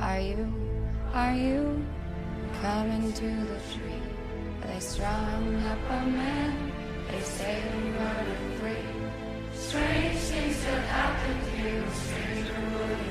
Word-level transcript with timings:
Are 0.00 0.20
you, 0.20 0.52
are 1.12 1.34
you 1.34 1.84
coming 2.62 3.12
to 3.12 3.26
the 3.26 3.58
tree? 3.72 4.02
They 4.62 4.78
strung 4.80 5.56
up 5.66 5.78
a 5.90 6.06
man, 6.06 6.72
they 7.10 7.20
say 7.20 7.62
I'm 7.72 7.94
running 7.96 8.58
free. 8.60 8.88
Strange 9.52 10.18
things 10.18 10.64
that 10.64 10.84
happen 10.84 11.36
to 11.50 11.68
you, 11.68 11.82
stranger 11.90 12.60
would 12.78 13.07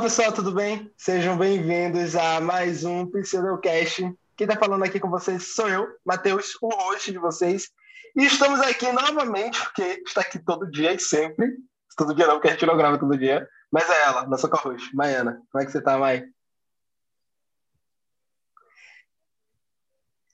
Olá 0.00 0.08
pessoal, 0.08 0.32
tudo 0.32 0.50
bem? 0.50 0.90
Sejam 0.96 1.36
bem-vindos 1.36 2.16
a 2.16 2.40
mais 2.40 2.84
um 2.84 3.04
Pseudocast. 3.04 4.10
Quem 4.34 4.46
tá 4.46 4.56
falando 4.56 4.82
aqui 4.82 4.98
com 4.98 5.10
vocês 5.10 5.54
sou 5.54 5.68
eu, 5.68 5.86
Matheus, 6.06 6.56
o 6.62 6.68
host 6.68 7.12
de 7.12 7.18
vocês. 7.18 7.70
E 8.16 8.24
estamos 8.24 8.60
aqui 8.60 8.90
novamente, 8.90 9.62
porque 9.62 10.02
está 10.06 10.22
aqui 10.22 10.38
todo 10.38 10.70
dia 10.70 10.94
e 10.94 10.98
sempre. 10.98 11.54
Todo 11.98 12.14
dia 12.14 12.26
não, 12.26 12.36
porque 12.36 12.48
a 12.48 12.52
gente 12.52 12.64
não 12.64 12.78
grava 12.78 12.96
todo 12.96 13.18
dia. 13.18 13.46
Mas 13.70 13.90
é 13.90 14.02
ela, 14.04 14.26
nossa 14.26 14.48
co-host, 14.48 14.96
Maiana. 14.96 15.42
Como 15.52 15.62
é 15.62 15.66
que 15.66 15.70
você 15.70 15.82
tá, 15.82 15.98
Mai? 15.98 16.24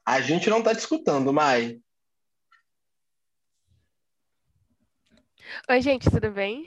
A 0.06 0.20
gente 0.20 0.48
não 0.48 0.62
tá 0.62 0.76
te 0.76 0.78
escutando, 0.78 1.32
Mai. 1.32 1.80
Oi, 5.68 5.80
gente, 5.80 6.08
tudo 6.08 6.30
bem? 6.30 6.64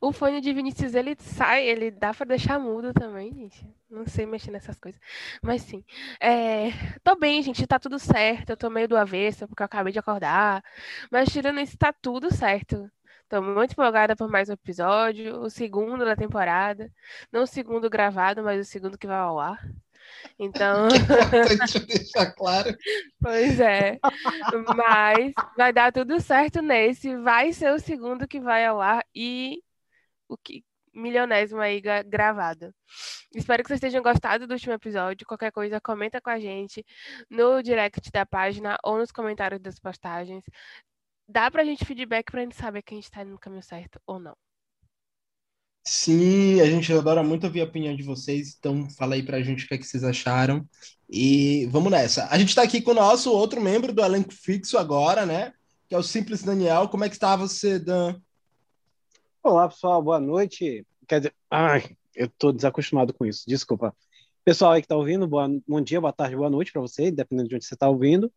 O 0.00 0.12
fone 0.12 0.40
de 0.40 0.52
Vinícius, 0.52 0.94
ele 0.94 1.16
sai, 1.18 1.66
ele 1.66 1.90
dá 1.90 2.12
pra 2.14 2.26
deixar 2.26 2.58
mudo 2.58 2.92
também, 2.92 3.32
gente. 3.34 3.66
Não 3.90 4.06
sei 4.06 4.26
mexer 4.26 4.50
nessas 4.50 4.78
coisas. 4.78 5.00
Mas 5.42 5.62
sim. 5.62 5.84
É, 6.20 6.70
tô 7.02 7.16
bem, 7.16 7.42
gente, 7.42 7.66
tá 7.66 7.78
tudo 7.78 7.98
certo. 7.98 8.50
Eu 8.50 8.56
tô 8.56 8.70
meio 8.70 8.88
do 8.88 8.96
avesso, 8.96 9.46
porque 9.48 9.62
eu 9.62 9.66
acabei 9.66 9.92
de 9.92 9.98
acordar. 9.98 10.62
Mas 11.10 11.28
tirando 11.32 11.60
isso, 11.60 11.76
tá 11.78 11.92
tudo 11.92 12.32
certo. 12.34 12.90
Tô 13.28 13.40
muito 13.42 13.72
empolgada 13.72 14.14
por 14.16 14.28
mais 14.30 14.48
um 14.48 14.52
episódio, 14.52 15.40
o 15.40 15.50
segundo 15.50 16.04
da 16.04 16.14
temporada. 16.16 16.90
Não 17.32 17.42
o 17.42 17.46
segundo 17.46 17.88
gravado, 17.90 18.42
mas 18.42 18.60
o 18.66 18.70
segundo 18.70 18.98
que 18.98 19.06
vai 19.06 19.16
ao 19.16 19.38
ar. 19.40 19.58
Então, 20.38 20.88
Importante 20.88 21.78
deixar 21.86 22.32
claro. 22.32 22.74
Pois 23.20 23.60
é. 23.60 23.98
Mas 24.76 25.32
vai 25.56 25.72
dar 25.72 25.92
tudo 25.92 26.20
certo 26.20 26.60
nesse. 26.62 27.16
Vai 27.18 27.52
ser 27.52 27.72
o 27.72 27.78
segundo 27.78 28.26
que 28.28 28.40
vai 28.40 28.64
ao 28.64 28.80
ar 28.80 29.04
e 29.14 29.62
o 30.28 30.36
que 30.36 30.64
milionésimo 30.92 31.60
aí 31.60 31.80
gra- 31.80 32.02
gravado. 32.02 32.72
Espero 33.34 33.62
que 33.64 33.68
vocês 33.68 33.80
tenham 33.80 34.02
gostado 34.02 34.46
do 34.46 34.52
último 34.52 34.74
episódio. 34.74 35.26
Qualquer 35.26 35.50
coisa, 35.50 35.80
comenta 35.80 36.20
com 36.20 36.30
a 36.30 36.38
gente 36.38 36.84
no 37.28 37.60
direct 37.62 38.10
da 38.12 38.24
página 38.24 38.78
ou 38.84 38.96
nos 38.96 39.10
comentários 39.10 39.60
das 39.60 39.78
postagens. 39.78 40.44
Dá 41.28 41.50
pra 41.50 41.64
gente 41.64 41.84
feedback 41.84 42.30
pra 42.30 42.42
gente 42.42 42.54
saber 42.54 42.82
que 42.82 42.94
a 42.94 42.96
gente 42.96 43.10
tá 43.10 43.22
indo 43.22 43.32
no 43.32 43.38
caminho 43.38 43.62
certo 43.62 44.00
ou 44.06 44.20
não. 44.20 44.36
Sim, 45.86 46.62
a 46.62 46.66
gente 46.66 46.90
adora 46.92 47.22
muito 47.22 47.44
ouvir 47.44 47.60
a 47.60 47.64
opinião 47.64 47.94
de 47.94 48.02
vocês, 48.02 48.56
então 48.58 48.88
fala 48.88 49.16
aí 49.16 49.22
pra 49.22 49.42
gente 49.42 49.64
o 49.64 49.68
que 49.68 49.74
é 49.74 49.78
que 49.78 49.86
vocês 49.86 50.02
acharam. 50.02 50.66
E 51.10 51.66
vamos 51.66 51.90
nessa. 51.92 52.26
A 52.30 52.38
gente 52.38 52.54
tá 52.54 52.62
aqui 52.62 52.80
com 52.80 52.92
o 52.92 52.94
nosso 52.94 53.30
outro 53.30 53.60
membro 53.60 53.92
do 53.92 54.02
elenco 54.02 54.32
fixo 54.32 54.78
agora, 54.78 55.26
né? 55.26 55.52
Que 55.86 55.94
é 55.94 55.98
o 55.98 56.02
Simples 56.02 56.42
Daniel. 56.42 56.88
Como 56.88 57.04
é 57.04 57.08
que 57.08 57.14
está 57.14 57.36
você, 57.36 57.78
Dan? 57.78 58.18
Olá, 59.42 59.68
pessoal, 59.68 60.02
boa 60.02 60.18
noite. 60.18 60.86
Quer 61.06 61.20
dizer, 61.20 61.34
ai, 61.50 61.94
eu 62.16 62.30
tô 62.30 62.50
desacostumado 62.50 63.12
com 63.12 63.26
isso, 63.26 63.44
desculpa. 63.46 63.94
Pessoal 64.42 64.72
aí 64.72 64.80
que 64.80 64.88
tá 64.88 64.96
ouvindo, 64.96 65.26
boa, 65.26 65.48
bom 65.68 65.82
dia, 65.82 66.00
boa 66.00 66.14
tarde, 66.14 66.34
boa 66.34 66.48
noite 66.48 66.72
para 66.72 66.80
você, 66.80 67.10
dependendo 67.10 67.50
de 67.50 67.56
onde 67.56 67.66
você 67.66 67.76
tá 67.76 67.90
ouvindo. 67.90 68.32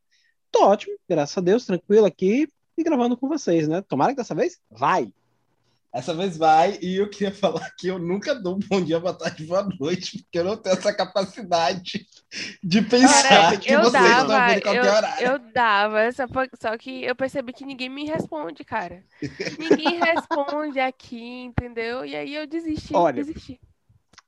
Tô 0.51 0.65
ótimo, 0.65 0.97
graças 1.07 1.37
a 1.37 1.41
Deus, 1.41 1.65
tranquilo 1.65 2.05
aqui 2.05 2.47
e 2.77 2.83
gravando 2.83 3.15
com 3.15 3.29
vocês, 3.29 3.69
né? 3.69 3.81
Tomara 3.81 4.11
que 4.11 4.17
dessa 4.17 4.35
vez 4.35 4.59
vai. 4.69 5.09
Essa 5.93 6.13
vez 6.13 6.37
vai, 6.37 6.77
e 6.81 6.97
eu 6.97 7.09
queria 7.09 7.33
falar 7.33 7.71
que 7.77 7.87
eu 7.87 7.97
nunca 7.97 8.35
dou 8.35 8.59
bom 8.69 8.81
dia, 8.81 8.99
boa 8.99 9.13
tarde, 9.13 9.45
boa 9.45 9.67
noite, 9.79 10.21
porque 10.23 10.39
eu 10.39 10.43
não 10.43 10.57
tenho 10.57 10.75
essa 10.75 10.93
capacidade 10.93 12.05
de 12.61 12.81
pensar 12.81 13.23
Cara, 13.23 13.57
que 13.57 13.71
eu 13.71 13.81
vocês 13.81 14.03
estão 14.03 14.27
dava, 14.27 14.41
ouvindo 14.41 14.57
em 14.57 14.61
qualquer 14.61 14.85
eu, 14.85 14.93
horário. 14.93 15.27
eu 15.27 15.53
dava, 15.53 16.11
só, 16.11 16.25
só 16.61 16.77
que 16.77 17.03
eu 17.03 17.15
percebi 17.15 17.53
que 17.53 17.65
ninguém 17.65 17.89
me 17.89 18.05
responde, 18.05 18.63
cara. 18.63 19.03
Ninguém 19.57 19.99
responde 20.03 20.79
aqui, 20.79 21.43
entendeu? 21.43 22.05
E 22.05 22.15
aí 22.15 22.35
eu 22.35 22.45
desisti, 22.45 22.93
Olha, 22.93 23.23
desisti. 23.23 23.59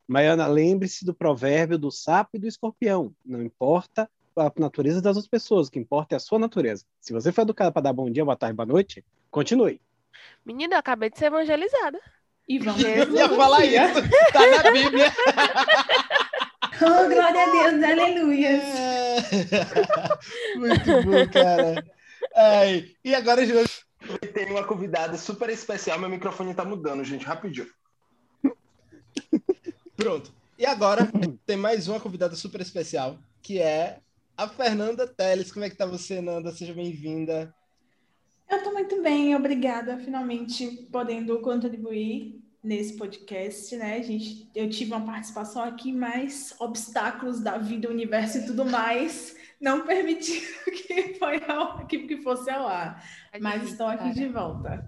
Maiana, 0.07 0.47
lembre-se 0.47 1.05
do 1.05 1.13
provérbio 1.13 1.77
do 1.77 1.91
sapo 1.91 2.31
e 2.33 2.39
do 2.39 2.47
escorpião. 2.47 3.13
Não 3.23 3.43
importa 3.43 4.09
a 4.35 4.51
natureza 4.57 5.01
das 5.01 5.17
outras 5.17 5.29
pessoas, 5.29 5.67
o 5.67 5.71
que 5.71 5.77
importa 5.79 6.15
é 6.15 6.17
a 6.17 6.19
sua 6.19 6.39
natureza. 6.39 6.85
Se 7.01 7.13
você 7.13 7.31
foi 7.31 7.43
educado 7.43 7.71
para 7.71 7.83
dar 7.83 7.93
bom 7.93 8.09
dia, 8.09 8.23
boa 8.25 8.35
tarde, 8.35 8.55
boa 8.55 8.65
noite, 8.65 9.03
continue. 9.29 9.79
Menina, 10.45 10.75
eu 10.75 10.79
acabei 10.79 11.09
de 11.09 11.17
ser 11.17 11.25
evangelizada. 11.25 11.99
E 12.47 12.57
vamos. 12.59 12.83
Eu 12.83 13.15
ia 13.15 13.29
falar 13.29 13.63
isso, 13.65 14.01
tá 14.33 14.63
na 14.63 14.71
Bíblia. 14.71 15.13
Oh, 16.81 17.09
glória 17.09 17.43
a 17.43 17.71
Deus, 17.71 17.83
aleluia. 17.83 18.61
Muito 20.55 21.03
bom, 21.03 21.29
cara. 21.29 21.85
Ai, 22.33 22.95
e 23.03 23.13
agora, 23.13 23.45
gente, 23.45 23.85
Tem 24.33 24.49
uma 24.49 24.63
convidada 24.63 25.17
super 25.17 25.49
especial, 25.49 25.99
meu 25.99 26.07
microfone 26.09 26.53
tá 26.53 26.63
mudando, 26.63 27.03
gente, 27.03 27.25
rapidinho. 27.25 27.67
pronto. 29.97 30.33
E 30.57 30.65
agora 30.65 31.09
tem 31.45 31.57
mais 31.57 31.89
uma 31.89 31.99
convidada 31.99 32.35
super 32.35 32.61
especial, 32.61 33.19
que 33.41 33.59
é 33.59 33.99
a 34.37 34.47
Fernanda 34.47 35.05
Teles. 35.05 35.51
Como 35.51 35.65
é 35.65 35.69
que 35.69 35.75
tá 35.75 35.85
você, 35.85 36.21
Nanda? 36.21 36.51
Seja 36.53 36.73
bem-vinda. 36.73 37.53
Eu 38.49 38.63
tô 38.63 38.71
muito 38.71 39.01
bem, 39.03 39.35
obrigada. 39.35 39.97
Finalmente 39.99 40.87
podendo 40.91 41.39
contribuir 41.39 42.43
nesse 42.63 42.97
podcast, 42.97 43.75
né, 43.77 44.01
gente? 44.01 44.49
Eu 44.55 44.69
tive 44.69 44.91
uma 44.91 45.05
participação 45.05 45.63
aqui, 45.63 45.93
mas 45.93 46.55
obstáculos 46.59 47.39
da 47.39 47.57
vida, 47.57 47.89
universo 47.89 48.39
e 48.39 48.45
tudo 48.45 48.65
mais 48.65 49.35
não 49.61 49.85
permitiram 49.85 50.47
que, 50.87 51.13
foi 51.15 51.43
ao, 51.45 51.85
que, 51.85 52.07
que 52.07 52.17
fosse 52.21 52.49
ao 52.49 52.67
ar. 52.67 53.03
Mas 53.39 53.69
estou 53.69 53.87
aqui 53.87 54.11
de 54.13 54.27
volta. 54.27 54.83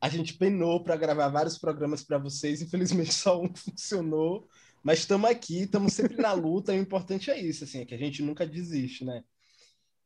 A 0.00 0.08
gente 0.08 0.34
penou 0.34 0.82
para 0.82 0.96
gravar 0.96 1.28
vários 1.28 1.56
programas 1.56 2.02
para 2.02 2.18
vocês, 2.18 2.60
infelizmente 2.60 3.14
só 3.14 3.40
um 3.40 3.48
funcionou, 3.54 4.46
mas 4.82 4.98
estamos 4.98 5.30
aqui, 5.30 5.62
estamos 5.62 5.94
sempre 5.94 6.20
na 6.20 6.32
luta, 6.32 6.74
e 6.74 6.78
o 6.78 6.82
importante 6.82 7.30
é 7.30 7.40
isso, 7.40 7.64
assim, 7.64 7.80
é 7.80 7.84
que 7.86 7.94
a 7.94 7.98
gente 7.98 8.22
nunca 8.22 8.46
desiste, 8.46 9.04
né? 9.04 9.24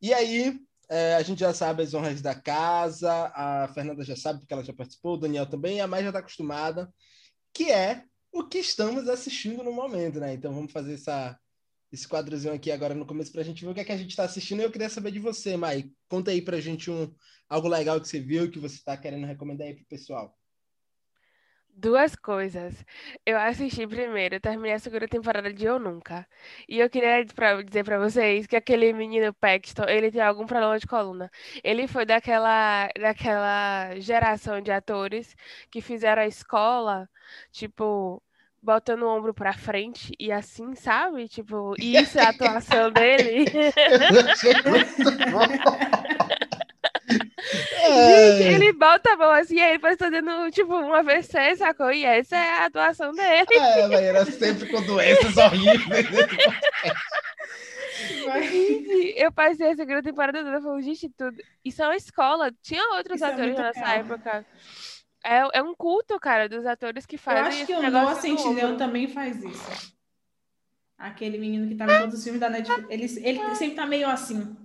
E 0.01 0.13
aí, 0.13 0.57
é, 0.89 1.15
a 1.15 1.21
gente 1.21 1.39
já 1.39 1.53
sabe 1.53 1.83
as 1.83 1.93
honras 1.93 2.21
da 2.21 2.33
casa, 2.33 3.31
a 3.35 3.67
Fernanda 3.73 4.03
já 4.03 4.15
sabe 4.15 4.39
porque 4.39 4.53
ela 4.53 4.63
já 4.63 4.73
participou, 4.73 5.13
o 5.13 5.17
Daniel 5.17 5.45
também, 5.45 5.79
a 5.79 5.87
Mai 5.87 6.01
já 6.01 6.09
está 6.09 6.19
acostumada, 6.19 6.91
que 7.53 7.71
é 7.71 8.03
o 8.31 8.43
que 8.47 8.57
estamos 8.57 9.07
assistindo 9.07 9.63
no 9.63 9.71
momento, 9.71 10.19
né? 10.19 10.33
Então 10.33 10.53
vamos 10.53 10.71
fazer 10.71 10.95
essa, 10.95 11.37
esse 11.91 12.07
quadrozinho 12.07 12.53
aqui 12.53 12.71
agora 12.71 12.95
no 12.95 13.05
começo 13.05 13.31
para 13.31 13.41
a 13.41 13.45
gente 13.45 13.63
ver 13.63 13.71
o 13.71 13.73
que 13.73 13.81
é 13.81 13.83
que 13.83 13.91
a 13.91 13.97
gente 13.97 14.11
está 14.11 14.23
assistindo. 14.23 14.61
E 14.61 14.63
eu 14.63 14.71
queria 14.71 14.89
saber 14.89 15.11
de 15.11 15.19
você, 15.19 15.55
Mai. 15.57 15.91
Conta 16.07 16.31
aí 16.31 16.41
para 16.41 16.57
a 16.57 16.61
gente 16.61 16.89
um, 16.89 17.13
algo 17.47 17.67
legal 17.67 17.99
que 17.99 18.07
você 18.07 18.19
viu, 18.19 18.49
que 18.49 18.59
você 18.59 18.75
está 18.75 18.97
querendo 18.97 19.25
recomendar 19.27 19.67
aí 19.67 19.75
pro 19.75 19.85
pessoal. 19.85 20.38
Duas 21.81 22.13
coisas. 22.13 22.73
Eu 23.25 23.37
assisti 23.37 23.87
primeiro, 23.87 24.35
eu 24.35 24.41
terminei 24.41 24.73
a 24.73 24.79
segunda 24.79 25.07
temporada 25.07 25.53
de 25.53 25.63
Eu 25.65 25.79
Nunca. 25.79 26.27
E 26.67 26.77
eu 26.79 26.89
queria 26.89 27.25
pra- 27.33 27.61
dizer 27.61 27.85
pra 27.85 27.97
vocês 27.97 28.45
que 28.45 28.55
aquele 28.57 28.91
menino 28.91 29.33
Paxton, 29.33 29.85
ele 29.87 30.11
tem 30.11 30.19
algum 30.21 30.45
problema 30.45 30.77
de 30.77 30.85
coluna. 30.85 31.31
Ele 31.63 31.87
foi 31.87 32.05
daquela, 32.05 32.89
daquela 32.99 33.95
geração 33.99 34.59
de 34.61 34.71
atores 34.71 35.33
que 35.71 35.79
fizeram 35.81 36.21
a 36.23 36.27
escola, 36.27 37.09
tipo, 37.51 38.21
botando 38.61 39.03
o 39.03 39.07
ombro 39.17 39.33
pra 39.33 39.53
frente 39.53 40.11
e 40.19 40.33
assim, 40.33 40.75
sabe? 40.75 41.29
Tipo, 41.29 41.75
e 41.79 41.95
isso 41.97 42.19
é 42.19 42.23
a 42.25 42.29
atuação 42.29 42.91
dele. 42.91 43.45
Eu 44.11 44.29
achei 44.29 44.53
muito 44.65 45.31
bom. 45.31 45.79
Gente, 47.89 48.53
ele 48.55 48.73
bota 48.73 49.13
a 49.13 49.17
mão 49.17 49.31
assim, 49.31 49.55
e 49.55 49.61
aí 49.61 49.71
ele 49.71 49.79
parece 49.79 49.97
tá 49.99 50.09
dando, 50.09 50.51
tipo, 50.51 50.73
um 50.75 50.93
AVC, 50.93 51.55
sacou? 51.57 51.91
E 51.91 52.05
essa 52.05 52.35
é 52.35 52.49
a 52.59 52.65
atuação 52.65 53.11
dele. 53.11 53.47
É, 53.53 53.87
velho, 53.87 53.95
era 53.95 54.25
sempre 54.25 54.67
com 54.69 54.81
doenças 54.83 55.35
horríveis. 55.37 56.07
Gente, 57.99 59.13
eu 59.17 59.31
passei 59.31 59.71
a 59.71 59.75
segunda 59.75 60.01
temporada 60.01 60.43
toda 60.43 60.61
falando, 60.61 60.81
gente, 60.81 61.09
tudo. 61.09 61.37
Isso 61.63 61.81
é 61.81 61.85
uma 61.85 61.95
escola. 61.95 62.51
Tinha 62.61 62.81
outros 62.95 63.15
Isso 63.15 63.25
é 63.25 63.27
atores 63.27 63.47
muito 63.47 63.61
nessa 63.61 63.79
real. 63.85 63.99
época. 63.99 64.45
É, 65.23 65.59
é 65.59 65.63
um 65.63 65.75
culto, 65.75 66.17
cara, 66.19 66.47
dos 66.47 66.65
atores 66.65 67.05
que 67.05 67.15
Eu 67.15 67.19
fazem 67.19 67.61
acho 67.61 67.65
que 67.65 67.73
o 67.73 67.91
Noah 67.91 68.15
ombro. 68.47 68.77
também 68.77 69.07
faz 69.07 69.43
isso. 69.43 69.93
Aquele 70.97 71.37
menino 71.37 71.67
que 71.67 71.75
tava 71.75 71.93
em 71.93 71.99
todos 72.01 72.15
os 72.15 72.23
filmes 72.23 72.39
da 72.39 72.49
Netflix. 72.49 73.17
Ele, 73.17 73.29
ele 73.29 73.55
sempre 73.55 73.75
tá 73.75 73.85
meio 73.85 74.07
assim. 74.07 74.55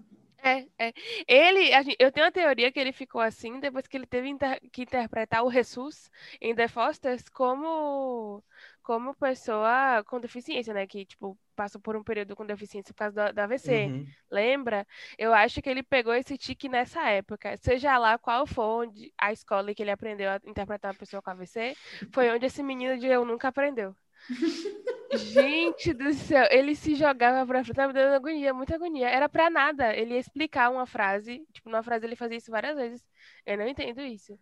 É, 0.44 0.66
é. 0.78 0.92
Ele, 1.26 1.72
a 1.72 1.82
gen- 1.82 1.96
eu 1.98 2.12
tenho 2.12 2.26
uma 2.26 2.32
teoria 2.32 2.70
que 2.70 2.78
ele 2.78 2.92
ficou 2.92 3.20
assim 3.20 3.58
depois 3.60 3.86
que 3.86 3.96
ele 3.96 4.06
teve 4.06 4.28
inter- 4.28 4.60
que 4.70 4.82
interpretar 4.82 5.42
o 5.42 5.50
Jesus 5.50 6.10
em 6.38 6.54
The 6.54 6.68
Fosters 6.68 7.30
como, 7.30 8.44
como 8.82 9.14
pessoa 9.14 10.04
com 10.06 10.20
deficiência, 10.20 10.74
né? 10.74 10.86
Que, 10.86 11.06
tipo, 11.06 11.38
passou 11.56 11.80
por 11.80 11.96
um 11.96 12.04
período 12.04 12.36
com 12.36 12.44
deficiência 12.44 12.92
por 12.92 12.98
causa 12.98 13.32
do 13.32 13.38
AVC. 13.38 13.86
Uhum. 13.86 14.06
Lembra? 14.30 14.86
Eu 15.16 15.32
acho 15.32 15.62
que 15.62 15.70
ele 15.70 15.82
pegou 15.82 16.12
esse 16.12 16.36
tique 16.36 16.68
nessa 16.68 17.08
época. 17.08 17.56
Seja 17.56 17.96
lá 17.96 18.18
qual 18.18 18.46
for 18.46 18.82
onde 18.84 19.14
a 19.16 19.32
escola 19.32 19.74
que 19.74 19.82
ele 19.82 19.90
aprendeu 19.92 20.30
a 20.30 20.40
interpretar 20.44 20.92
uma 20.92 20.98
pessoa 20.98 21.22
com 21.22 21.30
AVC, 21.30 21.74
foi 22.12 22.30
onde 22.30 22.44
esse 22.44 22.62
menino 22.62 22.98
de 22.98 23.06
eu 23.06 23.24
nunca 23.24 23.48
aprendeu. 23.48 23.96
Gente 25.16 25.92
do 25.92 26.12
céu, 26.12 26.46
ele 26.50 26.74
se 26.74 26.94
jogava 26.94 27.46
pra 27.46 27.62
frente, 27.62 27.76
tava 27.76 27.92
dando 27.92 28.14
agonia, 28.14 28.54
muita 28.54 28.74
agonia. 28.74 29.08
Era 29.08 29.28
pra 29.28 29.50
nada. 29.50 29.94
Ele 29.94 30.14
ia 30.14 30.20
explicar 30.20 30.70
uma 30.70 30.86
frase, 30.86 31.46
tipo, 31.52 31.68
numa 31.70 31.82
frase 31.82 32.06
ele 32.06 32.16
fazia 32.16 32.38
isso 32.38 32.50
várias 32.50 32.76
vezes. 32.76 33.04
Eu 33.46 33.58
não 33.58 33.66
entendo 33.66 34.00
isso. 34.00 34.38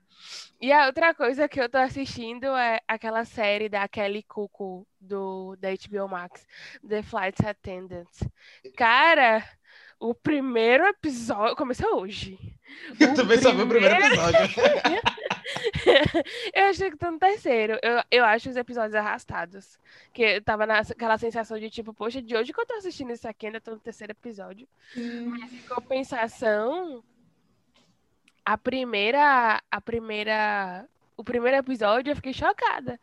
E 0.61 0.73
a 0.73 0.87
outra 0.87 1.15
coisa 1.15 1.49
que 1.49 1.61
eu 1.61 1.69
tô 1.69 1.79
assistindo 1.79 2.47
é 2.57 2.81
aquela 2.87 3.25
série 3.25 3.69
da 3.69 3.87
Kelly 3.89 4.23
Cuco 4.23 4.87
do 5.01 5.57
da 5.57 5.69
HBO 5.71 6.09
Max, 6.09 6.47
The 6.89 7.03
Flight 7.03 7.45
Attendant. 7.45 8.09
Cara, 8.77 9.45
o 10.03 10.13
primeiro 10.13 10.85
episódio 10.85 11.55
começou 11.55 12.01
hoje. 12.01 12.37
Eu 12.99 13.15
também 13.15 13.39
só 13.39 13.53
vi 13.53 13.63
o 13.63 13.69
primeiro 13.69 13.95
episódio. 13.95 14.41
eu 16.53 16.65
achei 16.65 16.91
que 16.91 16.97
tô 16.97 17.09
no 17.09 17.21
terceiro. 17.21 17.79
Eu, 17.81 18.03
eu 18.11 18.25
acho 18.25 18.51
os 18.51 18.57
episódios 18.57 18.97
arrastados. 18.97 19.79
Que 20.13 20.23
eu 20.23 20.43
tava 20.43 20.67
naquela 20.67 21.17
sensação 21.19 21.57
de 21.57 21.71
tipo, 21.71 21.95
poxa, 21.95 22.21
de 22.21 22.37
hoje 22.37 22.53
que 22.53 22.61
eu 22.61 22.67
tô 22.67 22.75
assistindo 22.75 23.13
isso 23.13 23.29
aqui, 23.29 23.47
ainda 23.47 23.61
tô 23.61 23.71
no 23.71 23.79
terceiro 23.79 24.11
episódio. 24.11 24.67
Mas 24.97 25.53
em 25.53 25.63
compensação, 25.69 27.05
a 28.45 28.59
primeira. 28.59 29.63
A 29.71 29.81
primeira. 29.81 30.89
O 31.17 31.23
primeiro 31.25 31.57
episódio 31.59 32.11
eu 32.11 32.17
fiquei 32.17 32.33
chocada. 32.33 32.99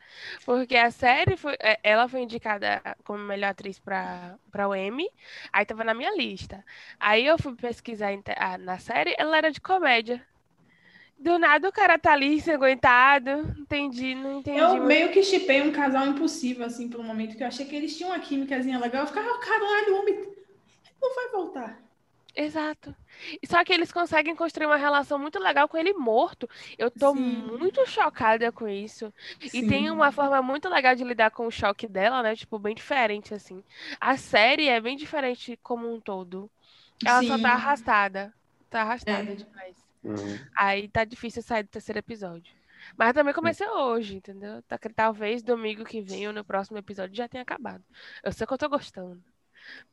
Porque 0.45 0.75
a 0.75 0.91
série 0.91 1.37
foi. 1.37 1.55
é, 1.59 1.79
Ela 1.83 2.07
foi 2.07 2.21
indicada 2.21 2.81
como 3.03 3.19
melhor 3.23 3.49
atriz 3.51 3.79
pra, 3.79 4.35
pra 4.51 4.67
o 4.67 4.75
Emmy. 4.75 5.07
Aí 5.53 5.65
tava 5.65 5.83
na 5.83 5.93
minha 5.93 6.15
lista. 6.15 6.63
Aí 6.99 7.25
eu 7.25 7.37
fui 7.37 7.55
pesquisar 7.55 8.11
na 8.59 8.79
série, 8.79 9.15
ela 9.17 9.37
era 9.37 9.51
de 9.51 9.61
comédia. 9.61 10.25
Do 11.17 11.37
nada 11.37 11.67
o 11.67 11.71
cara 11.71 11.99
tá 11.99 12.13
ali 12.13 12.35
ensanguentado. 12.35 13.29
Entendi, 13.59 14.15
não 14.15 14.39
entendi. 14.39 14.57
Eu 14.57 14.69
muito. 14.69 14.83
meio 14.85 15.11
que 15.11 15.21
chipei 15.21 15.61
um 15.61 15.71
casal 15.71 16.07
impossível, 16.07 16.65
assim, 16.65 16.87
por 16.89 16.99
um 17.01 17.03
momento, 17.03 17.35
que 17.35 17.43
eu 17.43 17.47
achei 17.47 17.65
que 17.65 17.75
eles 17.75 17.95
tinham 17.95 18.11
uma 18.11 18.19
químicazinha 18.19 18.79
legal. 18.79 19.03
Eu 19.03 19.07
ficava, 19.07 19.29
"Ah, 19.29 19.39
caralho, 19.39 19.95
o 19.95 19.99
homem 19.99 20.15
não 21.01 21.15
vai 21.15 21.27
voltar. 21.29 21.88
Exato. 22.41 22.95
Só 23.45 23.65
que 23.65 23.73
eles 23.73 23.91
conseguem 23.91 24.33
construir 24.33 24.65
uma 24.65 24.77
relação 24.77 25.19
muito 25.19 25.37
legal 25.37 25.67
com 25.67 25.77
ele 25.77 25.91
morto. 25.91 26.49
Eu 26.77 26.89
tô 26.89 27.13
Sim. 27.13 27.19
muito 27.19 27.85
chocada 27.85 28.49
com 28.49 28.65
isso. 28.65 29.13
E 29.41 29.49
Sim. 29.49 29.67
tem 29.67 29.91
uma 29.91 30.09
forma 30.09 30.41
muito 30.41 30.69
legal 30.69 30.95
de 30.95 31.03
lidar 31.03 31.31
com 31.31 31.45
o 31.45 31.51
choque 31.51 31.85
dela, 31.85 32.23
né? 32.23 32.37
Tipo, 32.37 32.57
bem 32.57 32.73
diferente, 32.73 33.33
assim. 33.33 33.61
A 33.99 34.15
série 34.15 34.69
é 34.69 34.79
bem 34.79 34.95
diferente 34.95 35.59
como 35.61 35.93
um 35.93 35.99
todo. 35.99 36.49
Ela 37.05 37.21
só 37.23 37.35
Sim. 37.35 37.43
tá 37.43 37.51
arrastada. 37.51 38.33
Tá 38.69 38.81
arrastada 38.83 39.31
É. 39.31 39.35
demais. 39.35 39.75
Uhum. 40.01 40.39
Aí 40.55 40.87
tá 40.87 41.03
difícil 41.03 41.43
sair 41.43 41.63
do 41.63 41.69
terceiro 41.69 41.99
episódio. 41.99 42.53
Mas 42.97 43.11
também 43.13 43.33
comecei 43.33 43.67
hoje, 43.67 44.15
entendeu? 44.15 44.61
Tá, 44.61 44.79
talvez 44.95 45.43
domingo 45.43 45.83
que 45.83 46.01
vem 46.01 46.25
ou 46.25 46.33
no 46.33 46.45
próximo 46.45 46.77
episódio 46.77 47.17
já 47.17 47.27
tenha 47.27 47.41
acabado. 47.41 47.83
Eu 48.23 48.31
sei 48.31 48.47
que 48.47 48.53
eu 48.53 48.57
tô 48.57 48.69
gostando. 48.69 49.21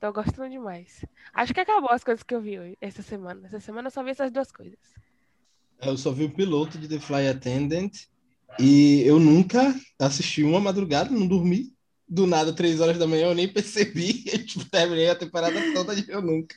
Tô 0.01 0.13
gostando 0.13 0.51
demais. 0.51 1.05
Acho 1.33 1.55
que 1.55 1.61
acabou 1.61 1.91
as 1.91 2.05
coisas 2.05 2.23
que 2.23 2.35
eu 2.35 2.41
vi 2.41 2.59
hoje, 2.59 2.77
essa 2.81 3.03
semana. 3.03 3.47
Essa 3.47 3.61
semana 3.61 3.89
eu 3.89 3.91
só 3.91 4.03
vi 4.03 4.11
essas 4.11 4.31
duas 4.31 4.51
coisas. 4.53 4.79
Eu 5.81 5.97
só 5.97 6.11
vi 6.11 6.25
o 6.25 6.35
piloto 6.35 6.79
de 6.79 6.89
The 6.89 6.99
Fly 6.99 7.29
Attendant 7.29 7.93
e 8.59 9.03
eu 9.03 9.21
nunca 9.21 9.75
assisti 9.99 10.43
uma 10.43 10.61
madrugada, 10.61 11.11
não 11.11 11.27
dormi. 11.27 11.75
Do 12.09 12.25
nada, 12.25 12.53
três 12.53 12.81
horas 12.81 12.99
da 12.99 13.07
manhã, 13.07 13.27
eu 13.27 13.35
nem 13.35 13.53
percebi. 13.53 14.25
Eu, 14.33 14.47
tipo, 14.47 14.65
terminei 14.71 15.11
a 15.11 15.17
temporada 15.17 15.61
toda 15.75 15.93
e 15.93 16.05
eu 16.09 16.23
nunca. 16.23 16.55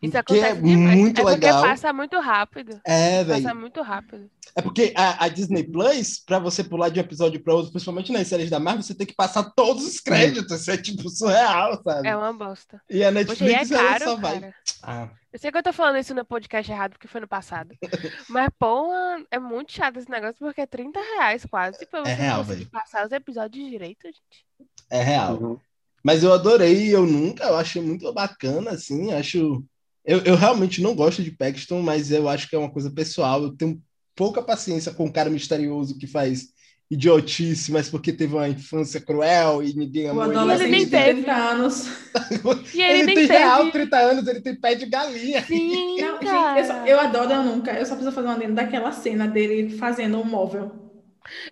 Isso 0.00 0.12
Que 0.12 0.16
acontece 0.18 0.46
é 0.46 0.54
demais. 0.54 0.96
muito 0.98 1.20
é 1.20 1.24
porque 1.24 1.34
legal. 1.46 1.62
passa 1.62 1.92
muito 1.92 2.20
rápido. 2.20 2.80
É, 2.84 3.24
velho. 3.24 3.42
Passa 3.42 3.54
muito 3.54 3.82
rápido. 3.82 4.30
É 4.54 4.62
porque 4.62 4.92
a, 4.96 5.24
a 5.24 5.28
Disney 5.28 5.64
Plus, 5.64 6.20
pra 6.24 6.38
você 6.38 6.62
pular 6.64 6.88
de 6.88 6.98
um 6.98 7.02
episódio 7.02 7.40
pra 7.42 7.54
outro, 7.54 7.70
principalmente 7.72 8.12
nas 8.12 8.26
séries 8.28 8.48
da 8.50 8.58
Marvel, 8.60 8.82
você 8.82 8.94
tem 8.94 9.06
que 9.06 9.14
passar 9.14 9.42
todos 9.56 9.84
os 9.84 10.00
créditos. 10.00 10.60
Isso 10.60 10.70
é 10.70 10.76
tipo 10.76 11.08
surreal, 11.10 11.80
sabe? 11.82 12.08
É 12.08 12.16
uma 12.16 12.32
bosta. 12.32 12.80
E 12.88 13.02
a 13.04 13.12
Poxa, 13.12 13.44
é 13.44 13.48
Netflix 13.48 13.70
ela 13.72 13.88
caro, 13.88 14.04
só 14.04 14.16
vai. 14.16 14.40
cara. 14.40 14.54
Ah, 14.82 15.08
Eu 15.32 15.38
sei 15.38 15.50
que 15.50 15.58
eu 15.58 15.62
tô 15.62 15.72
falando 15.72 15.98
isso 15.98 16.14
no 16.14 16.24
podcast 16.24 16.70
errado, 16.70 16.92
porque 16.92 17.08
foi 17.08 17.20
no 17.20 17.28
passado. 17.28 17.74
Mas, 18.30 18.48
pô, 18.58 18.88
é 19.30 19.38
muito 19.38 19.72
chato 19.72 19.96
esse 19.98 20.08
negócio, 20.10 20.36
porque 20.38 20.60
é 20.60 20.66
30 20.66 20.98
reais 21.00 21.44
quase 21.44 21.84
pra 21.86 22.00
você 22.04 22.10
É 22.10 22.14
real, 22.14 22.44
passar 22.72 23.04
os 23.04 23.12
episódios 23.12 23.68
direito, 23.68 24.06
gente. 24.06 24.46
é 24.90 25.02
real. 25.02 25.34
Uhum. 25.36 25.58
Mas 26.04 26.22
eu 26.22 26.32
adorei, 26.32 26.94
eu 26.94 27.04
nunca, 27.04 27.44
eu 27.44 27.56
achei 27.56 27.82
muito 27.82 28.10
bacana, 28.12 28.70
assim, 28.70 29.12
acho... 29.12 29.62
Eu, 30.08 30.20
eu 30.24 30.34
realmente 30.36 30.80
não 30.80 30.94
gosto 30.94 31.22
de 31.22 31.30
Paxton, 31.30 31.82
mas 31.82 32.10
eu 32.10 32.28
acho 32.28 32.48
que 32.48 32.56
é 32.56 32.58
uma 32.58 32.70
coisa 32.70 32.90
pessoal, 32.90 33.42
eu 33.42 33.50
tenho 33.56 33.78
pouca 34.16 34.40
paciência 34.42 34.90
com 34.92 35.04
um 35.04 35.12
cara 35.12 35.28
misterioso 35.30 35.98
que 35.98 36.06
faz 36.06 36.46
idiotice, 36.90 37.70
mas 37.70 37.90
porque 37.90 38.12
teve 38.14 38.34
uma 38.34 38.48
infância 38.48 38.98
cruel 39.00 39.62
e 39.62 39.74
ninguém 39.74 40.08
amou 40.08 40.24
ele. 40.24 40.36
adolescente 40.36 40.70
nem 40.70 40.84
de 40.86 40.90
teve. 40.90 41.22
30 41.22 41.32
anos. 41.34 41.86
E 42.74 42.80
ele, 42.82 42.92
Ele 43.00 43.02
nem 43.04 43.14
tem 43.14 43.26
teve. 43.28 43.38
real 43.38 43.70
30 43.70 43.96
anos, 43.98 44.26
ele 44.26 44.40
tem 44.40 44.54
pé 44.58 44.74
de 44.74 44.86
galinha. 44.86 45.42
Sim, 45.44 46.00
Não, 46.00 46.14
gente, 46.18 46.24
cara. 46.24 46.58
eu, 46.60 46.64
só- 46.64 46.86
eu 46.86 47.00
adoro 47.00 47.30
eu 47.32 47.42
nunca. 47.42 47.72
Eu 47.72 47.84
só 47.84 47.94
preciso 47.94 48.14
fazer 48.14 48.28
uma 48.28 48.38
dentro 48.38 48.54
daquela 48.54 48.90
cena 48.92 49.26
dele 49.28 49.76
fazendo 49.76 50.18
um 50.18 50.24
móvel. 50.24 50.72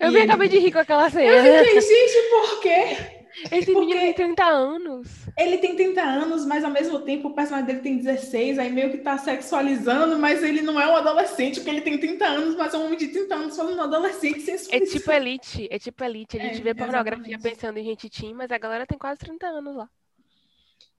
Eu 0.01 0.09
E 0.09 0.13
me 0.13 0.21
ele- 0.21 0.25
acabei 0.31 0.49
de 0.49 0.59
rir 0.59 0.73
com 0.73 0.79
aquela 0.79 1.05
Eu 1.07 1.11
cena. 1.11 1.65
fiquei, 1.65 1.81
gente, 1.83 2.31
por 2.31 2.61
quê? 2.63 3.16
Esse 3.45 3.67
porque- 3.73 3.81
menino 3.81 4.01
tem 4.01 4.15
30 4.15 4.45
anos. 4.45 5.09
Ele 5.37 5.59
tem 5.59 5.77
30 5.77 6.03
anos, 6.03 6.47
mas 6.47 6.65
ao 6.65 6.71
mesmo 6.71 6.99
tempo 7.01 7.29
o 7.29 7.35
personagem 7.35 7.67
dele 7.67 7.81
tem 7.81 7.99
16, 7.99 8.59
aí 8.59 8.73
meio 8.73 8.91
que 8.91 8.99
tá 8.99 9.19
sexualizando, 9.19 10.19
mas 10.19 10.43
ele 10.43 10.63
não 10.63 10.81
é 10.81 10.87
um 10.91 10.97
adolescente, 10.97 11.57
porque 11.57 11.71
ele 11.71 11.83
tem 11.83 11.99
30 11.99 12.25
anos, 12.27 12.57
mas 12.57 12.73
é 12.73 12.79
um 12.79 12.87
homem 12.87 12.97
de 12.99 13.09
30 13.09 13.35
anos 13.35 13.57
falando 13.57 13.79
um 13.79 13.83
adolescente 13.83 14.39
É 14.39 14.57
sensualizando. 14.57 14.91
tipo 14.99 15.13
Elite, 15.13 15.69
é 15.71 15.79
tipo 15.79 16.03
Elite. 16.03 16.39
A 16.39 16.43
gente 16.43 16.61
É, 16.61 16.63
vê 16.65 16.75
pornografia 16.75 17.35
exatamente. 17.35 17.55
pensando 17.55 17.79
em 17.79 17.85
gente 17.85 18.09
teen, 18.09 18.33
mas 18.35 18.51
a 18.51 18.59
galera 18.59 18.87
tem 18.87 18.97
quase 18.99 19.19
30 19.21 19.47
anos 19.47 19.77
lá. 19.77 19.89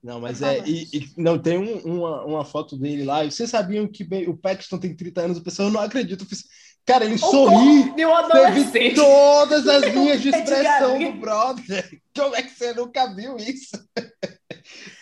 Não, 0.00 0.20
mas 0.20 0.38
Tá 0.38 0.54
é. 0.54 0.62
E, 0.64 0.84
e 0.92 1.10
não 1.16 1.36
tem 1.38 1.58
um- 1.58 1.80
uma, 1.98 2.24
uma 2.24 2.44
foto 2.44 2.76
dele 2.76 3.04
lá. 3.04 3.24
E 3.24 3.32
vocês 3.32 3.50
sabiam 3.50 3.86
que 3.88 4.04
bem, 4.04 4.28
o 4.28 4.36
Paxton 4.36 4.78
tem 4.78 4.94
30 4.94 5.22
anos? 5.22 5.38
O 5.38 5.42
pessoal, 5.42 5.68
eu 5.68 5.74
não 5.74 5.80
acredito. 5.80 6.22
Eu 6.22 6.28
fiz, 6.28 6.44
cara, 6.88 7.04
ele 7.04 7.14
O 7.14 7.18
sorri. 7.18 7.84
de 7.94 8.04
um 8.04 8.16
Teve 8.16 8.44
adolescente. 8.44 8.94
todas 8.96 9.68
as 9.68 9.82
linhas 9.94 10.20
de 10.20 10.30
Pé 10.32 10.40
de 10.40 10.50
expressão 10.52 10.98
do 10.98 11.12
brother. 11.12 12.00
Como 12.16 12.34
é 12.34 12.42
que 12.42 12.50
você 12.50 12.72
nunca 12.74 13.14
viu 13.14 13.36
isso? 13.36 13.76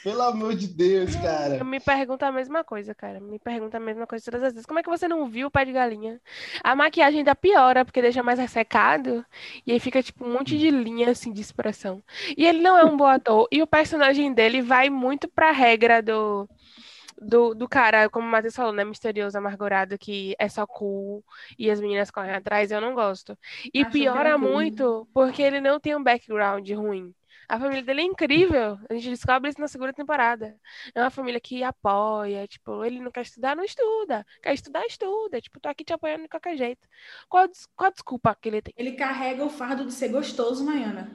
Pelo 0.04 0.22
amor 0.22 0.54
de 0.54 0.68
Deus, 0.68 1.14
Eu 1.14 1.20
cara. 1.22 1.64
me 1.64 1.80
pergunto 1.80 2.24
a 2.24 2.30
mesma 2.30 2.62
coisa, 2.62 2.94
cara. 2.94 3.18
Me 3.18 3.38
pergunto 3.40 3.76
a 3.76 3.80
mesma 3.80 4.06
coisa 4.06 4.24
todas 4.24 4.42
as 4.42 4.52
vezes. 4.52 4.66
Como 4.66 4.78
é 4.78 4.82
que 4.82 4.88
você 4.88 5.08
não 5.08 5.26
viu 5.28 5.48
o 5.48 5.50
pé 5.50 5.64
de 5.64 5.72
galinha? 5.72 6.20
A 6.62 6.76
maquiagem 6.76 7.18
ainda 7.18 7.34
piora, 7.34 7.84
porque 7.84 8.00
deixa 8.02 8.22
mais 8.22 8.38
ressecado. 8.38 9.24
E 9.66 9.72
aí 9.72 9.80
fica, 9.80 10.00
tipo, 10.02 10.24
um 10.24 10.32
monte 10.32 10.56
de 10.56 10.70
linha, 10.70 11.10
assim, 11.10 11.32
de 11.32 11.40
expressão. 11.40 12.00
E 12.36 12.46
ele 12.46 12.60
não 12.60 12.78
é 12.78 12.84
um 12.84 12.96
bom 12.96 13.06
ator. 13.06 13.48
E 13.50 13.60
o 13.62 13.66
personagem 13.66 14.32
dele 14.32 14.62
vai 14.62 14.88
muito 14.88 15.26
pra 15.28 15.50
regra 15.50 16.00
do... 16.00 16.48
Do, 17.20 17.54
do 17.54 17.68
cara, 17.68 18.08
como 18.10 18.26
o 18.28 18.30
Matheus 18.30 18.54
falou, 18.54 18.72
né? 18.72 18.84
Misterioso, 18.84 19.38
amargurado, 19.38 19.98
que 19.98 20.34
é 20.38 20.48
só 20.48 20.66
cool 20.66 21.24
e 21.58 21.70
as 21.70 21.80
meninas 21.80 22.10
correm 22.10 22.34
atrás, 22.34 22.70
eu 22.70 22.80
não 22.80 22.94
gosto. 22.94 23.38
E 23.72 23.84
Acho 23.84 23.90
piora 23.90 24.38
cool. 24.38 24.38
muito 24.38 25.08
porque 25.12 25.42
ele 25.42 25.60
não 25.60 25.80
tem 25.80 25.96
um 25.96 26.02
background 26.02 26.68
ruim. 26.72 27.14
A 27.48 27.58
família 27.60 27.82
dele 27.82 28.00
é 28.02 28.04
incrível. 28.04 28.78
A 28.90 28.94
gente 28.94 29.10
descobre 29.10 29.48
isso 29.50 29.60
na 29.60 29.68
segunda 29.68 29.92
temporada. 29.92 30.58
É 30.94 31.00
uma 31.00 31.10
família 31.10 31.40
que 31.40 31.62
apoia, 31.62 32.46
tipo, 32.48 32.84
ele 32.84 33.00
não 33.00 33.10
quer 33.10 33.22
estudar, 33.22 33.54
não 33.56 33.64
estuda. 33.64 34.26
Quer 34.42 34.52
estudar, 34.54 34.84
estuda. 34.86 35.40
Tipo, 35.40 35.60
tô 35.60 35.68
aqui 35.68 35.84
te 35.84 35.92
apoiando 35.92 36.24
de 36.24 36.28
qualquer 36.28 36.56
jeito. 36.56 36.86
Qual, 37.28 37.48
qual 37.76 37.88
a 37.88 37.92
desculpa 37.92 38.34
que 38.34 38.48
ele 38.48 38.62
tem? 38.62 38.74
Ele 38.76 38.92
carrega 38.92 39.44
o 39.44 39.50
fardo 39.50 39.84
de 39.86 39.92
ser 39.92 40.08
gostoso, 40.08 40.64
Maiana. 40.64 41.10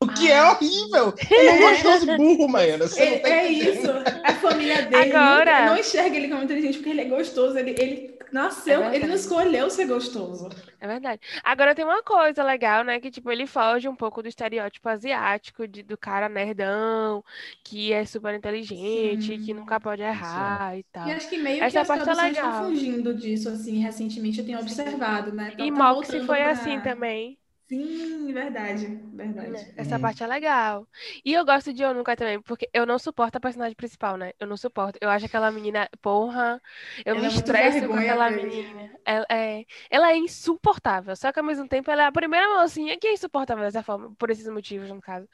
O 0.00 0.06
que 0.08 0.30
é 0.30 0.42
horrível. 0.50 1.14
Ele 1.30 1.48
é 1.48 1.52
um 1.54 1.70
gostoso 1.70 2.06
burro, 2.16 2.48
Maiana. 2.48 2.86
Você 2.86 3.02
Ele- 3.02 3.18
tá 3.20 3.28
é 3.28 3.48
isso. 3.48 3.90
A 4.24 4.34
família 4.34 4.82
dele 4.82 5.10
Agora- 5.16 5.66
não, 5.66 5.76
enxerga 5.78 6.16
ele 6.16 6.28
como 6.28 6.42
inteligente 6.42 6.76
porque 6.78 6.90
ele 6.90 7.00
é 7.00 7.04
gostoso. 7.06 7.56
Ele, 7.56 7.70
ele 7.78 8.16
nasceu, 8.30 8.82
É 8.84 8.94
ele 8.96 9.06
não 9.06 9.14
escolheu 9.14 9.70
ser 9.70 9.86
gostoso. 9.86 10.50
É 10.78 10.86
verdade. 10.86 11.20
Agora 11.42 11.74
tem 11.74 11.84
uma 11.84 12.02
coisa 12.02 12.44
legal, 12.44 12.84
né? 12.84 13.00
Que, 13.00 13.10
tipo, 13.10 13.30
ele 13.30 13.46
foge 13.46 13.88
um 13.88 13.96
pouco 13.96 14.20
do 14.22 14.28
estereótipo 14.28 14.86
asiático, 14.86 15.66
de- 15.66 15.82
do 15.82 15.96
cara 15.96 16.28
nerdão, 16.28 17.24
que 17.64 17.90
é 17.92 18.04
super 18.04 18.34
inteligente, 18.34 19.38
Sim. 19.38 19.42
que 19.44 19.54
nunca 19.54 19.80
pode 19.80 20.02
errar 20.02 20.76
e 20.76 20.82
tal. 20.92 21.08
E 21.08 21.12
acho 21.12 21.28
que 21.30 21.38
meio 21.38 21.58
que 21.58 21.64
Essa 21.64 21.80
as 21.80 21.88
parte 21.88 22.06
é 22.06 22.12
estão 22.12 22.26
legal. 22.26 22.64
fugindo 22.64 23.14
disso, 23.14 23.48
assim, 23.48 23.78
recentemente 23.78 24.40
eu 24.40 24.44
tenho 24.44 24.58
observado, 24.60 25.32
né? 25.32 25.52
E 25.56 25.72
Tá- 25.72 25.94
Moxie 25.94 26.20
foi 26.26 26.36
pra- 26.38 26.50
assim 26.50 26.78
também. 26.80 27.38
Sim, 27.68 28.32
verdade, 28.32 28.98
verdade. 29.12 29.52
Né? 29.52 29.68
Essa 29.76 29.98
Hum. 29.98 30.00
parte 30.00 30.22
é 30.22 30.26
legal. 30.26 30.88
E 31.24 31.32
eu 31.34 31.44
gosto 31.44 31.72
de 31.72 31.84
Onuka 31.84 32.16
também, 32.16 32.40
porque 32.42 32.68
eu 32.72 32.86
não 32.86 32.98
suporto 32.98 33.36
a 33.36 33.40
personagem 33.40 33.74
principal, 33.76 34.16
né? 34.16 34.32
Eu 34.40 34.46
não 34.46 34.56
suporto. 34.56 34.98
Eu 35.00 35.10
acho 35.10 35.26
aquela 35.26 35.50
menina, 35.50 35.88
porra, 36.00 36.60
eu 37.04 37.14
Ela 37.14 37.20
me 37.20 37.26
é 37.26 37.28
estresso 37.28 37.88
com 37.90 37.96
aquela 37.96 38.30
menina. 38.30 38.96
Ela 39.04 39.26
é, 39.30 39.64
ela 39.90 40.10
é 40.10 40.16
insuportável, 40.16 41.14
só 41.16 41.30
que 41.32 41.38
ao 41.38 41.44
mesmo 41.44 41.68
tempo 41.68 41.90
ela 41.90 42.02
é 42.02 42.06
a 42.06 42.12
primeira 42.12 42.48
mocinha 42.54 42.98
que 42.98 43.06
é 43.06 43.12
insuportável 43.12 43.62
dessa 43.64 43.82
forma, 43.82 44.12
por 44.16 44.30
esses 44.30 44.48
motivos, 44.48 44.88
no 44.90 45.00
caso. 45.00 45.28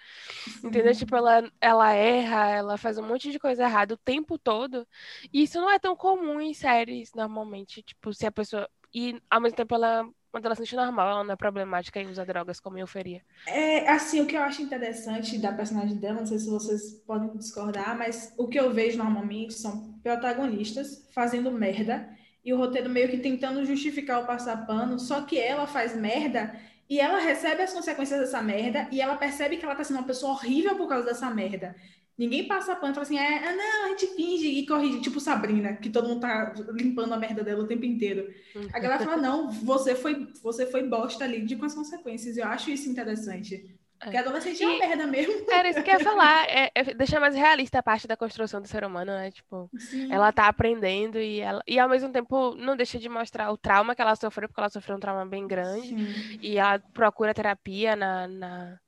Entendeu? 0.62 0.94
Tipo, 0.94 1.16
ela, 1.16 1.50
ela 1.60 1.92
erra, 1.92 2.50
ela 2.50 2.78
faz 2.78 2.98
um 2.98 3.06
monte 3.06 3.30
de 3.32 3.38
coisa 3.38 3.64
errada 3.64 3.94
o 3.94 3.96
tempo 3.98 4.38
todo. 4.38 4.86
E 5.32 5.42
isso 5.42 5.60
não 5.60 5.70
é 5.70 5.78
tão 5.78 5.96
comum 5.96 6.40
em 6.40 6.54
séries, 6.54 7.12
normalmente. 7.14 7.82
Tipo, 7.82 8.12
se 8.14 8.26
a 8.26 8.32
pessoa. 8.32 8.68
E 8.94 9.20
ao 9.30 9.40
mesmo 9.40 9.56
tempo 9.56 9.74
ela 9.74 10.00
é 10.02 10.04
uma 10.32 10.38
adolescente 10.38 10.74
normal, 10.74 11.10
ela 11.10 11.24
não 11.24 11.32
é 11.32 11.36
problemática 11.36 12.00
e 12.00 12.06
usa 12.06 12.24
drogas 12.24 12.58
como 12.58 12.78
euforia. 12.78 13.22
É, 13.46 13.88
assim, 13.90 14.20
o 14.20 14.26
que 14.26 14.36
eu 14.36 14.42
acho 14.42 14.62
interessante 14.62 15.38
da 15.38 15.52
personagem 15.52 15.96
dela, 15.96 16.20
não 16.20 16.26
sei 16.26 16.38
se 16.38 16.48
vocês 16.48 16.94
podem 17.06 17.36
discordar, 17.36 17.96
mas 17.98 18.32
o 18.38 18.48
que 18.48 18.58
eu 18.58 18.72
vejo 18.72 18.98
normalmente 18.98 19.54
são 19.54 19.94
protagonistas 20.02 21.08
fazendo 21.12 21.50
merda 21.50 22.08
e 22.44 22.52
o 22.52 22.56
roteiro 22.56 22.88
meio 22.88 23.08
que 23.10 23.18
tentando 23.18 23.64
justificar 23.64 24.22
o 24.22 24.26
passar 24.26 24.66
pano, 24.66 24.98
só 24.98 25.22
que 25.22 25.38
ela 25.38 25.66
faz 25.66 25.94
merda 25.96 26.54
e 26.88 27.00
ela 27.00 27.18
recebe 27.18 27.62
as 27.62 27.72
consequências 27.72 28.20
dessa 28.20 28.42
merda 28.42 28.88
e 28.90 29.00
ela 29.00 29.16
percebe 29.16 29.56
que 29.56 29.64
ela 29.64 29.74
tá 29.74 29.84
sendo 29.84 29.98
uma 29.98 30.06
pessoa 30.06 30.32
horrível 30.32 30.76
por 30.76 30.88
causa 30.88 31.06
dessa 31.06 31.30
merda. 31.30 31.74
Ninguém 32.18 32.46
passa 32.46 32.76
pano 32.76 32.92
e 32.92 32.94
fala 32.94 33.06
assim, 33.06 33.18
é, 33.18 33.38
ah, 33.48 33.56
não, 33.56 33.86
a 33.86 33.88
gente 33.88 34.06
finge 34.14 34.46
e 34.46 34.66
corrige, 34.66 35.00
tipo 35.00 35.18
Sabrina, 35.18 35.74
que 35.74 35.88
todo 35.90 36.08
mundo 36.08 36.20
tá 36.20 36.52
limpando 36.72 37.12
a 37.14 37.16
merda 37.16 37.42
dela 37.42 37.64
o 37.64 37.66
tempo 37.66 37.84
inteiro. 37.86 38.32
A 38.72 38.78
galera 38.78 39.02
fala, 39.04 39.16
não, 39.16 39.50
você 39.50 39.94
foi, 39.94 40.28
você 40.42 40.66
foi 40.66 40.82
bosta, 40.86 41.26
lide 41.26 41.56
com 41.56 41.64
as 41.64 41.74
consequências. 41.74 42.36
Eu 42.36 42.46
acho 42.46 42.70
isso 42.70 42.88
interessante. 42.88 43.74
Porque 43.98 44.16
adolescente 44.16 44.60
é 44.62 44.66
uma 44.66 44.76
E- 44.76 44.78
merda 44.80 45.06
mesmo. 45.06 45.32
Era 45.48 45.70
isso 45.70 45.80
que 45.82 45.88
eu 45.88 45.94
ia 45.94 46.00
falar, 46.00 46.44
é, 46.48 46.70
é 46.74 46.92
deixar 46.92 47.20
mais 47.20 47.36
realista 47.36 47.78
a 47.78 47.82
parte 47.84 48.08
da 48.08 48.16
construção 48.16 48.60
do 48.60 48.66
ser 48.66 48.84
humano, 48.84 49.12
né? 49.12 49.30
Tipo, 49.30 49.70
Sim. 49.78 50.12
ela 50.12 50.32
tá 50.32 50.48
aprendendo 50.48 51.18
e, 51.20 51.38
ela, 51.38 51.62
e 51.68 51.78
ao 51.78 51.88
mesmo 51.88 52.10
tempo 52.10 52.54
não 52.56 52.76
deixa 52.76 52.98
de 52.98 53.08
mostrar 53.08 53.50
o 53.52 53.56
trauma 53.56 53.94
que 53.94 54.02
ela 54.02 54.16
sofreu, 54.16 54.48
porque 54.48 54.60
ela 54.60 54.68
sofreu 54.70 54.96
um 54.96 55.00
trauma 55.00 55.24
bem 55.24 55.46
grande. 55.46 55.88
Sim. 55.88 56.38
E 56.42 56.58
ela 56.58 56.80
procura 56.92 57.32
terapia 57.32 57.94
na, 57.94 58.26
na, 58.26 58.78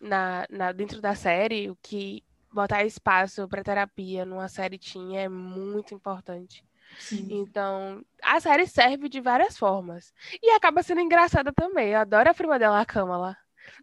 na, 0.00 0.46
na- 0.48 0.72
dentro 0.72 1.00
da 1.00 1.16
série, 1.16 1.68
o 1.68 1.76
que 1.82 2.22
botar 2.52 2.84
espaço 2.84 3.46
para 3.48 3.62
terapia 3.62 4.24
numa 4.24 4.48
série 4.48 4.78
tinha 4.78 5.22
é 5.22 5.28
muito 5.28 5.94
importante. 5.94 6.64
Sim. 6.98 7.28
Então, 7.30 8.04
a 8.22 8.40
série 8.40 8.66
serve 8.66 9.08
de 9.08 9.20
várias 9.20 9.56
formas. 9.56 10.12
E 10.42 10.50
acaba 10.50 10.82
sendo 10.82 11.00
engraçada 11.00 11.52
também. 11.52 11.90
Eu 11.90 12.00
adoro 12.00 12.30
a 12.30 12.34
prima 12.34 12.58
dela, 12.58 12.80
a 12.80 12.84
Kamala. 12.84 13.36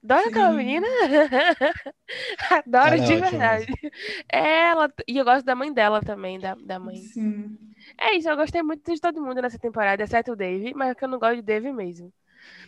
Adoro 0.04 0.28
aquela 0.28 0.52
menina. 0.52 0.88
Adoro 2.52 2.96
Ela 2.96 2.96
é 2.96 3.00
de 3.00 3.14
ótima 3.14 3.30
verdade. 3.30 3.68
Ela, 4.30 4.94
e 5.08 5.18
eu 5.18 5.26
gosto 5.26 5.46
da 5.46 5.56
mãe 5.56 5.72
dela 5.72 6.02
também, 6.02 6.40
da, 6.40 6.56
da 6.56 6.80
mãe. 6.80 6.98
Sim. 6.98 7.58
É 7.98 8.16
isso, 8.16 8.30
eu 8.30 8.36
gostei 8.36 8.62
muito 8.62 8.94
de 8.94 9.00
todo 9.00 9.22
mundo 9.22 9.42
nessa 9.42 9.58
temporada, 9.58 10.04
exceto 10.04 10.34
o 10.34 10.36
Dave, 10.36 10.74
mas 10.74 10.90
é 10.90 10.96
que 10.96 11.04
eu 11.04 11.08
não 11.08 11.20
gosto 11.20 11.38
de 11.38 11.42
Dave 11.42 11.72
mesmo. 11.72 12.12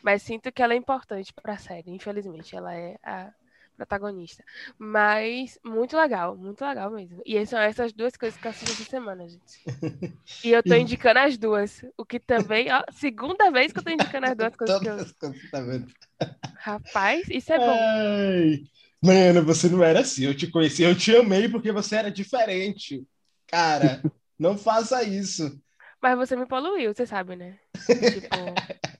Mas 0.01 0.21
sinto 0.21 0.51
que 0.51 0.61
ela 0.61 0.73
é 0.73 0.77
importante 0.77 1.33
pra 1.33 1.57
série, 1.57 1.91
infelizmente, 1.91 2.55
ela 2.55 2.73
é 2.73 2.97
a 3.03 3.31
protagonista. 3.79 4.43
Mas 4.77 5.57
muito 5.63 5.95
legal, 5.97 6.35
muito 6.35 6.63
legal 6.63 6.91
mesmo. 6.91 7.21
E 7.25 7.45
são 7.45 7.59
essas 7.59 7.93
duas 7.93 8.15
coisas 8.17 8.37
que 8.37 8.45
eu 8.45 8.51
assisti 8.51 8.71
essa 8.71 8.83
semana, 8.83 9.27
gente. 9.27 9.59
E 10.43 10.51
eu 10.51 10.63
tô 10.63 10.73
indicando 10.73 11.19
as 11.19 11.37
duas, 11.37 11.83
o 11.97 12.05
que 12.05 12.17
também, 12.17 12.71
ó, 12.71 12.81
segunda 12.91 13.51
vez 13.51 13.73
que 13.73 13.79
eu 13.79 13.83
tô 13.83 13.89
indicando 13.89 14.27
as 14.27 14.37
duas 14.37 14.55
coisas 14.55 14.79
que 14.79 14.87
eu... 14.87 14.93
As 14.93 15.11
coisas, 15.11 15.47
tá? 15.49 16.35
Rapaz, 16.59 17.29
isso 17.29 17.51
é 17.51 17.57
bom. 17.57 17.77
Ai, 17.77 18.61
mano, 19.01 19.43
você 19.43 19.67
não 19.67 19.83
era 19.83 20.01
assim. 20.01 20.25
Eu 20.25 20.35
te 20.35 20.49
conheci, 20.49 20.83
eu 20.83 20.95
te 20.95 21.15
amei 21.15 21.49
porque 21.49 21.71
você 21.71 21.97
era 21.97 22.11
diferente. 22.11 23.03
Cara, 23.47 24.01
não 24.39 24.57
faça 24.57 25.03
isso. 25.03 25.59
Mas 26.01 26.17
você 26.17 26.35
me 26.35 26.45
poluiu, 26.45 26.93
você 26.93 27.05
sabe, 27.05 27.35
né? 27.35 27.57
Tipo, 27.73 28.29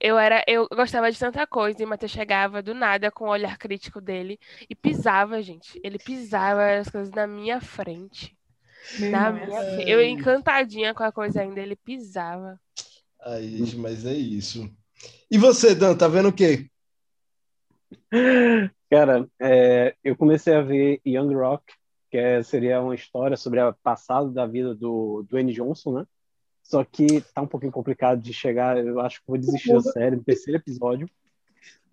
eu 0.00 0.18
era, 0.18 0.44
eu 0.46 0.68
gostava 0.68 1.10
de 1.10 1.18
tanta 1.18 1.46
coisa 1.46 1.82
e 1.82 1.84
o 1.84 1.88
Matheus 1.88 2.12
chegava 2.12 2.62
do 2.62 2.74
nada 2.74 3.10
com 3.10 3.24
o 3.24 3.30
olhar 3.30 3.56
crítico 3.58 4.00
dele 4.00 4.38
e 4.68 4.74
pisava, 4.74 5.42
gente. 5.42 5.80
Ele 5.82 5.98
pisava 5.98 6.78
as 6.78 6.88
coisas 6.88 7.12
na 7.12 7.26
minha 7.26 7.60
frente. 7.60 8.36
Meu 8.98 9.10
Na 9.10 9.32
minha 9.32 9.60
é. 9.60 9.84
Eu 9.86 10.02
encantadinha 10.02 10.94
com 10.94 11.02
a 11.02 11.12
coisa 11.12 11.42
ainda, 11.42 11.60
ele 11.60 11.76
pisava. 11.76 12.58
Ai, 13.20 13.48
gente, 13.48 13.76
mas 13.76 14.06
é 14.06 14.14
isso. 14.14 14.70
E 15.30 15.36
você, 15.36 15.74
Dan, 15.74 15.96
tá 15.96 16.08
vendo 16.08 16.28
o 16.28 16.32
quê? 16.32 16.68
Cara, 18.90 19.28
é, 19.40 19.94
eu 20.02 20.16
comecei 20.16 20.54
a 20.54 20.62
ver 20.62 21.00
Young 21.06 21.34
Rock, 21.34 21.64
que 22.10 22.16
é- 22.16 22.42
seria 22.42 22.80
uma 22.80 22.94
história 22.94 23.36
sobre 23.36 23.60
o 23.60 23.74
passado 23.74 24.30
da 24.30 24.46
vida 24.46 24.74
do 24.74 25.24
Dwayne 25.28 25.52
Johnson, 25.52 25.98
né? 25.98 26.06
Só 26.68 26.84
que 26.84 27.22
tá 27.34 27.40
um 27.40 27.46
pouquinho 27.46 27.72
complicado 27.72 28.20
de 28.20 28.30
chegar, 28.34 28.76
eu 28.76 29.00
acho 29.00 29.20
que 29.22 29.26
vou 29.26 29.38
desistir 29.38 29.72
da 29.72 29.80
série 29.80 30.16
no 30.16 30.22
terceiro 30.22 30.58
episódio. 30.60 31.08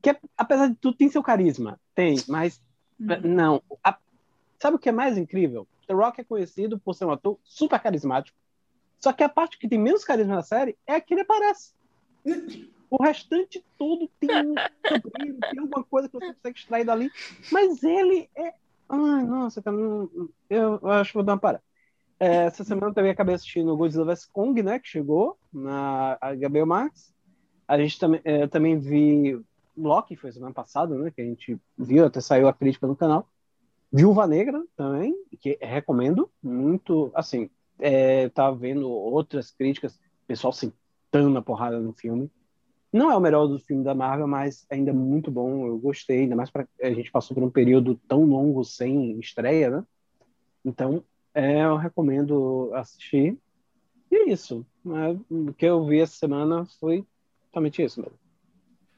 Que 0.01 0.09
é- 0.09 0.19
apesar 0.37 0.67
de 0.67 0.75
tudo 0.75 0.97
tem 0.97 1.07
seu 1.09 1.23
carisma, 1.23 1.79
tem, 1.95 2.17
mas 2.27 2.61
Hum. 2.99 3.07
não. 3.23 3.63
A- 3.81 3.97
sabe 4.59 4.75
o 4.75 4.79
que 4.79 4.89
é 4.89 4.91
mais 4.91 5.17
incrível? 5.17 5.65
The 5.87 5.93
Rock 5.93 6.19
é 6.19 6.23
conhecido 6.25 6.77
por 6.77 6.93
ser 6.93 7.05
um 7.05 7.11
ator 7.11 7.39
super 7.41 7.79
carismático. 7.79 8.37
Só 8.99 9.13
que 9.13 9.23
a 9.23 9.29
parte 9.29 9.57
que 9.57 9.69
tem 9.69 9.79
menos 9.79 10.03
carisma 10.03 10.35
na 10.35 10.43
série 10.43 10.77
é 10.85 10.95
a 10.95 11.01
que 11.01 11.13
ele 11.13 11.21
aparece. 11.21 11.73
O 12.89 13.01
restante 13.01 13.63
todo 13.77 14.09
tem 14.19 14.29
um 14.29 14.55
sobrinho, 14.89 15.37
tem 15.39 15.59
alguma 15.59 15.85
coisa 15.85 16.09
que 16.09 16.19
você 16.19 16.33
consegue 16.33 16.59
extrair 16.59 16.83
dali. 16.83 17.09
Mas 17.49 17.81
ele 17.81 18.29
é. 18.35 18.53
Ai, 18.89 19.23
nossa, 19.23 19.63
eu, 19.65 20.29
eu 20.49 20.87
acho 20.89 21.11
que 21.11 21.17
vou 21.17 21.23
dar 21.23 21.33
uma 21.33 21.39
parada. 21.39 21.63
É, 22.19 22.45
essa 22.45 22.63
semana 22.63 22.93
também 22.93 23.11
acabei 23.11 23.35
assistindo 23.35 23.75
Godzilla 23.75 24.05
vs 24.05 24.25
Kong, 24.25 24.61
né? 24.63 24.79
Que 24.79 24.87
chegou 24.87 25.37
na 25.51 26.17
HBO 26.21 26.65
Max. 26.65 27.13
A 27.67 27.77
gente 27.77 27.99
também, 27.99 28.21
é, 28.23 28.47
também 28.47 28.79
vi 28.79 29.39
Loki, 29.75 30.15
foi 30.15 30.31
semana 30.31 30.53
passada, 30.53 30.95
né? 30.97 31.11
Que 31.11 31.21
a 31.21 31.25
gente 31.25 31.59
viu, 31.77 32.05
até 32.05 32.21
saiu 32.21 32.47
a 32.47 32.53
crítica 32.53 32.87
no 32.87 32.95
canal. 32.95 33.27
Viúva 33.91 34.27
Negra 34.27 34.63
também, 34.75 35.15
que 35.39 35.57
recomendo 35.61 36.29
muito. 36.41 37.11
Assim, 37.13 37.49
é, 37.79 38.29
tava 38.29 38.55
vendo 38.55 38.89
outras 38.89 39.51
críticas, 39.51 39.99
pessoal 40.27 40.53
sentando 40.53 41.37
a 41.37 41.41
porrada 41.41 41.79
no 41.79 41.93
filme. 41.93 42.31
Não 42.91 43.11
é 43.11 43.17
o 43.17 43.19
melhor 43.19 43.47
do 43.47 43.59
filme 43.59 43.83
da 43.83 43.93
Marvel, 43.93 44.27
mas 44.27 44.65
ainda 44.69 44.93
muito 44.93 45.29
bom. 45.29 45.67
Eu 45.67 45.77
gostei, 45.77 46.21
ainda 46.21 46.35
mais 46.35 46.49
para 46.49 46.65
a 46.81 46.91
gente 46.91 47.11
passou 47.11 47.35
por 47.35 47.43
um 47.43 47.49
período 47.49 47.95
tão 48.07 48.23
longo 48.23 48.63
sem 48.63 49.19
estreia, 49.19 49.69
né? 49.69 49.83
Então, 50.63 51.03
é, 51.35 51.63
eu 51.65 51.75
recomendo 51.75 52.71
assistir. 52.73 53.37
E 54.11 54.15
é 54.15 54.29
isso. 54.31 54.65
né? 54.83 55.15
O 55.29 55.53
que 55.53 55.65
eu 55.65 55.85
vi 55.85 55.99
essa 55.99 56.15
semana 56.15 56.65
foi 56.79 57.05
somente 57.53 57.83
isso 57.83 58.01
mesmo. 58.01 58.17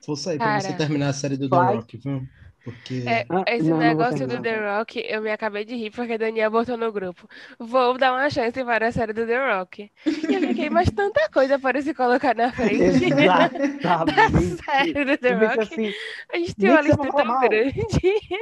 Força 0.06 0.32
aí 0.32 0.38
pra 0.38 0.46
Cara. 0.48 0.62
você 0.62 0.74
terminar 0.78 1.10
a 1.10 1.14
série 1.14 1.36
do 1.38 1.50
The. 1.50 1.56
Rock, 1.58 1.98
viu? 1.98 2.22
Porque. 2.64 3.04
É, 3.08 3.26
Ah, 3.30 3.44
esse 3.48 3.64
não, 3.64 3.70
não 3.72 3.78
vou 3.78 3.88
negócio 3.88 4.28
do 4.28 4.42
terminar. 4.42 4.42
The 4.44 4.78
Rock, 4.78 5.06
eu 5.08 5.22
me 5.22 5.32
acabei 5.32 5.66
de 5.66 5.76
rir 5.76 5.90
porque 5.92 6.14
a 6.14 6.18
Daniel 6.18 6.52
botou 6.52 6.78
no 6.78 6.92
grupo. 6.92 7.28
Vou 7.58 7.98
dar 7.98 8.12
uma 8.14 8.30
chance 8.30 8.64
para 8.64 8.88
a 8.88 8.92
série 8.92 9.14
do 9.14 9.26
The 9.26 9.56
Rock. 9.58 9.90
E 10.06 10.34
eu 10.36 10.42
fiquei, 10.42 10.70
mas 10.70 10.92
tanta 10.92 11.30
coisa 11.30 11.58
para 11.58 11.82
se 11.82 11.94
colocar 11.94 12.36
na 12.36 12.52
frente 12.52 13.10
da 13.82 14.30
série 14.66 15.06
do 15.06 15.18
The 15.18 15.34
Eu 15.34 15.40
Rock. 15.40 15.60
assim, 15.62 15.94
A 16.34 16.38
gente 16.38 16.56
tem 16.56 16.70
nem 16.70 16.72
uma 16.72 16.82
que 16.84 16.88
lista 16.90 17.12
tão 17.12 17.26
mal. 17.26 17.40
grande. 17.42 17.82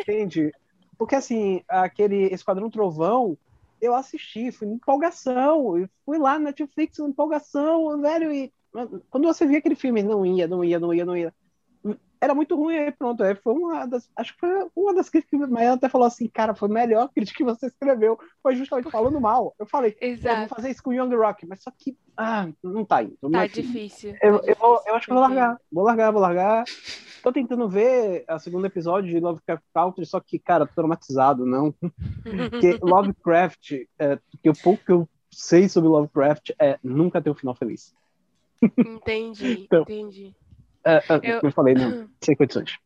Entende? 0.02 0.52
Porque 0.98 1.16
assim, 1.16 1.62
aquele 1.68 2.34
Esquadrão 2.34 2.70
Trovão, 2.70 3.38
eu 3.82 3.96
assisti, 3.96 4.52
fui 4.52 4.68
em 4.68 4.74
empolgação, 4.74 5.88
fui 6.06 6.18
lá 6.18 6.34
na 6.40 6.46
Netflix 6.46 7.00
em 7.00 7.06
empolgação, 7.06 8.02
velho, 8.02 8.32
e 8.34 8.54
quando 9.10 9.26
você 9.26 9.46
via 9.46 9.60
aquele 9.60 9.76
filme, 9.76 10.04
não 10.04 10.26
ia, 10.26 10.48
não 10.48 10.64
ia, 10.64 10.80
não 10.80 10.94
ia, 10.94 11.06
não 11.06 11.18
ia. 11.18 11.34
Era 12.26 12.34
muito 12.34 12.56
ruim, 12.56 12.76
aí 12.76 12.92
pronto, 12.92 13.22
aí 13.24 13.36
foi 13.36 13.54
uma 13.54 13.86
das, 13.86 14.10
acho 14.16 14.34
que 14.34 14.40
foi 14.40 14.68
uma 14.76 14.96
das 14.96 15.10
críticas, 15.12 15.48
mas 15.48 15.62
ela 15.62 15.76
até 15.76 15.88
falou 15.88 16.08
assim, 16.08 16.28
cara, 16.28 16.56
foi 16.56 16.68
a 16.68 16.74
melhor 16.74 17.08
crítica 17.14 17.38
que 17.38 17.44
você 17.44 17.68
escreveu, 17.68 18.18
foi 18.42 18.56
justamente 18.56 18.90
falando 18.90 19.22
mal. 19.22 19.54
Eu 19.60 19.68
falei, 19.68 19.96
eu 20.02 20.08
vou 20.08 20.18
Exato. 20.18 20.56
fazer 20.56 20.72
isso 20.72 20.82
com 20.82 20.90
o 20.90 20.94
Young 20.94 21.16
Rock, 21.16 21.46
mas 21.46 21.62
só 21.62 21.70
que, 21.70 21.96
ah, 22.18 22.48
não 22.64 22.84
tá 22.84 23.04
indo. 23.04 23.16
Tá 23.22 23.30
Mas- 23.30 23.52
difícil. 23.52 24.16
eu, 24.20 24.40
tá 24.40 24.48
eu, 24.48 24.54
difícil, 24.56 24.80
eu 24.88 24.96
acho 24.96 25.06
que 25.06 25.12
eu 25.12 25.16
vou 25.18 25.24
largar. 25.24 25.62
Vou 25.72 25.84
largar, 25.84 26.12
vou 26.12 26.22
largar. 26.22 26.64
Tô 27.22 27.32
tentando 27.32 27.70
ver 27.70 28.24
a 28.28 28.40
segundo 28.40 28.66
episódio 28.66 29.12
de 29.12 29.20
Lovecraft 29.20 29.64
Country, 29.72 30.06
só 30.08 30.20
que, 30.20 30.40
cara, 30.40 30.66
tô 30.66 30.74
traumatizado, 30.74 31.46
não. 31.46 31.72
Porque 32.52 32.80
Lovecraft, 32.82 33.72
é, 34.00 34.18
que 34.42 34.50
o 34.50 34.54
pouco 34.54 34.84
que 34.84 34.92
eu 34.92 35.08
sei 35.30 35.70
sobre 35.70 35.90
Lovecraft 35.90 36.52
é 36.60 36.80
nunca 36.84 37.22
ter 37.22 37.30
um 37.30 37.36
final 37.36 37.54
feliz. 37.54 37.94
Entendi, 38.78 39.64
Então. 39.66 39.82
entendi. 39.84 40.34
É, 40.86 40.96
é, 40.98 41.16
Eu- 41.22 41.42
eu 41.42 41.52
falei, 41.52 41.76
não, 41.76 41.96
sem 42.24 42.36
condições. 42.36 42.78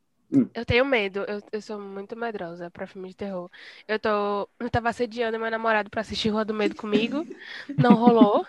Eu 0.54 0.66
tenho 0.66 0.84
medo, 0.86 1.20
eu, 1.28 1.40
eu 1.52 1.62
sou 1.62 1.80
muito 1.80 2.16
medrosa 2.18 2.72
pra 2.72 2.88
filme 2.88 3.10
de 3.10 3.16
terror. 3.16 3.50
Eu 3.88 4.00
tô, 4.00 4.50
eu 4.60 4.70
tava 4.70 4.90
assediando 4.90 5.40
meu 5.40 5.50
namorado 5.52 5.90
pra 5.90 6.02
assistir 6.02 6.30
Rua 6.30 6.44
do 6.44 6.54
Medo 6.54 6.76
comigo, 6.76 7.28
não 7.78 7.96
rolou. 7.98 8.46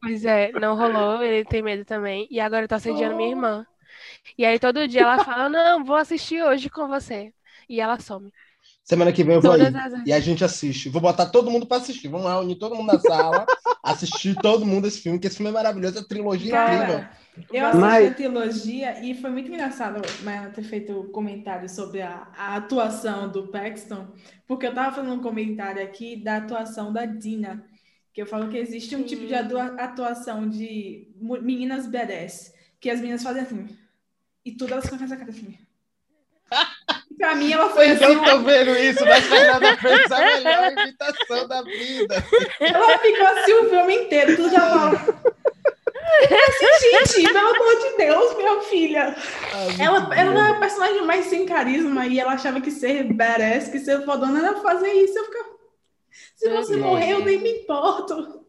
Pois 0.00 0.24
é, 0.24 0.52
não 0.54 0.76
rolou, 0.76 1.22
ele 1.22 1.44
tem 1.46 1.62
medo 1.62 1.84
também. 1.84 2.26
E 2.30 2.40
agora 2.40 2.64
eu 2.64 2.68
tô 2.68 2.74
assediando 2.76 3.14
minha 3.16 3.30
irmã. 3.30 3.66
E 4.38 4.44
aí 4.46 4.58
todo 4.60 4.88
dia 4.88 5.02
ela 5.02 5.18
fala, 5.20 5.48
não, 5.50 5.84
vou 5.84 5.96
assistir 5.96 6.42
hoje 6.44 6.70
com 6.70 6.88
você. 6.88 7.34
E 7.68 7.80
ela 7.80 7.98
some. 8.00 8.32
Semana 8.90 9.12
que 9.12 9.22
vem 9.22 9.36
eu 9.36 9.40
vou 9.40 9.52
aí. 9.52 9.60
Todas 9.66 9.92
as 9.94 10.04
E 10.04 10.12
a 10.12 10.18
gente 10.18 10.42
assiste. 10.42 10.88
Vou 10.88 11.00
botar 11.00 11.26
todo 11.26 11.48
mundo 11.48 11.64
pra 11.64 11.76
assistir. 11.76 12.08
Vamos 12.08 12.26
lá, 12.26 12.40
unir 12.40 12.56
todo 12.56 12.74
mundo 12.74 12.92
na 12.92 12.98
sala, 12.98 13.46
assistir 13.84 14.34
todo 14.34 14.66
mundo 14.66 14.88
esse 14.88 14.98
filme, 15.00 15.16
que 15.16 15.28
esse 15.28 15.36
filme 15.36 15.48
é 15.48 15.54
maravilhoso, 15.54 16.00
é 16.00 16.02
trilogia 16.02 16.48
incrível. 16.64 16.98
Cara, 16.98 17.10
eu 17.52 17.66
assisti 17.66 17.80
Mas- 17.80 18.10
a 18.10 18.14
trilogia 18.14 19.04
e 19.04 19.14
foi 19.14 19.30
muito 19.30 19.48
engraçado 19.48 20.02
Maia 20.24 20.50
ter 20.50 20.64
feito 20.64 21.04
comentário 21.12 21.68
sobre 21.68 22.02
a, 22.02 22.26
a 22.36 22.56
atuação 22.56 23.30
do 23.30 23.46
Paxton, 23.46 24.08
porque 24.44 24.66
eu 24.66 24.74
tava 24.74 24.92
fazendo 24.96 25.14
um 25.14 25.22
comentário 25.22 25.80
aqui 25.84 26.16
da 26.16 26.38
atuação 26.38 26.92
da 26.92 27.06
Dina, 27.06 27.64
que 28.12 28.20
eu 28.20 28.26
falo 28.26 28.48
que 28.48 28.58
existe 28.58 28.96
um 28.96 29.04
tipo 29.04 29.24
de 29.24 29.36
atua- 29.36 29.76
atuação 29.78 30.48
de 30.48 31.14
meninas 31.20 31.86
badass, 31.86 32.52
que 32.80 32.90
as 32.90 32.98
meninas 32.98 33.22
fazem 33.22 33.42
assim, 33.42 33.68
e 34.44 34.50
tudo 34.50 34.72
elas 34.72 34.90
com 34.90 34.96
essa 34.96 35.16
cara 35.16 35.30
assim. 35.30 35.56
Pra 37.20 37.34
mim 37.34 37.52
ela 37.52 37.68
foi 37.68 37.84
Vocês 37.88 38.00
assim, 38.02 38.14
não 38.14 38.24
estão 38.24 38.42
vendo 38.44 38.70
isso, 38.78 39.04
mas 39.04 39.26
Fernanda 39.26 39.76
fez 39.76 40.10
a 40.10 40.24
melhor 40.24 40.72
imitação 40.72 41.46
da 41.46 41.60
vida. 41.60 42.24
ela 42.60 42.98
ficou 42.98 43.26
assim 43.26 43.52
o 43.52 43.68
filme 43.68 43.94
inteiro, 43.94 44.36
tudo 44.36 44.50
já 44.50 44.60
fala. 44.60 45.20
Assim, 46.22 47.12
gente, 47.14 47.30
pelo 47.30 47.48
amor 47.48 47.76
de 47.78 47.96
Deus, 47.98 48.36
minha 48.38 48.60
filha. 48.62 49.14
Ah, 49.52 49.66
Ela, 49.78 50.16
ela 50.18 50.32
bom. 50.32 50.38
é 50.46 50.50
o 50.52 50.60
personagem 50.60 51.04
mais 51.04 51.26
sem 51.26 51.44
carisma 51.44 52.06
e 52.06 52.18
ela 52.18 52.32
achava 52.32 52.58
que 52.60 52.70
ser 52.70 53.04
badass, 53.12 53.68
que 53.68 53.78
ser 53.80 54.02
fodona 54.06 54.38
era 54.38 54.60
fazer 54.62 54.90
isso. 54.90 55.18
Eu 55.18 55.24
ficava, 55.26 55.48
se 56.36 56.48
você 56.48 56.76
Nossa. 56.76 56.88
morrer, 56.88 57.10
eu 57.12 57.22
nem 57.24 57.38
me 57.38 57.50
importo. 57.62 58.46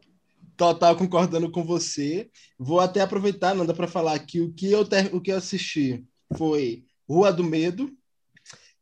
Total 0.56 0.96
concordando 0.96 1.52
com 1.52 1.64
você. 1.66 2.30
Vou 2.58 2.80
até 2.80 3.02
aproveitar, 3.02 3.54
Nanda, 3.54 3.74
para 3.74 3.88
falar 3.88 4.18
que 4.20 4.40
o 4.40 4.54
que 4.54 4.72
eu 4.72 4.86
ter- 4.86 5.14
o 5.14 5.20
que 5.20 5.32
eu 5.34 5.38
assisti 5.38 6.04
foi 6.38 6.84
Rua 7.10 7.34
do 7.34 7.44
Medo, 7.44 7.92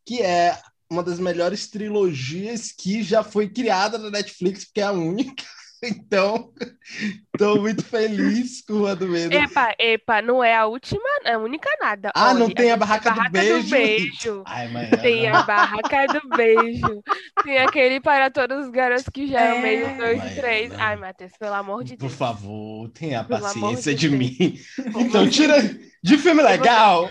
que 0.09 0.23
é 0.23 0.59
uma 0.89 1.03
das 1.03 1.19
melhores 1.19 1.67
trilogias 1.67 2.71
que 2.71 3.03
já 3.03 3.23
foi 3.23 3.47
criada 3.47 3.95
na 3.99 4.09
Netflix, 4.09 4.65
porque 4.65 4.81
é 4.81 4.85
a 4.85 4.91
única. 4.91 5.43
Então, 5.81 6.53
estou 7.33 7.61
muito 7.61 7.83
feliz 7.83 8.61
com 8.61 8.73
Rua 8.79 8.95
do 8.95 9.07
Medo. 9.07 9.33
Epa, 9.33 9.75
epa, 9.79 10.21
não 10.21 10.43
é 10.43 10.55
a 10.55 10.65
última, 10.65 11.07
é 11.23 11.33
a 11.33 11.37
única 11.39 11.69
nada. 11.79 12.11
Ah, 12.15 12.33
não 12.33 12.45
Olha, 12.45 12.55
tem 12.55 12.71
a 12.71 12.77
Barraca, 12.77 13.11
do 13.11 13.29
Beijo? 13.29 13.69
Beijo. 13.69 14.43
Ai, 14.45 14.67
mãe, 14.69 14.89
Tem 14.99 15.29
não. 15.29 15.39
a 15.39 15.43
barraca 15.43 16.07
do 16.07 16.27
beijo. 16.29 17.03
Tem 17.43 17.59
aquele 17.59 18.01
para 18.01 18.29
todos 18.31 18.65
os 18.65 18.71
garotos 18.71 19.09
que 19.13 19.27
já 19.27 19.41
é 19.41 19.53
o 19.53 19.59
meio 19.59 19.85
É. 19.85 19.93
dois 19.95 20.23
e 20.25 20.29
três. 20.31 20.71
não. 20.71 20.79
Ai, 20.79 20.95
Matheus, 20.97 21.31
pelo 21.37 21.53
amor 21.55 21.83
de 21.83 21.95
Por 21.97 22.09
Deus. 22.09 22.13
favor, 22.13 22.89
tenha 22.91 23.23
Pelo 23.27 23.39
paciência 23.41 23.93
de 23.93 24.09
de, 24.09 24.09
mim. 24.09 24.57
Então, 24.95 25.29
tira 25.29 25.55
de 26.03 26.17
filme 26.17 26.41
legal. 26.41 27.09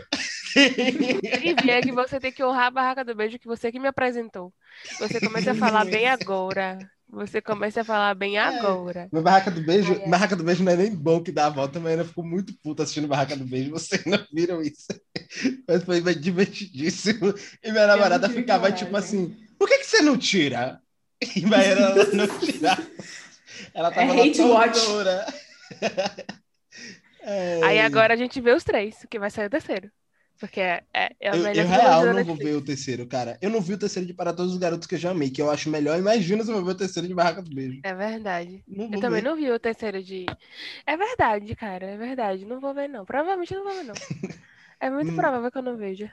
E 1.65 1.71
é 1.71 1.83
que 1.83 1.93
você 1.93 2.21
tem 2.21 2.33
que 2.33 2.43
honrar 2.45 2.67
a 2.67 2.71
barraca 2.71 3.05
do 3.05 3.15
beijo 3.15 3.39
que 3.39 3.47
você 3.47 3.71
que 3.73 3.79
me 3.81 3.89
apresentou. 3.89 4.53
Você 4.99 5.21
começa 5.21 5.53
a 5.53 5.55
falar 5.55 5.85
bem 5.85 6.09
agora. 6.09 6.79
Você 7.11 7.41
começa 7.41 7.81
a 7.81 7.85
falar 7.85 8.15
bem 8.15 8.37
agora. 8.39 9.09
Meu 9.11 9.23
Barraca 9.23 9.51
do 9.51 9.63
Beijo, 9.63 9.93
Ai, 9.95 10.01
ai. 10.03 10.09
Barraca 10.11 10.37
do 10.37 10.45
Beijo 10.45 10.63
não 10.63 10.73
é 10.73 10.77
nem 10.77 10.95
bom 10.95 11.23
que 11.23 11.33
dá 11.33 11.47
a 11.47 11.51
volta, 11.51 11.81
mas 11.81 11.93
ainda 11.93 12.05
ficou 12.05 12.23
muito 12.25 12.53
puta 12.63 12.83
assistindo 12.83 13.09
Barraca 13.09 13.35
do 13.37 13.45
Beijo. 13.47 13.71
Vocês 13.71 14.05
não 14.05 14.19
viram 14.33 14.61
isso? 14.61 14.87
Mas 15.67 15.85
foi 15.85 16.01
divertidíssimo. 16.15 17.33
E 17.63 17.71
minha 17.73 17.87
namorada 17.87 18.29
ficava 18.29 18.65
coragem. 18.65 18.85
tipo 18.85 18.97
assim: 18.97 19.37
por 19.59 19.69
que, 19.69 19.79
que 19.79 19.87
você 19.87 20.01
não 20.03 20.17
tira? 20.19 20.81
E 21.37 21.45
mas 21.47 21.67
ela 21.67 21.95
não 22.13 22.29
tirava. 22.39 22.87
Ela 23.75 23.91
tava 23.91 24.13
É 24.13 24.15
na 24.15 24.23
hate 24.23 24.41
watch. 24.43 24.81
tortura. 24.81 25.27
É, 27.21 27.61
Aí 27.63 27.79
agora 27.81 28.15
a 28.15 28.17
gente 28.17 28.41
vê 28.41 28.53
os 28.53 28.65
três, 28.65 29.05
que 29.11 29.19
vai 29.19 29.29
sair 29.31 29.47
o 29.47 29.51
terceiro. 29.51 29.91
Porque 30.39 30.61
é, 30.61 30.85
é, 30.95 31.11
é 31.21 31.31
a 31.31 31.37
Eu, 31.37 31.47
melhor 31.47 31.67
eu 31.67 31.67
real 31.67 32.09
não 32.11 32.23
vou 32.25 32.37
ver 32.37 32.55
o 32.57 32.65
terceiro, 32.65 33.07
cara. 33.07 33.39
Eu 33.43 33.51
não 33.51 33.61
vi 33.61 33.75
o 33.75 33.79
terceiro 33.79 34.07
de 34.07 34.15
Para 34.15 34.33
Todos 34.33 34.53
os 34.55 34.59
Garotos 34.59 34.87
que 34.87 34.95
eu 34.95 34.99
já 34.99 35.11
amei, 35.11 35.31
que 35.31 35.41
eu 35.43 35.51
acho 35.51 35.69
melhor. 35.71 35.99
Imagina 35.99 36.43
se 36.45 36.51
eu 36.51 36.55
vou 36.57 36.65
ver 36.65 36.73
o 36.73 36.75
terceiro 36.77 37.07
de 37.09 37.15
Barraca 37.15 37.43
do 37.43 37.51
Beijo. 37.55 37.83
É 37.83 37.95
verdade. 37.95 38.65
Eu 38.91 38.99
também 38.99 39.23
ver. 39.23 39.23
não 39.23 39.37
vi 39.37 39.51
o 39.51 39.59
terceiro 39.61 40.03
de. 40.03 40.37
É 40.87 40.97
verdade, 40.97 41.55
cara. 41.57 41.87
É 41.87 41.97
verdade. 41.97 42.45
Não 42.45 42.61
vou 42.61 42.75
ver, 42.75 42.89
não. 42.89 43.05
Provavelmente 43.05 43.55
não 43.55 43.65
vou 43.65 43.75
ver, 43.77 43.85
não. 43.85 44.01
É 44.81 44.91
muito 44.91 45.13
Hum. 45.13 45.15
provável 45.15 45.51
que 45.53 45.59
eu 45.59 45.63
não 45.63 45.77
veja. 45.77 46.13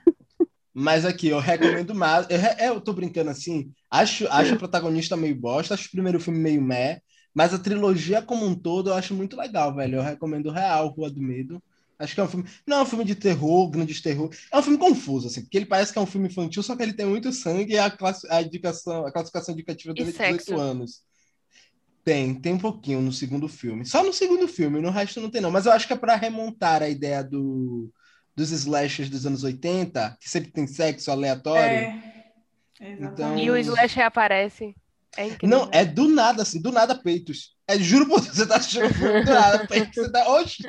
Mas 0.73 1.05
aqui, 1.05 1.27
eu 1.29 1.39
recomendo 1.39 1.95
mais. 1.95 2.27
Eu, 2.29 2.38
re- 2.38 2.55
é, 2.59 2.67
eu 2.69 2.81
tô 2.81 2.93
brincando 2.93 3.29
assim. 3.29 3.71
Acho, 3.89 4.27
acho 4.27 4.53
a 4.55 4.57
protagonista 4.57 5.15
meio 5.15 5.35
bosta, 5.39 5.73
acho 5.73 5.88
o 5.88 5.91
primeiro 5.91 6.19
filme 6.19 6.39
meio 6.39 6.61
meh, 6.61 6.99
mas 7.33 7.53
a 7.53 7.59
trilogia 7.59 8.21
como 8.21 8.45
um 8.45 8.53
todo 8.55 8.89
eu 8.89 8.93
acho 8.93 9.13
muito 9.13 9.38
legal, 9.38 9.73
velho. 9.73 9.95
Eu 9.97 10.01
recomendo 10.03 10.51
real 10.51 10.89
Rua 10.89 11.09
do 11.09 11.21
Medo. 11.21 11.63
Acho 11.97 12.13
que 12.13 12.19
é 12.19 12.23
um 12.23 12.27
filme. 12.27 12.45
Não 12.67 12.77
é 12.77 12.81
um 12.81 12.86
filme 12.86 13.05
de 13.05 13.15
terror, 13.15 13.69
grande 13.69 14.01
terror. 14.01 14.29
É 14.51 14.58
um 14.58 14.62
filme 14.62 14.77
confuso, 14.77 15.27
assim, 15.27 15.41
porque 15.41 15.58
ele 15.58 15.65
parece 15.65 15.93
que 15.93 15.99
é 15.99 16.01
um 16.01 16.05
filme 16.05 16.27
infantil, 16.27 16.62
só 16.62 16.75
que 16.75 16.84
ele 16.84 16.93
tem 16.93 17.05
muito 17.05 17.31
sangue 17.31 17.73
e 17.73 17.77
a, 17.77 17.89
classe, 17.89 18.27
a, 18.29 18.41
indicação, 18.41 19.05
a 19.05 19.12
classificação 19.12 19.53
indicativa 19.53 19.93
dele 19.93 20.10
é 20.10 20.12
18 20.12 20.43
sexo? 20.43 20.60
anos. 20.60 21.01
Tem, 22.03 22.36
tem 22.36 22.53
um 22.53 22.60
pouquinho 22.60 23.01
no 23.01 23.12
segundo 23.12 23.47
filme. 23.47 23.86
Só 23.86 24.03
no 24.03 24.13
segundo 24.13 24.47
filme, 24.47 24.81
no 24.81 24.91
resto 24.91 25.19
não 25.21 25.29
tem, 25.29 25.41
não. 25.41 25.49
Mas 25.49 25.65
eu 25.65 25.71
acho 25.71 25.88
que 25.88 25.93
é 25.93 25.97
para 25.97 26.15
remontar 26.15 26.84
a 26.84 26.89
ideia 26.89 27.23
do, 27.23 27.91
dos 28.36 28.51
slashers 28.51 29.10
dos 29.10 29.25
anos 29.25 29.43
80, 29.43 30.17
que 30.19 30.29
sempre 30.29 30.51
tem 30.51 30.67
sexo 30.67 31.10
aleatório. 31.10 31.63
É. 31.63 32.15
Então-. 32.79 33.38
E 33.38 33.49
o 33.49 33.58
Slash 33.58 33.95
reaparece. 33.95 34.75
É 35.17 35.28
incrível. 35.28 35.58
Não, 35.58 35.69
é 35.71 35.86
do 35.86 36.08
nada, 36.08 36.43
assim, 36.43 36.62
do 36.62 36.71
nada 36.71 36.95
peitos. 36.95 37.56
É, 37.67 37.80
juro 37.80 38.08
por 38.08 38.21
Deus, 38.21 38.36
você 38.36 38.45
tá 38.45 38.58
assistindo 38.58 38.86
o 38.86 38.93
filme 38.93 39.23
do 39.23 39.34
nada, 39.34 39.67
peitos, 39.67 39.95
você 39.95 40.12
tá, 40.12 40.30
oxe, 40.30 40.63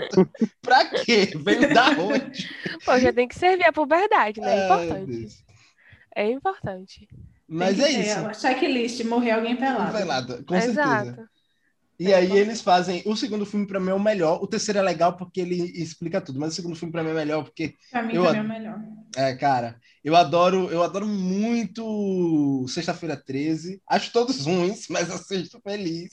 pra 0.62 0.84
quê? 0.86 1.32
Veio 1.36 1.74
da 1.74 1.90
onde? 1.90 2.48
Pô, 2.84 2.98
já 2.98 3.12
tem 3.12 3.28
que 3.28 3.38
servir 3.38 3.66
a 3.66 3.72
puberdade, 3.72 4.40
né? 4.40 4.56
É 4.56 4.70
Ai, 4.70 4.86
importante. 4.88 5.44
É 6.14 6.30
importante. 6.30 7.08
Mas 7.48 7.78
é 7.78 7.90
isso. 7.90 8.40
Checklist, 8.40 9.04
morrer 9.04 9.32
alguém 9.32 9.56
pelado. 9.56 9.96
Velado, 9.96 10.44
com 10.44 10.54
certeza. 10.54 10.80
Exato. 10.80 11.28
E 11.98 12.12
aí 12.12 12.30
eles 12.32 12.60
fazem. 12.60 13.02
O 13.06 13.16
segundo 13.16 13.46
filme 13.46 13.66
pra 13.66 13.80
mim 13.80 13.90
é 13.90 13.94
o 13.94 14.00
melhor. 14.00 14.42
O 14.42 14.46
terceiro 14.46 14.78
é 14.78 14.82
legal 14.82 15.16
porque 15.16 15.40
ele 15.40 15.56
explica 15.80 16.20
tudo, 16.20 16.38
mas 16.38 16.52
o 16.52 16.56
segundo 16.56 16.76
filme 16.76 16.92
pra 16.92 17.02
mim 17.02 17.10
é 17.10 17.14
melhor 17.14 17.42
porque 17.42 17.74
Pra 17.90 18.02
mim 18.02 18.14
Eu 18.14 18.24
também 18.24 18.40
é 18.40 18.42
o 18.42 18.48
melhor. 18.48 18.80
É, 19.16 19.34
cara, 19.34 19.80
eu 20.06 20.14
adoro, 20.14 20.70
eu 20.70 20.84
adoro 20.84 21.04
muito 21.04 22.64
Sexta-feira 22.68 23.16
13. 23.16 23.82
Acho 23.88 24.12
todos 24.12 24.46
ruins, 24.46 24.86
mas 24.88 25.10
assisto 25.10 25.60
feliz. 25.60 26.12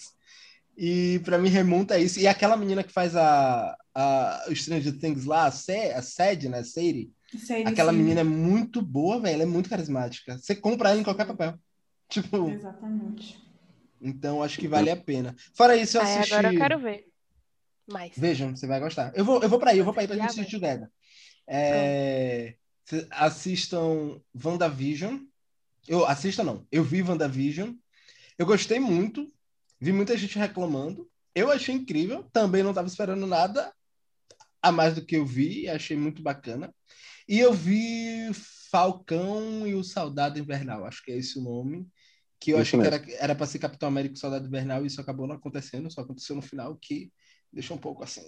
E 0.76 1.22
pra 1.24 1.38
mim 1.38 1.50
remonta 1.50 1.94
a 1.94 2.00
isso. 2.00 2.20
E 2.20 2.28
aquela 2.28 2.58
menina 2.58 2.84
que 2.84 2.92
faz 2.92 3.16
a, 3.16 3.78
a 3.94 4.46
o 4.50 4.56
Stranger 4.56 4.98
Things 4.98 5.26
lá, 5.26 5.46
a, 5.46 5.52
Sé, 5.52 5.94
a 5.94 6.02
Sad, 6.02 6.50
né? 6.50 6.64
Sadie. 6.64 7.14
Sei, 7.38 7.64
Aquela 7.66 7.92
sim. 7.92 8.00
menina 8.00 8.22
é 8.22 8.24
muito 8.24 8.82
boa, 8.82 9.20
velho. 9.20 9.36
Ela 9.36 9.44
é 9.44 9.46
muito 9.46 9.70
carismática. 9.70 10.40
Você 10.40 10.56
compra 10.56 10.90
ela 10.90 11.00
em 11.00 11.04
qualquer 11.04 11.28
papel. 11.28 11.54
Tipo, 12.10 12.50
Exatamente. 12.50 13.40
então 14.02 14.42
acho 14.44 14.60
que 14.60 14.68
vale 14.68 14.90
a 14.90 14.98
pena. 14.98 15.36
Fora 15.56 15.76
isso, 15.76 15.98
eu 15.98 16.02
assisti. 16.02 16.34
agora 16.34 16.54
eu 16.54 16.60
quero 16.60 16.80
ver. 16.80 17.06
Mais. 17.88 18.12
Vejam, 18.18 18.56
você 18.56 18.66
vai 18.66 18.80
gostar. 18.80 19.12
Eu 19.16 19.24
vou, 19.24 19.42
eu 19.42 19.50
vou 19.50 19.60
pra 19.60 19.72
aí, 19.72 19.78
eu 19.78 19.86
vou 19.86 19.94
pra 19.94 20.02
aí 20.02 20.08
pra 20.08 20.18
gente 20.18 20.30
assistir 20.30 20.60
together. 20.60 20.90
É, 21.48 22.56
assistam 23.12 24.22
WandaVision. 24.44 25.20
Eu 25.88 26.06
assista 26.06 26.44
não. 26.44 26.66
Eu 26.72 26.84
vi 26.84 27.02
WandaVision. 27.02 27.74
Eu 28.38 28.46
gostei 28.46 28.80
muito. 28.80 29.32
Vi 29.80 29.92
muita 29.92 30.18
gente 30.18 30.38
reclamando. 30.40 31.10
Eu 31.36 31.52
achei 31.52 31.76
incrível. 31.76 32.24
Também 32.32 32.64
não 32.64 32.72
estava 32.72 32.88
esperando 32.88 33.26
nada 33.28 33.74
a 34.62 34.72
mais 34.72 34.96
do 34.96 35.06
que 35.06 35.16
eu 35.16 35.26
vi. 35.26 35.68
Achei 35.70 35.98
muito 35.98 36.22
bacana. 36.22 36.74
E 37.28 37.40
eu 37.40 37.54
vi 37.54 38.32
Falcão 38.72 39.68
e 39.68 39.76
o 39.76 39.84
Soldado 39.84 40.40
Invernal. 40.40 40.86
Acho 40.86 41.04
que 41.04 41.12
é 41.12 41.18
esse 41.18 41.38
o 41.38 41.42
nome. 41.42 41.88
Que 42.40 42.52
eu 42.52 42.62
Isso 42.62 42.76
achei 42.78 43.00
que 43.00 43.14
era, 43.14 43.36
para 43.36 43.46
ser 43.46 43.60
Capitão 43.60 43.88
América 43.88 44.16
e 44.16 44.20
Soldado 44.20 44.48
Invernal. 44.48 44.84
E 44.84 44.88
isso 44.88 45.00
acabou 45.00 45.28
não 45.28 45.36
acontecendo. 45.36 45.92
Só 45.92 46.02
aconteceu 46.02 46.36
no 46.36 46.42
final, 46.42 46.76
que 46.76 47.12
deixa 47.52 47.74
um 47.74 47.78
pouco 47.78 48.04
assim. 48.04 48.28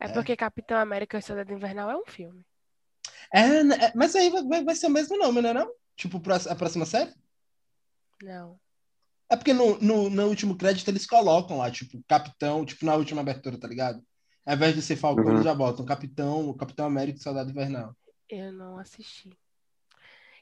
É 0.00 0.06
É. 0.06 0.08
porque 0.08 0.36
Capitão 0.36 0.78
América 0.78 1.18
e 1.18 1.22
Soldado 1.22 1.52
Invernal 1.52 1.90
é 1.90 1.96
um 1.96 2.06
filme. 2.06 2.44
É, 3.32 3.62
né, 3.62 3.76
é, 3.76 3.92
mas 3.94 4.14
aí 4.14 4.30
vai- 4.30 4.64
vai, 4.64 4.74
ser 4.74 4.86
o 4.86 4.90
mesmo 4.90 5.16
nome, 5.18 5.42
né? 5.42 5.52
Não? 5.52 5.70
Tipo, 5.96 6.20
a 6.48 6.54
próxima 6.54 6.84
série? 6.84 7.12
Não. 8.22 8.58
É 9.28 9.36
porque 9.36 9.52
no, 9.52 9.78
no, 9.80 10.08
no 10.08 10.26
último 10.26 10.56
crédito 10.56 10.88
eles 10.88 11.06
colocam 11.06 11.58
lá, 11.58 11.70
tipo, 11.70 12.02
Capitão, 12.08 12.64
tipo, 12.64 12.84
na 12.84 12.94
última 12.94 13.20
abertura, 13.20 13.58
tá 13.58 13.66
ligado? 13.66 14.00
Ao 14.44 14.54
invés 14.54 14.74
de 14.74 14.82
ser 14.82 14.96
Falcão, 14.96 15.24
Uhum. 15.24 15.32
eles 15.32 15.44
já 15.44 15.54
botam 15.54 15.84
Capitão, 15.84 16.54
Capitão 16.54 16.86
América 16.86 17.18
e 17.18 17.22
Soldado 17.22 17.50
Invernal. 17.50 17.94
Eu 18.28 18.52
não 18.52 18.78
assisti. 18.78 19.30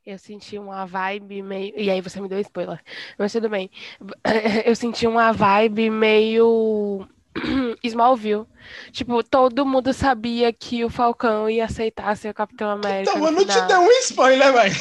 Eu 0.05 0.18
senti 0.18 0.59
uma 0.59 0.85
vibe 0.85 1.42
meio. 1.42 1.72
E 1.79 1.90
aí 1.90 2.03
você 2.03 2.20
me 2.20 2.29
deu 2.29 2.38
spoiler. 2.40 2.83
Mas 3.18 3.33
tudo 3.33 3.48
bem. 3.48 3.70
Eu 4.66 4.77
senti 4.77 5.07
uma 5.07 5.33
vibe 5.33 5.88
meio. 5.88 7.09
Smallville. 7.83 8.47
Tipo, 8.92 9.23
todo 9.23 9.66
mundo 9.66 9.92
sabia 9.92 10.53
que 10.53 10.85
o 10.85 10.90
Falcão 10.90 11.49
ia 11.49 11.64
aceitar 11.64 12.16
ser 12.16 12.31
o 12.31 12.35
Capitão 12.35 12.70
América. 12.70 13.12
Então, 13.12 13.27
eu 13.27 13.33
não 13.33 13.44
te 13.44 13.61
dei 13.62 13.77
um 13.77 13.90
spoiler, 14.03 14.53
velho. 14.53 14.75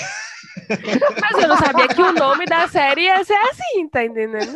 Mas 1.22 1.42
eu 1.42 1.48
não 1.48 1.58
sabia 1.58 1.88
que 1.88 2.02
o 2.02 2.14
nome 2.14 2.46
da 2.46 2.68
série 2.68 3.02
ia 3.02 3.24
ser 3.24 3.34
assim, 3.34 3.88
tá 3.90 4.04
entendendo? 4.06 4.54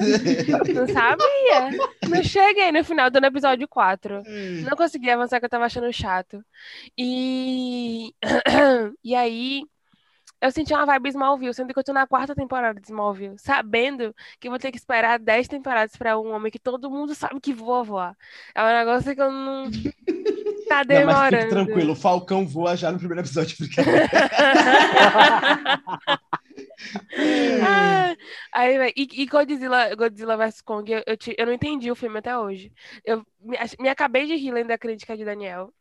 Não 0.73 0.87
sabia. 0.87 1.77
Não 2.07 2.23
cheguei 2.23 2.71
no 2.71 2.83
final 2.83 3.09
do 3.09 3.17
episódio 3.17 3.67
4. 3.67 4.21
Não 4.63 4.77
consegui 4.77 5.09
avançar, 5.09 5.39
que 5.39 5.45
eu 5.45 5.49
tava 5.49 5.65
achando 5.65 5.91
chato. 5.91 6.43
E. 6.97 8.13
E 9.03 9.15
aí. 9.15 9.63
Eu 10.41 10.51
senti 10.51 10.73
uma 10.73 10.85
vibe 10.85 11.09
Smallville, 11.09 11.53
sendo 11.53 11.73
que 11.73 11.79
eu 11.79 11.83
tô 11.83 11.93
na 11.93 12.05
quarta 12.05 12.35
temporada 12.35 12.79
de 12.79 12.87
Smallville, 12.87 13.35
sabendo 13.39 14.13
que 14.39 14.49
vou 14.49 14.59
ter 14.59 14.71
que 14.71 14.77
esperar 14.77 15.17
10 15.19 15.47
temporadas 15.47 15.95
pra 15.95 16.19
um 16.19 16.31
homem 16.31 16.51
que 16.51 16.59
todo 16.59 16.91
mundo 16.91 17.15
sabe 17.15 17.39
que 17.41 17.53
voa 17.53 17.83
voar. 17.83 18.15
É 18.53 18.63
um 18.63 18.67
negócio 18.67 19.15
que 19.15 19.21
eu 19.21 19.31
não. 19.31 19.69
Tá 20.67 20.83
Não, 20.83 21.05
mas 21.05 21.17
demorando. 21.17 21.37
fique 21.37 21.49
tranquilo, 21.49 21.93
o 21.93 21.95
Falcão 21.95 22.45
voa 22.45 22.75
já 22.75 22.91
no 22.91 22.99
primeiro 22.99 23.21
episódio. 23.21 23.55
brincadeira. 23.57 24.09
Ah, 27.65 28.15
aí, 28.53 28.77
vai, 28.77 28.91
e, 28.95 29.07
e 29.23 29.25
Godzilla, 29.25 29.95
Godzilla 29.95 30.37
vs 30.37 30.61
Kong, 30.61 30.91
eu, 30.91 31.03
eu, 31.07 31.17
te- 31.17 31.35
eu 31.37 31.45
não 31.45 31.53
entendi 31.53 31.89
o 31.91 31.95
filme 31.95 32.19
até 32.19 32.37
hoje. 32.37 32.71
Eu 33.03 33.23
me, 33.39 33.57
me 33.79 33.89
acabei 33.89 34.25
de 34.25 34.35
rir 34.35 34.51
lendo 34.51 34.71
a 34.71 34.77
crítica 34.77 35.15
de 35.17 35.25
Daniel. 35.25 35.73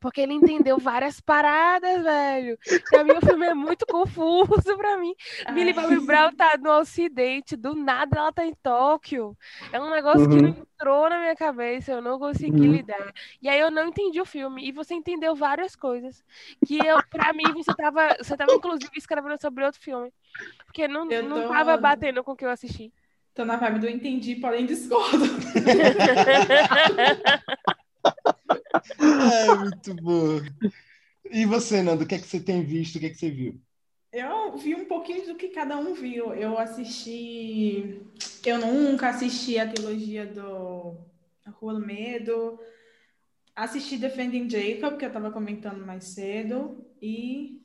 Porque 0.00 0.22
ele 0.22 0.32
entendeu 0.32 0.78
várias 0.78 1.20
paradas, 1.20 2.02
velho. 2.02 2.58
Pra 2.88 3.04
mim, 3.04 3.12
o 3.12 3.20
filme 3.20 3.46
é 3.46 3.52
muito 3.54 3.84
confuso 3.86 4.76
pra 4.76 4.96
mim. 4.96 5.14
Millie 5.52 5.74
Ai. 5.76 5.82
Bobby 5.82 6.00
Brown 6.06 6.32
tá 6.34 6.56
no 6.58 6.70
Ocidente, 6.78 7.54
do 7.54 7.74
nada 7.74 8.18
ela 8.18 8.32
tá 8.32 8.46
em 8.46 8.54
Tóquio. 8.62 9.36
É 9.70 9.78
um 9.78 9.90
negócio 9.90 10.26
que 10.26 10.36
Uhum. 10.36 10.42
não 10.42 10.48
entrou 10.48 11.10
na 11.10 11.18
minha 11.18 11.36
cabeça, 11.36 11.92
eu 11.92 12.00
não 12.00 12.18
consegui 12.18 12.66
Uhum. 12.66 12.72
lidar. 12.72 13.12
E 13.42 13.48
aí 13.48 13.60
eu 13.60 13.70
não 13.70 13.88
entendi 13.88 14.18
o 14.20 14.24
filme. 14.24 14.66
E 14.66 14.72
você 14.72 14.94
entendeu 14.94 15.34
várias 15.36 15.76
coisas. 15.76 16.24
Que 16.66 16.78
eu, 16.78 16.98
pra 17.10 17.32
mim, 17.34 17.52
você 17.52 17.74
tava, 17.76 18.16
você 18.18 18.34
tava 18.36 18.54
inclusive 18.54 18.90
escrevendo 18.96 19.38
sobre 19.40 19.64
outro 19.64 19.80
filme. 19.80 20.10
Porque 20.64 20.88
não, 20.88 21.10
Eu 21.10 21.22
não 21.24 21.42
tô- 21.42 21.48
tava 21.50 21.76
batendo 21.76 22.24
com 22.24 22.32
o 22.32 22.36
que 22.36 22.46
eu 22.46 22.50
assisti. 22.50 22.90
Tô 23.34 23.44
na 23.44 23.56
vibe 23.56 23.80
do 23.80 23.88
entendi, 23.88 24.36
porém 24.36 24.64
discordo. 24.64 25.24
É 28.98 29.54
muito 29.54 29.94
bom. 29.94 30.40
E 31.30 31.44
você, 31.46 31.82
Nando, 31.82 32.04
o 32.04 32.06
que 32.06 32.14
é 32.14 32.18
que 32.18 32.26
você 32.26 32.40
tem 32.40 32.64
visto? 32.64 32.96
O 32.96 33.00
que 33.00 33.06
é 33.06 33.10
que 33.10 33.16
você 33.16 33.30
viu? 33.30 33.60
Eu 34.12 34.56
vi 34.56 34.74
um 34.74 34.86
pouquinho 34.86 35.26
do 35.26 35.36
que 35.36 35.48
cada 35.48 35.76
um 35.76 35.94
viu. 35.94 36.34
Eu 36.34 36.58
assisti. 36.58 38.00
Eu 38.44 38.58
nunca 38.58 39.10
assisti 39.10 39.58
a 39.58 39.68
trilogia 39.68 40.26
do 40.26 40.96
Rua 41.60 41.74
do 41.74 41.86
Medo. 41.86 42.58
Assisti 43.54 43.96
Defending 43.96 44.48
Jacob, 44.50 44.98
que 44.98 45.04
eu 45.04 45.12
tava 45.12 45.30
comentando 45.30 45.86
mais 45.86 46.04
cedo. 46.04 46.84
E 47.00 47.62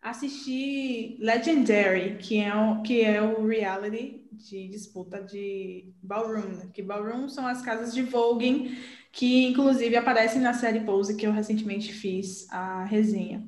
assisti 0.00 1.16
Legendary, 1.18 2.18
que 2.18 2.38
é 2.38 2.54
o, 2.54 2.82
que 2.82 3.02
é 3.02 3.20
o 3.20 3.46
reality 3.46 4.28
de 4.32 4.68
disputa 4.68 5.20
de 5.20 5.92
ballroom. 6.02 6.70
Que 6.72 6.82
ballroom 6.82 7.28
são 7.28 7.46
as 7.46 7.60
casas 7.62 7.92
de 7.92 8.02
voguing, 8.02 8.78
que 9.18 9.46
inclusive 9.46 9.96
aparecem 9.96 10.40
na 10.40 10.54
série 10.54 10.78
Pose, 10.78 11.16
que 11.16 11.26
eu 11.26 11.32
recentemente 11.32 11.92
fiz 11.92 12.46
a 12.52 12.84
resenha 12.84 13.44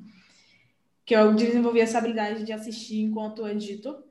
que 1.05 1.15
eu 1.15 1.33
desenvolvi 1.33 1.79
essa 1.79 1.97
habilidade 1.97 2.43
de 2.43 2.51
assistir 2.51 3.01
enquanto 3.01 3.47
edito. 3.47 4.03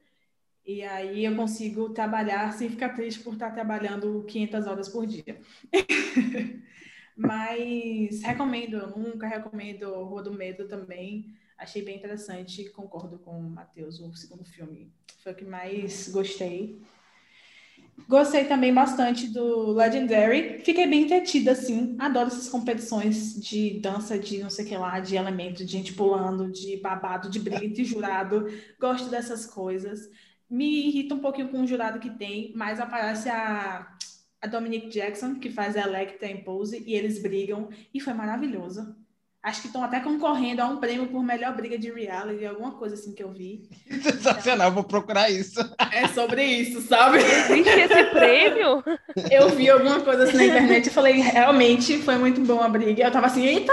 E 0.64 0.82
aí 0.82 1.26
eu 1.26 1.36
consigo 1.36 1.90
trabalhar 1.90 2.50
sem 2.54 2.70
ficar 2.70 2.90
triste 2.90 3.20
por 3.20 3.34
estar 3.34 3.50
trabalhando 3.50 4.24
500 4.24 4.66
horas 4.66 4.88
por 4.88 5.06
dia. 5.06 5.38
Mas 7.14 8.22
recomendo, 8.22 8.78
eu 8.78 8.96
nunca 8.96 9.26
recomendo 9.26 10.02
Rua 10.04 10.22
do 10.22 10.32
Medo 10.32 10.66
também. 10.66 11.34
Achei 11.58 11.82
bem 11.82 11.98
interessante, 11.98 12.70
concordo 12.70 13.18
com 13.18 13.38
o 13.38 13.50
Matheus, 13.50 14.00
o 14.00 14.14
segundo 14.14 14.46
filme 14.46 14.90
foi 15.22 15.32
o 15.32 15.34
que 15.36 15.44
mais 15.44 16.08
gostei. 16.08 16.80
Gostei 18.08 18.44
também 18.44 18.74
bastante 18.74 19.28
do 19.28 19.72
Legendary. 19.72 20.62
Fiquei 20.64 20.86
bem 20.86 21.02
entretida, 21.02 21.52
assim. 21.52 21.96
Adoro 21.98 22.26
essas 22.26 22.48
competições 22.48 23.34
de 23.40 23.78
dança, 23.80 24.18
de 24.18 24.38
não 24.42 24.50
sei 24.50 24.64
o 24.64 24.68
que 24.68 24.76
lá, 24.76 24.98
de 25.00 25.16
elementos, 25.16 25.64
de 25.64 25.72
gente 25.72 25.92
pulando, 25.94 26.50
de 26.50 26.76
babado, 26.78 27.30
de 27.30 27.38
briga 27.38 27.68
de 27.68 27.84
jurado. 27.84 28.46
Gosto 28.80 29.08
dessas 29.08 29.46
coisas. 29.46 30.08
Me 30.48 30.88
irrita 30.88 31.14
um 31.14 31.20
pouquinho 31.20 31.48
com 31.50 31.62
o 31.62 31.66
jurado 31.66 32.00
que 32.00 32.10
tem, 32.10 32.52
mas 32.56 32.80
aparece 32.80 33.28
a, 33.28 33.96
a 34.42 34.46
Dominique 34.48 34.88
Jackson, 34.88 35.38
que 35.38 35.50
faz 35.50 35.76
a 35.76 35.82
Electra 35.82 36.28
em 36.28 36.42
Pose, 36.42 36.82
e 36.84 36.94
eles 36.94 37.22
brigam, 37.22 37.68
e 37.94 38.00
foi 38.00 38.12
maravilhoso. 38.12 38.96
Acho 39.42 39.62
que 39.62 39.66
estão 39.68 39.82
até 39.82 40.00
concorrendo 40.00 40.60
a 40.60 40.66
um 40.66 40.76
prêmio 40.76 41.06
por 41.06 41.22
melhor 41.22 41.56
briga 41.56 41.78
de 41.78 41.90
reality, 41.90 42.44
alguma 42.44 42.72
coisa 42.72 42.94
assim 42.94 43.14
que 43.14 43.22
eu 43.22 43.32
vi. 43.32 43.62
Sensacional, 44.02 44.70
vou 44.70 44.84
procurar 44.84 45.30
isso. 45.30 45.58
É 45.92 46.06
sobre 46.08 46.44
isso, 46.44 46.82
sabe? 46.82 47.18
Existe 47.18 47.70
esse 47.70 48.04
prêmio? 48.10 48.84
Eu 49.30 49.48
vi 49.48 49.70
alguma 49.70 50.00
coisa 50.00 50.24
assim 50.24 50.36
na 50.36 50.44
internet 50.44 50.86
e 50.88 50.90
falei, 50.90 51.14
realmente 51.20 51.98
foi 52.02 52.16
muito 52.18 52.42
bom 52.42 52.60
a 52.60 52.68
briga. 52.68 53.02
Eu 53.02 53.10
tava 53.10 53.28
assim, 53.28 53.46
eita, 53.46 53.72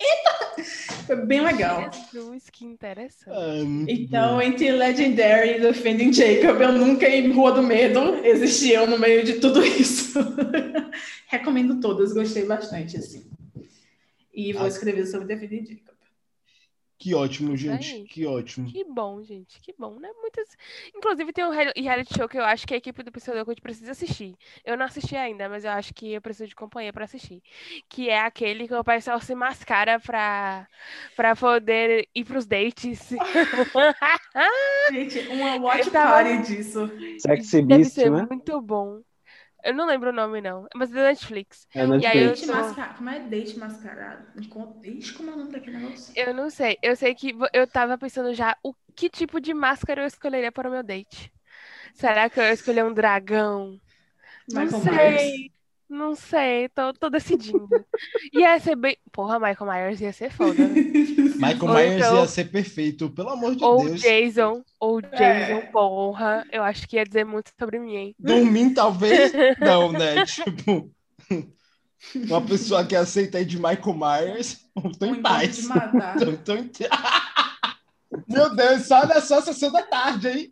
eita! 0.00 0.64
Foi 1.06 1.16
bem 1.16 1.42
legal. 1.42 1.90
Jesus, 2.10 2.48
que 2.50 2.64
interessante. 2.64 3.36
Ah, 3.36 3.58
Então, 3.86 4.36
bom. 4.36 4.40
entre 4.40 4.72
Legendary 4.72 5.56
e 5.56 5.60
Defending 5.60 6.14
Jacob, 6.14 6.58
eu 6.62 6.72
nunca 6.72 7.06
em 7.06 7.30
Rua 7.30 7.52
do 7.52 7.62
Medo 7.62 8.24
existi 8.24 8.70
eu 8.72 8.86
no 8.86 8.98
meio 8.98 9.22
de 9.22 9.34
tudo 9.34 9.62
isso. 9.62 10.18
Recomendo 11.28 11.78
todas, 11.78 12.14
gostei 12.14 12.46
bastante, 12.46 12.96
assim. 12.96 13.33
E 14.34 14.52
vou 14.52 14.64
Ah. 14.64 14.68
escrever 14.68 15.06
sobre 15.06 15.26
Defending 15.28 15.64
Jacob. 15.64 15.94
Que 16.96 17.12
ótimo, 17.14 17.54
gente. 17.56 17.92
aí. 17.92 18.04
Que 18.04 18.24
ótimo. 18.24 18.70
Que 18.70 18.82
bom, 18.84 19.22
gente, 19.22 19.60
que 19.60 19.74
bom, 19.76 19.98
né? 19.98 20.08
Muitas... 20.22 20.48
Inclusive 20.96 21.32
tem 21.32 21.44
um 21.44 21.50
real- 21.50 21.72
reality 21.76 22.14
show 22.16 22.26
que 22.28 22.38
eu 22.38 22.44
acho 22.44 22.66
que 22.66 22.72
a 22.72 22.76
equipe 22.76 23.02
do 23.02 23.10
Pseudocult 23.12 23.60
precisa 23.60 23.90
assistir. 23.90 24.34
Eu 24.64 24.76
não 24.76 24.86
assisti 24.86 25.14
ainda, 25.16 25.48
mas 25.48 25.64
eu 25.64 25.72
acho 25.72 25.92
que 25.92 26.12
eu 26.14 26.22
preciso 26.22 26.48
de 26.48 26.54
companhia 26.54 26.92
pra 26.92 27.04
assistir. 27.04 27.42
Que 27.90 28.08
é 28.08 28.20
aquele 28.20 28.66
que 28.68 28.74
o 28.74 28.84
pessoal 28.84 29.20
se 29.20 29.34
mascara 29.34 29.98
pra, 30.00 30.66
pra 31.16 31.34
poder 31.36 32.08
ir 32.14 32.24
pros 32.24 32.46
dates. 32.46 33.10
Gente, 34.92 35.18
uma 35.28 35.56
watch 35.60 35.90
tava- 35.90 36.12
party 36.24 36.42
disso. 36.54 36.90
Sexy 37.18 37.62
Deve 37.62 37.82
Beast, 37.82 37.92
ser 37.94 38.10
né? 38.10 38.26
muito 38.30 38.60
bom. 38.62 39.00
Eu 39.64 39.74
não 39.74 39.86
lembro 39.86 40.10
o 40.10 40.12
nome, 40.12 40.40
não. 40.40 40.66
Mas 40.74 40.90
é 40.90 40.94
da 40.94 41.02
Netflix. 41.04 41.66
É 41.74 41.86
na 41.86 41.96
E 41.96 42.06
aí 42.06 42.20
eu 42.22 42.36
Netflix. 42.36 42.40
Date 42.40 42.46
tô- 42.46 42.52
mascarado. 42.52 42.96
Como 42.98 43.10
é 43.10 43.20
date 43.28 43.58
mascarado? 43.58 44.26
Ixi, 44.84 45.14
como 45.14 45.30
é 45.30 45.34
o 45.34 45.36
nome 45.36 45.52
daquele 45.52 45.76
negócio? 45.78 46.14
Eu 46.14 46.32
não 46.34 46.50
sei. 46.50 46.78
Eu 46.82 46.96
sei 46.96 47.14
que 47.14 47.34
eu 47.52 47.66
tava 47.66 47.98
pensando 47.98 48.32
já 48.34 48.56
o 48.62 48.74
que 48.94 49.08
tipo 49.10 49.40
de 49.40 49.52
máscara 49.54 50.02
eu 50.02 50.06
escolheria 50.06 50.52
para 50.52 50.68
o 50.68 50.72
meu 50.72 50.82
date. 50.82 51.32
Será 51.94 52.30
que 52.30 52.40
eu 52.40 52.44
ia 52.44 52.52
escolher 52.52 52.84
um 52.84 52.94
dragão? 52.94 53.80
Não 54.46 54.68
Michael 54.68 54.82
sei. 54.82 55.52
Não 55.88 56.14
sei, 56.14 56.68
tô, 56.70 56.92
tô 56.94 57.08
decidindo. 57.10 57.68
Ia 58.32 58.58
ser 58.58 58.74
bem. 58.74 58.96
Porra, 59.12 59.38
Michael 59.38 59.70
Myers 59.70 60.00
ia 60.00 60.12
ser 60.12 60.30
foda. 60.30 60.54
né? 60.66 60.74
Michael 61.36 61.62
Ou 61.62 61.68
Myers 61.74 61.96
então- 62.06 62.20
ia 62.22 62.26
ser 62.26 62.44
perfeito, 62.50 63.10
pelo 63.10 63.28
amor 63.30 63.54
de 63.54 63.62
Ou 63.62 63.84
Deus. 63.84 64.00
Jason. 64.00 64.62
Ou 64.80 65.00
Jason, 65.00 65.22
É. 65.22 65.60
porra. 65.72 66.44
Eu 66.50 66.62
acho 66.62 66.88
que 66.88 66.96
ia 66.96 67.04
dizer 67.04 67.24
muito 67.24 67.50
sobre 67.58 67.78
mim, 67.78 67.94
hein? 67.96 68.14
Dormir, 68.18 68.74
talvez, 68.74 69.32
não, 69.60 69.92
né? 69.92 70.24
Tipo, 70.24 70.90
uma 72.26 72.40
pessoa 72.42 72.84
que 72.84 72.96
aceita 72.96 73.38
aí 73.38 73.44
de 73.44 73.56
Michael 73.56 73.94
Myers, 73.94 74.66
eu 74.76 74.92
tô 74.92 75.06
em 75.06 75.20
paz. 75.22 75.56
de 75.56 75.66
matar. 75.68 76.16
Tô, 76.18 76.32
tô 76.38 76.54
em... 76.54 76.70
Meu 78.28 78.54
Deus, 78.54 78.86
só 78.86 79.04
na 79.06 79.20
sua 79.20 79.42
sessão 79.42 79.72
da 79.72 79.82
tarde, 79.82 80.28
hein? 80.28 80.50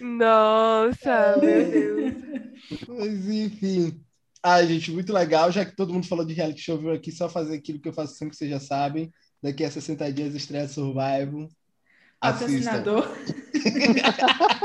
Nossa, 0.00 1.36
meu 1.40 1.70
Deus. 1.70 2.14
Mas 2.88 3.28
enfim. 3.28 4.00
Ai, 4.42 4.66
gente, 4.66 4.90
muito 4.92 5.12
legal. 5.12 5.50
Já 5.50 5.64
que 5.64 5.74
todo 5.74 5.92
mundo 5.92 6.06
falou 6.06 6.24
de 6.24 6.34
reality 6.34 6.60
show, 6.60 6.80
eu 6.82 6.92
aqui 6.92 7.10
só 7.10 7.28
fazer 7.28 7.56
aquilo 7.56 7.80
que 7.80 7.88
eu 7.88 7.92
faço 7.94 8.14
sempre, 8.14 8.32
que 8.32 8.36
vocês 8.36 8.50
já 8.50 8.60
sabem. 8.60 9.10
Daqui 9.42 9.64
a 9.64 9.70
60 9.70 10.12
dias 10.12 10.34
estreia 10.34 10.68
Survival. 10.68 11.48
Patrocinador. 12.20 13.08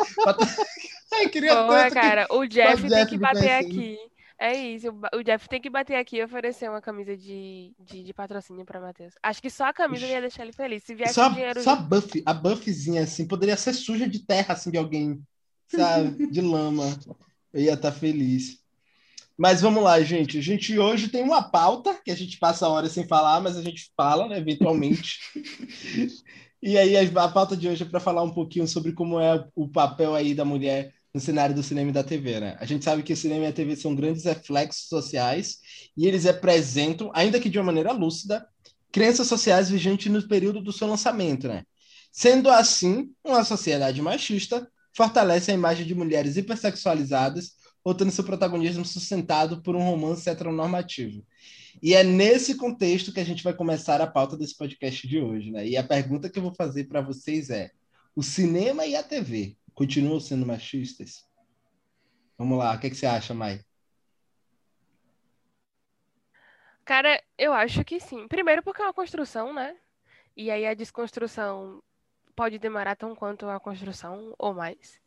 Ai, 1.14 1.28
queria 1.30 1.56
Porra, 1.56 1.84
tanto 1.84 1.94
que- 1.94 2.00
cara, 2.00 2.28
o 2.32 2.46
Jeff 2.48 2.82
tem 2.82 2.90
Jeff 2.90 3.06
que 3.10 3.16
me 3.18 3.22
bater 3.22 3.52
aqui. 3.52 3.98
É 4.42 4.58
isso, 4.58 4.88
o 5.14 5.22
Jeff 5.22 5.50
tem 5.50 5.60
que 5.60 5.70
bater 5.70 5.96
aqui 5.98 6.16
e 6.16 6.24
oferecer 6.24 6.70
uma 6.70 6.82
camisa 6.82 7.16
de, 7.18 7.76
de, 7.78 8.04
de 8.04 8.14
patrocínio 8.14 8.64
pra 8.64 8.80
Matheus. 8.80 9.14
Acho 9.22 9.42
que 9.42 9.50
só 9.50 9.66
a 9.66 9.74
camisa 9.74 10.06
ia 10.06 10.22
deixar 10.22 10.44
ele 10.44 10.54
feliz. 10.54 10.82
Se 10.84 10.96
viesse 10.96 11.14
Só, 11.14 11.28
com 11.28 11.30
dinheiro. 11.30 11.62
só 11.62 11.72
a 11.72 11.76
buff, 11.76 12.24
a 12.26 12.34
buffzinha 12.34 13.04
assim, 13.04 13.28
poderia 13.28 13.58
ser 13.58 13.74
suja 13.74 14.08
de 14.08 14.20
terra, 14.26 14.54
assim, 14.54 14.72
de 14.72 14.78
alguém, 14.78 15.22
sabe? 15.68 16.26
De 16.32 16.40
lama. 16.40 16.86
Eu 17.52 17.62
ia 17.64 17.74
estar 17.74 17.92
feliz. 17.92 18.60
Mas 19.38 19.62
vamos 19.62 19.84
lá, 19.84 20.02
gente. 20.02 20.38
A 20.38 20.42
gente 20.42 20.78
hoje 20.80 21.10
tem 21.10 21.22
uma 21.24 21.44
pauta 21.44 22.00
que 22.04 22.12
a 22.12 22.16
gente 22.16 22.38
passa 22.38 22.66
a 22.66 22.70
hora 22.70 22.88
sem 22.88 23.06
falar, 23.08 23.42
mas 23.42 23.58
a 23.58 23.62
gente 23.62 23.92
fala, 23.96 24.28
né, 24.28 24.38
eventualmente. 24.38 25.20
e 26.64 26.78
aí 26.78 26.96
a, 26.96 27.24
a 27.24 27.30
pauta 27.30 27.58
de 27.58 27.68
hoje 27.68 27.84
é 27.84 27.86
para 27.86 28.00
falar 28.00 28.24
um 28.24 28.34
pouquinho 28.34 28.68
sobre 28.68 28.94
como 28.94 29.20
é 29.20 29.46
o 29.54 29.68
papel 29.68 30.16
aí 30.16 30.34
da 30.34 30.46
mulher 30.46 30.94
no 31.14 31.20
cenário 31.20 31.56
do 31.56 31.64
cinema 31.64 31.90
e 31.90 31.94
da 31.94 32.04
TV, 32.04 32.40
né? 32.40 32.58
A 32.60 32.66
gente 32.66 32.86
sabe 32.86 33.04
que 33.04 33.14
o 33.14 33.18
cinema 33.18 33.46
e 33.46 33.48
a 33.48 33.54
TV 33.54 33.76
são 33.76 33.96
grandes 33.96 34.26
reflexos 34.26 34.88
sociais 34.88 35.58
e 35.98 36.08
eles 36.08 36.24
representam, 36.24 37.12
ainda 37.14 37.40
que 37.40 37.50
de 37.50 37.58
uma 37.58 37.66
maneira 37.66 37.92
lúcida, 37.92 38.48
crenças 38.92 39.28
sociais 39.28 39.70
vigentes 39.70 40.12
no 40.12 40.28
período 40.28 40.62
do 40.62 40.72
seu 40.72 40.88
lançamento, 40.88 41.48
né? 41.48 41.64
Sendo 42.12 42.50
assim, 42.50 43.12
uma 43.24 43.44
sociedade 43.44 44.02
machista 44.02 44.68
fortalece 44.96 45.52
a 45.52 45.54
imagem 45.54 45.86
de 45.86 45.96
mulheres 45.96 46.38
hipersexualizadas, 46.38 47.54
ou 47.84 48.12
seu 48.12 48.24
protagonismo 48.24 48.86
sustentado 48.86 49.62
por 49.62 49.76
um 49.76 49.84
romance 49.84 50.30
heteronormativo. 50.30 51.26
E 51.82 51.94
é 51.94 52.04
nesse 52.04 52.56
contexto 52.56 53.14
que 53.14 53.20
a 53.20 53.24
gente 53.24 53.44
vai 53.44 53.54
começar 53.54 54.02
a 54.02 54.08
pauta 54.08 54.36
desse 54.36 54.56
podcast 54.58 55.08
de 55.08 55.20
hoje, 55.20 55.52
né? 55.52 55.68
E 55.68 55.78
a 55.78 55.84
pergunta 55.84 56.30
que 56.30 56.38
eu 56.38 56.44
vou 56.44 56.54
fazer 56.54 56.86
para 56.86 57.02
vocês 57.02 57.50
é: 57.50 57.72
o 58.16 58.22
cinema 58.22 58.86
e 58.86 58.96
a 58.96 59.04
TV 59.04 59.56
continuam 59.80 60.20
sendo 60.20 60.46
machistas? 60.46 61.26
Vamos 62.38 62.58
lá, 62.58 62.76
o 62.76 62.80
que, 62.82 62.88
é 62.88 62.90
que 62.90 62.98
você 62.98 63.06
acha, 63.06 63.34
Mai? 63.34 63.62
Cara, 66.84 67.24
eu 67.38 67.54
acho 67.54 67.86
que 67.86 67.98
sim. 67.98 68.28
Primeiro 68.28 68.62
porque 68.62 68.82
é 68.82 68.86
uma 68.86 68.94
construção, 68.94 69.54
né? 69.54 69.78
E 70.36 70.52
aí 70.52 70.68
a 70.68 70.74
desconstrução 70.74 71.82
pode 72.36 72.60
demorar 72.60 72.98
tão 72.98 73.16
quanto 73.16 73.48
a 73.48 73.58
construção 73.58 74.36
ou 74.38 74.54
mais. 74.54 75.00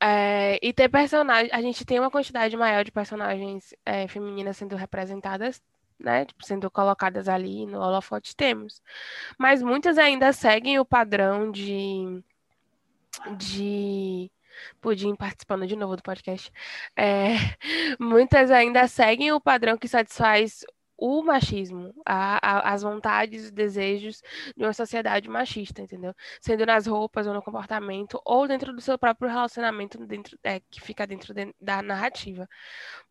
É, 0.00 0.58
e 0.62 0.72
ter 0.72 0.88
personagens, 0.88 1.52
a 1.52 1.60
gente 1.60 1.84
tem 1.84 2.00
uma 2.00 2.10
quantidade 2.10 2.56
maior 2.56 2.82
de 2.82 2.92
personagens 2.92 3.74
é, 3.84 4.08
femininas 4.08 4.56
sendo 4.56 4.76
representadas, 4.76 5.62
né? 5.98 6.24
Tipo, 6.24 6.42
sendo 6.46 6.70
colocadas 6.70 7.28
ali 7.28 7.66
no 7.66 7.80
holofote 7.80 8.34
temos. 8.34 8.80
Mas 9.36 9.62
muitas 9.62 9.98
ainda 9.98 10.32
seguem 10.32 10.78
o 10.78 10.86
padrão 10.86 11.50
de 11.50 12.24
de 13.36 14.30
Pudim 14.80 15.14
participando 15.14 15.66
de 15.66 15.76
novo 15.76 15.96
do 15.96 16.02
podcast. 16.02 16.52
É, 16.96 17.34
muitas 17.98 18.50
ainda 18.50 18.86
seguem 18.88 19.32
o 19.32 19.40
padrão 19.40 19.76
que 19.76 19.88
satisfaz 19.88 20.64
o 21.00 21.22
machismo, 21.22 21.94
a, 22.04 22.36
a, 22.46 22.74
as 22.74 22.82
vontades 22.82 23.48
e 23.48 23.50
desejos 23.50 24.22
de 24.54 24.64
uma 24.64 24.74
sociedade 24.74 25.30
machista, 25.30 25.80
entendeu? 25.80 26.14
Sendo 26.42 26.66
nas 26.66 26.86
roupas 26.86 27.26
ou 27.26 27.32
no 27.32 27.42
comportamento, 27.42 28.20
ou 28.22 28.46
dentro 28.46 28.72
do 28.74 28.82
seu 28.82 28.98
próprio 28.98 29.30
relacionamento 29.30 29.98
dentro, 30.06 30.38
é, 30.44 30.60
que 30.60 30.80
fica 30.80 31.06
dentro 31.06 31.32
de, 31.32 31.54
da 31.58 31.80
narrativa. 31.80 32.46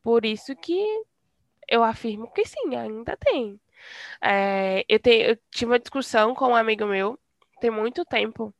Por 0.04 0.24
isso 0.24 0.56
que 0.56 0.80
eu 1.68 1.84
afirmo 1.84 2.32
que 2.32 2.46
sim, 2.46 2.76
ainda 2.76 3.18
tem. 3.18 3.60
É, 4.22 4.86
eu, 4.88 5.00
te, 5.00 5.10
eu 5.12 5.38
tive 5.52 5.72
uma 5.72 5.80
discussão 5.80 6.36
com 6.36 6.50
um 6.50 6.56
amigo 6.56 6.86
meu, 6.86 7.18
tem 7.60 7.72
muito 7.72 8.06
tempo, 8.06 8.54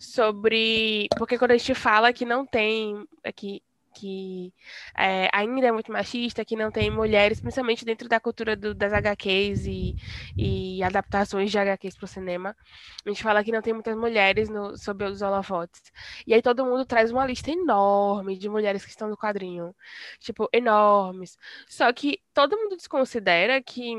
sobre. 0.00 1.08
Porque 1.18 1.38
quando 1.38 1.52
a 1.52 1.56
gente 1.56 1.74
fala 1.74 2.12
que 2.12 2.24
não 2.24 2.46
tem. 2.46 3.06
Que, 3.36 3.62
que 3.94 4.52
é, 4.96 5.28
ainda 5.32 5.66
é 5.66 5.72
muito 5.72 5.92
machista, 5.92 6.44
que 6.44 6.56
não 6.56 6.70
tem 6.70 6.90
mulheres, 6.90 7.40
principalmente 7.40 7.84
dentro 7.84 8.08
da 8.08 8.20
cultura 8.20 8.56
do, 8.56 8.74
das 8.74 8.92
HQs 8.92 9.66
e, 9.66 9.96
e 10.36 10.82
adaptações 10.82 11.50
de 11.50 11.58
HQs 11.58 11.96
para 11.96 12.04
o 12.04 12.08
cinema. 12.08 12.56
A 13.04 13.08
gente 13.08 13.22
fala 13.22 13.44
que 13.44 13.52
não 13.52 13.60
tem 13.60 13.74
muitas 13.74 13.96
mulheres 13.96 14.48
no, 14.48 14.76
sob 14.76 15.04
os 15.04 15.20
holofotes. 15.22 15.92
E 16.26 16.32
aí 16.32 16.40
todo 16.40 16.64
mundo 16.64 16.84
traz 16.86 17.10
uma 17.10 17.26
lista 17.26 17.50
enorme 17.50 18.38
de 18.38 18.48
mulheres 18.48 18.84
que 18.84 18.90
estão 18.90 19.08
no 19.08 19.16
quadrinho. 19.16 19.74
Tipo, 20.20 20.48
enormes. 20.52 21.36
Só 21.68 21.92
que 21.92 22.20
todo 22.32 22.56
mundo 22.56 22.76
desconsidera 22.76 23.60
que 23.62 23.94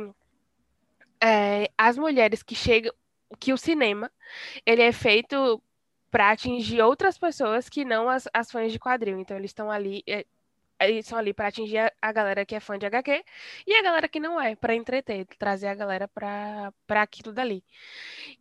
é, 1.21 1.69
as 1.77 1.97
mulheres 1.97 2.41
que 2.43 2.55
chegam. 2.55 2.93
Que 3.39 3.53
o 3.53 3.57
cinema 3.57 4.11
ele 4.65 4.81
é 4.81 4.91
feito 4.91 5.61
para 6.11 6.31
atingir 6.31 6.81
outras 6.81 7.17
pessoas 7.17 7.69
que 7.69 7.85
não 7.85 8.09
as, 8.09 8.27
as 8.33 8.51
fãs 8.51 8.71
de 8.71 8.79
quadril. 8.79 9.17
Então, 9.17 9.37
eles 9.37 9.51
estão 9.51 9.71
ali. 9.71 10.03
É, 10.07 10.25
eles 10.81 11.05
estão 11.05 11.17
ali 11.17 11.33
para 11.33 11.47
atingir 11.47 11.77
a, 11.77 11.91
a, 12.01 12.11
galera 12.11 12.45
que 12.45 12.55
é 12.55 12.59
fã 12.59 12.77
de 12.77 12.85
HQ 12.85 13.23
e 13.67 13.75
a 13.75 13.83
galera 13.83 14.07
que 14.07 14.19
não 14.19 14.39
é, 14.41 14.55
para 14.55 14.75
entreter, 14.75 15.25
trazer 15.37 15.67
a 15.67 15.75
galera 15.75 16.07
para 16.07 16.73
aquilo 16.89 17.31
dali. 17.31 17.63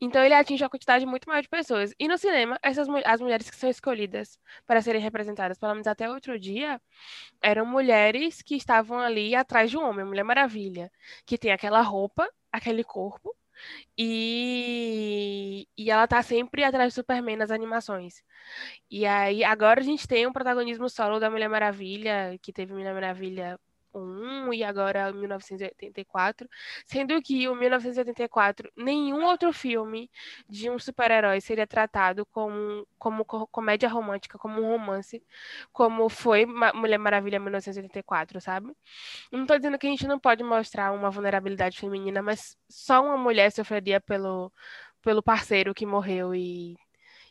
Então 0.00 0.24
ele 0.24 0.34
atinge 0.34 0.62
uma 0.64 0.70
quantidade 0.70 1.04
muito 1.06 1.28
maior 1.28 1.42
de 1.42 1.48
pessoas. 1.48 1.92
E 1.98 2.08
no 2.08 2.16
cinema, 2.18 2.58
essas 2.62 2.88
as 3.04 3.20
mulheres 3.20 3.50
que 3.50 3.56
são 3.56 3.68
escolhidas 3.68 4.38
para 4.66 4.80
serem 4.82 5.00
representadas, 5.00 5.58
pelo 5.58 5.72
menos 5.72 5.86
até 5.86 6.08
outro 6.08 6.38
dia, 6.38 6.80
eram 7.42 7.66
mulheres 7.66 8.42
que 8.42 8.56
estavam 8.56 8.98
ali 8.98 9.34
atrás 9.34 9.70
de 9.70 9.76
um 9.76 9.84
homem, 9.84 10.04
Mulher 10.04 10.24
Maravilha, 10.24 10.90
que 11.26 11.38
tem 11.38 11.52
aquela 11.52 11.82
roupa, 11.82 12.28
aquele 12.52 12.84
corpo, 12.84 13.34
e, 13.98 15.66
e 15.76 15.90
ela 15.90 16.06
tá 16.08 16.22
sempre 16.22 16.64
atrás 16.64 16.92
do 16.92 16.96
Superman 16.96 17.36
nas 17.36 17.50
animações. 17.50 18.22
E 18.90 19.06
aí, 19.06 19.44
agora 19.44 19.80
a 19.80 19.84
gente 19.84 20.06
tem 20.08 20.26
um 20.26 20.32
protagonismo 20.32 20.88
solo 20.88 21.20
da 21.20 21.30
Mulher 21.30 21.48
Maravilha, 21.48 22.38
que 22.42 22.52
teve 22.52 22.72
Mulher 22.74 22.94
Maravilha 22.94 23.58
1 23.94 24.52
e 24.52 24.62
agora 24.64 25.12
1984, 25.12 26.48
sendo 26.86 27.20
que 27.22 27.48
o 27.48 27.54
1984 27.54 28.70
nenhum 28.76 29.24
outro 29.24 29.52
filme 29.52 30.10
de 30.48 30.70
um 30.70 30.78
super-herói 30.78 31.40
seria 31.40 31.66
tratado 31.66 32.26
como, 32.26 32.86
como 32.98 33.24
comédia 33.24 33.88
romântica, 33.88 34.38
como 34.38 34.62
um 34.62 34.68
romance, 34.68 35.22
como 35.72 36.08
foi 36.08 36.46
Mulher 36.46 36.98
Maravilha 36.98 37.40
1984, 37.40 38.40
sabe? 38.40 38.74
Não 39.32 39.42
estou 39.42 39.56
dizendo 39.56 39.78
que 39.78 39.86
a 39.86 39.90
gente 39.90 40.06
não 40.06 40.18
pode 40.18 40.42
mostrar 40.44 40.92
uma 40.92 41.10
vulnerabilidade 41.10 41.78
feminina, 41.78 42.22
mas 42.22 42.56
só 42.68 43.02
uma 43.04 43.16
mulher 43.16 43.50
sofreria 43.52 44.00
pelo, 44.00 44.52
pelo 45.02 45.22
parceiro 45.22 45.74
que 45.74 45.86
morreu 45.86 46.34
e 46.34 46.76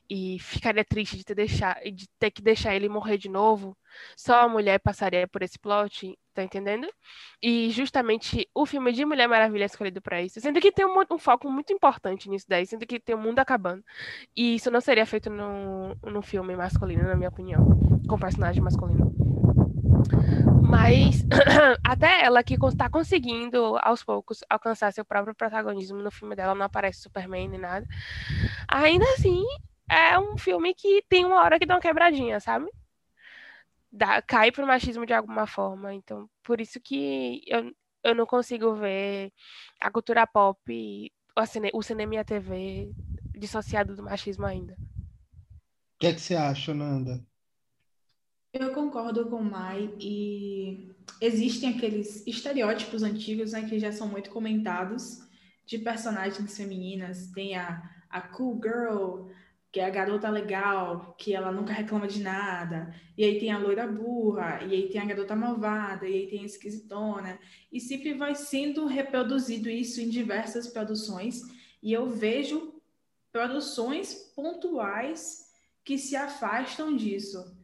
e 0.10 0.40
ficaria 0.40 0.84
triste 0.84 1.18
de 1.18 1.24
ter, 1.24 1.36
deixar, 1.36 1.80
de 1.84 2.08
ter 2.18 2.32
que 2.32 2.42
deixar 2.42 2.76
ele 2.76 2.90
morrer 2.90 3.18
de 3.18 3.30
novo, 3.30 3.78
só 4.18 4.42
a 4.42 4.50
mulher 4.50 4.80
passaria 4.80 5.28
por 5.28 5.44
esse 5.44 5.60
plot, 5.60 6.18
tá 6.34 6.44
entendendo? 6.44 6.88
E 7.42 7.70
justamente 7.70 8.50
o 8.56 8.66
filme 8.66 8.92
de 8.92 9.06
Mulher 9.06 9.28
Maravilha 9.28 9.64
é 9.64 9.66
escolhido 9.68 10.02
para 10.02 10.22
isso, 10.22 10.42
sendo 10.42 10.60
que 10.60 10.72
tem 10.72 10.86
um, 10.86 10.96
um, 11.12 11.18
foco 11.20 11.50
muito 11.52 11.72
importante 11.72 12.28
nisso 12.28 12.46
daí, 12.50 12.66
sendo 12.66 12.88
que 12.88 13.00
tem 13.00 13.14
o 13.14 13.20
mundo 13.20 13.38
acabando. 13.38 13.84
E 14.36 14.56
isso 14.56 14.72
não 14.72 14.82
seria 14.82 15.06
feito 15.06 15.30
no, 15.30 15.96
no 16.04 16.22
filme 16.24 16.56
masculino, 16.56 17.04
na 17.04 17.16
minha 17.16 17.30
opinião, 17.30 17.64
com 18.08 18.18
personagem 18.18 18.64
masculino. 18.64 19.14
Mas 20.64 21.24
até 21.84 22.24
ela 22.24 22.44
que 22.44 22.56
está 22.56 22.90
conseguindo 22.90 23.78
aos 23.82 24.04
poucos 24.04 24.44
alcançar 24.50 24.92
seu 24.94 25.06
próprio 25.06 25.36
protagonismo 25.36 25.98
no 25.98 26.12
filme 26.12 26.36
dela, 26.36 26.56
não 26.56 26.66
aparece 26.66 27.02
Superman 27.02 27.50
nem 27.50 27.60
nada. 27.60 27.86
Ainda 28.68 29.06
assim, 29.14 29.44
é 29.90 30.18
um 30.20 30.38
filme 30.38 30.74
que 30.74 31.04
tem 31.10 31.26
uma 31.26 31.42
hora 31.42 31.58
que 31.60 31.66
dá 31.66 31.76
uma 31.76 31.82
quebradinha, 31.82 32.40
sabe? 32.40 32.68
Dá, 33.92 34.22
cai 34.22 34.52
pro 34.52 34.68
machismo 34.68 35.06
de 35.06 35.14
alguma 35.14 35.48
forma. 35.48 35.94
Então, 35.94 36.30
por 36.44 36.62
isso 36.62 36.80
que 36.80 37.42
eu, 37.48 37.74
eu 38.04 38.16
não 38.16 38.26
consigo 38.26 38.76
ver 38.76 39.34
a 39.80 39.90
cultura 39.92 40.28
pop, 40.28 41.12
o, 41.36 41.46
cine, 41.46 41.72
o 41.74 41.82
cinema 41.82 42.16
e 42.16 42.18
a 42.18 42.24
TV 42.24 42.92
dissociado 43.36 43.96
do 43.96 44.04
machismo 44.04 44.46
ainda. 44.46 44.74
O 44.74 46.00
que, 46.00 46.08
é 46.08 46.14
que 46.14 46.22
você 46.22 46.36
acha, 46.36 46.74
Nanda? 46.74 47.26
Eu 48.54 48.74
concordo 48.74 49.30
com 49.30 49.38
o 49.38 49.44
Mai 49.44 49.94
e 50.00 50.92
existem 51.22 51.70
aqueles 51.70 52.26
estereótipos 52.26 53.04
antigos 53.04 53.52
né, 53.52 53.68
que 53.68 53.80
já 53.80 53.92
são 53.92 54.08
muito 54.08 54.30
comentados 54.30 55.20
de 55.66 55.78
personagens 55.78 56.58
femininas. 56.58 57.28
Tem 57.28 57.56
a, 57.56 57.84
a 58.10 58.22
cool 58.22 58.60
girl, 58.62 59.30
que 59.72 59.80
é 59.80 59.86
a 59.86 59.90
garota 59.90 60.30
legal, 60.30 61.16
que 61.18 61.34
ela 61.34 61.52
nunca 61.52 61.74
reclama 61.74 62.08
de 62.08 62.24
nada, 62.24 62.94
e 63.18 63.24
aí 63.24 63.40
tem 63.40 63.52
a 63.52 63.58
loira 63.60 63.86
burra, 63.86 64.64
e 64.64 64.74
aí 64.74 64.90
tem 64.90 65.00
a 65.00 65.06
garota 65.06 65.36
malvada, 65.36 66.08
e 66.08 66.14
aí 66.14 66.28
tem 66.28 66.42
a 66.42 66.46
esquisitona, 66.46 67.40
e 67.72 67.80
sempre 67.80 68.14
vai 68.14 68.34
sendo 68.34 68.88
reproduzido 68.88 69.70
isso 69.70 70.02
em 70.02 70.10
diversas 70.10 70.68
produções, 70.68 71.42
e 71.84 71.94
eu 71.94 72.10
vejo 72.10 72.82
produções 73.32 74.14
pontuais 74.36 75.48
que 75.84 75.98
se 75.98 76.16
afastam 76.16 76.96
disso 76.96 77.59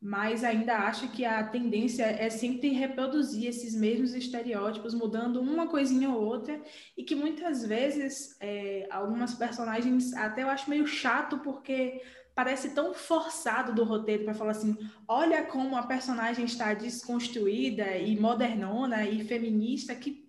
mas 0.00 0.44
ainda 0.44 0.76
acho 0.78 1.08
que 1.08 1.24
a 1.24 1.42
tendência 1.42 2.04
é 2.04 2.28
sempre 2.28 2.68
reproduzir 2.68 3.48
esses 3.48 3.74
mesmos 3.74 4.14
estereótipos, 4.14 4.94
mudando 4.94 5.40
uma 5.40 5.66
coisinha 5.66 6.10
ou 6.10 6.22
outra, 6.22 6.60
e 6.96 7.02
que 7.02 7.14
muitas 7.14 7.64
vezes 7.64 8.36
é, 8.40 8.86
algumas 8.90 9.34
personagens 9.34 10.12
até 10.14 10.42
eu 10.42 10.48
acho 10.48 10.68
meio 10.68 10.86
chato, 10.86 11.38
porque 11.38 12.02
parece 12.34 12.74
tão 12.74 12.92
forçado 12.92 13.74
do 13.74 13.82
roteiro 13.82 14.24
para 14.24 14.34
falar 14.34 14.50
assim: 14.50 14.76
olha 15.08 15.44
como 15.44 15.76
a 15.76 15.86
personagem 15.86 16.44
está 16.44 16.74
desconstruída 16.74 17.96
e 17.96 18.18
modernona 18.20 19.06
e 19.06 19.24
feminista, 19.24 19.94
que 19.94 20.26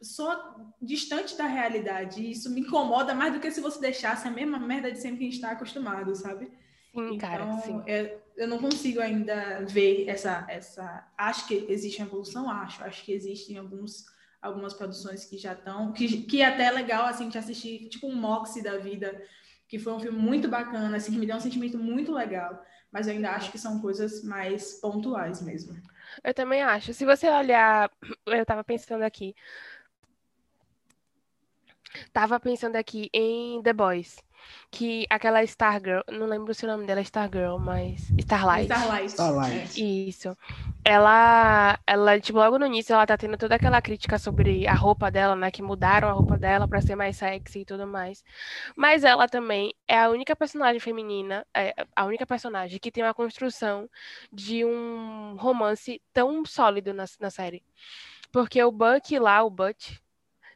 só 0.00 0.56
distante 0.80 1.36
da 1.36 1.46
realidade. 1.46 2.22
E 2.22 2.30
isso 2.30 2.48
me 2.50 2.60
incomoda 2.60 3.14
mais 3.14 3.34
do 3.34 3.40
que 3.40 3.50
se 3.50 3.60
você 3.60 3.80
deixasse 3.80 4.26
a 4.26 4.30
mesma 4.30 4.58
merda 4.58 4.90
de 4.90 5.00
sempre 5.00 5.18
que 5.18 5.24
a 5.24 5.26
gente 5.26 5.34
está 5.34 5.50
acostumado, 5.50 6.14
sabe? 6.14 6.46
Sim, 6.92 7.14
então, 7.14 7.18
cara, 7.18 7.52
sim. 7.58 7.82
É, 7.86 8.18
eu 8.40 8.48
não 8.48 8.58
consigo 8.58 9.00
ainda 9.00 9.60
ver 9.66 10.08
essa, 10.08 10.46
essa. 10.48 11.06
Acho 11.16 11.46
que 11.46 11.66
existe 11.68 12.00
uma 12.00 12.08
evolução, 12.08 12.50
acho. 12.50 12.82
Acho 12.82 13.04
que 13.04 13.12
existem 13.12 13.58
alguns, 13.58 14.06
algumas 14.40 14.72
produções 14.72 15.26
que 15.26 15.36
já 15.36 15.52
estão. 15.52 15.92
Que, 15.92 16.22
que 16.22 16.40
é 16.40 16.46
até 16.46 16.70
legal 16.70 17.04
assim, 17.04 17.28
de 17.28 17.36
assistir, 17.36 17.90
tipo 17.90 18.06
um 18.06 18.14
Moxie 18.16 18.62
da 18.62 18.78
vida, 18.78 19.22
que 19.68 19.78
foi 19.78 19.92
um 19.92 20.00
filme 20.00 20.18
muito 20.18 20.48
bacana, 20.48 20.96
assim, 20.96 21.12
que 21.12 21.18
me 21.18 21.26
deu 21.26 21.36
um 21.36 21.40
sentimento 21.40 21.76
muito 21.76 22.12
legal. 22.14 22.64
Mas 22.90 23.06
eu 23.06 23.12
ainda 23.12 23.30
acho 23.32 23.52
que 23.52 23.58
são 23.58 23.78
coisas 23.78 24.24
mais 24.24 24.80
pontuais 24.80 25.42
mesmo. 25.42 25.78
Eu 26.24 26.32
também 26.32 26.62
acho. 26.62 26.94
Se 26.94 27.04
você 27.04 27.28
olhar, 27.28 27.90
eu 28.24 28.40
estava 28.40 28.64
pensando 28.64 29.02
aqui. 29.02 29.34
Tava 32.10 32.40
pensando 32.40 32.76
aqui 32.76 33.10
em 33.12 33.62
The 33.62 33.74
Boys. 33.74 34.16
Que 34.70 35.06
aquela 35.10 35.42
Stargirl, 35.42 36.00
não 36.10 36.26
lembro 36.26 36.54
se 36.54 36.64
o 36.64 36.68
nome 36.68 36.86
dela 36.86 37.00
é 37.00 37.02
Stargirl, 37.02 37.58
mas 37.58 38.08
Starlight. 38.18 38.72
Starlight. 38.72 39.06
Starlight. 39.06 40.08
Isso. 40.08 40.36
Ela, 40.84 41.78
ela, 41.86 42.20
tipo, 42.20 42.38
logo 42.38 42.58
no 42.58 42.66
início 42.66 42.92
ela 42.92 43.06
tá 43.06 43.16
tendo 43.16 43.36
toda 43.36 43.56
aquela 43.56 43.82
crítica 43.82 44.18
sobre 44.18 44.66
a 44.66 44.74
roupa 44.74 45.10
dela, 45.10 45.34
né? 45.34 45.50
Que 45.50 45.62
mudaram 45.62 46.08
a 46.08 46.12
roupa 46.12 46.38
dela 46.38 46.68
pra 46.68 46.80
ser 46.80 46.94
mais 46.94 47.16
sexy 47.16 47.60
e 47.60 47.64
tudo 47.64 47.86
mais. 47.86 48.22
Mas 48.76 49.04
ela 49.04 49.28
também 49.28 49.74
é 49.88 49.98
a 49.98 50.08
única 50.08 50.36
personagem 50.36 50.80
feminina, 50.80 51.46
é 51.54 51.74
a 51.94 52.04
única 52.04 52.26
personagem 52.26 52.78
que 52.78 52.92
tem 52.92 53.02
uma 53.02 53.14
construção 53.14 53.88
de 54.32 54.64
um 54.64 55.36
romance 55.36 56.00
tão 56.12 56.44
sólido 56.44 56.94
na, 56.94 57.04
na 57.18 57.30
série. 57.30 57.62
Porque 58.32 58.62
o 58.62 58.70
Buck 58.70 59.18
lá, 59.18 59.42
o 59.42 59.50
Butch, 59.50 59.98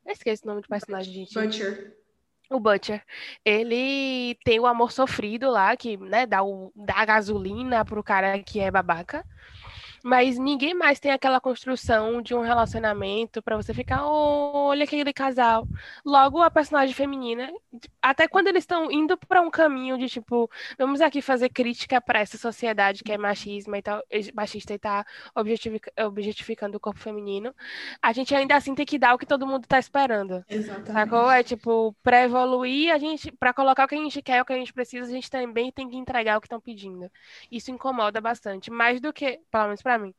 eu 0.07 0.13
esqueci 0.13 0.45
o 0.45 0.47
nome 0.47 0.61
do 0.61 0.69
personagem, 0.69 1.13
gente. 1.13 1.35
Butcher. 1.35 2.04
O 2.51 2.61
Butcher, 2.61 3.03
ele 3.45 4.35
tem 4.45 4.61
o 4.61 4.67
amor 4.67 4.93
sofrido 4.93 5.51
lá, 5.51 5.77
que, 5.77 5.97
né, 5.97 6.27
dá, 6.27 6.43
o, 6.43 6.73
dá 6.77 6.95
a 6.99 7.05
gasolina 7.05 7.85
pro 7.85 8.03
cara 8.03 8.43
que 8.43 8.61
é 8.61 8.71
babaca. 8.71 9.25
Mas 10.07 10.39
ninguém 10.39 10.75
mais 10.75 11.01
tem 11.01 11.11
aquela 11.13 11.41
construção 11.41 12.21
de 12.21 12.35
um 12.35 12.43
relacionamento 12.43 13.43
pra 13.43 13.57
você 13.57 13.73
ficar, 13.73 14.07
"Oh, 14.07 14.69
olha 14.69 14.85
aquele 14.85 15.13
casal. 15.15 15.67
Logo, 16.05 16.43
a 16.43 16.51
personagem 16.51 16.95
feminina, 16.95 17.51
até 18.03 18.29
quando 18.29 18.49
eles 18.49 18.65
estão 18.65 18.91
indo 18.93 19.17
pra 19.17 19.41
um 19.41 19.51
caminho 19.51 19.97
de 19.97 20.07
tipo, 20.11 20.51
vamos 20.79 21.01
aqui 21.01 21.23
fazer 21.23 21.49
crítica 21.49 22.03
pra 22.03 22.21
essa 22.21 22.37
sociedade 22.37 23.03
que 23.03 23.13
é 23.13 23.17
machismo 23.19 23.75
e 23.77 23.81
tal, 23.83 24.03
machista 24.35 24.75
e 24.75 24.79
tá 24.79 25.07
objetific- 25.35 25.91
objetificando 25.99 26.77
o 26.77 26.81
corpo 26.81 27.01
feminino, 27.01 27.55
a 28.03 28.13
gente 28.13 28.35
ainda 28.35 28.57
assim 28.57 28.75
tem 28.75 28.85
que 28.85 28.99
dar 28.99 29.15
o 29.15 29.19
que 29.19 29.25
todo 29.27 29.47
mundo 29.47 29.67
tá 29.67 29.79
esperando. 29.79 30.45
Exatamente. 30.49 30.93
Sacou? 30.93 31.31
É 31.31 31.43
tipo, 31.43 31.97
pra 32.03 32.23
evoluir, 32.25 32.93
a 32.93 32.99
gente, 32.99 33.33
pra 33.33 33.55
colocar 33.55 33.85
o 33.85 33.89
que 33.89 33.95
a 33.95 33.99
gente 33.99 34.21
quer, 34.23 34.43
o 34.43 34.45
que 34.45 34.53
a 34.53 34.57
gente 34.59 34.73
precisa, 34.73 35.07
a 35.09 35.11
gente 35.15 35.31
também 35.31 35.73
tem 35.73 35.89
que 35.89 35.97
entregar 35.97 36.37
o 36.37 36.41
que 36.43 36.47
estão 36.47 36.61
pedindo. 36.61 37.11
Isso 37.51 37.71
incomoda 37.71 38.21
bastante, 38.21 38.71
mais 38.71 39.01
do 39.01 39.13
que, 39.13 39.41
pelo 39.51 39.65
menos 39.65 39.83
pra 39.97 39.99
mim, 40.05 40.15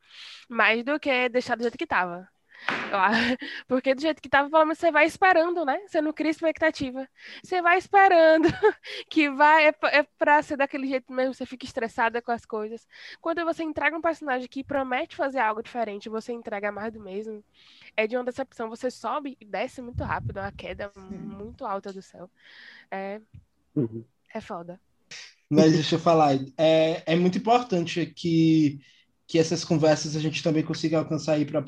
mais 0.48 0.84
do 0.84 0.98
que 1.00 1.28
deixar 1.28 1.56
do 1.56 1.62
jeito 1.62 1.78
que 1.78 1.86
tava. 1.86 2.28
Porque 3.68 3.94
do 3.94 4.00
jeito 4.00 4.20
que 4.22 4.28
tava, 4.28 4.50
pelo 4.50 4.64
menos 4.64 4.78
você 4.78 4.90
vai 4.90 5.06
esperando, 5.06 5.64
né? 5.64 5.78
Você 5.86 6.00
não 6.00 6.12
cria 6.12 6.30
expectativa. 6.30 7.08
Você 7.42 7.60
vai 7.62 7.78
esperando 7.78 8.48
que 9.10 9.30
vai, 9.30 9.66
é, 9.68 9.72
pra- 9.72 9.90
é 9.90 10.02
pra 10.18 10.42
ser 10.42 10.56
daquele 10.56 10.86
jeito 10.88 11.12
mesmo, 11.12 11.34
você 11.34 11.46
fica 11.46 11.64
estressada 11.66 12.22
com 12.22 12.32
as 12.32 12.44
coisas. 12.46 12.86
Quando 13.20 13.44
você 13.44 13.62
entrega 13.62 13.96
um 13.96 14.00
personagem 14.00 14.48
que 14.48 14.64
promete 14.64 15.16
fazer 15.16 15.38
algo 15.40 15.62
diferente, 15.62 16.08
você 16.08 16.32
entrega 16.32 16.72
mais 16.72 16.92
do 16.92 17.00
mesmo, 17.00 17.44
é 17.96 18.06
de 18.06 18.16
uma 18.16 18.24
decepção. 18.24 18.68
Você 18.70 18.90
sobe 18.90 19.36
e 19.40 19.44
desce 19.44 19.82
muito 19.82 20.02
rápido, 20.04 20.38
é 20.38 20.42
uma 20.42 20.52
queda 20.52 20.92
muito 20.96 21.64
alta 21.66 21.92
do 21.92 22.02
céu. 22.02 22.30
É, 22.90 23.20
Uhum. 23.74 24.06
é 24.32 24.40
foda. 24.40 24.80
Mas 25.50 25.72
deixa 25.72 25.94
eu 25.96 25.98
falar, 26.00 26.34
é, 26.58 27.02
é 27.12 27.16
muito 27.16 27.38
importante 27.38 28.04
que, 28.06 28.80
que 29.26 29.38
essas 29.38 29.64
conversas 29.64 30.14
a 30.16 30.20
gente 30.20 30.42
também 30.42 30.62
consiga 30.62 30.98
alcançar 30.98 31.32
aí 31.34 31.44
para 31.44 31.64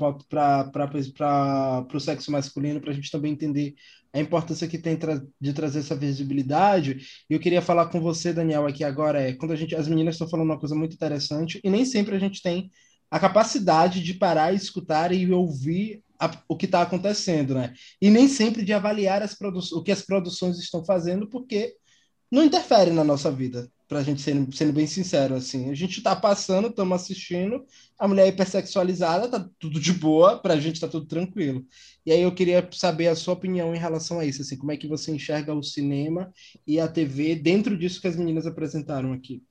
o 1.95 2.01
sexo 2.01 2.31
masculino, 2.31 2.81
para 2.81 2.91
a 2.91 2.95
gente 2.95 3.11
também 3.11 3.33
entender 3.33 3.75
a 4.13 4.21
importância 4.21 4.69
que 4.69 4.79
tem 4.79 4.97
tra 4.97 5.21
de 5.41 5.53
trazer 5.53 5.81
essa 5.81 5.95
visibilidade. 5.97 6.99
E 7.29 7.35
eu 7.35 7.41
queria 7.41 7.61
falar 7.63 7.87
com 7.87 8.01
você, 8.01 8.33
Daniel, 8.33 8.67
aqui 8.67 8.85
agora, 8.85 9.21
é 9.21 9.33
quando 9.35 9.53
a 9.53 9.57
gente, 9.57 9.75
as 9.75 9.89
meninas 9.89 10.15
estão 10.15 10.29
falando 10.29 10.47
uma 10.47 10.59
coisa 10.59 10.75
muito 10.75 10.95
interessante, 10.95 11.61
e 11.63 11.71
nem 11.71 11.85
sempre 11.85 12.15
a 12.17 12.19
gente 12.19 12.43
tem 12.43 12.71
a 13.11 13.19
capacidade 13.19 14.03
de 14.03 14.15
parar 14.15 14.53
escutar 14.53 15.13
e 15.13 15.31
ouvir 15.33 16.03
a- 16.21 16.31
o 16.49 16.57
que 16.57 16.67
está 16.67 16.83
acontecendo, 16.83 17.55
né? 17.55 17.73
E 18.01 18.11
nem 18.11 18.29
sempre 18.29 18.65
de 18.65 18.73
avaliar 18.73 19.23
as 19.23 19.37
o 19.73 19.83
que 19.83 19.93
as 19.93 20.03
produções 20.03 20.59
estão 20.59 20.85
fazendo, 20.85 21.29
porque 21.29 21.75
não 22.31 22.45
interfere 22.45 22.91
na 22.91 23.05
nossa 23.05 23.31
vida, 23.31 23.71
pra 23.89 24.03
gente 24.03 24.21
sendo, 24.21 24.55
sendo 24.55 24.73
bem 24.73 24.87
sincero, 24.87 25.35
assim. 25.35 25.71
A 25.71 25.75
gente 25.75 26.03
tá 26.03 26.15
passando, 26.15 26.69
estamos 26.69 27.01
assistindo, 27.01 27.65
a 27.99 28.07
mulher 28.07 28.27
é 28.27 28.29
hipersexualizada, 28.29 29.29
tá 29.29 29.49
tudo 29.59 29.81
de 29.81 29.95
boa, 29.95 30.39
pra 30.39 30.61
gente 30.61 30.79
tá 30.79 30.87
tudo 30.87 31.07
tranquilo. 31.07 31.65
E 32.05 32.13
aí 32.13 32.21
eu 32.21 32.35
queria 32.35 32.69
saber 32.71 33.09
a 33.09 33.17
sua 33.17 33.33
opinião 33.33 33.75
em 33.75 33.79
relação 33.79 34.21
a 34.21 34.27
isso, 34.27 34.43
assim, 34.43 34.59
como 34.59 34.71
é 34.71 34.77
que 34.77 34.87
você 34.87 35.11
enxerga 35.11 35.55
o 35.55 35.63
cinema 35.63 36.31
e 36.67 36.79
a 36.79 36.87
TV 36.87 37.35
dentro 37.35 37.77
disso 37.79 38.01
que 38.01 38.07
as 38.07 38.17
meninas 38.17 38.47
apresentaram 38.47 39.15
aqui? 39.15 39.43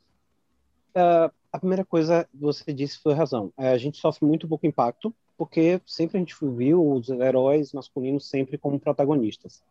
A 1.52 1.60
primeira 1.60 1.84
coisa 1.84 2.23
que 2.26 2.38
você 2.38 2.71
disse 2.71 3.00
foi 3.00 3.13
razão. 3.13 3.52
É, 3.58 3.69
a 3.69 3.78
gente 3.78 3.97
sofre 3.97 4.26
muito 4.26 4.47
pouco 4.47 4.67
impacto, 4.67 5.13
porque 5.36 5.82
sempre 5.86 6.17
a 6.17 6.19
gente 6.19 6.36
viu 6.41 6.93
os 6.93 7.10
heróis 7.10 7.73
masculinos 7.73 8.28
sempre 8.28 8.58
como 8.58 8.80
protagonistas. 8.80 9.63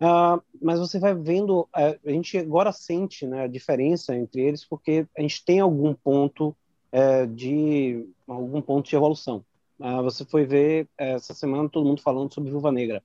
Ah, 0.00 0.40
mas 0.60 0.78
você 0.78 0.98
vai 0.98 1.14
vendo, 1.14 1.66
é, 1.74 1.98
a 2.04 2.10
gente 2.10 2.36
agora 2.36 2.70
sente 2.70 3.26
né, 3.26 3.44
a 3.44 3.46
diferença 3.46 4.14
entre 4.14 4.42
eles, 4.42 4.64
porque 4.64 5.06
a 5.16 5.22
gente 5.22 5.44
tem 5.44 5.60
algum 5.60 5.94
ponto 5.94 6.54
é, 6.92 7.26
de 7.26 8.06
algum 8.26 8.60
ponto 8.60 8.88
de 8.88 8.96
evolução. 8.96 9.44
Ah, 9.80 10.02
você 10.02 10.24
foi 10.24 10.44
ver 10.44 10.88
é, 10.98 11.12
essa 11.12 11.34
semana 11.34 11.68
todo 11.68 11.86
mundo 11.86 12.02
falando 12.02 12.32
sobre 12.32 12.50
Viúva 12.50 12.70
Negra. 12.70 13.02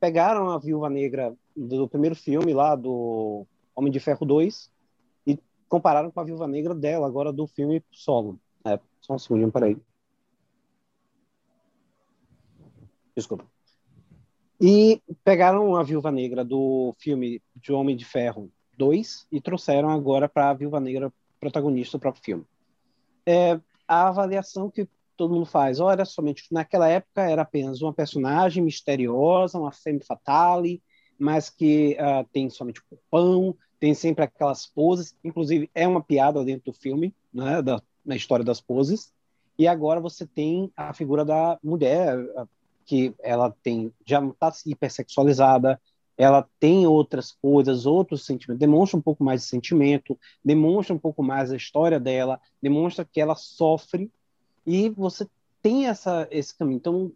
Pegaram 0.00 0.50
a 0.50 0.58
Viúva 0.58 0.90
Negra 0.90 1.34
do 1.56 1.88
primeiro 1.88 2.16
filme 2.16 2.52
lá 2.52 2.74
do 2.74 3.46
Homem 3.74 3.92
de 3.92 4.00
Ferro 4.00 4.26
2 4.26 4.70
e 5.26 5.38
compararam 5.68 6.10
com 6.10 6.20
a 6.20 6.24
Viúva 6.24 6.48
Negra 6.48 6.74
dela 6.74 7.06
agora 7.06 7.32
do 7.32 7.46
filme 7.46 7.82
solo. 7.92 8.38
Só 9.00 9.14
um 9.14 9.18
segundinho, 9.18 9.52
peraí. 9.52 9.76
Desculpa. 13.16 13.46
E 14.60 15.00
pegaram 15.24 15.74
a 15.74 15.82
Viúva 15.82 16.12
Negra 16.12 16.44
do 16.44 16.94
filme 16.98 17.40
de 17.56 17.72
Homem 17.72 17.96
de 17.96 18.04
Ferro 18.04 18.50
2 18.76 19.26
e 19.32 19.40
trouxeram 19.40 19.88
agora 19.88 20.28
para 20.28 20.50
a 20.50 20.54
Viúva 20.54 20.78
Negra 20.78 21.10
protagonista 21.40 21.96
do 21.96 22.00
próprio 22.00 22.22
filme. 22.22 22.44
É, 23.24 23.58
a 23.88 24.08
avaliação 24.08 24.70
que 24.70 24.86
todo 25.16 25.32
mundo 25.32 25.46
faz, 25.46 25.80
olha, 25.80 26.04
somente 26.04 26.44
naquela 26.50 26.88
época 26.88 27.22
era 27.22 27.42
apenas 27.42 27.80
uma 27.80 27.92
personagem 27.92 28.62
misteriosa, 28.62 29.58
uma 29.58 29.72
femme 29.72 30.00
fatale, 30.04 30.82
mas 31.18 31.48
que 31.48 31.96
uh, 31.98 32.26
tem 32.32 32.50
somente 32.50 32.82
pão, 33.10 33.56
tem 33.78 33.94
sempre 33.94 34.24
aquelas 34.24 34.66
poses, 34.66 35.16
inclusive 35.24 35.70
é 35.74 35.88
uma 35.88 36.02
piada 36.02 36.44
dentro 36.44 36.70
do 36.70 36.78
filme, 36.78 37.14
né, 37.32 37.62
da, 37.62 37.82
na 38.04 38.16
história 38.16 38.44
das 38.44 38.60
poses, 38.60 39.12
e 39.58 39.66
agora 39.66 40.00
você 40.00 40.26
tem 40.26 40.70
a 40.76 40.92
figura 40.92 41.24
da 41.24 41.58
mulher, 41.62 42.18
que 42.90 43.14
ela 43.20 43.54
tem 43.62 43.92
já 44.04 44.20
está 44.20 44.52
hipersexualizada, 44.66 45.80
ela 46.18 46.44
tem 46.58 46.88
outras 46.88 47.30
coisas, 47.30 47.86
outros 47.86 48.26
sentimentos, 48.26 48.58
demonstra 48.58 48.98
um 48.98 49.00
pouco 49.00 49.22
mais 49.22 49.42
de 49.42 49.46
sentimento, 49.46 50.18
demonstra 50.44 50.92
um 50.92 50.98
pouco 50.98 51.22
mais 51.22 51.52
a 51.52 51.56
história 51.56 52.00
dela, 52.00 52.40
demonstra 52.60 53.04
que 53.04 53.20
ela 53.20 53.36
sofre, 53.36 54.10
e 54.66 54.90
você 54.90 55.24
tem 55.62 55.86
essa, 55.86 56.26
esse 56.32 56.52
caminho. 56.58 56.78
Então, 56.78 57.12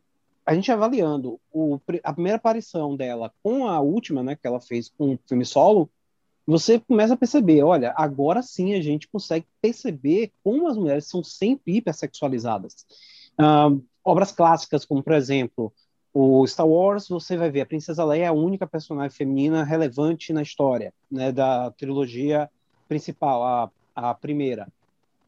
a 0.47 0.55
gente 0.55 0.71
avaliando 0.71 1.41
o, 1.53 1.81
a 2.05 2.13
primeira 2.13 2.37
aparição 2.37 2.95
dela 2.95 3.33
com 3.43 3.67
a 3.67 3.81
última, 3.81 4.23
né, 4.23 4.37
que 4.37 4.47
ela 4.47 4.61
fez 4.61 4.89
com 4.97 5.15
o 5.15 5.19
filme 5.27 5.45
solo, 5.45 5.91
você 6.47 6.79
começa 6.79 7.15
a 7.15 7.17
perceber, 7.17 7.65
olha, 7.65 7.93
agora 7.97 8.43
sim 8.43 8.75
a 8.75 8.81
gente 8.81 9.09
consegue 9.09 9.47
perceber 9.61 10.31
como 10.45 10.69
as 10.69 10.77
mulheres 10.77 11.09
são 11.09 11.25
sempre 11.25 11.79
hipersexualizadas. 11.79 12.87
Uh, 13.41 13.83
obras 14.05 14.31
clássicas, 14.31 14.85
como, 14.85 15.03
por 15.03 15.15
exemplo, 15.15 15.73
o 16.13 16.47
Star 16.47 16.67
Wars, 16.67 17.09
você 17.09 17.37
vai 17.37 17.51
ver, 17.51 17.63
a 17.63 17.67
Princesa 17.67 18.05
Leia 18.05 18.25
é 18.25 18.27
a 18.29 18.33
única 18.33 18.67
personagem 18.67 19.17
feminina 19.17 19.65
relevante 19.65 20.33
na 20.33 20.43
história, 20.43 20.93
né, 21.11 21.33
da 21.33 21.71
trilogia 21.73 22.49
principal, 22.87 23.43
a, 23.43 23.71
a 23.97 24.15
primeira. 24.15 24.69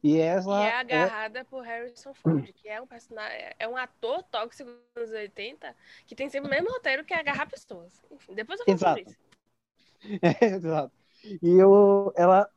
E 0.01 0.17
ela 0.17 0.63
e 0.63 0.67
é 0.67 0.75
agarrada 0.75 1.39
é... 1.39 1.43
por 1.43 1.61
Harrison 1.63 2.13
Ford, 2.13 2.47
que 2.53 2.69
é 2.69 2.79
um 2.79 2.87
personagem, 2.87 3.37
é 3.59 3.67
um 3.67 3.75
ator 3.75 4.23
tóxico 4.23 4.69
dos 4.95 5.09
80, 5.09 5.75
que 6.05 6.15
tem 6.15 6.29
sempre 6.29 6.47
o 6.47 6.51
mesmo 6.51 6.71
roteiro 6.71 7.03
que 7.03 7.13
é 7.13 7.19
agarrar 7.19 7.49
pessoas. 7.49 8.01
Enfim, 8.11 8.33
depois 8.33 8.59
eu 8.59 8.65
falo 8.65 8.75
exato. 8.77 8.99
sobre 8.99 9.11
isso. 9.11 9.27
É, 10.21 10.45
exato. 10.45 10.91
E 11.41 11.49
eu, 11.57 12.13
ela, 12.15 12.47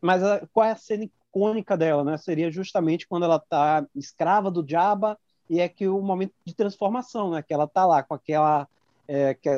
mas 0.00 0.22
a, 0.22 0.46
qual 0.52 0.66
é 0.66 0.72
a 0.72 0.76
cena 0.76 1.04
icônica 1.04 1.76
dela, 1.76 2.02
né? 2.02 2.18
Seria 2.18 2.50
justamente 2.50 3.06
quando 3.06 3.24
ela 3.24 3.38
tá 3.38 3.86
escrava 3.94 4.50
do 4.50 4.68
Jabba 4.68 5.16
e 5.50 5.58
é 5.58 5.68
que 5.68 5.88
o 5.88 6.00
momento 6.00 6.32
de 6.44 6.54
transformação, 6.54 7.32
né? 7.32 7.42
Que 7.42 7.52
ela 7.52 7.66
tá 7.66 7.84
lá 7.84 8.04
com 8.04 8.14
aquela 8.14 8.68
é, 9.08 9.34
que, 9.34 9.48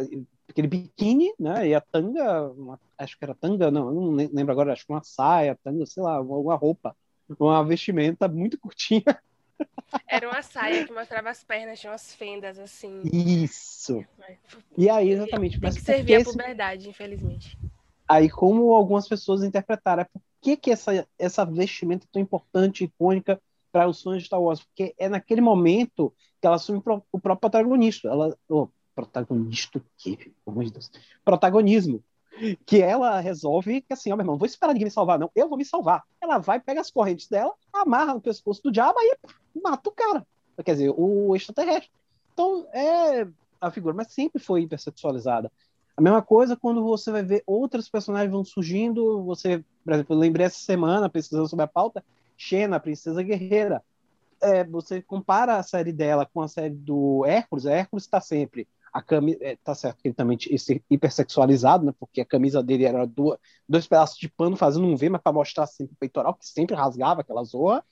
aquele 0.49 0.67
biquíni, 0.67 1.35
né? 1.39 1.69
E 1.69 1.75
a 1.75 1.83
tanga, 1.83 2.49
uma, 2.53 2.81
acho 2.97 3.19
que 3.19 3.23
era 3.23 3.35
tanga, 3.35 3.71
não, 3.71 3.93
não 3.93 4.11
lembro 4.15 4.53
agora, 4.53 4.73
acho 4.73 4.87
que 4.87 4.93
uma 4.93 5.05
saia, 5.05 5.59
tanga, 5.63 5.85
sei 5.85 6.03
lá, 6.03 6.19
uma 6.19 6.55
roupa, 6.55 6.97
uma 7.39 7.63
vestimenta 7.63 8.27
muito 8.27 8.59
curtinha. 8.59 9.05
Era 10.09 10.29
uma 10.29 10.43
saia 10.43 10.87
que 10.87 10.93
mostrava 10.93 11.29
as 11.29 11.45
pernas, 11.45 11.79
tinha 11.79 11.93
umas 11.93 12.15
fendas 12.15 12.59
assim. 12.59 13.03
Isso. 13.05 14.03
E 14.77 14.89
aí, 14.89 15.11
exatamente. 15.11 15.61
Tem 15.61 15.71
que 15.71 15.81
servir 15.81 16.15
a 16.17 16.25
puberdade, 16.25 16.89
infelizmente. 16.89 17.57
Aí, 18.09 18.31
como 18.31 18.73
algumas 18.73 19.07
pessoas 19.07 19.43
interpretaram, 19.43 20.03
é 20.03 20.05
por 20.07 20.23
que, 20.41 20.57
que 20.57 20.71
essa, 20.71 21.07
essa 21.19 21.45
vestimenta 21.45 22.07
é 22.07 22.09
tão 22.11 22.21
importante, 22.21 22.85
icônica 22.85 23.41
para 23.73 23.89
os 23.89 24.03
fãs 24.03 24.19
de 24.19 24.27
Star 24.27 24.41
Wars? 24.41 24.63
Porque 24.63 24.95
é 24.99 25.09
naquele 25.09 25.41
momento 25.41 26.13
que 26.41 26.47
ela 26.47 26.57
assume 26.57 26.79
o 26.79 26.83
próprio 26.83 27.39
protagonista. 27.39 28.09
Ela, 28.09 28.37
oh, 28.49 28.69
protagonista? 28.95 29.83
Oh, 30.45 30.53
Deus. 30.53 30.91
Protagonismo. 31.25 32.05
que 32.67 32.81
ela 32.81 33.21
resolve 33.21 33.83
que 33.83 33.93
assim, 33.93 34.13
ó, 34.13 34.17
meu 34.17 34.25
irmão, 34.25 34.39
vou 34.39 34.47
esperar 34.47 34.73
ninguém 34.73 34.87
me 34.87 34.91
salvar, 34.91 35.19
não. 35.19 35.31
Eu 35.35 35.49
vou 35.49 35.59
me 35.59 35.65
salvar. 35.65 36.03
Ela 36.21 36.39
vai, 36.39 36.61
pega 36.61 36.81
as 36.81 36.91
correntes 36.91 37.29
dela, 37.29 37.53
amarra 37.73 38.15
no 38.15 38.21
pescoço 38.21 38.63
do 38.63 38.73
diabo 38.73 38.99
e 39.01 39.61
mata 39.61 39.89
o 39.89 39.93
cara. 39.93 40.27
Quer 40.65 40.73
dizer, 40.73 40.95
o 40.97 41.35
extraterrestre. 41.35 41.91
Então, 42.33 42.67
é 42.73 43.27
a 43.61 43.71
figura, 43.71 43.95
mas 43.95 44.13
sempre 44.13 44.43
foi 44.43 44.63
hipersexualizada. 44.63 45.51
A 45.97 46.01
mesma 46.01 46.23
coisa 46.23 46.57
quando 46.57 46.83
você 46.83 47.11
vai 47.11 47.23
ver 47.23 47.43
outros 47.47 47.89
personagens 47.89 48.31
vão 48.31 48.45
surgindo. 48.45 49.23
Você, 49.25 49.65
por 49.85 49.93
exemplo, 49.93 50.15
eu 50.15 50.19
lembrei 50.19 50.47
essa 50.47 50.59
semana, 50.59 51.09
pesquisando 51.09 51.49
sobre 51.49 51.65
a 51.65 51.69
pauta, 51.69 52.05
Xena, 52.43 52.81
Princesa 52.81 53.23
Guerreira. 53.23 53.83
É, 54.41 54.65
você 54.65 55.01
compara 55.01 55.57
a 55.57 55.63
série 55.63 55.93
dela 55.93 56.27
com 56.27 56.41
a 56.41 56.49
série 56.49 56.75
do 56.75 57.25
Hércules, 57.25 57.67
a 57.67 57.73
Hércules 57.73 58.05
está 58.05 58.21
sempre 58.21 58.67
a 58.93 59.01
camisa 59.01 59.39
é, 59.41 59.57
tá 59.57 59.75
certo 59.75 60.03
que 60.03 60.09
ele 60.09 60.15
também 60.15 60.37
esse 60.51 60.85
hipersexualizado, 60.91 61.87
né? 61.87 61.95
Porque 61.99 62.21
a 62.21 62.27
camisa 62.27 62.63
dele 62.63 62.85
era 62.85 63.07
duas, 63.07 63.39
dois 63.67 63.87
pedaços 63.87 64.19
de 64.19 64.29
pano 64.29 64.55
fazendo 64.55 64.87
um 64.87 64.95
V, 64.95 65.09
mas 65.09 65.23
para 65.23 65.33
mostrar 65.33 65.67
sempre 65.67 65.95
o 65.95 65.97
peitoral 65.97 66.35
que 66.35 66.47
sempre 66.47 66.77
rasgava 66.77 67.23
aquela 67.23 67.43
zoa. 67.43 67.83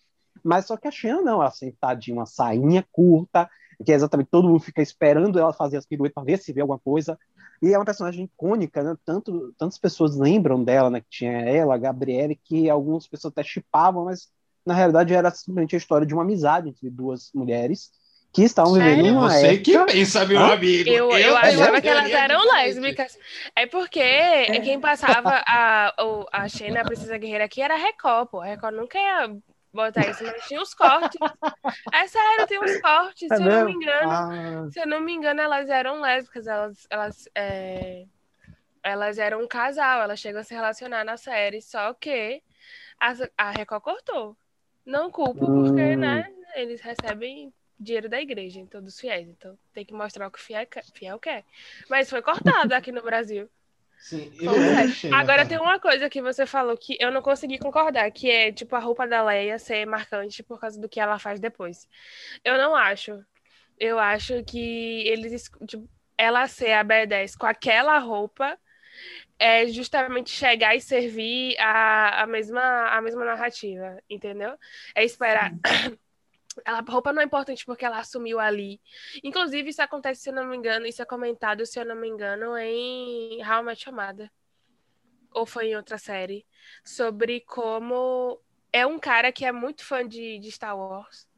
Mas 0.45 0.67
só 0.67 0.77
que 0.77 0.87
a 0.87 0.91
Xena 0.91 1.23
não, 1.23 1.41
ela 1.41 1.51
sentadinha, 1.51 2.19
uma 2.19 2.27
sainha 2.27 2.87
curta, 2.93 3.49
que 3.85 3.91
é 3.91 3.95
exatamente 3.95 4.29
todo 4.31 4.49
mundo 4.49 4.61
fica 4.61 4.83
esperando 4.83 5.39
ela 5.39 5.55
fazer 5.55 5.79
as 5.79 5.87
piruetas 5.87 6.15
para 6.15 6.25
ver 6.25 6.39
se 6.39 6.53
vê 6.53 6.61
alguma 6.61 6.79
coisa. 6.79 7.19
E 7.63 7.73
é 7.73 7.79
uma 7.79 7.85
personagem 7.85 8.27
icônica, 8.27 8.83
né? 8.83 8.95
Tanto, 9.05 9.55
tantas 9.57 9.79
pessoas 9.79 10.17
lembram 10.17 10.63
dela, 10.63 10.91
né? 10.91 11.01
Que 11.01 11.09
tinha 11.09 11.33
ela, 11.33 11.75
a 11.75 11.79
Gabriele, 11.79 12.37
que 12.37 12.69
algumas 12.69 13.07
pessoas 13.07 13.33
até 13.33 13.43
chipavam, 13.43 14.05
mas 14.05 14.31
na 14.65 14.75
realidade 14.75 15.15
era 15.15 15.31
simplesmente 15.31 15.75
a 15.75 15.79
história 15.79 16.07
de 16.07 16.15
uma 16.15 16.23
amizade 16.23 16.69
entre 16.69 16.91
duas 16.91 17.31
mulheres 17.35 17.91
que 18.33 18.43
estavam 18.43 18.75
vivendo 18.75 19.03
Sério? 19.03 19.13
uma 19.19 19.29
Você 19.31 19.47
época... 19.47 19.63
que 19.63 19.93
pensa, 19.93 20.25
meu 20.25 20.39
Hã? 20.39 20.53
amigo. 20.53 20.89
Eu, 20.89 21.11
eu, 21.11 21.11
tenho 21.11 21.37
achava 21.37 21.81
que 21.81 21.89
elas 21.89 22.11
eram 22.11 22.45
lésbicas. 22.53 23.19
É 23.57 23.67
porque 23.67 24.01
quem 24.63 24.81
passava 24.81 25.43
a, 25.47 25.93
a 26.33 26.49
Xena, 26.49 26.81
a 26.83 26.85
Princesa 26.85 27.19
Guerreira 27.19 27.45
aqui, 27.45 27.61
era 27.61 27.75
a 27.75 27.79
Record, 27.79 28.29
pô. 28.29 28.41
A 28.41 28.47
Record 28.47 28.77
nunca 28.77 28.99
ia 28.99 29.37
botar 29.73 30.09
isso, 30.09 30.23
mas 30.25 30.47
tinha 30.47 30.63
os 30.63 30.75
cortes. 30.75 31.19
É 31.93 32.07
sério, 32.07 32.47
tem 32.47 32.61
uns 32.61 32.81
cortes. 32.81 33.31
É 33.31 33.37
Se 33.37 33.43
eu 33.43 33.47
não 33.47 33.65
me 33.67 33.77
mesmo? 33.77 33.83
engano, 33.83 34.11
Ah, 34.13 34.69
se 34.71 34.81
eu 34.81 34.87
não 34.87 35.01
me 35.01 35.13
engano, 35.13 35.41
elas 35.41 35.69
eram 35.69 36.01
lésbicas. 36.01 36.47
Elas, 36.47 36.87
elas, 36.89 37.29
é, 37.35 38.05
elas 38.83 39.19
eram 39.19 39.43
um 39.43 39.49
casal. 39.49 40.03
Elas 40.03 40.21
chegam 40.21 40.41
a 40.41 40.45
se 40.45 40.55
relacionar 40.55 41.05
na 41.05 41.17
série, 41.17 41.61
só 41.61 41.93
que 41.95 42.41
a, 43.01 43.13
a 43.37 43.51
Record 43.51 43.83
cortou. 43.83 44.37
Não 44.85 45.11
culpo, 45.11 45.47
porque, 45.47 45.95
Hum. 45.95 45.97
né, 45.97 46.31
eles 46.55 46.81
recebem 46.81 47.53
dinheiro 47.79 48.09
da 48.09 48.21
igreja, 48.21 48.61
então, 48.61 48.83
dos 48.83 48.99
fiéis. 49.01 49.29
Então, 49.29 49.59
tem 49.73 49.85
que 49.85 49.95
mostrar 49.95 50.27
o 50.27 50.31
que 50.31 50.39
o 50.39 50.43
fiel 50.43 50.67
quer. 50.67 50.85
Fiel 50.95 51.19
quer. 51.19 51.45
Mas 51.89 52.11
foi 52.11 52.21
cortado 52.23 52.75
aqui 52.75 52.93
no 52.93 53.03
Brasil. 53.03 53.49
Sim, 53.99 54.33
eu 54.41 54.53
é. 54.53 54.89
Xena, 54.89 55.17
Agora 55.19 55.39
cara. 55.39 55.49
tem 55.49 55.59
uma 55.59 55.79
coisa 55.79 56.09
que 56.09 56.23
você 56.23 56.47
falou 56.47 56.77
que 56.77 56.97
eu 56.99 57.11
não 57.13 57.21
consegui 57.21 57.59
concordar, 57.59 58.11
que 58.11 58.31
é 58.31 58.51
tipo 58.51 58.75
a 58.75 58.79
roupa 58.79 59.07
da 59.07 59.23
Leia 59.23 59.59
ser 59.59 59.85
marcante 59.87 60.43
por 60.43 60.59
causa 60.59 60.81
do 60.81 60.89
que 60.89 60.99
ela 60.99 61.19
faz 61.19 61.39
depois. 61.39 61.87
Eu 62.43 62.57
não 62.57 62.75
acho. 62.75 63.23
Eu 63.79 63.99
acho 63.99 64.43
que 64.45 65.07
eles 65.07 65.51
tipo, 65.67 65.87
ela 66.17 66.47
ser 66.47 66.73
a 66.73 66.85
B10 66.85 67.37
com 67.37 67.47
aquela 67.47 67.99
roupa 67.99 68.59
é 69.41 69.67
justamente 69.69 70.31
chegar 70.31 70.77
e 70.77 70.81
servir 70.83 71.59
a, 71.59 72.23
a 72.23 72.27
mesma 72.27 72.89
a 72.91 73.01
mesma 73.01 73.25
narrativa, 73.25 73.99
entendeu? 74.09 74.57
É 74.95 75.03
esperar 75.03 75.53
Ela, 76.65 76.79
a 76.79 76.83
roupa 76.83 77.13
não 77.13 77.23
é 77.23 77.25
importante 77.25 77.65
porque 77.65 77.85
ela 77.85 78.01
assumiu 78.01 78.39
ali. 78.41 78.81
Inclusive, 79.23 79.71
isso 79.71 79.81
acontece, 79.81 80.23
se 80.23 80.31
eu 80.31 80.35
não 80.35 80.47
me 80.47 80.57
engano, 80.57 80.85
isso 80.85 81.01
é 81.01 81.05
comentado, 81.05 81.65
se 81.65 81.79
eu 81.79 81.85
não 81.87 81.95
me 81.95 82.09
engano, 82.09 82.59
em 82.59 83.41
How 83.43 83.63
I 83.63 83.65
Met 83.65 83.91
Mother. 83.91 84.31
Ou 85.33 85.47
foi 85.47 85.69
em 85.69 85.77
outra 85.77 85.97
série. 85.97 86.45
Sobre 86.85 87.41
como 87.43 88.41
é 88.73 88.85
um 88.85 88.99
cara 88.99 89.31
que 89.33 89.45
é 89.45 89.53
muito 89.53 89.85
fã 89.85 90.07
de, 90.07 90.39
de 90.39 90.51
Star 90.51 90.77
Wars. 90.77 91.29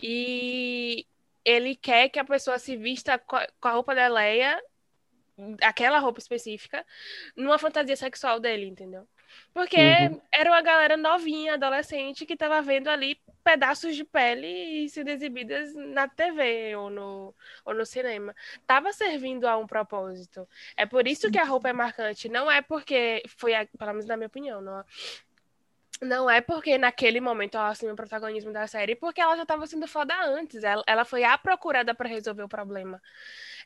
E 0.00 1.04
ele 1.44 1.74
quer 1.74 2.08
que 2.08 2.18
a 2.18 2.24
pessoa 2.24 2.58
se 2.58 2.76
vista 2.76 3.18
com 3.18 3.36
a, 3.36 3.46
com 3.60 3.68
a 3.68 3.72
roupa 3.72 3.94
da 3.94 4.06
Leia, 4.08 4.62
aquela 5.62 5.98
roupa 5.98 6.18
específica, 6.20 6.84
numa 7.36 7.58
fantasia 7.58 7.96
sexual 7.96 8.40
dele, 8.40 8.66
entendeu? 8.66 9.06
Porque 9.54 10.10
Uhum. 10.10 10.20
era 10.32 10.50
uma 10.50 10.60
galera 10.62 10.96
novinha, 10.96 11.54
adolescente, 11.54 12.26
que 12.26 12.36
tava 12.36 12.60
vendo 12.62 12.88
ali 12.88 13.16
pedaços 13.44 13.96
de 13.96 14.04
pele 14.04 14.88
sendo 14.88 15.08
exibidas 15.08 15.74
na 15.74 16.08
TV 16.08 16.74
ou 16.76 16.90
no, 16.90 17.34
ou 17.64 17.74
no 17.74 17.86
cinema. 17.86 18.34
Tava 18.66 18.92
servindo 18.92 19.46
a 19.46 19.56
um 19.56 19.66
propósito. 19.66 20.48
É 20.76 20.84
por 20.84 21.06
isso 21.06 21.30
que 21.30 21.38
a 21.38 21.44
roupa 21.44 21.68
é 21.68 21.72
marcante. 21.72 22.28
Não 22.28 22.50
é 22.50 22.60
porque 22.60 23.22
foi, 23.38 23.54
a- 23.54 23.66
pelo 23.78 23.92
menos 23.92 24.06
na 24.06 24.16
minha 24.16 24.26
opinião, 24.26 24.60
não, 24.60 24.84
não 26.02 26.30
é 26.30 26.40
porque 26.40 26.78
naquele 26.78 27.20
momento 27.20 27.56
ela 27.56 27.68
assumiu 27.68 27.92
o 27.94 27.96
protagonismo 27.96 28.52
da 28.52 28.66
série, 28.66 28.96
porque 28.96 29.20
ela 29.20 29.36
já 29.36 29.42
estava 29.42 29.66
sendo 29.66 29.86
foda 29.86 30.14
antes. 30.24 30.64
Ela, 30.64 30.82
ela 30.86 31.04
foi 31.04 31.24
a 31.24 31.36
procurada 31.38 31.94
para 31.94 32.08
resolver 32.08 32.42
o 32.42 32.48
problema. 32.48 33.00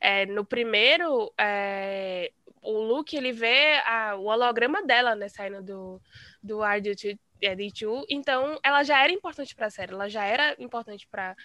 É, 0.01 0.27
no 0.27 0.45
primeiro, 0.45 1.33
é, 1.39 2.33
o 2.63 2.73
Luke 2.81 3.17
ele 3.17 3.33
vê 3.33 3.79
a- 3.87 4.17
o 4.17 4.25
holograma 4.27 4.83
dela, 4.85 5.15
né, 5.15 5.29
saindo 5.29 5.63
do, 5.63 6.03
do 6.43 6.63
R2, 6.65 7.17
é, 7.43 7.55
D2, 7.55 8.05
então 8.11 8.59
ela 8.63 8.83
já 8.85 9.03
era 9.03 9.13
importante 9.13 9.55
para 9.55 9.67
a 9.67 9.71
série, 9.71 9.93
ela 9.93 10.09
já 10.09 10.25
era 10.25 10.57
importante 10.59 11.07
para 11.09 11.37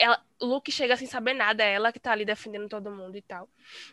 ela, 0.00 0.20
Luke 0.40 0.72
chega 0.72 0.96
sem 0.96 1.06
saber 1.06 1.34
nada, 1.34 1.62
é 1.64 1.74
ela 1.74 1.92
que 1.92 2.00
tá 2.00 2.12
ali 2.12 2.24
defendendo 2.24 2.68
todo 2.68 2.90
mundo 2.90 3.16
e 3.16 3.22
tal. 3.22 3.48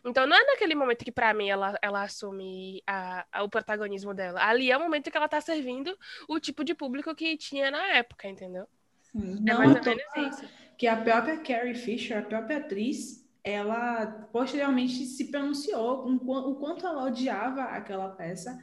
Então 0.06 0.26
não 0.28 0.36
é 0.38 0.46
naquele 0.46 0.76
momento 0.76 1.06
que 1.06 1.12
pra 1.12 1.34
mim 1.34 1.50
ela, 1.50 1.78
ela 1.82 2.04
assume 2.04 2.82
a, 2.88 3.26
a- 3.32 3.44
o 3.44 3.50
protagonismo 3.50 4.14
dela. 4.14 4.42
Ali 4.44 4.72
é 4.72 4.78
o 4.78 4.82
momento 4.82 5.12
que 5.12 5.18
ela 5.18 5.28
tá 5.30 5.42
servindo 5.42 5.98
o 6.28 6.40
tipo 6.40 6.64
de 6.64 6.74
público 6.74 7.14
que 7.16 7.38
tinha 7.38 7.70
na 7.72 7.84
época, 7.98 8.28
entendeu? 8.28 8.68
Sim, 9.02 9.44
É 9.46 9.54
não 9.54 9.60
mais 9.60 9.76
ou 9.76 9.82
toa 9.82 9.96
menos 9.96 10.40
isso. 10.40 10.50
que 10.78 10.88
a 10.88 10.96
própria 11.02 11.38
Carrie 11.42 11.76
Fisher, 11.76 12.20
a 12.20 12.22
própria 12.22 12.58
atriz, 12.58 13.26
ela 13.44 14.06
posteriormente 14.32 15.06
se 15.06 15.32
pronunciou 15.32 16.08
o 16.08 16.56
quanto 16.60 16.86
ela 16.86 17.06
odiava 17.06 17.64
aquela 17.64 18.10
peça 18.10 18.58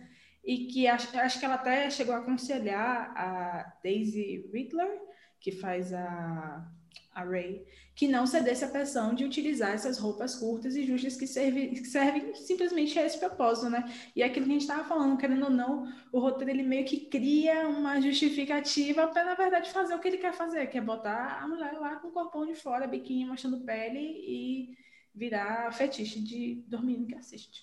e 0.45 0.67
que 0.67 0.87
acho, 0.87 1.17
acho 1.19 1.39
que 1.39 1.45
ela 1.45 1.55
até 1.55 1.91
chegou 1.91 2.15
a 2.15 2.19
aconselhar 2.19 3.13
a 3.17 3.73
Daisy 3.83 4.49
Ridler, 4.53 5.01
que 5.41 5.51
faz 5.53 5.93
a, 5.93 6.67
a 7.15 7.23
Ray, 7.23 7.65
que 7.95 8.09
não 8.09 8.27
cedesse 8.27 8.65
a 8.65 8.69
pressão 8.69 9.15
de 9.15 9.25
utilizar 9.25 9.73
essas 9.73 9.99
roupas 9.99 10.35
curtas 10.35 10.75
e 10.75 10.85
justas 10.85 11.17
que, 11.17 11.27
serve, 11.27 11.69
que 11.69 11.85
servem 11.85 12.35
simplesmente 12.35 12.99
a 12.99 13.07
esse 13.07 13.19
propósito, 13.19 13.71
né? 13.71 13.85
E 14.17 14.23
é 14.23 14.27
aquilo 14.27 14.47
que 14.47 14.51
a 14.51 14.55
gente 14.55 14.63
estava 14.63 14.85
falando, 14.85 15.17
querendo 15.17 15.45
ou 15.45 15.51
não, 15.51 15.87
o 16.13 16.19
roteiro 16.19 16.51
ele 16.51 16.63
meio 16.65 16.85
que 16.85 17.07
cria 17.07 17.69
uma 17.69 18.01
justificativa 18.01 19.07
para, 19.09 19.25
na 19.25 19.35
verdade, 19.35 19.71
fazer 19.71 19.95
o 19.95 20.01
que 20.01 20.09
ele 20.09 20.19
quer 20.19 20.33
fazer, 20.33 20.67
que 20.67 20.77
é 20.79 20.81
botar 20.81 21.41
a 21.41 21.47
mulher 21.47 21.73
lá 21.75 21.97
com 21.97 22.09
o 22.09 22.13
corpão 22.13 22.45
de 22.47 22.55
fora, 22.55 22.87
biquíni 22.87 23.27
mostrando 23.27 23.61
pele 23.65 24.01
e 24.01 24.77
virar 25.15 25.73
fetiche 25.73 26.21
de 26.21 26.65
dormindo 26.67 27.07
que 27.07 27.15
assiste. 27.15 27.63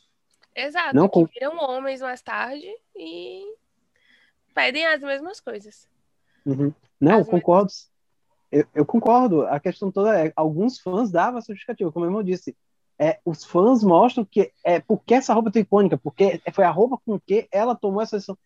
Exato, 0.55 0.95
Não, 0.95 1.07
que 1.09 1.13
com- 1.15 1.25
viram 1.25 1.57
homens 1.57 1.99
mais 2.01 2.21
tarde 2.21 2.67
e 2.95 3.43
pedem 4.53 4.85
as 4.85 5.01
mesmas 5.01 5.39
coisas. 5.39 5.89
Uhum. 6.45 6.73
Não, 6.99 7.19
As 7.19 7.27
concordo. 7.27 7.71
Eu, 8.51 8.65
eu 8.75 8.85
concordo. 8.85 9.43
A 9.43 9.59
questão 9.59 9.91
toda 9.91 10.17
é, 10.19 10.33
alguns 10.35 10.79
fãs 10.79 11.09
davam 11.09 11.39
essa 11.39 11.53
justificativa, 11.53 11.91
como 11.91 12.05
eu 12.05 12.23
disse. 12.23 12.55
É, 12.99 13.19
os 13.25 13.43
fãs 13.43 13.83
mostram 13.83 14.23
que 14.23 14.51
é 14.63 14.79
porque 14.79 15.15
essa 15.15 15.33
roupa 15.33 15.51
é 15.55 15.59
icônica, 15.59 15.97
porque 15.97 16.39
foi 16.53 16.63
a 16.63 16.69
roupa 16.69 16.99
com 17.03 17.19
que 17.19 17.47
ela 17.51 17.75
tomou 17.75 18.01
essa 18.01 18.17
decisão. 18.17 18.37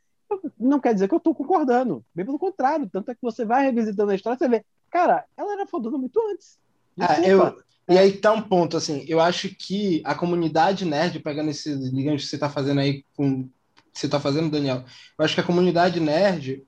Não 0.58 0.80
quer 0.80 0.94
dizer 0.94 1.10
que 1.10 1.16
eu 1.16 1.20
tô 1.20 1.36
concordando, 1.36 2.04
bem 2.14 2.26
pelo 2.26 2.40
contrário. 2.40 2.90
Tanto 2.90 3.12
é 3.12 3.16
que 3.16 3.22
você 3.22 3.44
vai 3.44 3.66
revisitando 3.66 4.12
a 4.12 4.16
história, 4.16 4.38
você 4.38 4.48
vê, 4.48 4.64
cara, 4.90 5.26
ela 5.36 5.54
era 5.54 5.68
fodona 5.68 5.98
muito 5.98 6.20
antes. 6.32 6.58
Ah, 6.98 7.20
Desculpa. 7.20 7.58
eu, 7.88 7.96
e 7.96 7.98
aí 7.98 8.14
tá 8.14 8.32
um 8.32 8.42
ponto, 8.42 8.78
assim, 8.78 9.06
eu 9.08 9.20
acho 9.20 9.50
que 9.50 10.02
a 10.06 10.16
comunidade 10.16 10.86
nerd, 10.86 11.20
pegando 11.20 11.52
esse 11.52 11.76
gancho 11.92 12.24
que 12.24 12.30
você 12.30 12.38
tá 12.38 12.50
fazendo 12.50 12.80
aí 12.80 13.04
com. 13.16 13.48
Você 13.94 14.10
tá 14.10 14.20
fazendo, 14.20 14.50
Daniel, 14.50 14.84
eu 15.18 15.24
acho 15.24 15.36
que 15.36 15.42
a 15.42 15.46
comunidade 15.46 16.00
nerd 16.00 16.66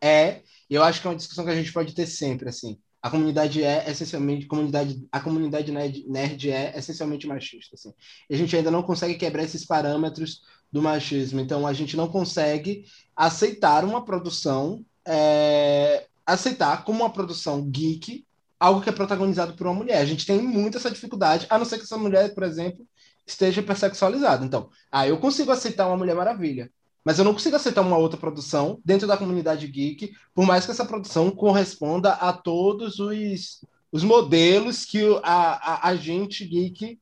é, 0.00 0.40
eu 0.74 0.82
acho 0.82 1.00
que 1.00 1.06
é 1.06 1.10
uma 1.10 1.16
discussão 1.16 1.44
que 1.44 1.50
a 1.50 1.54
gente 1.54 1.72
pode 1.72 1.94
ter 1.94 2.06
sempre, 2.06 2.48
assim. 2.48 2.78
A 3.02 3.10
comunidade 3.10 3.62
é 3.62 3.90
essencialmente, 3.90 4.46
comunidade, 4.46 5.06
a 5.10 5.20
comunidade 5.20 5.72
nerd, 5.72 6.04
nerd 6.06 6.50
é 6.50 6.78
essencialmente 6.78 7.26
machista, 7.26 7.74
assim. 7.74 7.92
E 8.28 8.34
a 8.34 8.38
gente 8.38 8.54
ainda 8.54 8.70
não 8.70 8.82
consegue 8.82 9.14
quebrar 9.14 9.42
esses 9.42 9.64
parâmetros 9.64 10.42
do 10.70 10.82
machismo. 10.82 11.40
Então 11.40 11.66
a 11.66 11.72
gente 11.72 11.96
não 11.96 12.08
consegue 12.08 12.84
aceitar 13.16 13.84
uma 13.84 14.04
produção, 14.04 14.84
é, 15.06 16.06
aceitar 16.26 16.84
como 16.84 17.00
uma 17.00 17.10
produção 17.10 17.68
geek 17.70 18.24
algo 18.60 18.82
que 18.82 18.90
é 18.90 18.92
protagonizado 18.92 19.54
por 19.54 19.66
uma 19.66 19.74
mulher. 19.74 19.98
A 19.98 20.04
gente 20.04 20.26
tem 20.26 20.40
muito 20.42 20.76
essa 20.76 20.90
dificuldade, 20.90 21.46
a 21.48 21.58
não 21.58 21.64
ser 21.64 21.78
que 21.78 21.84
essa 21.84 21.96
mulher, 21.96 22.34
por 22.34 22.42
exemplo, 22.42 22.86
esteja 23.26 23.62
hipersexualizada. 23.62 24.44
Então, 24.44 24.68
ah, 24.92 25.08
eu 25.08 25.18
consigo 25.18 25.50
aceitar 25.50 25.86
uma 25.86 25.96
Mulher 25.96 26.14
Maravilha, 26.14 26.70
mas 27.04 27.18
eu 27.18 27.24
não 27.24 27.32
consigo 27.32 27.56
aceitar 27.56 27.80
uma 27.80 27.96
outra 27.96 28.18
produção 28.18 28.80
dentro 28.84 29.06
da 29.06 29.16
comunidade 29.16 29.66
geek, 29.66 30.12
por 30.34 30.46
mais 30.46 30.64
que 30.64 30.70
essa 30.70 30.84
produção 30.84 31.30
corresponda 31.30 32.12
a 32.12 32.32
todos 32.32 32.98
os, 32.98 33.64
os 33.90 34.04
modelos 34.04 34.84
que 34.84 35.02
a, 35.22 35.52
a, 35.52 35.88
a 35.88 35.96
gente 35.96 36.44
geek 36.44 36.98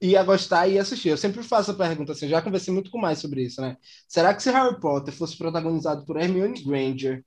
ia 0.00 0.22
gostar 0.22 0.66
e 0.66 0.74
ia 0.74 0.82
assistir. 0.82 1.10
Eu 1.10 1.16
sempre 1.16 1.42
faço 1.42 1.70
a 1.70 1.74
pergunta, 1.74 2.12
assim, 2.12 2.28
já 2.28 2.42
conversei 2.42 2.74
muito 2.74 2.90
com 2.90 2.98
mais 2.98 3.20
sobre 3.20 3.42
isso, 3.42 3.60
né? 3.60 3.76
Será 4.08 4.34
que 4.34 4.42
se 4.42 4.50
Harry 4.50 4.78
Potter 4.80 5.14
fosse 5.14 5.36
protagonizado 5.36 6.04
por 6.04 6.16
Hermione 6.16 6.62
Granger, 6.62 7.24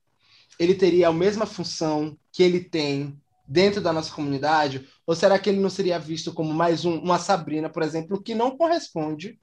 ele 0.58 0.74
teria 0.74 1.08
a 1.08 1.12
mesma 1.12 1.46
função 1.46 2.16
que 2.30 2.42
ele 2.42 2.60
tem 2.60 3.18
dentro 3.48 3.80
da 3.80 3.92
nossa 3.92 4.12
comunidade? 4.12 4.86
Ou 5.06 5.14
será 5.14 5.38
que 5.38 5.48
ele 5.48 5.60
não 5.60 5.70
seria 5.70 5.98
visto 5.98 6.32
como 6.32 6.52
mais 6.52 6.84
um, 6.84 6.98
uma 6.98 7.18
Sabrina, 7.18 7.70
por 7.70 7.82
exemplo, 7.82 8.22
que 8.22 8.34
não 8.34 8.56
corresponde 8.56 9.38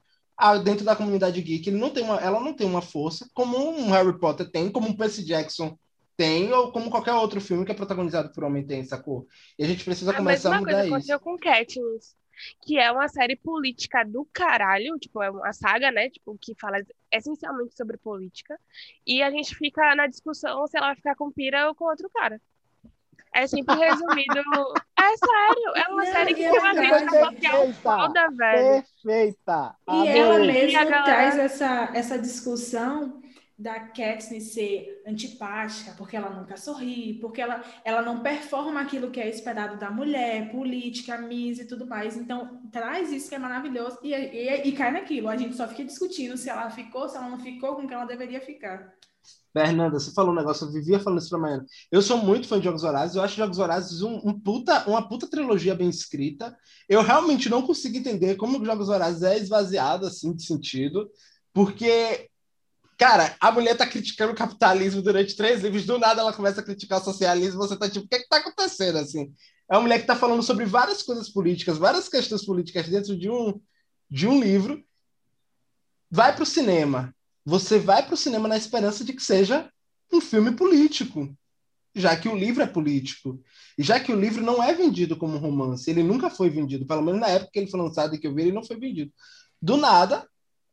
dentro 0.64 0.84
da 0.84 0.96
comunidade 0.96 1.40
geek? 1.40 1.68
Ele 1.68 1.78
não 1.78 1.90
tem 1.90 2.02
uma, 2.02 2.20
ela 2.20 2.40
não 2.40 2.52
tem 2.54 2.66
uma 2.66 2.82
força 2.82 3.28
como 3.32 3.56
um 3.56 3.90
Harry 3.90 4.18
Potter 4.18 4.50
tem, 4.50 4.70
como 4.70 4.88
um 4.88 4.96
Percy 4.96 5.24
Jackson 5.24 5.78
tem, 6.16 6.52
ou 6.52 6.70
como 6.70 6.90
qualquer 6.90 7.12
outro 7.14 7.40
filme 7.40 7.64
que 7.64 7.72
é 7.72 7.74
protagonizado 7.74 8.32
por 8.32 8.44
homem 8.44 8.64
tem, 8.64 8.84
sacou? 8.84 9.26
E 9.58 9.64
a 9.64 9.66
gente 9.66 9.84
precisa 9.84 10.12
a 10.12 10.16
começar 10.16 10.54
a 10.54 10.60
mudar 10.60 10.72
coisa 10.72 10.84
isso. 10.84 10.94
aconteceu 10.94 11.20
com 11.20 11.36
Katniss, 11.36 12.16
que 12.62 12.78
é 12.78 12.90
uma 12.90 13.08
série 13.08 13.36
política 13.36 14.04
do 14.04 14.24
caralho, 14.32 14.96
tipo, 14.98 15.22
é 15.22 15.30
uma 15.30 15.52
saga, 15.52 15.90
né, 15.90 16.10
tipo, 16.10 16.36
que 16.40 16.54
fala 16.60 16.78
essencialmente 17.10 17.76
sobre 17.76 17.96
política, 17.96 18.58
e 19.06 19.22
a 19.22 19.30
gente 19.30 19.54
fica 19.56 19.94
na 19.94 20.06
discussão 20.06 20.66
se 20.66 20.76
ela 20.76 20.88
vai 20.88 20.96
ficar 20.96 21.16
com 21.16 21.32
Pira 21.32 21.68
ou 21.68 21.74
com 21.74 21.84
outro 21.84 22.08
cara. 22.10 22.40
É 23.34 23.46
sempre 23.46 23.74
resumido. 23.76 24.40
é 24.98 25.16
sério, 25.16 25.72
é 25.76 25.88
uma 25.88 26.04
Não, 26.04 26.12
série 26.12 26.34
que 26.34 26.44
e 26.44 26.50
tem 26.50 26.60
uma 26.60 26.72
é 26.72 26.74
crítica 26.74 27.12
social 27.14 27.74
Perfeita. 27.74 27.74
foda, 27.82 28.30
velho. 28.30 28.84
Perfeita! 29.04 29.76
E 29.88 30.08
ela 30.08 30.38
mesma 30.40 31.02
traz 31.02 31.38
essa, 31.38 31.90
essa 31.94 32.18
discussão 32.18 33.22
da 33.58 33.80
Katniss 33.80 34.52
ser 34.54 35.02
antipática, 35.06 35.94
porque 35.96 36.16
ela 36.16 36.30
nunca 36.30 36.56
sorri, 36.56 37.18
porque 37.20 37.40
ela, 37.40 37.62
ela 37.84 38.02
não 38.02 38.22
performa 38.22 38.80
aquilo 38.80 39.10
que 39.10 39.20
é 39.20 39.28
esperado 39.28 39.78
da 39.78 39.90
mulher, 39.90 40.50
política, 40.50 41.18
Miss 41.18 41.60
e 41.60 41.66
tudo 41.66 41.86
mais. 41.86 42.16
Então, 42.16 42.60
traz 42.72 43.12
isso 43.12 43.28
que 43.28 43.34
é 43.36 43.38
maravilhoso 43.38 43.98
e, 44.02 44.12
e, 44.12 44.68
e 44.68 44.72
cai 44.72 44.90
naquilo. 44.90 45.28
A 45.28 45.36
gente 45.36 45.54
só 45.56 45.68
fica 45.68 45.84
discutindo 45.84 46.36
se 46.36 46.50
ela 46.50 46.70
ficou, 46.70 47.08
se 47.08 47.16
ela 47.16 47.28
não 47.28 47.38
ficou, 47.38 47.76
com 47.76 47.86
que 47.86 47.94
ela 47.94 48.04
deveria 48.06 48.40
ficar. 48.40 48.94
Fernanda, 49.54 50.00
você 50.00 50.10
falou 50.10 50.32
um 50.32 50.36
negócio, 50.36 50.66
eu 50.66 50.72
vivia 50.72 50.98
falando 50.98 51.20
isso 51.20 51.30
pra 51.30 51.38
Mariana. 51.38 51.64
Eu 51.90 52.02
sou 52.02 52.18
muito 52.18 52.48
fã 52.48 52.58
de 52.58 52.64
Jogos 52.64 52.82
Vorazes, 52.82 53.14
eu 53.14 53.22
acho 53.22 53.36
Jogos 53.36 53.56
Vorazes 53.56 54.02
um, 54.02 54.20
um 54.24 54.38
puta, 54.38 54.84
uma 54.88 55.08
puta 55.08 55.28
trilogia 55.28 55.76
bem 55.76 55.88
escrita. 55.88 56.56
Eu 56.88 57.02
realmente 57.02 57.48
não 57.48 57.62
consigo 57.62 57.96
entender 57.96 58.34
como 58.34 58.64
Jogos 58.64 58.88
Vorazes 58.88 59.22
é 59.22 59.38
esvaziado, 59.38 60.06
assim, 60.06 60.34
de 60.34 60.44
sentido, 60.44 61.08
porque, 61.52 62.28
cara, 62.98 63.36
a 63.40 63.52
mulher 63.52 63.76
tá 63.76 63.86
criticando 63.86 64.32
o 64.32 64.36
capitalismo 64.36 65.00
durante 65.00 65.36
três 65.36 65.62
livros, 65.62 65.86
do 65.86 66.00
nada 66.00 66.20
ela 66.20 66.32
começa 66.32 66.60
a 66.60 66.64
criticar 66.64 67.00
o 67.00 67.04
socialismo, 67.04 67.60
você 67.60 67.76
tá 67.76 67.88
tipo, 67.88 68.06
o 68.06 68.08
que 68.08 68.18
que 68.18 68.28
tá 68.28 68.38
acontecendo, 68.38 68.98
assim? 68.98 69.32
É 69.70 69.76
uma 69.76 69.82
mulher 69.82 70.00
que 70.00 70.06
tá 70.06 70.16
falando 70.16 70.42
sobre 70.42 70.64
várias 70.64 71.00
coisas 71.04 71.28
políticas, 71.28 71.78
várias 71.78 72.08
questões 72.08 72.44
políticas 72.44 72.88
dentro 72.88 73.16
de 73.16 73.30
um, 73.30 73.60
de 74.10 74.26
um 74.26 74.40
livro, 74.40 74.84
vai 76.10 76.34
pro 76.34 76.44
cinema, 76.44 77.14
você 77.44 77.78
vai 77.78 78.04
para 78.04 78.14
o 78.14 78.16
cinema 78.16 78.48
na 78.48 78.56
esperança 78.56 79.04
de 79.04 79.12
que 79.12 79.22
seja 79.22 79.70
um 80.12 80.20
filme 80.20 80.52
político, 80.52 81.36
já 81.94 82.16
que 82.16 82.28
o 82.28 82.36
livro 82.36 82.62
é 82.62 82.66
político. 82.66 83.40
E 83.76 83.82
já 83.82 84.00
que 84.00 84.12
o 84.12 84.18
livro 84.18 84.42
não 84.42 84.62
é 84.62 84.72
vendido 84.72 85.16
como 85.16 85.38
romance, 85.38 85.90
ele 85.90 86.02
nunca 86.02 86.30
foi 86.30 86.48
vendido, 86.48 86.86
pelo 86.86 87.02
menos 87.02 87.20
na 87.20 87.28
época 87.28 87.50
que 87.52 87.58
ele 87.58 87.70
foi 87.70 87.80
lançado 87.80 88.14
e 88.14 88.18
que 88.18 88.26
eu 88.26 88.34
vi, 88.34 88.42
ele 88.42 88.52
não 88.52 88.64
foi 88.64 88.78
vendido. 88.78 89.12
Do 89.60 89.76
nada, 89.76 90.28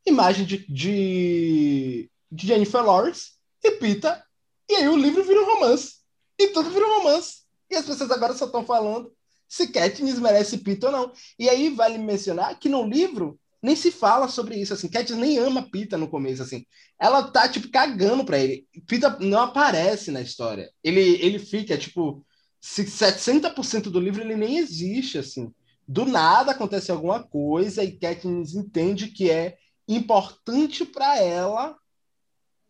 imagem 0.06 0.46
de, 0.46 0.66
de, 0.68 2.10
de 2.32 2.48
Jennifer 2.48 2.84
Lawrence 2.84 3.34
e 3.64 3.72
Pita, 3.72 4.24
e 4.70 4.76
aí 4.76 4.88
o 4.88 4.96
livro 4.96 5.24
vira 5.24 5.42
um 5.42 5.46
romance. 5.46 5.96
E 6.40 6.48
tudo 6.48 6.70
vira 6.70 6.88
um 6.88 7.00
romance. 7.00 7.42
E 7.70 7.76
as 7.76 7.86
pessoas 7.86 8.10
agora 8.10 8.34
só 8.34 8.46
estão 8.46 8.66
falando 8.66 9.12
se 9.48 9.68
Katniss 9.68 10.18
merece 10.18 10.60
Pita 10.60 10.88
ou 10.88 10.92
não. 10.94 11.14
E 11.38 11.50
aí 11.50 11.70
vale 11.70 11.98
mencionar 11.98 12.58
que 12.58 12.70
no 12.70 12.88
livro 12.88 13.38
nem 13.62 13.76
se 13.76 13.92
fala 13.92 14.28
sobre 14.28 14.56
isso, 14.56 14.74
assim, 14.74 14.88
Katniss 14.88 15.20
nem 15.20 15.38
ama 15.38 15.70
Pita 15.70 15.98
no 15.98 16.10
começo, 16.10 16.42
assim, 16.42 16.66
ela 17.00 17.24
tá, 17.24 17.48
tipo, 17.48 17.70
cagando 17.70 18.26
pra 18.26 18.40
ele, 18.40 18.68
Pita 18.88 19.18
não 19.20 19.40
aparece 19.40 20.12
na 20.12 20.22
história, 20.22 20.72
ele, 20.84 21.02
ele 21.22 21.40
fica, 21.40 21.78
tipo, 21.78 22.26
se 22.60 22.86
60% 22.86 23.84
do 23.84 24.00
livro 24.00 24.22
ele 24.22 24.36
nem 24.36 24.58
existe, 24.58 25.18
assim, 25.18 25.54
do 25.88 26.06
nada 26.06 26.52
acontece 26.52 26.92
alguma 26.92 27.22
coisa 27.22 27.84
e 27.84 27.98
Katniss 27.98 28.56
entende 28.56 29.08
que 29.08 29.30
é 29.30 29.58
importante 29.88 30.86
para 30.86 31.18
ela 31.18 31.76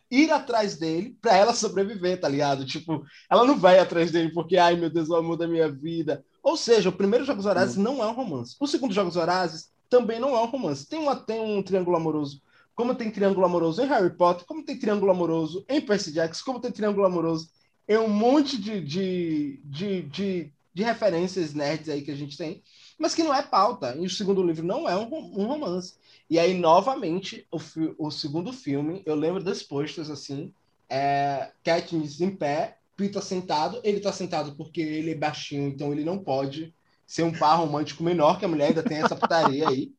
ir 0.10 0.30
atrás 0.32 0.76
dele, 0.76 1.18
para 1.22 1.36
ela 1.36 1.54
sobreviver, 1.54 2.20
tá 2.20 2.28
ligado? 2.28 2.66
Tipo, 2.66 3.04
ela 3.30 3.46
não 3.46 3.58
vai 3.58 3.80
atrás 3.80 4.12
dele 4.12 4.32
porque, 4.34 4.58
ai 4.58 4.76
meu 4.76 4.90
Deus, 4.90 5.10
o 5.10 5.16
amor 5.16 5.38
da 5.38 5.48
minha 5.48 5.72
vida. 5.72 6.24
Ou 6.44 6.58
seja, 6.58 6.90
o 6.90 6.94
primeiro 6.94 7.24
Jogos 7.24 7.46
Horazes 7.46 7.78
não 7.78 8.04
é 8.04 8.08
um 8.08 8.14
romance. 8.14 8.56
O 8.60 8.68
segundo 8.68 8.94
Jogos 8.94 9.16
Horazes 9.16 9.72
também 9.92 10.22
não 10.22 10.36
é 10.36 10.42
um 10.42 10.46
romance. 10.46 10.88
Tem, 10.88 10.98
uma, 10.98 11.18
tem 11.18 11.42
um 11.42 11.62
triângulo 11.62 11.98
amoroso, 11.98 12.42
como 12.74 12.96
tem 12.96 13.12
triângulo 13.12 13.46
amoroso 13.46 13.84
em 13.84 13.88
Harry 13.88 14.10
Potter, 14.10 14.46
como 14.46 14.64
tem 14.64 14.80
triângulo 14.80 15.12
amoroso 15.12 15.66
em 15.68 15.82
Percy 15.82 16.14
Jackson, 16.14 16.46
como 16.46 16.62
tem 16.62 16.72
triângulo 16.72 17.06
amoroso 17.06 17.50
em 17.88 17.98
um 17.98 18.08
monte 18.08 18.58
de, 18.58 18.80
de, 18.80 19.60
de, 19.66 20.02
de, 20.04 20.54
de 20.74 20.84
referências 20.84 21.54
nerds 21.54 21.90
aí 21.90 22.02
que 22.02 22.12
a 22.12 22.16
gente 22.16 22.38
tem, 22.38 22.64
mas 22.98 23.14
que 23.14 23.22
não 23.22 23.36
é 23.36 23.44
pauta. 23.44 23.94
E 23.98 24.06
o 24.06 24.10
segundo 24.10 24.42
livro 24.42 24.66
não 24.66 24.88
é 24.88 24.96
um, 24.96 25.14
um 25.14 25.46
romance. 25.46 25.96
E 26.30 26.40
aí, 26.40 26.54
novamente, 26.54 27.46
o, 27.52 27.60
o 27.98 28.10
segundo 28.10 28.54
filme, 28.54 29.04
eu 29.06 29.14
lembro 29.14 29.44
das 29.44 29.62
posters 29.62 30.10
assim, 30.10 30.54
é 30.90 31.52
Katniss 31.66 32.22
em 32.22 32.34
pé, 32.34 32.78
Peter 32.96 33.22
sentado, 33.22 33.82
ele 33.84 34.00
tá 34.00 34.14
sentado 34.14 34.56
porque 34.56 34.80
ele 34.80 35.12
é 35.12 35.16
baixinho, 35.16 35.68
então 35.68 35.92
ele 35.92 36.06
não 36.06 36.18
pode 36.18 36.74
ser 37.12 37.24
um 37.24 37.32
par 37.34 37.58
romântico 37.58 38.06
menor, 38.06 38.40
que 38.40 38.46
a 38.46 38.48
mulher 38.48 38.68
ainda 38.70 38.82
tem 38.82 39.00
essa 39.00 39.18
putaria 39.18 39.68
aí. 39.68 39.92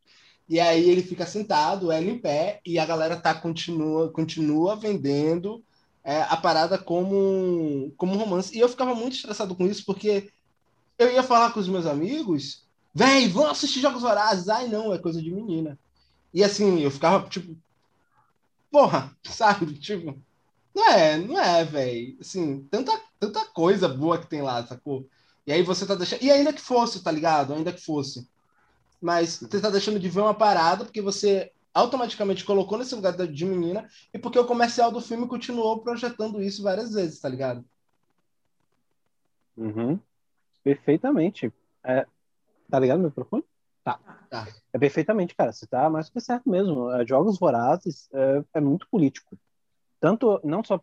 E 0.49 0.59
aí 0.59 0.89
ele 0.89 1.03
fica 1.03 1.27
sentado, 1.27 1.93
ela 1.93 2.07
em 2.07 2.19
pé, 2.19 2.59
e 2.65 2.79
a 2.79 2.87
galera 2.87 3.21
tá 3.21 3.35
continua, 3.35 4.11
continua 4.11 4.77
vendendo 4.77 5.63
é, 6.03 6.23
a 6.23 6.39
parada 6.39 6.79
como, 6.79 7.93
como 7.99 8.17
romance. 8.17 8.57
E 8.57 8.61
eu 8.61 8.69
ficava 8.69 8.95
muito 8.95 9.15
estressado 9.15 9.55
com 9.55 9.67
isso, 9.67 9.85
porque 9.85 10.31
eu 10.99 11.13
ia 11.13 11.23
falar 11.23 11.53
com 11.53 11.61
os 11.61 11.69
meus 11.69 11.85
amigos, 11.85 12.65
véi, 12.95 13.29
vamos 13.29 13.51
assistir 13.51 13.81
Jogos 13.81 14.01
Vorazes. 14.01 14.49
Ai, 14.49 14.69
não, 14.69 14.95
é 14.95 14.99
coisa 14.99 15.21
de 15.21 15.31
menina. 15.31 15.79
E 16.33 16.43
assim, 16.43 16.81
eu 16.81 16.91
ficava 16.91 17.29
tipo, 17.29 17.55
porra, 18.71 19.15
sabe? 19.23 19.67
Tipo, 19.75 20.19
não 20.75 20.89
é, 20.89 21.19
não 21.19 21.39
é, 21.39 21.63
velho. 21.63 22.17
Assim, 22.19 22.67
tanta, 22.71 22.99
tanta 23.21 23.45
coisa 23.45 23.87
boa 23.87 24.17
que 24.17 24.29
tem 24.29 24.41
lá, 24.41 24.67
sacou? 24.67 25.07
E 25.47 25.53
aí 25.53 25.63
você 25.63 25.87
tá 25.87 25.95
deixando. 25.95 26.23
E 26.23 26.31
ainda 26.31 26.53
que 26.53 26.61
fosse, 26.61 27.03
tá 27.03 27.11
ligado? 27.11 27.53
Ainda 27.53 27.73
que 27.73 27.85
fosse. 27.85 28.29
Mas 29.01 29.39
você 29.39 29.61
tá 29.61 29.71
deixando 29.71 29.99
de 29.99 30.09
ver 30.09 30.21
uma 30.21 30.35
parada 30.35 30.85
porque 30.85 31.03
você 31.03 31.51
automaticamente 31.75 32.45
colocou 32.45 32.79
nesse 32.79 32.95
lugar 32.95 33.13
de 33.17 33.45
menina 33.45 33.89
e 34.13 34.19
porque 34.19 34.39
o 34.39 34.47
comercial 34.47 34.93
do 34.93 35.01
filme 35.01 35.27
continuou 35.27 35.81
projetando 35.81 36.43
isso 36.43 36.63
várias 36.63 36.93
vezes, 36.93 37.19
tá 37.19 37.29
ligado? 37.29 37.65
Uhum. 39.57 39.99
Perfeitamente. 40.63 41.53
É, 41.83 42.07
tá 42.71 42.79
ligado 42.79 43.01
meu 43.01 43.09
microfone? 43.09 43.45
Tá. 43.83 43.99
Tá. 44.31 44.47
É 44.73 44.79
perfeitamente, 44.79 45.35
cara. 45.35 45.53
Você 45.53 45.67
tá 45.67 45.91
mais 45.91 46.09
que 46.09 46.21
certo 46.21 46.49
mesmo. 46.49 46.91
É, 46.93 47.07
Jogos 47.07 47.39
Vorazes 47.39 48.09
é, 48.13 48.45
é 48.55 48.61
muito 48.61 48.87
político. 48.89 49.37
Tanto, 49.99 50.41
não 50.45 50.63
só 50.63 50.81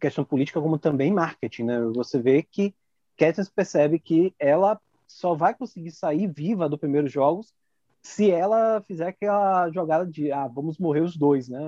questão 0.00 0.24
política, 0.24 0.60
como 0.60 0.78
também 0.78 1.12
marketing, 1.12 1.64
né? 1.64 1.80
Você 1.94 2.20
vê 2.20 2.42
que 2.42 2.74
Katniss 3.20 3.50
percebe 3.50 3.98
que 3.98 4.34
ela 4.38 4.80
só 5.06 5.34
vai 5.34 5.54
conseguir 5.54 5.90
sair 5.90 6.26
viva 6.26 6.68
do 6.68 6.78
primeiro 6.78 7.06
jogos 7.06 7.52
se 8.02 8.30
ela 8.30 8.80
fizer 8.86 9.08
aquela 9.08 9.70
jogada 9.70 10.06
de 10.06 10.32
ah, 10.32 10.48
vamos 10.48 10.78
morrer 10.78 11.02
os 11.02 11.16
dois, 11.16 11.48
né? 11.48 11.60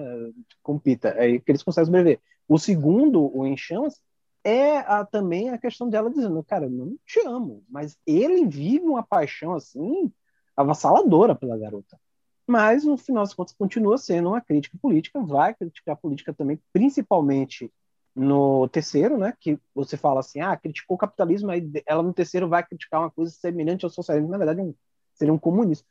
Com 0.62 0.78
Pita. 0.78 1.12
Aí 1.18 1.38
que 1.38 1.50
eles 1.52 1.62
conseguem 1.62 1.86
sobreviver. 1.86 2.20
O 2.48 2.58
segundo, 2.58 3.30
o 3.36 3.46
Em 3.46 3.56
Chamas, 3.56 4.00
é 4.42 4.78
a- 4.78 5.04
também 5.04 5.50
a 5.50 5.58
questão 5.58 5.88
dela 5.90 6.10
dizendo, 6.10 6.42
cara, 6.42 6.64
eu 6.64 6.70
não 6.70 6.96
te 7.06 7.20
amo, 7.26 7.62
mas 7.68 7.98
ele 8.06 8.46
vive 8.46 8.86
uma 8.86 9.02
paixão 9.02 9.52
assim 9.54 10.10
avassaladora 10.56 11.34
pela 11.34 11.58
garota. 11.58 12.00
Mas, 12.46 12.84
no 12.84 12.96
final 12.96 13.24
das 13.24 13.34
contas, 13.34 13.54
continua 13.54 13.98
sendo 13.98 14.30
uma 14.30 14.40
crítica 14.40 14.76
política, 14.80 15.20
vai 15.20 15.54
criticar 15.54 15.94
a 15.94 15.96
política 15.96 16.32
também, 16.32 16.58
principalmente 16.72 17.70
no 18.14 18.68
terceiro, 18.68 19.16
né, 19.16 19.34
que 19.40 19.58
você 19.74 19.96
fala 19.96 20.20
assim, 20.20 20.40
ah, 20.40 20.56
criticou 20.56 20.96
o 20.96 20.98
capitalismo, 20.98 21.50
aí 21.50 21.70
ela 21.86 22.02
no 22.02 22.12
terceiro 22.12 22.48
vai 22.48 22.62
criticar 22.62 23.00
uma 23.00 23.10
coisa 23.10 23.32
semelhante 23.32 23.84
ao 23.84 23.90
socialismo, 23.90 24.30
na 24.30 24.38
verdade 24.38 24.60
um, 24.60 24.74
seria 25.14 25.32
um 25.32 25.38
comunismo. 25.38 25.86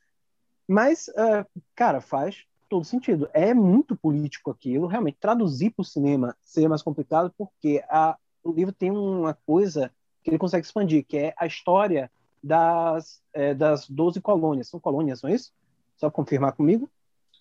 Mas, 0.68 1.08
é, 1.08 1.44
cara, 1.74 2.00
faz 2.00 2.44
todo 2.68 2.84
sentido. 2.84 3.28
É 3.34 3.52
muito 3.52 3.96
político 3.96 4.50
aquilo, 4.50 4.86
realmente, 4.86 5.18
traduzir 5.20 5.70
para 5.70 5.82
o 5.82 5.84
cinema 5.84 6.36
seria 6.42 6.68
mais 6.68 6.82
complicado, 6.82 7.32
porque 7.36 7.84
a, 7.88 8.16
o 8.42 8.52
livro 8.52 8.72
tem 8.72 8.90
uma 8.90 9.34
coisa 9.34 9.90
que 10.22 10.30
ele 10.30 10.38
consegue 10.38 10.64
expandir, 10.64 11.04
que 11.04 11.18
é 11.18 11.34
a 11.36 11.46
história 11.46 12.10
das, 12.42 13.20
é, 13.32 13.52
das 13.52 13.88
12 13.88 14.20
colônias. 14.20 14.68
São 14.68 14.80
colônias, 14.80 15.22
não 15.22 15.30
é 15.30 15.34
isso? 15.34 15.52
Só 15.96 16.10
confirmar 16.10 16.52
comigo? 16.52 16.90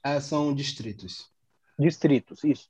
É, 0.03 0.19
são 0.19 0.53
distritos. 0.53 1.31
Distritos, 1.77 2.43
isso. 2.43 2.69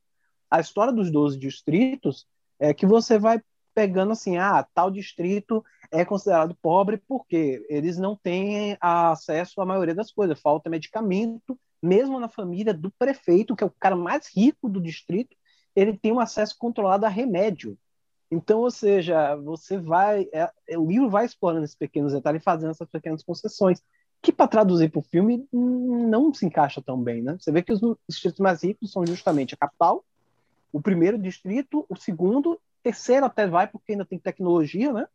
A 0.52 0.60
história 0.60 0.92
dos 0.92 1.10
12 1.10 1.40
distritos 1.40 2.28
é 2.60 2.74
que 2.74 2.86
você 2.86 3.18
vai 3.18 3.42
pegando 3.74 4.12
assim, 4.12 4.38
ah, 4.38 4.68
tal 4.74 4.92
distrito 4.92 5.64
é 5.90 6.04
considerado 6.04 6.56
pobre 6.62 7.02
porque 7.08 7.66
eles 7.70 7.98
não 7.98 8.18
têm 8.18 8.78
acesso 8.82 9.62
à 9.62 9.66
maioria 9.66 9.96
das 9.96 10.12
coisas, 10.12 10.40
falta 10.40 10.70
medicamento, 10.70 11.58
mesmo 11.82 12.20
na 12.20 12.28
família 12.30 12.74
do 12.74 12.92
prefeito, 12.92 13.56
que 13.56 13.64
é 13.64 13.68
o 13.68 13.74
cara 13.80 13.96
mais 13.96 14.30
rico 14.36 14.70
do 14.70 14.82
distrito, 14.82 15.36
ele 15.76 15.98
tem 15.98 16.12
um 16.12 16.20
acesso 16.20 16.56
controlado 16.60 17.06
a 17.06 17.10
remédio. 17.10 17.78
Então, 18.30 18.60
ou 18.60 18.72
seja, 18.72 19.36
você 19.38 19.78
vai. 19.78 20.28
É, 20.32 20.78
o 20.78 20.88
livro 20.88 21.10
vai 21.10 21.26
explorando 21.26 21.66
esses 21.66 21.76
pequenos 21.76 22.14
detalhes 22.14 22.44
fazendo 22.44 22.72
essas 22.72 22.90
pequenas 22.90 23.24
concessões, 23.24 23.82
que 24.22 24.32
para 24.32 24.48
traduzir 24.48 24.90
para 24.90 25.00
o 25.00 25.04
filme 25.04 25.46
não 25.52 26.34
se 26.34 26.46
encaixa 26.46 26.82
tão 26.82 27.02
bem, 27.02 27.22
né? 27.22 27.38
Você 27.40 27.52
vê 27.52 27.62
que 27.62 27.74
os 27.74 27.82
distritos 28.08 28.40
mais 28.40 28.64
ricos 28.64 28.92
são 28.92 29.06
justamente 29.06 29.54
a 29.54 29.58
capital, 29.58 30.06
o 30.72 30.82
primeiro 30.82 31.18
distrito, 31.18 31.86
o 31.90 31.96
segundo, 31.96 32.60
terceiro 32.84 33.26
até 33.26 33.48
vai 33.48 33.68
porque 33.68 33.94
ainda 33.94 34.06
tem 34.06 34.20
tecnologia, 34.20 34.92
né? 34.92 35.08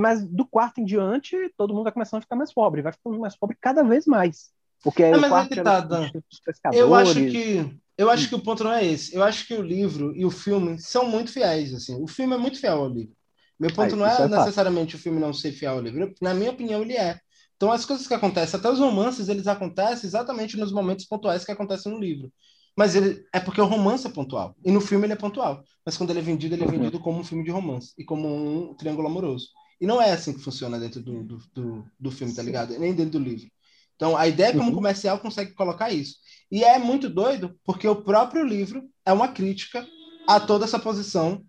Mas 0.00 0.24
do 0.24 0.46
quarto 0.46 0.80
em 0.80 0.84
diante, 0.84 1.36
todo 1.56 1.74
mundo 1.74 1.84
vai 1.84 1.92
começando 1.92 2.18
a 2.18 2.22
ficar 2.22 2.36
mais 2.36 2.52
pobre, 2.52 2.82
vai 2.82 2.92
ficando 2.92 3.18
mais 3.18 3.36
pobre 3.36 3.56
cada 3.60 3.82
vez 3.82 4.06
mais. 4.06 4.50
Porque 4.82 5.04
Não, 5.04 5.18
o 5.18 5.20
mas 5.20 5.30
quarto 5.30 5.52
é 5.54 5.62
tá, 5.62 5.86
o. 5.86 6.74
Eu 6.74 6.94
acho 6.94 7.14
que 7.14 7.78
eu 7.98 8.10
acho 8.10 8.28
que 8.28 8.34
o 8.34 8.40
ponto 8.42 8.64
não 8.64 8.72
é 8.72 8.84
esse. 8.84 9.14
Eu 9.14 9.22
acho 9.22 9.46
que 9.46 9.54
o 9.54 9.62
livro 9.62 10.16
e 10.16 10.24
o 10.24 10.30
filme 10.30 10.78
são 10.80 11.06
muito 11.06 11.30
fiéis, 11.30 11.74
assim. 11.74 12.02
O 12.02 12.08
filme 12.08 12.34
é 12.34 12.38
muito 12.38 12.58
fiel 12.58 12.78
ao 12.78 12.88
livro. 12.88 13.14
Meu 13.60 13.72
ponto 13.72 13.94
Ah, 13.94 13.98
não 13.98 14.06
é 14.06 14.22
é 14.22 14.28
necessariamente 14.28 14.96
o 14.96 14.98
filme 14.98 15.20
não 15.20 15.32
ser 15.32 15.52
fiel 15.52 15.74
ao 15.74 15.80
livro. 15.80 16.12
Na 16.20 16.34
minha 16.34 16.50
opinião, 16.50 16.82
ele 16.82 16.96
é. 16.96 17.20
Então, 17.54 17.70
as 17.70 17.84
coisas 17.84 18.08
que 18.08 18.14
acontecem, 18.14 18.58
até 18.58 18.68
os 18.68 18.80
romances, 18.80 19.28
eles 19.28 19.46
acontecem 19.46 20.08
exatamente 20.08 20.56
nos 20.56 20.72
momentos 20.72 21.04
pontuais 21.04 21.44
que 21.44 21.52
acontecem 21.52 21.92
no 21.92 22.00
livro. 22.00 22.32
Mas 22.76 22.94
ele 22.94 23.24
é 23.32 23.38
porque 23.38 23.60
o 23.60 23.66
romance 23.66 24.06
é 24.06 24.10
pontual. 24.10 24.56
E 24.64 24.70
no 24.70 24.80
filme 24.80 25.06
ele 25.06 25.12
é 25.12 25.16
pontual. 25.16 25.62
Mas 25.84 25.96
quando 25.96 26.10
ele 26.10 26.20
é 26.20 26.22
vendido, 26.22 26.54
ele 26.54 26.62
é 26.62 26.66
Uhum. 26.66 26.72
vendido 26.72 26.98
como 27.00 27.18
um 27.20 27.24
filme 27.24 27.44
de 27.44 27.50
romance 27.50 27.92
e 27.98 28.04
como 28.04 28.26
um 28.28 28.74
triângulo 28.74 29.08
amoroso. 29.08 29.48
E 29.80 29.86
não 29.86 30.00
é 30.00 30.12
assim 30.12 30.32
que 30.32 30.40
funciona 30.40 30.78
dentro 30.78 31.02
do, 31.02 31.22
do, 31.24 31.38
do, 31.52 31.84
do 31.98 32.10
filme, 32.10 32.34
tá 32.34 32.42
ligado? 32.42 32.78
Nem 32.78 32.94
dentro 32.94 33.18
do 33.18 33.24
livro. 33.24 33.50
Então, 33.96 34.16
a 34.16 34.26
ideia 34.26 34.52
como 34.52 34.70
Uhum. 34.70 34.74
comercial 34.74 35.18
consegue 35.18 35.52
colocar 35.54 35.90
isso. 35.92 36.16
E 36.50 36.64
é 36.64 36.78
muito 36.78 37.08
doido, 37.10 37.58
porque 37.64 37.86
o 37.86 38.02
próprio 38.02 38.44
livro 38.44 38.82
é 39.04 39.12
uma 39.12 39.28
crítica 39.28 39.86
a 40.26 40.40
toda 40.40 40.64
essa 40.64 40.78
posição 40.78 41.44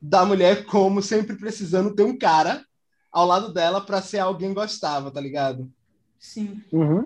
da 0.00 0.24
mulher 0.24 0.64
como 0.66 1.02
sempre 1.02 1.36
precisando 1.36 1.94
ter 1.94 2.02
um 2.04 2.16
cara 2.16 2.64
ao 3.10 3.26
lado 3.26 3.52
dela 3.52 3.80
para 3.80 4.02
ser 4.02 4.18
alguém 4.18 4.52
gostava, 4.54 5.10
tá 5.10 5.20
ligado? 5.20 5.70
Sim. 6.18 6.62
Uhum. 6.72 7.04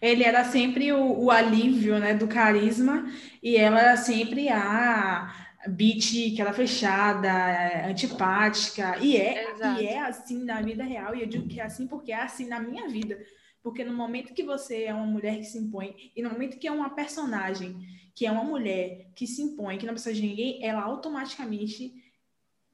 Ele 0.00 0.24
era 0.24 0.44
sempre 0.44 0.92
o, 0.92 1.24
o 1.24 1.30
alívio, 1.30 1.98
né, 1.98 2.14
do 2.14 2.26
carisma, 2.26 3.06
e 3.42 3.56
ela 3.56 3.80
era 3.80 3.96
sempre 3.96 4.48
a 4.48 5.50
beat 5.68 6.34
que 6.34 6.40
era 6.40 6.52
fechada, 6.52 7.28
é, 7.28 7.90
antipática, 7.90 8.96
e 8.98 9.16
é, 9.16 9.52
Exato. 9.52 9.82
e 9.82 9.86
é 9.86 10.00
assim 10.00 10.42
na 10.44 10.62
vida 10.62 10.82
real, 10.82 11.14
e 11.14 11.20
eu 11.20 11.26
digo 11.26 11.46
que 11.46 11.60
é 11.60 11.64
assim 11.64 11.86
porque 11.86 12.12
é 12.12 12.22
assim 12.22 12.46
na 12.46 12.60
minha 12.60 12.88
vida. 12.88 13.18
Porque 13.62 13.84
no 13.84 13.92
momento 13.92 14.32
que 14.32 14.42
você 14.42 14.84
é 14.84 14.94
uma 14.94 15.04
mulher 15.04 15.36
que 15.36 15.44
se 15.44 15.58
impõe, 15.58 15.94
e 16.16 16.22
no 16.22 16.30
momento 16.30 16.58
que 16.58 16.66
é 16.66 16.72
uma 16.72 16.90
personagem 16.90 17.76
que 18.14 18.26
é 18.26 18.30
uma 18.30 18.44
mulher 18.44 19.10
que 19.14 19.26
se 19.26 19.40
impõe, 19.40 19.78
que 19.78 19.86
não 19.86 19.94
precisa 19.94 20.14
de 20.14 20.22
ninguém, 20.22 20.64
ela 20.64 20.82
automaticamente 20.82 21.94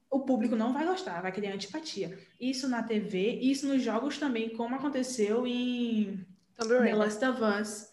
o 0.09 0.21
público 0.21 0.55
não 0.55 0.73
vai 0.73 0.85
gostar, 0.85 1.21
vai 1.21 1.31
criar 1.31 1.53
antipatia. 1.53 2.17
Isso 2.39 2.67
na 2.67 2.83
TV, 2.83 3.39
isso 3.41 3.67
nos 3.67 3.81
jogos 3.81 4.17
também, 4.17 4.49
como 4.49 4.75
aconteceu 4.75 5.45
em 5.45 6.25
Tomb 6.57 6.69
The. 6.69 6.95
Last 6.95 7.23
of 7.25 7.41
Us, 7.41 7.89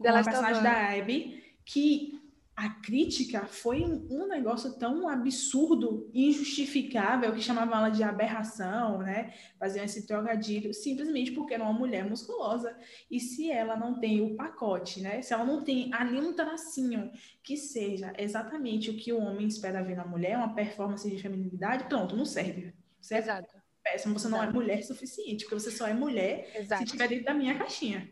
The 0.00 0.10
Last 0.10 0.30
personagem 0.30 0.62
da 0.62 0.92
Abby, 0.92 1.42
que 1.64 2.20
a 2.60 2.68
crítica 2.68 3.46
foi 3.46 3.82
um, 3.82 4.28
negócio 4.28 4.78
tão 4.78 5.08
absurdo, 5.08 6.10
injustificável, 6.12 7.32
que 7.32 7.40
chamavam 7.40 7.78
ela 7.78 7.88
de 7.88 8.02
aberração, 8.02 8.98
né? 8.98 9.32
Faziam 9.58 9.82
esse 9.82 10.06
trocadilho, 10.06 10.74
simplesmente 10.74 11.32
porque 11.32 11.54
era 11.54 11.64
uma 11.64 11.72
mulher 11.72 12.04
musculosa. 12.04 12.76
E 13.10 13.18
se 13.18 13.50
ela 13.50 13.76
não 13.76 13.98
tem 13.98 14.20
o 14.20 14.36
pacote, 14.36 15.00
né? 15.00 15.22
Se 15.22 15.32
ela 15.32 15.44
não 15.44 15.64
tem 15.64 15.90
ali 15.94 16.20
um 16.20 16.34
tracinho 16.34 17.10
que 17.42 17.56
seja 17.56 18.12
exatamente 18.18 18.90
o 18.90 18.96
que 18.96 19.10
o 19.10 19.20
homem 19.20 19.46
espera 19.46 19.82
ver 19.82 19.96
na 19.96 20.04
mulher, 20.04 20.36
uma 20.36 20.54
performance 20.54 21.08
de 21.08 21.16
feminilidade, 21.16 21.84
pronto, 21.84 22.14
não 22.14 22.26
serve. 22.26 22.74
É 23.10 23.16
Exato. 23.16 23.59
Péssimo, 23.82 24.18
você 24.18 24.28
não 24.28 24.42
é 24.42 24.50
mulher 24.50 24.82
suficiente, 24.82 25.44
porque 25.44 25.54
você 25.60 25.70
só 25.70 25.86
é 25.86 25.94
mulher 25.94 26.50
se 26.52 26.60
Exato. 26.60 26.84
tiver 26.84 27.08
dentro 27.08 27.24
da 27.24 27.34
minha 27.34 27.56
caixinha. 27.58 28.10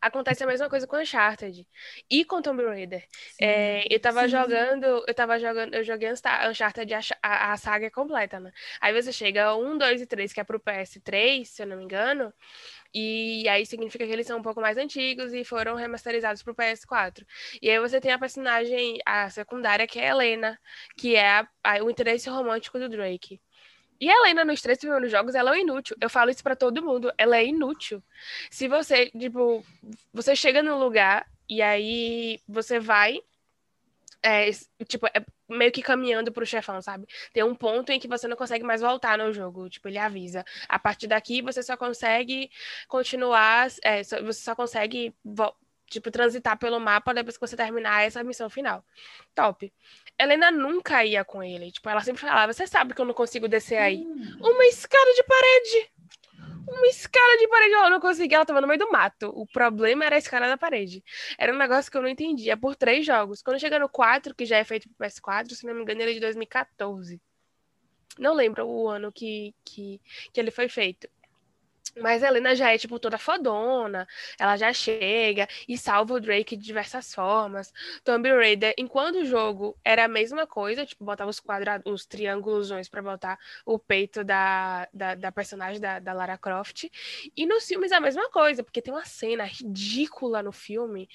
Acontece 0.00 0.42
a 0.42 0.46
mesma 0.46 0.68
coisa 0.70 0.86
com 0.86 0.96
Uncharted 0.96 1.66
e 2.10 2.24
com 2.24 2.40
Tomb 2.40 2.64
Raider. 2.64 3.04
É, 3.38 3.84
eu 3.94 4.00
tava 4.00 4.22
Sim. 4.22 4.28
jogando, 4.28 5.04
eu 5.06 5.14
tava 5.14 5.38
jogando, 5.38 5.74
eu 5.74 5.84
joguei 5.84 6.10
Uncharted 6.10 6.94
a, 6.94 7.00
a, 7.22 7.52
a 7.52 7.56
saga 7.58 7.90
completa, 7.90 8.40
né? 8.40 8.50
Aí 8.80 8.92
você 8.94 9.12
chega 9.12 9.54
1, 9.54 9.76
2 9.76 10.00
e 10.00 10.06
3, 10.06 10.32
que 10.32 10.40
é 10.40 10.44
pro 10.44 10.58
PS3, 10.58 11.50
se 11.50 11.62
eu 11.62 11.66
não 11.66 11.76
me 11.76 11.84
engano, 11.84 12.32
e 12.94 13.48
aí 13.48 13.66
significa 13.66 14.06
que 14.06 14.12
eles 14.12 14.26
são 14.26 14.38
um 14.38 14.42
pouco 14.42 14.60
mais 14.60 14.78
antigos 14.78 15.32
e 15.34 15.44
foram 15.44 15.74
remasterizados 15.76 16.42
pro 16.42 16.54
PS4. 16.54 17.26
E 17.62 17.70
aí 17.70 17.78
você 17.80 18.00
tem 18.00 18.12
a 18.12 18.18
personagem, 18.18 18.98
a 19.06 19.28
secundária, 19.30 19.86
que 19.86 19.98
é 19.98 20.08
a 20.08 20.12
Helena, 20.12 20.58
que 20.96 21.16
é 21.16 21.28
a- 21.40 21.48
o 21.84 21.90
interesse 21.90 22.28
romântico 22.30 22.78
do 22.78 22.88
Drake. 22.88 23.40
E 24.00 24.10
a 24.10 24.14
Helena 24.14 24.44
nos 24.44 24.60
três 24.60 24.78
primeiros 24.78 25.10
jogos, 25.10 25.34
ela 25.34 25.56
é 25.56 25.60
inútil. 25.60 25.96
Eu 26.00 26.10
falo 26.10 26.30
isso 26.30 26.42
pra 26.42 26.56
todo 26.56 26.82
mundo, 26.82 27.12
ela 27.16 27.36
é 27.36 27.46
inútil. 27.46 28.02
Se 28.50 28.68
você, 28.68 29.10
tipo, 29.10 29.64
você 30.12 30.36
chega 30.36 30.62
num 30.62 30.78
lugar 30.78 31.26
e 31.48 31.62
aí 31.62 32.40
você 32.48 32.78
vai, 32.78 33.20
é, 34.22 34.50
tipo, 34.86 35.06
é 35.06 35.24
meio 35.48 35.70
que 35.70 35.82
caminhando 35.82 36.32
pro 36.32 36.44
chefão, 36.44 36.82
sabe? 36.82 37.06
Tem 37.32 37.42
um 37.44 37.54
ponto 37.54 37.90
em 37.90 38.00
que 38.00 38.08
você 38.08 38.26
não 38.26 38.36
consegue 38.36 38.64
mais 38.64 38.80
voltar 38.80 39.16
no 39.16 39.32
jogo, 39.32 39.68
tipo, 39.68 39.88
ele 39.88 39.98
avisa. 39.98 40.44
A 40.68 40.78
partir 40.78 41.06
daqui 41.06 41.40
você 41.40 41.62
só 41.62 41.76
consegue 41.76 42.50
continuar, 42.88 43.68
é, 43.82 44.02
você 44.02 44.32
só 44.32 44.54
consegue, 44.54 45.14
tipo, 45.88 46.10
transitar 46.10 46.58
pelo 46.58 46.78
mapa 46.80 47.14
depois 47.14 47.36
que 47.36 47.46
você 47.46 47.56
terminar 47.56 48.02
essa 48.02 48.22
missão 48.22 48.50
final. 48.50 48.84
Top. 49.34 49.72
Helena 50.18 50.50
nunca 50.50 51.04
ia 51.04 51.24
com 51.24 51.42
ele, 51.42 51.70
tipo, 51.70 51.88
ela 51.88 52.00
sempre 52.00 52.20
falava, 52.22 52.52
você 52.52 52.66
sabe 52.66 52.94
que 52.94 53.00
eu 53.00 53.04
não 53.04 53.14
consigo 53.14 53.48
descer 53.48 53.78
aí. 53.78 53.98
Hum. 53.98 54.38
Uma 54.40 54.66
escada 54.66 55.12
de 55.14 55.22
parede. 55.24 55.90
Uma 56.68 56.86
escada 56.88 57.38
de 57.38 57.48
parede. 57.48 57.74
Ela 57.74 57.90
não 57.90 58.00
conseguia, 58.00 58.38
ela 58.38 58.46
tava 58.46 58.60
no 58.60 58.66
meio 58.66 58.80
do 58.80 58.90
mato. 58.90 59.30
O 59.34 59.46
problema 59.46 60.04
era 60.04 60.16
a 60.16 60.18
escada 60.18 60.48
da 60.48 60.56
parede. 60.56 61.02
Era 61.38 61.52
um 61.54 61.58
negócio 61.58 61.90
que 61.90 61.96
eu 61.96 62.02
não 62.02 62.08
entendia. 62.08 62.56
Por 62.56 62.74
três 62.74 63.06
jogos. 63.06 63.40
Quando 63.40 63.60
chega 63.60 63.78
no 63.78 63.88
4, 63.88 64.34
que 64.34 64.44
já 64.44 64.56
é 64.56 64.64
feito 64.64 64.88
pro 64.88 65.06
PS4, 65.06 65.50
se 65.52 65.64
não 65.64 65.74
me 65.74 65.82
engano, 65.82 66.02
ele 66.02 66.10
é 66.10 66.14
de 66.14 66.20
2014. 66.20 67.20
Não 68.18 68.34
lembro 68.34 68.66
o 68.66 68.88
ano 68.88 69.12
que, 69.12 69.54
que, 69.64 70.00
que 70.32 70.40
ele 70.40 70.50
foi 70.50 70.68
feito. 70.68 71.08
Mas 72.00 72.22
a 72.22 72.28
Helena 72.28 72.54
já 72.54 72.72
é, 72.72 72.78
tipo, 72.78 72.98
toda 72.98 73.18
fodona. 73.18 74.06
Ela 74.38 74.56
já 74.56 74.72
chega 74.72 75.48
e 75.68 75.78
salva 75.78 76.14
o 76.14 76.20
Drake 76.20 76.56
de 76.56 76.64
diversas 76.64 77.14
formas. 77.14 77.72
Tomb 78.04 78.28
Raider, 78.30 78.74
enquanto 78.76 79.16
o 79.16 79.24
jogo 79.24 79.76
era 79.84 80.04
a 80.04 80.08
mesma 80.08 80.46
coisa, 80.46 80.84
tipo, 80.84 81.04
botava 81.04 81.30
os 81.30 81.40
quadrados, 81.40 81.90
os 81.90 82.06
triângulos 82.06 82.70
pra 82.88 83.02
botar 83.02 83.38
o 83.64 83.78
peito 83.78 84.24
da, 84.24 84.88
da, 84.92 85.14
da 85.14 85.32
personagem 85.32 85.80
da, 85.80 85.98
da 85.98 86.12
Lara 86.12 86.38
Croft. 86.38 86.90
E 87.36 87.46
nos 87.46 87.66
filmes 87.66 87.92
é 87.92 87.96
a 87.96 88.00
mesma 88.00 88.28
coisa, 88.30 88.62
porque 88.62 88.82
tem 88.82 88.92
uma 88.92 89.04
cena 89.04 89.44
ridícula 89.44 90.42
no 90.42 90.52
filme 90.52 91.08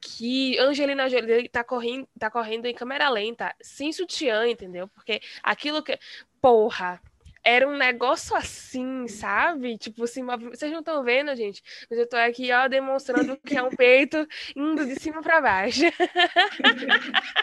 que 0.00 0.58
Angelina 0.58 1.08
Jolie 1.08 1.48
tá 1.48 1.64
correndo, 1.64 2.08
tá 2.18 2.30
correndo 2.30 2.66
em 2.66 2.74
câmera 2.74 3.08
lenta, 3.08 3.54
sem 3.60 3.92
sutiã, 3.92 4.46
entendeu? 4.48 4.88
Porque 4.88 5.20
aquilo 5.42 5.82
que. 5.82 5.98
Porra! 6.40 7.00
Era 7.44 7.68
um 7.68 7.76
negócio 7.76 8.36
assim, 8.36 9.06
sabe? 9.08 9.78
Tipo, 9.78 10.04
move... 10.22 10.50
Vocês 10.50 10.70
não 10.72 10.80
estão 10.80 11.02
vendo, 11.02 11.34
gente? 11.34 11.62
Mas 11.90 11.98
eu 11.98 12.08
tô 12.08 12.16
aqui, 12.16 12.52
ó, 12.52 12.68
demonstrando 12.68 13.36
que 13.38 13.56
é 13.56 13.62
um 13.62 13.70
peito 13.70 14.26
indo 14.56 14.84
de 14.86 14.98
cima 15.00 15.22
pra 15.22 15.40
baixo. 15.40 15.82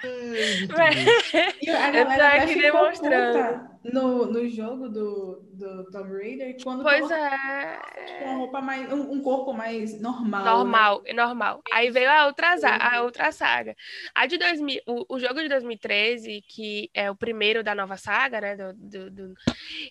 E 1.61 1.69
a 1.69 1.93
Eu 1.93 2.05
tô 2.05 2.21
aqui 2.21 2.61
demonstrando. 2.61 3.59
puta 3.59 3.74
no, 3.93 4.25
no 4.25 4.49
jogo 4.49 4.89
do, 4.89 5.41
do 5.53 5.91
Tomb 5.91 6.09
Raider 6.11 6.55
quando 6.63 6.83
Pois 6.83 6.99
colocaram, 7.01 7.81
tipo, 8.05 8.23
uma 8.23 8.33
é. 8.33 8.37
roupa 8.37 8.61
mais, 8.61 8.91
um, 8.91 9.11
um 9.13 9.21
corpo 9.21 9.53
mais 9.53 9.99
normal. 10.01 10.43
né? 10.43 10.51
Normal, 10.51 11.01
é 11.05 11.13
normal. 11.13 11.61
Aí 11.71 11.89
veio 11.91 12.09
a 12.09 12.25
outra, 12.25 12.55
a 12.79 13.01
outra 13.03 13.31
saga. 13.31 13.75
A 14.13 14.25
de 14.25 14.37
2000, 14.37 14.81
o, 14.87 15.15
o 15.15 15.19
jogo 15.19 15.41
de 15.41 15.47
2013, 15.49 16.41
que 16.47 16.89
é 16.93 17.09
o 17.11 17.15
primeiro 17.15 17.63
da 17.63 17.75
nova 17.75 17.97
saga, 17.97 18.41
né? 18.41 18.55
do- 18.55 18.73
do- 18.73 19.11
do- 19.11 19.33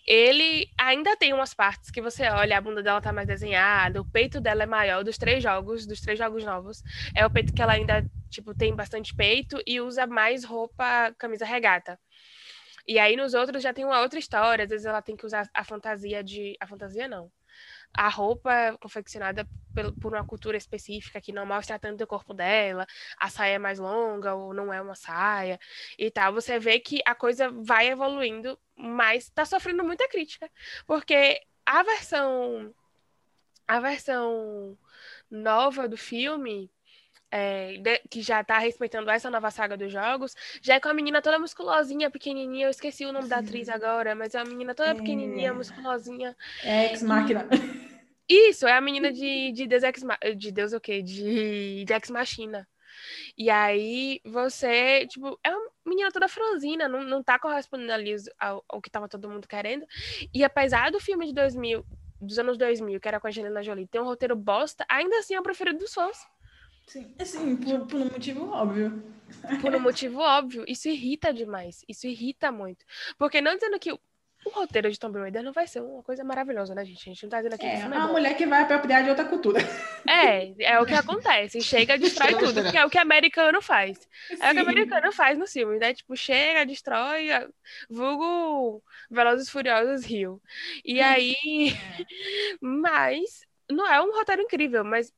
ele 0.07 0.69
ainda 0.79 1.17
tem 1.17 1.33
umas 1.33 1.55
partes 1.55 1.91
que 1.91 2.01
você 2.01 2.29
olha, 2.29 2.59
a 2.59 2.61
bunda 2.61 2.83
dela 2.83 3.01
tá 3.01 3.13
mais 3.13 3.27
desenhada, 3.27 4.01
o 4.01 4.05
peito 4.11 4.41
dela 4.41 4.63
é 4.63 4.67
maior 4.67 5.03
dos 5.05 5.19
três 5.19 5.43
jogos, 5.43 5.87
dos 5.87 6.01
três 6.01 6.19
jogos 6.19 6.45
novos. 6.45 6.83
É 7.15 7.25
o 7.25 7.31
peito 7.31 7.53
que 7.53 7.63
ela 7.63 7.73
ainda, 7.73 8.05
tipo, 8.31 8.55
tem 8.55 8.75
bastante 8.75 9.15
peito 9.15 9.61
e 9.67 9.81
usa 9.81 10.07
mais 10.07 10.45
roupa, 10.45 11.13
camisa 11.19 11.45
regata. 11.45 11.99
E 12.87 12.99
aí 12.99 13.17
nos 13.17 13.35
outros 13.35 13.63
já 13.63 13.73
tem 13.73 13.85
uma 13.85 14.01
outra 14.01 14.19
história, 14.19 14.65
às 14.65 14.71
vezes 14.71 14.87
ela 14.87 15.03
tem 15.03 15.17
que 15.17 15.27
usar 15.27 15.49
a 15.55 15.65
fantasia 15.65 16.23
de. 16.23 16.57
A 16.61 16.67
fantasia 16.67 17.09
não. 17.09 17.31
a 17.97 18.09
roupa 18.09 18.77
confeccionada 18.81 19.47
por 20.01 20.15
uma 20.15 20.27
cultura 20.27 20.57
específica 20.57 21.21
que 21.21 21.33
não 21.33 21.47
mostra 21.47 21.79
tanto 21.79 22.05
o 22.05 22.07
corpo 22.07 22.35
dela, 22.35 22.87
a 23.19 23.29
saia 23.31 23.55
é 23.55 23.59
mais 23.59 23.79
longa 23.79 24.35
ou 24.35 24.55
não 24.55 24.73
é 24.73 24.81
uma 24.81 24.95
saia 24.97 25.59
e 25.99 26.11
tal, 26.11 26.33
você 26.33 26.59
vê 26.59 26.81
que 26.81 27.01
a 27.07 27.15
coisa 27.15 27.51
vai 27.51 27.89
evoluindo, 27.89 28.59
mas 28.77 29.25
está 29.25 29.45
sofrendo 29.45 29.85
muita 29.85 30.09
crítica, 30.09 30.51
porque 30.87 31.41
a 31.67 31.83
versão 31.83 32.75
a 33.67 33.81
versão 33.81 34.77
nova 35.31 35.89
do 35.89 35.97
filme 35.97 36.71
é, 37.37 37.79
de, 37.79 37.99
que 38.09 38.23
já 38.23 38.45
tá 38.45 38.59
respeitando 38.59 39.11
essa 39.11 39.29
nova 39.29 39.51
saga 39.51 39.77
dos 39.77 39.91
jogos, 39.91 40.37
já 40.63 40.75
é 40.75 40.81
com 40.81 40.89
a 40.89 40.95
menina 40.95 41.21
toda 41.21 41.37
musculosinha, 41.37 42.09
pequenininha, 42.09 42.67
eu 42.67 42.71
esqueci 42.71 43.05
o 43.05 43.13
nome 43.13 43.25
Sim. 43.25 43.31
da 43.31 43.39
atriz 43.39 43.69
agora, 43.69 44.15
mas 44.15 44.37
é 44.37 44.39
a 44.39 44.45
menina 44.45 44.73
toda 44.73 44.95
pequenininha, 44.95 45.49
é... 45.49 45.53
musculosinha. 45.53 46.37
É 46.63 46.93
ex-máquina. 46.93 47.49
Isso, 48.29 48.69
é 48.69 48.73
a 48.73 48.81
menina 48.81 49.13
de, 49.13 49.51
de 49.51 49.67
Deus 49.67 49.83
Ex 49.83 50.05
de 50.37 50.53
Deus 50.53 50.73
o 50.73 50.81
quê? 50.81 51.03
De, 51.03 51.85
de 51.85 51.93
Ex 51.93 52.09
Machina. 52.09 52.69
E 53.37 53.51
aí 53.51 54.21
você, 54.25 55.05
tipo, 55.09 55.37
é 55.43 55.51
uma 55.51 55.71
menina 55.85 56.13
toda 56.13 56.29
franzina, 56.29 56.87
não, 56.87 57.03
não 57.03 57.21
tá 57.21 57.37
correspondendo 57.37 57.93
ali 57.93 58.15
ao, 58.39 58.65
ao 58.69 58.81
que 58.81 58.89
tava 58.89 59.09
todo 59.09 59.29
mundo 59.29 59.49
querendo. 59.49 59.85
E 60.33 60.45
apesar 60.45 60.93
do 60.93 61.01
filme 61.01 61.27
de 61.27 61.35
2000, 61.35 61.85
dos 62.21 62.39
anos 62.39 62.57
2000, 62.57 63.01
que 63.01 63.09
era 63.09 63.19
com 63.19 63.27
a 63.27 63.31
Angelina 63.31 63.61
Jolie, 63.61 63.89
ter 63.89 64.01
um 64.01 64.05
roteiro 64.05 64.37
bosta, 64.37 64.87
ainda 64.89 65.19
assim 65.19 65.35
é 65.35 65.41
o 65.41 65.43
preferido 65.43 65.81
dos 65.81 65.93
fãs. 65.93 66.33
Sim, 66.87 67.15
assim, 67.19 67.57
por, 67.57 67.87
por 67.87 68.01
um 68.01 68.05
motivo 68.05 68.51
óbvio. 68.51 69.03
Por 69.61 69.75
um 69.75 69.81
motivo 69.81 70.21
óbvio. 70.21 70.65
Isso 70.69 70.89
irrita 70.89 71.33
demais. 71.33 71.85
Isso 71.89 72.07
irrita 72.07 72.53
muito. 72.53 72.85
Porque 73.19 73.41
não 73.41 73.55
dizendo 73.55 73.79
que 73.79 73.93
o 74.45 74.51
roteiro 74.51 74.91
de 74.91 74.99
Tomb 74.99 75.19
Raider 75.19 75.43
não 75.43 75.53
vai 75.53 75.67
ser 75.67 75.81
uma 75.81 76.03
coisa 76.03 76.23
maravilhosa, 76.23 76.75
né, 76.75 76.85
gente? 76.85 77.09
A 77.09 77.13
gente 77.13 77.23
não 77.23 77.31
tá 77.31 77.39
dizendo 77.39 77.55
aqui 77.55 77.65
é, 77.65 77.77
que 77.77 77.83
é 77.83 77.87
uma 77.87 78.09
mulher 78.09 78.37
que 78.37 78.47
vai 78.47 78.63
apropriar 78.63 79.03
de 79.03 79.09
outra 79.09 79.25
cultura. 79.25 79.61
É, 80.07 80.53
é 80.63 80.79
o 80.79 80.85
que 80.85 80.95
acontece. 80.95 81.61
Chega, 81.63 81.99
destrói 81.99 82.35
tudo, 82.35 82.71
que 82.71 82.77
é 82.77 82.85
o 82.85 82.91
que 82.91 82.99
americano 82.99 83.63
faz. 83.63 84.07
É 84.41 84.51
o 84.51 84.55
que 84.55 84.61
americano 84.61 85.11
faz 85.13 85.39
no 85.39 85.47
filme, 85.47 85.79
né? 85.79 85.95
Tipo, 85.95 86.15
chega, 86.15 86.67
destrói, 86.67 87.29
vulgo 87.89 88.83
Velozes 89.11 89.49
Furiosos 89.49 90.05
Rio. 90.05 90.41
E 90.85 91.01
aí... 91.01 91.35
mas, 92.61 93.47
não 93.71 93.91
é 93.91 94.01
um 94.03 94.13
roteiro 94.13 94.43
incrível, 94.43 94.85
mas 94.85 95.13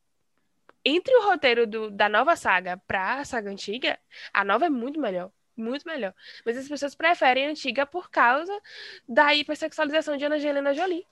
entre 0.88 1.12
o 1.16 1.24
roteiro 1.24 1.66
do, 1.66 1.90
da 1.90 2.08
nova 2.08 2.36
saga 2.36 2.80
pra 2.86 3.24
saga 3.24 3.50
antiga, 3.50 3.98
a 4.32 4.44
nova 4.44 4.66
é 4.66 4.70
muito 4.70 5.00
melhor. 5.00 5.32
Muito 5.56 5.84
melhor. 5.84 6.14
Mas 6.44 6.56
as 6.56 6.68
pessoas 6.68 6.94
preferem 6.94 7.46
a 7.46 7.50
antiga 7.50 7.84
por 7.84 8.08
causa 8.08 8.52
da 9.08 9.34
hipersexualização 9.34 10.16
de 10.16 10.24
Angelina 10.24 10.72
Jolie. 10.72 11.04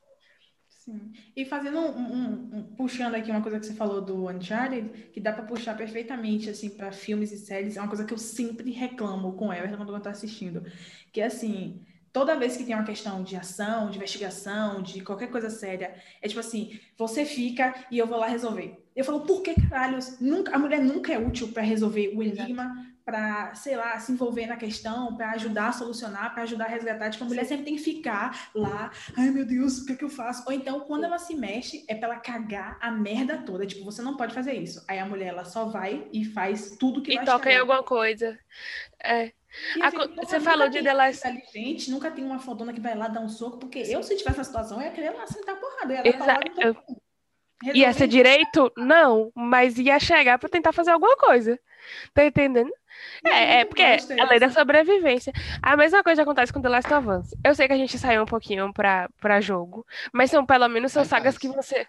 Sim. 0.69 1.13
E 1.35 1.45
fazendo 1.45 1.79
um, 1.79 1.99
um, 1.99 2.59
um, 2.59 2.63
puxando 2.77 3.15
aqui 3.15 3.31
uma 3.31 3.41
coisa 3.43 3.59
que 3.59 3.67
você 3.67 3.75
falou 3.75 4.01
do 4.03 4.29
Uncharted, 4.29 5.11
que 5.13 5.19
dá 5.19 5.33
para 5.33 5.45
puxar 5.45 5.77
perfeitamente 5.77 6.51
assim 6.51 6.69
para 6.71 6.93
filmes 6.93 7.33
e 7.33 7.39
séries, 7.39 7.77
é 7.77 7.81
uma 7.81 7.89
coisa 7.89 8.05
que 8.05 8.13
eu 8.13 8.19
sempre 8.19 8.71
reclamo 8.71 9.33
com 9.33 9.53
ela 9.53 9.77
quando 9.77 9.93
eu 9.95 10.01
tô 10.01 10.11
assistindo, 10.11 10.63
que 11.11 11.23
é 11.23 11.25
assim, 11.25 11.83
toda 12.13 12.39
vez 12.39 12.57
que 12.57 12.65
tem 12.65 12.75
uma 12.75 12.85
questão 12.85 13.25
de 13.25 13.35
ação, 13.35 13.89
de 13.91 13.97
investigação, 13.97 14.83
de 14.83 15.01
qualquer 15.01 15.31
coisa 15.31 15.49
séria, 15.49 15.97
é 16.21 16.29
tipo 16.29 16.41
assim, 16.41 16.79
você 16.99 17.25
fica 17.25 17.75
e 17.91 17.99
eu 17.99 18.07
vou 18.07 18.19
lá 18.19 18.27
resolver. 18.27 18.84
Eu 18.95 19.05
falo, 19.05 19.21
por 19.21 19.43
que 19.43 19.55
caralhos? 19.69 20.21
Nunca, 20.21 20.55
a 20.55 20.59
mulher 20.59 20.81
nunca 20.81 21.13
é 21.13 21.19
útil 21.19 21.49
para 21.49 21.63
resolver 21.63 22.13
o 22.17 22.23
enigma, 22.23 22.95
para, 23.05 23.55
sei 23.55 23.77
lá, 23.77 23.99
se 23.99 24.13
envolver 24.13 24.47
na 24.47 24.57
questão, 24.57 25.15
para 25.15 25.33
ajudar 25.33 25.69
a 25.69 25.73
solucionar, 25.73 26.33
para 26.33 26.45
ajudar 26.45 26.65
a 26.65 26.69
resgatar. 26.69 27.11
Tipo, 27.11 27.25
a 27.25 27.27
mulher 27.27 27.45
sempre 27.45 27.65
tem 27.65 27.77
que 27.77 27.83
ficar 27.83 28.51
lá, 28.55 28.91
ai 29.17 29.31
meu 29.31 29.45
Deus, 29.45 29.79
o 29.79 29.87
que 29.87 29.93
é 29.93 29.97
que 29.97 30.05
eu 30.05 30.09
faço? 30.09 30.43
Ou 30.47 30.53
então, 30.53 30.81
quando 30.81 31.05
ela 31.05 31.19
se 31.19 31.35
mexe, 31.35 31.85
é 31.87 31.95
para 31.95 32.09
ela 32.09 32.21
cagar 32.21 32.79
a 32.81 32.91
merda 32.91 33.39
toda. 33.39 33.67
Tipo, 33.67 33.85
você 33.85 34.01
não 34.01 34.17
pode 34.17 34.33
fazer 34.33 34.55
isso. 34.55 34.83
Aí 34.89 34.99
a 34.99 35.05
mulher, 35.05 35.29
ela 35.29 35.45
só 35.45 35.67
vai 35.67 36.09
e 36.13 36.25
faz 36.25 36.77
tudo 36.79 37.03
que 37.03 37.13
E 37.13 37.25
toca 37.25 37.53
em 37.53 37.59
alguma 37.59 37.83
coisa. 37.83 38.39
É. 39.03 39.33
Assim, 39.83 39.99
você 40.17 40.41
falou 40.41 40.69
de 40.69 40.83
The 40.83 40.93
Last... 40.93 41.29
Inteligente, 41.29 41.91
nunca 41.91 42.11
tem 42.11 42.25
uma 42.25 42.39
fodona 42.39 42.73
que 42.73 42.81
vai 42.81 42.97
lá 42.97 43.07
dar 43.07 43.21
um 43.21 43.29
soco, 43.29 43.59
porque 43.59 43.79
eu, 43.81 44.03
se 44.03 44.17
tivesse 44.17 44.41
essa 44.41 44.45
situação, 44.45 44.81
eu 44.81 44.87
ia 44.87 44.93
querer 44.93 45.11
lá 45.11 45.27
sentar 45.27 45.57
porrada. 45.61 45.95
Eu 45.95 46.05
ia 46.05 46.17
Exato. 46.17 46.61
Eu... 46.61 47.04
Ia 47.63 47.93
ser 47.93 48.09
direito? 48.09 48.73
Não, 48.77 49.31
mas 49.35 49.79
ia 49.79 49.99
chegar 49.99 50.39
para 50.39 50.49
tentar 50.49 50.73
fazer 50.73 50.91
alguma 50.91 51.17
coisa. 51.17 51.59
Tá 52.13 52.25
entendendo? 52.25 52.71
É, 53.25 53.61
é 53.61 53.65
porque 53.65 53.83
é 53.83 53.99
a 54.21 54.25
lei 54.27 54.39
da 54.39 54.51
sobrevivência. 54.51 55.33
A 55.63 55.77
mesma 55.77 56.03
coisa 56.03 56.23
acontece 56.23 56.53
com 56.53 56.61
The 56.61 56.69
Last 56.69 56.93
of 56.93 57.09
Us. 57.09 57.35
Eu 57.45 57.55
sei 57.55 57.67
que 57.67 57.73
a 57.75 57.77
gente 57.77 57.99
saiu 57.99 58.23
um 58.23 58.27
pouquinho 58.27 58.73
pra, 58.73 59.09
pra 59.21 59.41
jogo, 59.41 59.85
mas 60.13 60.31
são 60.31 60.45
pelo 60.45 60.69
menos 60.69 60.93
são 60.93 61.05
sagas 61.05 61.37
que 61.37 61.49
você 61.49 61.87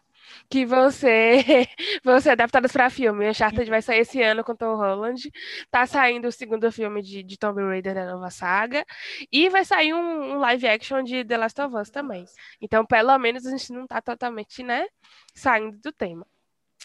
que 0.49 0.65
você 0.65 1.67
você 2.03 2.31
adaptadas 2.31 2.71
para 2.71 2.89
filme. 2.89 3.29
Uncharted 3.29 3.69
vai 3.69 3.81
sair 3.81 3.99
esse 3.99 4.21
ano 4.21 4.43
com 4.43 4.55
Tom 4.55 4.75
Holland. 4.75 5.31
Tá 5.71 5.85
saindo 5.85 6.27
o 6.27 6.31
segundo 6.31 6.71
filme 6.71 7.01
de, 7.01 7.23
de 7.23 7.37
Tomb 7.37 7.61
Raider 7.61 7.95
da 7.95 8.05
nova 8.05 8.29
saga 8.29 8.85
e 9.31 9.49
vai 9.49 9.65
sair 9.65 9.93
um, 9.93 10.33
um, 10.33 10.37
live 10.39 10.67
action 10.67 11.03
de 11.03 11.23
The 11.25 11.37
Last 11.37 11.61
of 11.61 11.75
Us 11.75 11.89
também. 11.89 12.25
Então, 12.61 12.85
pelo 12.85 13.17
menos 13.17 13.45
a 13.45 13.51
gente 13.51 13.71
não 13.73 13.87
tá 13.87 14.01
totalmente, 14.01 14.63
né, 14.63 14.85
saindo 15.33 15.77
do 15.79 15.91
tema. 15.91 16.25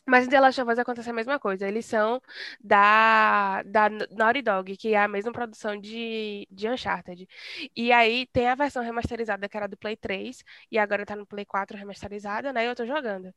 Mas 0.07 0.26
em 0.26 0.30
The 0.30 0.40
Last 0.40 0.61
of 0.61 0.72
Us 0.72 0.78
acontece 0.78 1.09
a 1.11 1.12
mesma 1.12 1.38
coisa. 1.38 1.68
Eles 1.68 1.86
são 1.86 2.20
da, 2.61 3.62
da 3.62 3.88
Naughty 4.11 4.42
Dog, 4.42 4.76
que 4.76 4.94
é 4.94 4.98
a 4.98 5.07
mesma 5.09 5.30
produção 5.32 5.76
de, 5.80 6.48
de 6.51 6.68
Uncharted. 6.68 7.28
E 7.76 7.92
aí 7.92 8.26
tem 8.32 8.48
a 8.48 8.55
versão 8.57 8.82
remasterizada 8.82 9.48
que 9.48 9.57
era 9.57 9.68
do 9.68 9.76
Play 9.76 9.96
3, 9.96 10.42
e 10.70 10.78
agora 10.78 11.07
tá 11.07 11.14
no 11.14 11.26
Play 11.26 11.44
4 11.44 11.76
remasterizada, 11.76 12.53
né? 12.53 12.64
E 12.64 12.68
eu 12.68 12.74
tô 12.74 12.84
jogando. 12.86 13.32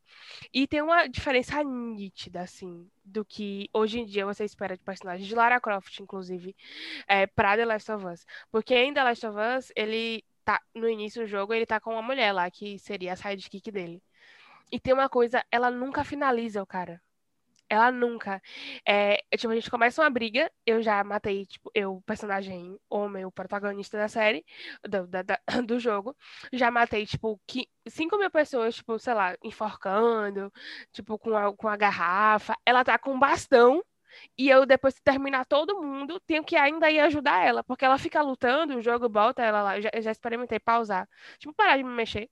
E 0.54 0.68
tem 0.68 0.82
uma 0.82 1.08
diferença 1.08 1.64
nítida, 1.64 2.42
assim, 2.42 2.90
do 3.04 3.24
que 3.26 3.70
hoje 3.74 4.00
em 4.00 4.06
dia 4.06 4.26
você 4.26 4.44
espera 4.46 4.76
de 4.78 4.84
personagens 4.84 5.28
de 5.28 5.36
Lara 5.36 5.60
Croft, 5.62 6.00
inclusive, 6.00 6.56
é, 7.08 7.28
pra 7.28 7.56
The 7.58 7.66
Last 7.66 7.92
of 7.92 8.06
Us. 8.06 8.26
Porque 8.52 8.74
em 8.76 8.94
The 8.94 9.04
Last 9.04 9.26
of 9.28 9.38
Us, 9.40 9.72
ele 9.76 10.24
tá, 10.44 10.60
no 10.74 10.90
início 10.90 11.22
do 11.24 11.28
jogo, 11.28 11.54
ele 11.54 11.66
tá 11.66 11.80
com 11.80 11.92
uma 11.94 12.02
mulher 12.02 12.32
lá, 12.32 12.50
que 12.52 12.80
seria 12.80 13.14
a 13.14 13.16
sidekick 13.16 13.72
dele. 13.72 14.02
E 14.72 14.80
tem 14.80 14.94
uma 14.94 15.10
coisa, 15.10 15.44
ela 15.52 15.70
nunca 15.72 16.04
finaliza 16.04 16.62
o 16.62 16.66
cara. 16.66 17.02
Ela 17.70 17.92
nunca. 17.92 18.42
É, 18.88 19.24
tipo, 19.38 19.52
a 19.52 19.56
gente 19.56 19.70
começa 19.72 20.02
uma 20.02 20.10
briga, 20.10 20.52
eu 20.66 20.82
já 20.82 21.04
matei, 21.04 21.46
tipo, 21.46 21.72
eu, 21.74 22.04
personagem 22.06 22.78
homem, 22.90 23.26
o 23.26 23.32
protagonista 23.32 23.98
da 23.98 24.08
série, 24.08 24.46
do, 24.88 25.08
da, 25.08 25.24
do 25.66 25.80
jogo, 25.80 26.16
já 26.52 26.70
matei, 26.70 27.06
tipo, 27.06 27.42
5 27.88 28.18
mil 28.18 28.30
pessoas, 28.30 28.76
tipo, 28.76 29.00
sei 29.00 29.14
lá, 29.14 29.36
enforcando, 29.44 30.52
tipo, 30.92 31.18
com 31.18 31.36
a, 31.36 31.56
com 31.56 31.68
a 31.68 31.76
garrafa. 31.78 32.56
Ela 32.66 32.84
tá 32.84 32.98
com 33.00 33.14
um 33.14 33.20
bastão, 33.20 33.84
e 34.38 34.50
eu, 34.50 34.66
depois 34.66 34.94
de 34.96 35.02
terminar 35.02 35.46
todo 35.46 35.82
mundo, 35.82 36.20
tenho 36.22 36.44
que 36.44 36.56
ainda 36.56 36.92
ir 36.92 37.00
ajudar 37.00 37.46
ela, 37.46 37.64
porque 37.64 37.86
ela 37.86 37.98
fica 37.98 38.22
lutando, 38.22 38.78
o 38.78 38.82
jogo 38.82 39.10
volta 39.10 39.42
ela 39.44 39.62
lá. 39.64 39.78
Eu 39.78 39.82
já, 39.84 39.90
eu 39.94 40.02
já 40.02 40.12
experimentei 40.12 40.60
pausar. 40.60 41.08
Tipo, 41.40 41.54
parar 41.54 41.78
de 41.78 41.84
me 41.84 41.92
mexer 41.92 42.30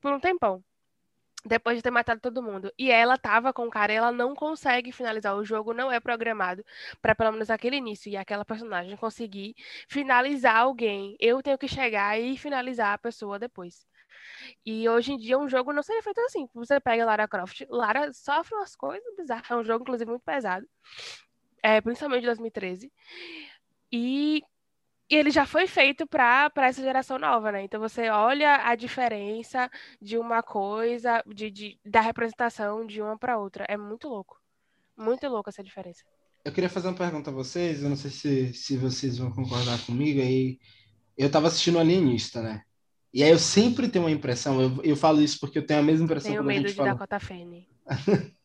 por 0.00 0.12
um 0.12 0.20
tempão 0.20 0.64
depois 1.46 1.76
de 1.76 1.82
ter 1.82 1.90
matado 1.90 2.20
todo 2.20 2.42
mundo. 2.42 2.72
E 2.78 2.90
ela 2.90 3.16
tava 3.16 3.52
com 3.52 3.66
o 3.66 3.70
cara 3.70 3.92
ela 3.92 4.12
não 4.12 4.34
consegue 4.34 4.92
finalizar. 4.92 5.36
O 5.36 5.44
jogo 5.44 5.72
não 5.72 5.90
é 5.90 6.00
programado 6.00 6.64
para 7.00 7.14
pelo 7.14 7.32
menos 7.32 7.50
aquele 7.50 7.76
início 7.76 8.10
e 8.10 8.16
aquela 8.16 8.44
personagem 8.44 8.96
conseguir 8.96 9.54
finalizar 9.88 10.56
alguém. 10.56 11.16
Eu 11.20 11.42
tenho 11.42 11.58
que 11.58 11.68
chegar 11.68 12.18
e 12.20 12.36
finalizar 12.36 12.94
a 12.94 12.98
pessoa 12.98 13.38
depois. 13.38 13.86
E 14.64 14.88
hoje 14.88 15.12
em 15.12 15.16
dia 15.16 15.38
um 15.38 15.48
jogo 15.48 15.72
não 15.72 15.82
seria 15.82 16.02
feito 16.02 16.20
assim. 16.20 16.48
Você 16.54 16.80
pega 16.80 17.04
Lara 17.04 17.28
Croft, 17.28 17.62
Lara 17.68 18.12
sofre 18.12 18.54
umas 18.54 18.74
coisas 18.76 19.16
bizarras. 19.16 19.50
É 19.50 19.56
um 19.56 19.64
jogo, 19.64 19.82
inclusive, 19.82 20.10
muito 20.10 20.24
pesado. 20.24 20.66
É, 21.62 21.80
principalmente 21.80 22.20
de 22.20 22.26
2013. 22.26 22.92
E 23.92 24.42
e 25.08 25.14
ele 25.14 25.30
já 25.30 25.46
foi 25.46 25.66
feito 25.68 26.06
para 26.06 26.50
essa 26.56 26.82
geração 26.82 27.18
nova, 27.18 27.52
né? 27.52 27.62
Então 27.62 27.80
você 27.80 28.08
olha 28.08 28.66
a 28.66 28.74
diferença 28.74 29.70
de 30.02 30.18
uma 30.18 30.42
coisa, 30.42 31.22
de, 31.26 31.50
de 31.50 31.78
da 31.84 32.00
representação 32.00 32.84
de 32.84 33.00
uma 33.00 33.16
para 33.16 33.38
outra. 33.38 33.64
É 33.68 33.76
muito 33.76 34.08
louco. 34.08 34.40
Muito 34.96 35.28
louco 35.28 35.48
essa 35.48 35.62
diferença. 35.62 36.02
Eu 36.44 36.52
queria 36.52 36.70
fazer 36.70 36.88
uma 36.88 36.96
pergunta 36.96 37.30
a 37.30 37.34
vocês, 37.34 37.82
eu 37.82 37.88
não 37.88 37.96
sei 37.96 38.10
se, 38.10 38.52
se 38.52 38.76
vocês 38.76 39.18
vão 39.18 39.30
concordar 39.30 39.78
comigo. 39.86 40.20
Aí 40.20 40.58
eu 41.16 41.28
estava 41.28 41.46
assistindo 41.48 41.78
Alienista, 41.78 42.42
né? 42.42 42.62
E 43.14 43.22
aí 43.22 43.30
eu 43.30 43.38
sempre 43.38 43.88
tenho 43.88 44.04
uma 44.04 44.10
impressão, 44.10 44.60
eu, 44.60 44.80
eu 44.82 44.96
falo 44.96 45.22
isso 45.22 45.38
porque 45.40 45.58
eu 45.58 45.66
tenho 45.66 45.80
a 45.80 45.82
mesma 45.82 46.04
impressão 46.04 46.30
tenho 46.32 46.42
quando 46.42 46.48
medo 46.48 46.66
a 46.66 46.68
gente 46.68 46.70
de 46.70 46.76
fala... 46.76 46.90
Dakota 46.90 47.20
Fanning. 47.20 47.66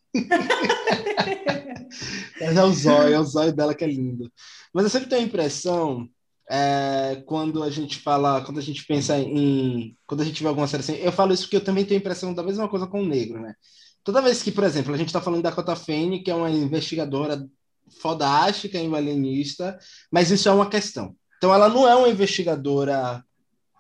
é 2.39 2.63
o 2.63 2.71
zóio, 2.71 3.13
é 3.13 3.19
o 3.19 3.23
zóio 3.23 3.51
dela 3.51 3.73
que 3.73 3.83
é 3.83 3.87
lindo. 3.87 4.31
Mas 4.73 4.83
eu 4.83 4.89
sempre 4.89 5.09
tenho 5.09 5.23
a 5.23 5.25
impressão 5.25 6.07
é, 6.53 7.23
quando 7.25 7.63
a 7.63 7.69
gente 7.69 7.97
fala, 7.99 8.43
quando 8.43 8.59
a 8.59 8.61
gente 8.61 8.85
pensa 8.85 9.17
em, 9.17 9.95
quando 10.05 10.19
a 10.19 10.25
gente 10.25 10.43
vê 10.43 10.49
alguma 10.49 10.67
série 10.67 10.83
assim, 10.83 10.95
eu 10.95 11.11
falo 11.11 11.33
isso 11.33 11.43
porque 11.43 11.55
eu 11.55 11.63
também 11.63 11.85
tenho 11.85 11.97
a 11.97 12.01
impressão 12.01 12.33
da 12.33 12.43
mesma 12.43 12.67
coisa 12.67 12.85
com 12.85 13.01
o 13.01 13.05
negro, 13.05 13.39
né? 13.39 13.55
Toda 14.03 14.21
vez 14.21 14.43
que, 14.43 14.51
por 14.51 14.65
exemplo, 14.65 14.93
a 14.93 14.97
gente 14.97 15.07
está 15.07 15.21
falando 15.21 15.43
da 15.43 15.51
Cota 15.51 15.77
Fane, 15.77 16.21
que 16.21 16.29
é 16.29 16.35
uma 16.35 16.49
investigadora 16.49 17.47
fodástica 18.01 18.77
e 18.77 18.89
mas 20.11 20.29
isso 20.29 20.49
é 20.49 20.51
uma 20.51 20.69
questão. 20.69 21.15
Então, 21.37 21.53
ela 21.53 21.69
não 21.69 21.87
é 21.87 21.95
uma 21.95 22.09
investigadora 22.09 23.23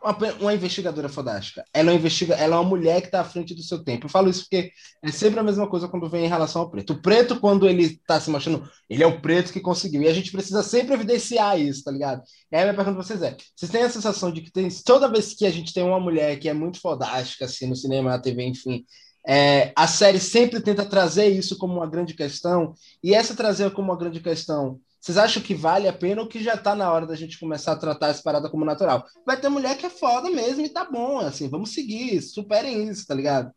uma, 0.01 0.17
uma, 0.39 0.53
investigadora 0.53 1.07
fodástica. 1.07 1.63
Ela 1.73 1.91
é, 1.91 1.95
investiga, 1.95 2.33
ela 2.35 2.55
é 2.55 2.59
uma 2.59 2.67
mulher 2.67 3.01
que 3.01 3.07
está 3.07 3.21
à 3.21 3.23
frente 3.23 3.53
do 3.53 3.61
seu 3.61 3.83
tempo. 3.83 4.05
Eu 4.05 4.09
falo 4.09 4.29
isso 4.29 4.41
porque 4.41 4.71
é 5.03 5.11
sempre 5.11 5.39
a 5.39 5.43
mesma 5.43 5.67
coisa 5.69 5.87
quando 5.87 6.09
vem 6.09 6.25
em 6.25 6.29
relação 6.29 6.61
ao 6.63 6.71
preto. 6.71 6.93
O 6.93 7.01
preto, 7.01 7.39
quando 7.39 7.67
ele 7.67 7.83
está 7.83 8.19
se 8.19 8.29
mostrando, 8.29 8.67
ele 8.89 9.03
é 9.03 9.07
o 9.07 9.21
preto 9.21 9.53
que 9.53 9.59
conseguiu. 9.59 10.01
E 10.01 10.07
a 10.07 10.13
gente 10.13 10.31
precisa 10.31 10.63
sempre 10.63 10.95
evidenciar 10.95 11.59
isso, 11.59 11.83
tá 11.83 11.91
ligado? 11.91 12.23
E 12.51 12.55
aí 12.55 12.63
minha 12.63 12.73
pergunta 12.73 12.97
para 12.97 13.05
vocês 13.05 13.21
é: 13.21 13.37
vocês 13.55 13.71
têm 13.71 13.83
a 13.83 13.89
sensação 13.89 14.31
de 14.31 14.41
que 14.41 14.51
tem, 14.51 14.67
toda 14.83 15.11
vez 15.11 15.33
que 15.33 15.45
a 15.45 15.51
gente 15.51 15.73
tem 15.73 15.83
uma 15.83 15.99
mulher 15.99 16.39
que 16.39 16.49
é 16.49 16.53
muito 16.53 16.79
fodástica, 16.81 17.45
assim, 17.45 17.67
no 17.67 17.75
cinema, 17.75 18.09
na 18.09 18.19
TV, 18.19 18.43
enfim, 18.43 18.83
é, 19.27 19.71
a 19.75 19.87
série 19.87 20.19
sempre 20.19 20.59
tenta 20.61 20.83
trazer 20.85 21.27
isso 21.27 21.57
como 21.57 21.75
uma 21.75 21.87
grande 21.87 22.13
questão, 22.13 22.73
e 23.03 23.13
essa 23.13 23.35
trazer 23.35 23.71
como 23.71 23.91
uma 23.91 23.97
grande 23.97 24.19
questão 24.19 24.79
vocês 25.01 25.17
acham 25.17 25.41
que 25.41 25.55
vale 25.55 25.87
a 25.87 25.93
pena 25.93 26.21
ou 26.21 26.27
que 26.27 26.43
já 26.43 26.55
tá 26.55 26.75
na 26.75 26.91
hora 26.91 27.07
da 27.07 27.15
gente 27.15 27.39
começar 27.39 27.71
a 27.71 27.75
tratar 27.75 28.09
essa 28.09 28.21
parada 28.21 28.47
como 28.47 28.63
natural? 28.63 29.03
Vai 29.25 29.35
ter 29.35 29.49
mulher 29.49 29.75
que 29.75 29.87
é 29.87 29.89
foda 29.89 30.29
mesmo 30.29 30.63
e 30.63 30.69
tá 30.69 30.85
bom, 30.85 31.17
assim, 31.17 31.49
vamos 31.49 31.73
seguir, 31.73 32.21
superem 32.21 32.87
isso, 32.87 33.07
tá 33.07 33.15
ligado? 33.15 33.51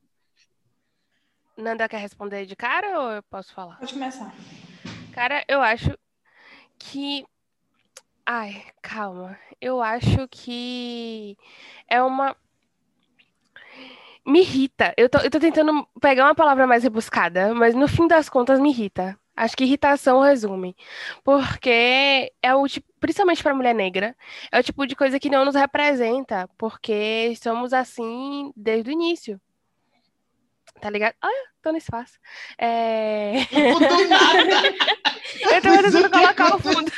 Nanda 1.54 1.86
quer 1.86 1.98
responder 1.98 2.46
de 2.46 2.56
cara 2.56 2.98
ou 2.98 3.10
eu 3.12 3.22
posso 3.24 3.52
falar? 3.52 3.76
Pode 3.76 3.92
começar. 3.92 4.34
Cara, 5.12 5.44
eu 5.46 5.60
acho 5.60 5.96
que. 6.78 7.26
Ai, 8.24 8.64
calma. 8.80 9.38
Eu 9.60 9.82
acho 9.82 10.26
que 10.30 11.36
é 11.86 12.02
uma. 12.02 12.34
Me 14.26 14.40
irrita. 14.40 14.94
Eu 14.96 15.10
tô, 15.10 15.18
eu 15.18 15.30
tô 15.30 15.38
tentando 15.38 15.86
pegar 16.00 16.24
uma 16.24 16.34
palavra 16.34 16.66
mais 16.66 16.82
rebuscada, 16.82 17.54
mas 17.54 17.74
no 17.74 17.86
fim 17.86 18.08
das 18.08 18.30
contas 18.30 18.58
me 18.58 18.70
irrita. 18.70 19.16
Acho 19.36 19.56
que 19.56 19.64
irritação 19.64 20.20
resume. 20.20 20.76
Porque 21.24 22.32
é 22.42 22.54
o 22.54 22.66
tipo, 22.68 22.86
principalmente 23.00 23.42
para 23.42 23.54
mulher 23.54 23.74
negra, 23.74 24.16
é 24.50 24.60
o 24.60 24.62
tipo 24.62 24.86
de 24.86 24.94
coisa 24.94 25.18
que 25.18 25.30
não 25.30 25.44
nos 25.44 25.54
representa, 25.54 26.48
porque 26.56 27.34
somos 27.42 27.72
assim 27.72 28.52
desde 28.56 28.90
o 28.90 28.92
início. 28.92 29.40
Tá 30.80 30.90
ligado? 30.90 31.14
Olha, 31.22 31.48
tô 31.62 31.72
no 31.72 31.78
espaço. 31.78 32.18
É... 32.58 33.34
Eu 35.40 35.62
tava 35.62 35.82
tentando 35.82 36.10
colocar 36.10 36.54
o 36.54 36.58
fundo. 36.58 36.92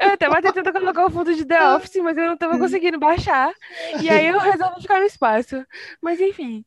Eu 0.00 0.18
tava 0.18 0.42
tentando 0.42 0.72
colocar 0.72 1.06
o 1.06 1.10
fundo 1.10 1.34
de 1.34 1.44
The 1.44 1.74
Office, 1.74 1.96
mas 2.02 2.16
eu 2.16 2.26
não 2.26 2.36
tava 2.36 2.58
conseguindo 2.58 2.98
baixar. 2.98 3.52
E 4.00 4.10
aí 4.10 4.26
eu 4.26 4.38
resolvi 4.38 4.82
ficar 4.82 5.00
no 5.00 5.06
espaço. 5.06 5.64
Mas 6.00 6.20
enfim. 6.20 6.64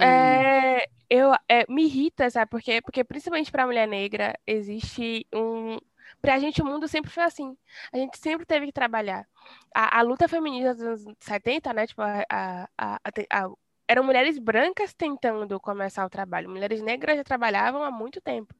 É, 0.00 0.88
eu, 1.10 1.32
é, 1.48 1.64
me 1.68 1.84
irrita, 1.84 2.28
sabe? 2.30 2.50
Porque, 2.50 2.80
porque 2.82 3.04
principalmente 3.04 3.50
para 3.50 3.66
mulher 3.66 3.86
negra 3.88 4.38
existe 4.46 5.26
um. 5.34 5.78
Pra 6.20 6.38
gente, 6.38 6.62
o 6.62 6.64
mundo 6.64 6.88
sempre 6.88 7.10
foi 7.10 7.22
assim. 7.24 7.56
A 7.92 7.98
gente 7.98 8.18
sempre 8.18 8.46
teve 8.46 8.66
que 8.66 8.72
trabalhar. 8.72 9.26
A, 9.74 9.98
a 10.00 10.02
luta 10.02 10.28
feminista 10.28 10.74
dos 10.74 10.82
anos 10.82 11.16
70, 11.20 11.72
né? 11.72 11.86
Tipo, 11.86 12.02
a, 12.02 12.24
a, 12.30 12.68
a, 12.78 13.00
a 13.32 13.50
eram 13.88 14.02
mulheres 14.04 14.38
brancas 14.38 14.92
tentando 14.94 15.60
começar 15.60 16.04
o 16.04 16.10
trabalho. 16.10 16.50
Mulheres 16.50 16.82
negras 16.82 17.16
já 17.16 17.24
trabalhavam 17.24 17.82
há 17.84 17.90
muito 17.90 18.20
tempo. 18.20 18.54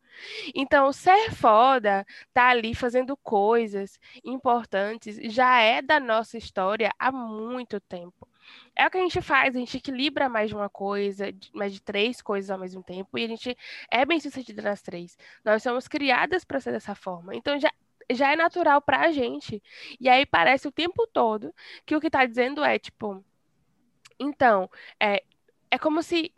Então, 0.54 0.92
ser 0.92 1.32
foda, 1.32 2.06
tá 2.32 2.48
ali 2.48 2.74
fazendo 2.74 3.16
coisas 3.16 3.98
importantes, 4.24 5.16
já 5.32 5.60
é 5.60 5.82
da 5.82 5.98
nossa 6.00 6.38
história 6.38 6.92
há 6.98 7.10
muito 7.12 7.80
tempo. 7.80 8.28
É 8.74 8.86
o 8.86 8.90
que 8.90 8.98
a 8.98 9.00
gente 9.00 9.20
faz, 9.20 9.54
a 9.54 9.58
gente 9.58 9.76
equilibra 9.76 10.28
mais 10.28 10.48
de 10.48 10.54
uma 10.54 10.68
coisa, 10.68 11.26
mais 11.52 11.72
de 11.72 11.80
três 11.80 12.20
coisas 12.20 12.50
ao 12.50 12.58
mesmo 12.58 12.82
tempo, 12.82 13.18
e 13.18 13.24
a 13.24 13.28
gente 13.28 13.56
é 13.90 14.04
bem 14.04 14.20
sucedida 14.20 14.62
nas 14.62 14.82
três. 14.82 15.16
Nós 15.44 15.62
somos 15.62 15.88
criadas 15.88 16.44
para 16.44 16.60
ser 16.60 16.72
dessa 16.72 16.94
forma. 16.94 17.34
Então, 17.34 17.58
já 17.58 17.72
já 18.12 18.32
é 18.32 18.36
natural 18.36 18.80
para 18.80 19.00
a 19.00 19.10
gente. 19.10 19.60
E 20.00 20.08
aí 20.08 20.24
parece 20.24 20.68
o 20.68 20.72
tempo 20.72 21.08
todo 21.08 21.52
que 21.84 21.96
o 21.96 22.00
que 22.00 22.06
está 22.06 22.24
dizendo 22.24 22.64
é 22.64 22.78
tipo, 22.78 23.24
então, 24.18 24.70
é, 25.00 25.22
é 25.70 25.78
como 25.78 26.02
se 26.02 26.32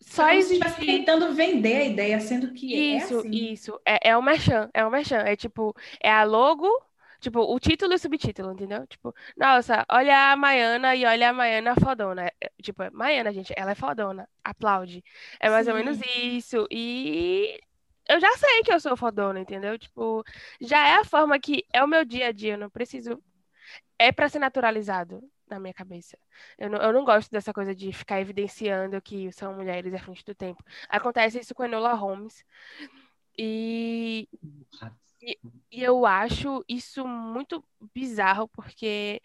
só 0.00 0.28
é 0.28 0.36
existe... 0.36 0.86
tentando 0.86 1.32
vender 1.34 1.76
a 1.76 1.84
ideia, 1.84 2.20
sendo 2.20 2.52
que 2.52 2.96
isso, 2.96 3.16
é 3.16 3.18
assim. 3.18 3.30
Isso, 3.30 3.80
é, 3.84 4.10
é 4.10 4.16
o 4.16 4.22
merchan, 4.22 4.70
é 4.72 4.86
o 4.86 4.90
merchan. 4.90 5.18
É 5.18 5.34
tipo, 5.34 5.74
é 6.00 6.10
a 6.10 6.22
logo, 6.22 6.68
tipo, 7.20 7.40
o 7.40 7.58
título 7.58 7.92
e 7.92 7.96
o 7.96 7.98
subtítulo, 7.98 8.52
entendeu? 8.52 8.86
Tipo, 8.86 9.14
nossa, 9.36 9.84
olha 9.90 10.32
a 10.32 10.36
Maiana 10.36 10.94
e 10.94 11.04
olha 11.04 11.30
a 11.30 11.32
Maiana 11.32 11.74
fodona. 11.76 12.26
É, 12.40 12.50
tipo, 12.62 12.82
é 12.82 12.90
Maiana, 12.90 13.32
gente, 13.32 13.52
ela 13.56 13.72
é 13.72 13.74
fodona, 13.74 14.28
aplaude. 14.44 15.02
É 15.40 15.50
mais 15.50 15.66
Sim. 15.66 15.72
ou 15.72 15.78
menos 15.78 16.00
isso. 16.16 16.66
E 16.70 17.58
eu 18.08 18.20
já 18.20 18.30
sei 18.36 18.62
que 18.62 18.72
eu 18.72 18.80
sou 18.80 18.96
fodona, 18.96 19.40
entendeu? 19.40 19.78
Tipo, 19.78 20.24
já 20.60 20.86
é 20.88 20.94
a 20.96 21.04
forma 21.04 21.38
que 21.38 21.64
é 21.72 21.82
o 21.82 21.88
meu 21.88 22.04
dia 22.04 22.28
a 22.28 22.32
dia, 22.32 22.54
eu 22.54 22.58
não 22.58 22.70
preciso. 22.70 23.22
É 23.98 24.12
para 24.12 24.28
ser 24.28 24.38
naturalizado 24.38 25.22
na 25.48 25.58
minha 25.60 25.74
cabeça. 25.74 26.18
Eu 26.58 26.70
não, 26.70 26.78
eu 26.78 26.92
não 26.92 27.04
gosto 27.04 27.30
dessa 27.30 27.52
coisa 27.52 27.74
de 27.74 27.92
ficar 27.92 28.20
evidenciando 28.20 29.00
que 29.00 29.32
são 29.32 29.54
mulheres 29.54 29.94
à 29.94 29.98
frente 29.98 30.24
do 30.24 30.34
tempo. 30.34 30.62
Acontece 30.88 31.40
isso 31.40 31.54
com 31.54 31.62
a 31.62 31.66
Enola 31.66 31.94
Holmes. 31.94 32.44
E, 33.38 34.28
e, 35.22 35.38
e 35.70 35.82
eu 35.82 36.06
acho 36.06 36.64
isso 36.68 37.06
muito 37.06 37.64
bizarro, 37.94 38.48
porque 38.48 39.20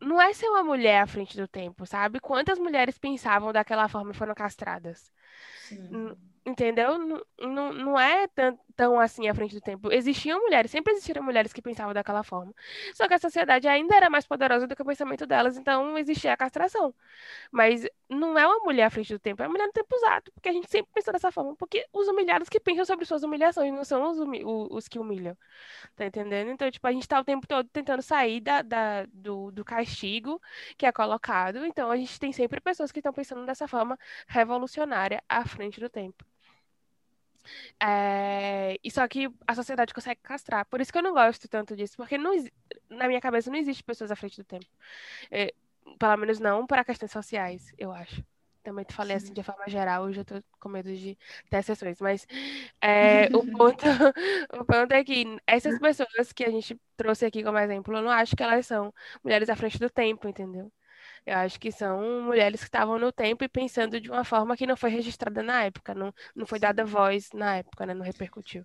não 0.00 0.20
é 0.20 0.32
ser 0.34 0.48
uma 0.48 0.64
mulher 0.64 1.02
à 1.02 1.06
frente 1.06 1.36
do 1.36 1.48
tempo, 1.48 1.86
sabe? 1.86 2.20
Quantas 2.20 2.58
mulheres 2.58 2.98
pensavam 2.98 3.52
daquela 3.52 3.88
forma 3.88 4.12
e 4.12 4.14
foram 4.14 4.34
castradas? 4.34 5.12
Sim. 5.54 6.00
Entendeu? 6.48 6.98
Não, 6.98 7.22
não, 7.40 7.72
não 7.74 8.00
é 8.00 8.26
tão, 8.28 8.58
tão 8.74 8.98
assim 8.98 9.28
à 9.28 9.34
frente 9.34 9.54
do 9.54 9.60
tempo. 9.60 9.92
Existiam 9.92 10.40
mulheres, 10.40 10.70
sempre 10.70 10.92
existiram 10.94 11.22
mulheres 11.22 11.52
que 11.52 11.60
pensavam 11.60 11.92
daquela 11.92 12.22
forma. 12.22 12.54
Só 12.94 13.06
que 13.06 13.12
a 13.14 13.18
sociedade 13.18 13.68
ainda 13.68 13.94
era 13.94 14.08
mais 14.08 14.26
poderosa 14.26 14.66
do 14.66 14.74
que 14.74 14.80
o 14.80 14.84
pensamento 14.84 15.26
delas, 15.26 15.58
então 15.58 15.98
existia 15.98 16.32
a 16.32 16.36
castração. 16.38 16.94
Mas 17.52 17.86
não 18.08 18.38
é 18.38 18.46
uma 18.46 18.60
mulher 18.60 18.84
à 18.84 18.90
frente 18.90 19.12
do 19.12 19.18
tempo, 19.18 19.42
é 19.42 19.46
uma 19.46 19.52
mulher 19.52 19.66
no 19.66 19.72
tempo 19.72 19.94
usado, 19.94 20.32
porque 20.32 20.48
a 20.48 20.52
gente 20.52 20.70
sempre 20.70 20.90
pensou 20.94 21.12
dessa 21.12 21.30
forma. 21.30 21.54
Porque 21.56 21.86
os 21.92 22.08
humilhados 22.08 22.48
que 22.48 22.58
pensam 22.60 22.84
sobre 22.86 23.04
suas 23.04 23.22
humilhações 23.22 23.72
não 23.72 23.84
são 23.84 24.10
os, 24.10 24.18
os 24.70 24.88
que 24.88 24.98
humilham. 24.98 25.36
Tá 25.96 26.06
entendendo? 26.06 26.50
Então, 26.50 26.70
tipo, 26.70 26.86
a 26.86 26.92
gente 26.92 27.06
tá 27.08 27.20
o 27.20 27.24
tempo 27.24 27.46
todo 27.46 27.68
tentando 27.68 28.02
sair 28.02 28.40
da, 28.40 28.62
da, 28.62 29.06
do, 29.12 29.50
do 29.50 29.64
castigo 29.64 30.40
que 30.76 30.86
é 30.86 30.92
colocado. 30.92 31.66
Então, 31.66 31.90
a 31.90 31.96
gente 31.96 32.18
tem 32.18 32.32
sempre 32.32 32.60
pessoas 32.60 32.90
que 32.92 33.00
estão 33.00 33.12
pensando 33.12 33.44
dessa 33.46 33.68
forma 33.68 33.98
revolucionária 34.26 35.22
à 35.28 35.44
frente 35.46 35.80
do 35.80 35.88
tempo. 35.90 36.24
É, 37.80 38.78
e 38.82 38.90
só 38.90 39.06
que 39.08 39.28
a 39.46 39.54
sociedade 39.54 39.94
consegue 39.94 40.20
castrar. 40.22 40.66
Por 40.66 40.80
isso 40.80 40.92
que 40.92 40.98
eu 40.98 41.02
não 41.02 41.12
gosto 41.12 41.48
tanto 41.48 41.76
disso, 41.76 41.96
porque 41.96 42.18
não, 42.18 42.32
na 42.90 43.08
minha 43.08 43.20
cabeça 43.20 43.50
não 43.50 43.58
existe 43.58 43.82
pessoas 43.84 44.10
à 44.10 44.16
frente 44.16 44.36
do 44.36 44.44
tempo. 44.44 44.66
É, 45.30 45.54
pelo 45.98 46.16
menos 46.16 46.38
não 46.40 46.66
para 46.66 46.84
questões 46.84 47.12
sociais, 47.12 47.72
eu 47.78 47.92
acho. 47.92 48.24
Também 48.62 48.84
te 48.84 48.94
falei 48.94 49.16
assim 49.16 49.32
de 49.32 49.42
forma 49.42 49.66
geral, 49.68 50.04
hoje 50.04 50.20
eu 50.20 50.24
tô 50.24 50.42
com 50.60 50.68
medo 50.68 50.94
de 50.94 51.16
ter 51.48 51.58
exceções, 51.58 52.00
mas 52.00 52.26
é, 52.82 53.28
o, 53.32 53.42
ponto, 53.56 53.84
o 54.60 54.64
ponto 54.64 54.92
é 54.92 55.04
que 55.04 55.24
essas 55.46 55.78
pessoas 55.78 56.32
que 56.34 56.44
a 56.44 56.50
gente 56.50 56.78
trouxe 56.96 57.24
aqui 57.24 57.42
como 57.42 57.58
exemplo, 57.58 57.96
eu 57.96 58.02
não 58.02 58.10
acho 58.10 58.36
que 58.36 58.42
elas 58.42 58.66
são 58.66 58.92
mulheres 59.24 59.48
à 59.48 59.56
frente 59.56 59.78
do 59.78 59.88
tempo, 59.88 60.28
entendeu? 60.28 60.70
Eu 61.26 61.36
acho 61.38 61.58
que 61.60 61.70
são 61.72 62.22
mulheres 62.22 62.60
que 62.60 62.66
estavam 62.66 62.98
no 62.98 63.12
tempo 63.12 63.44
e 63.44 63.48
pensando 63.48 64.00
de 64.00 64.10
uma 64.10 64.24
forma 64.24 64.56
que 64.56 64.66
não 64.66 64.76
foi 64.76 64.90
registrada 64.90 65.42
na 65.42 65.64
época, 65.64 65.94
não, 65.94 66.12
não 66.34 66.46
foi 66.46 66.58
dada 66.58 66.84
voz 66.84 67.28
na 67.32 67.56
época, 67.56 67.86
né? 67.86 67.94
Não 67.94 68.04
repercutiu. 68.04 68.64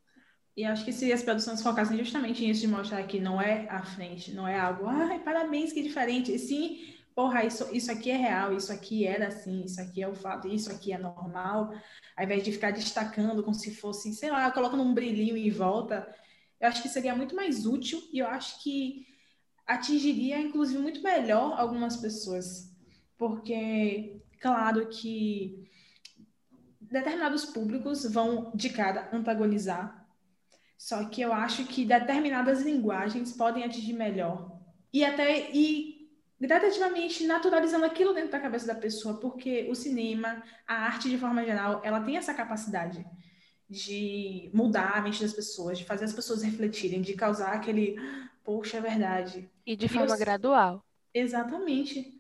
E 0.56 0.64
acho 0.64 0.86
que 0.86 0.94
se 0.94 1.12
as 1.12 1.24
produções 1.24 1.62
focassem 1.64 1.98
justamente 1.98 2.46
nisso 2.46 2.62
de 2.62 2.68
mostrar 2.68 3.04
que 3.08 3.20
não 3.20 3.42
é 3.42 3.68
à 3.70 3.84
frente, 3.84 4.32
não 4.34 4.48
é 4.48 4.60
algo, 4.60 4.88
ai, 4.88 5.20
parabéns, 5.20 5.74
que 5.74 5.82
diferente. 5.82 6.32
E 6.32 6.38
sim, 6.38 6.96
porra, 7.16 7.44
isso, 7.44 7.68
isso 7.76 7.92
aqui 7.92 8.12
é 8.12 8.18
real, 8.18 8.54
isso 8.54 8.72
aqui 8.72 9.06
era 9.06 9.28
assim, 9.28 9.64
isso 9.64 9.82
aqui 9.82 10.04
é 10.04 10.08
o 10.08 10.14
fato, 10.14 10.48
isso 10.48 10.72
aqui 10.72 10.94
é 10.94 10.98
normal, 10.98 11.74
ao 12.16 12.24
invés 12.24 12.44
de 12.44 12.52
ficar 12.52 12.72
destacando 12.72 13.44
como 13.44 13.56
se 13.56 13.74
fosse, 13.74 14.14
sei 14.14 14.30
lá, 14.30 14.52
colocando 14.52 14.84
um 14.84 14.94
brilhinho 14.94 15.36
em 15.36 15.50
volta, 15.50 16.08
eu 16.60 16.68
acho 16.68 16.82
que 16.84 16.90
seria 16.90 17.16
muito 17.16 17.36
mais 17.36 17.66
útil 17.66 18.00
e 18.14 18.20
eu 18.20 18.28
acho 18.28 18.62
que 18.62 19.08
atingiria, 19.66 20.40
inclusive, 20.40 20.80
muito 20.80 21.02
melhor 21.02 21.60
algumas 21.60 21.98
pessoas. 21.98 22.72
Porque, 23.18 24.22
claro 24.40 24.88
que 24.88 25.70
determinados 26.82 27.46
públicos 27.46 28.06
vão 28.12 28.52
de 28.54 28.70
cara 28.70 29.10
antagonizar, 29.12 30.04
só 30.78 31.06
que 31.06 31.22
eu 31.22 31.34
acho 31.34 31.66
que 31.66 31.86
determinadas 31.86 32.62
linguagens 32.62 33.32
podem 33.34 33.64
atingir 33.64 33.94
melhor. 33.94 34.60
E 34.92 35.04
até 35.04 35.50
e 35.52 36.10
gradativamente 36.40 37.26
naturalizando 37.26 37.86
aquilo 37.86 38.14
dentro 38.14 38.32
da 38.32 38.40
cabeça 38.40 38.68
da 38.68 38.76
pessoa, 38.76 39.18
porque 39.18 39.68
o 39.70 39.76
cinema, 39.76 40.44
a 40.68 40.76
arte 40.76 41.10
de 41.10 41.18
forma 41.18 41.44
geral, 41.46 41.82
ela 41.86 42.02
tem 42.02 42.18
essa 42.18 42.34
capacidade 42.34 43.06
de 43.70 44.52
mudar 44.54 44.98
a 44.98 45.02
mente 45.02 45.22
das 45.22 45.34
pessoas, 45.34 45.78
de 45.78 45.86
fazer 45.86 46.06
as 46.06 46.14
pessoas 46.14 46.44
refletirem, 46.44 47.02
de 47.02 47.14
causar 47.14 47.54
aquele 47.54 47.96
Poxa, 48.44 48.78
é 48.78 48.82
verdade. 48.82 49.50
E 49.66 49.76
de 49.76 49.88
forma 49.88 50.14
eu... 50.14 50.18
gradual. 50.18 50.84
Exatamente. 51.14 52.20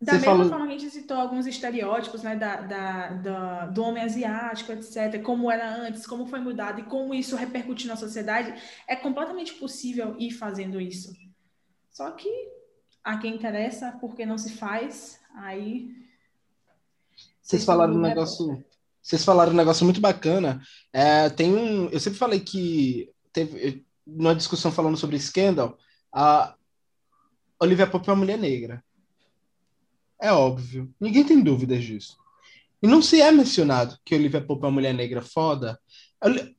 Da 0.00 0.12
Você 0.12 0.18
mesma 0.18 0.32
falou... 0.32 0.48
forma 0.50 0.66
que 0.66 0.74
a 0.74 0.78
gente 0.78 0.92
citou 0.92 1.16
alguns 1.16 1.46
estereótipos, 1.46 2.22
né, 2.22 2.36
da, 2.36 2.56
da, 2.60 3.08
da, 3.08 3.66
do 3.66 3.82
homem 3.82 4.02
asiático, 4.02 4.72
etc., 4.72 5.22
como 5.22 5.50
era 5.50 5.74
antes, 5.74 6.06
como 6.06 6.26
foi 6.26 6.40
mudado 6.40 6.80
e 6.80 6.84
como 6.84 7.14
isso 7.14 7.36
repercute 7.36 7.86
na 7.86 7.96
sociedade, 7.96 8.54
é 8.86 8.94
completamente 8.94 9.54
possível 9.54 10.14
ir 10.18 10.32
fazendo 10.32 10.78
isso. 10.78 11.14
Só 11.90 12.10
que 12.10 12.28
a 13.02 13.16
quem 13.18 13.34
interessa, 13.34 13.96
porque 14.00 14.26
não 14.26 14.36
se 14.36 14.52
faz, 14.52 15.20
aí. 15.36 15.90
Vocês 17.40 17.64
falaram 17.64 17.94
um 17.94 18.00
negócio. 18.00 18.62
Vocês 19.00 19.24
falaram 19.24 19.52
um 19.52 19.56
negócio 19.56 19.84
muito 19.84 20.00
bacana. 20.00 20.60
É, 20.92 21.30
tem 21.30 21.54
um. 21.54 21.88
Eu 21.88 22.00
sempre 22.00 22.18
falei 22.18 22.40
que 22.40 23.10
teve 23.32 23.83
numa 24.06 24.34
discussão 24.34 24.70
falando 24.70 24.96
sobre 24.96 25.18
Scandal, 25.18 25.78
a 26.12 26.54
Olivia 27.60 27.86
Pope 27.86 28.08
é 28.08 28.12
uma 28.12 28.18
mulher 28.18 28.38
negra. 28.38 28.84
É 30.20 30.32
óbvio. 30.32 30.92
Ninguém 31.00 31.24
tem 31.24 31.42
dúvidas 31.42 31.84
disso. 31.84 32.16
E 32.82 32.86
não 32.86 33.00
se 33.00 33.20
é 33.20 33.30
mencionado 33.32 33.98
que 34.04 34.14
Olivia 34.14 34.40
Pope 34.40 34.64
é 34.64 34.66
uma 34.66 34.72
mulher 34.72 34.92
negra 34.92 35.22
foda. 35.22 35.78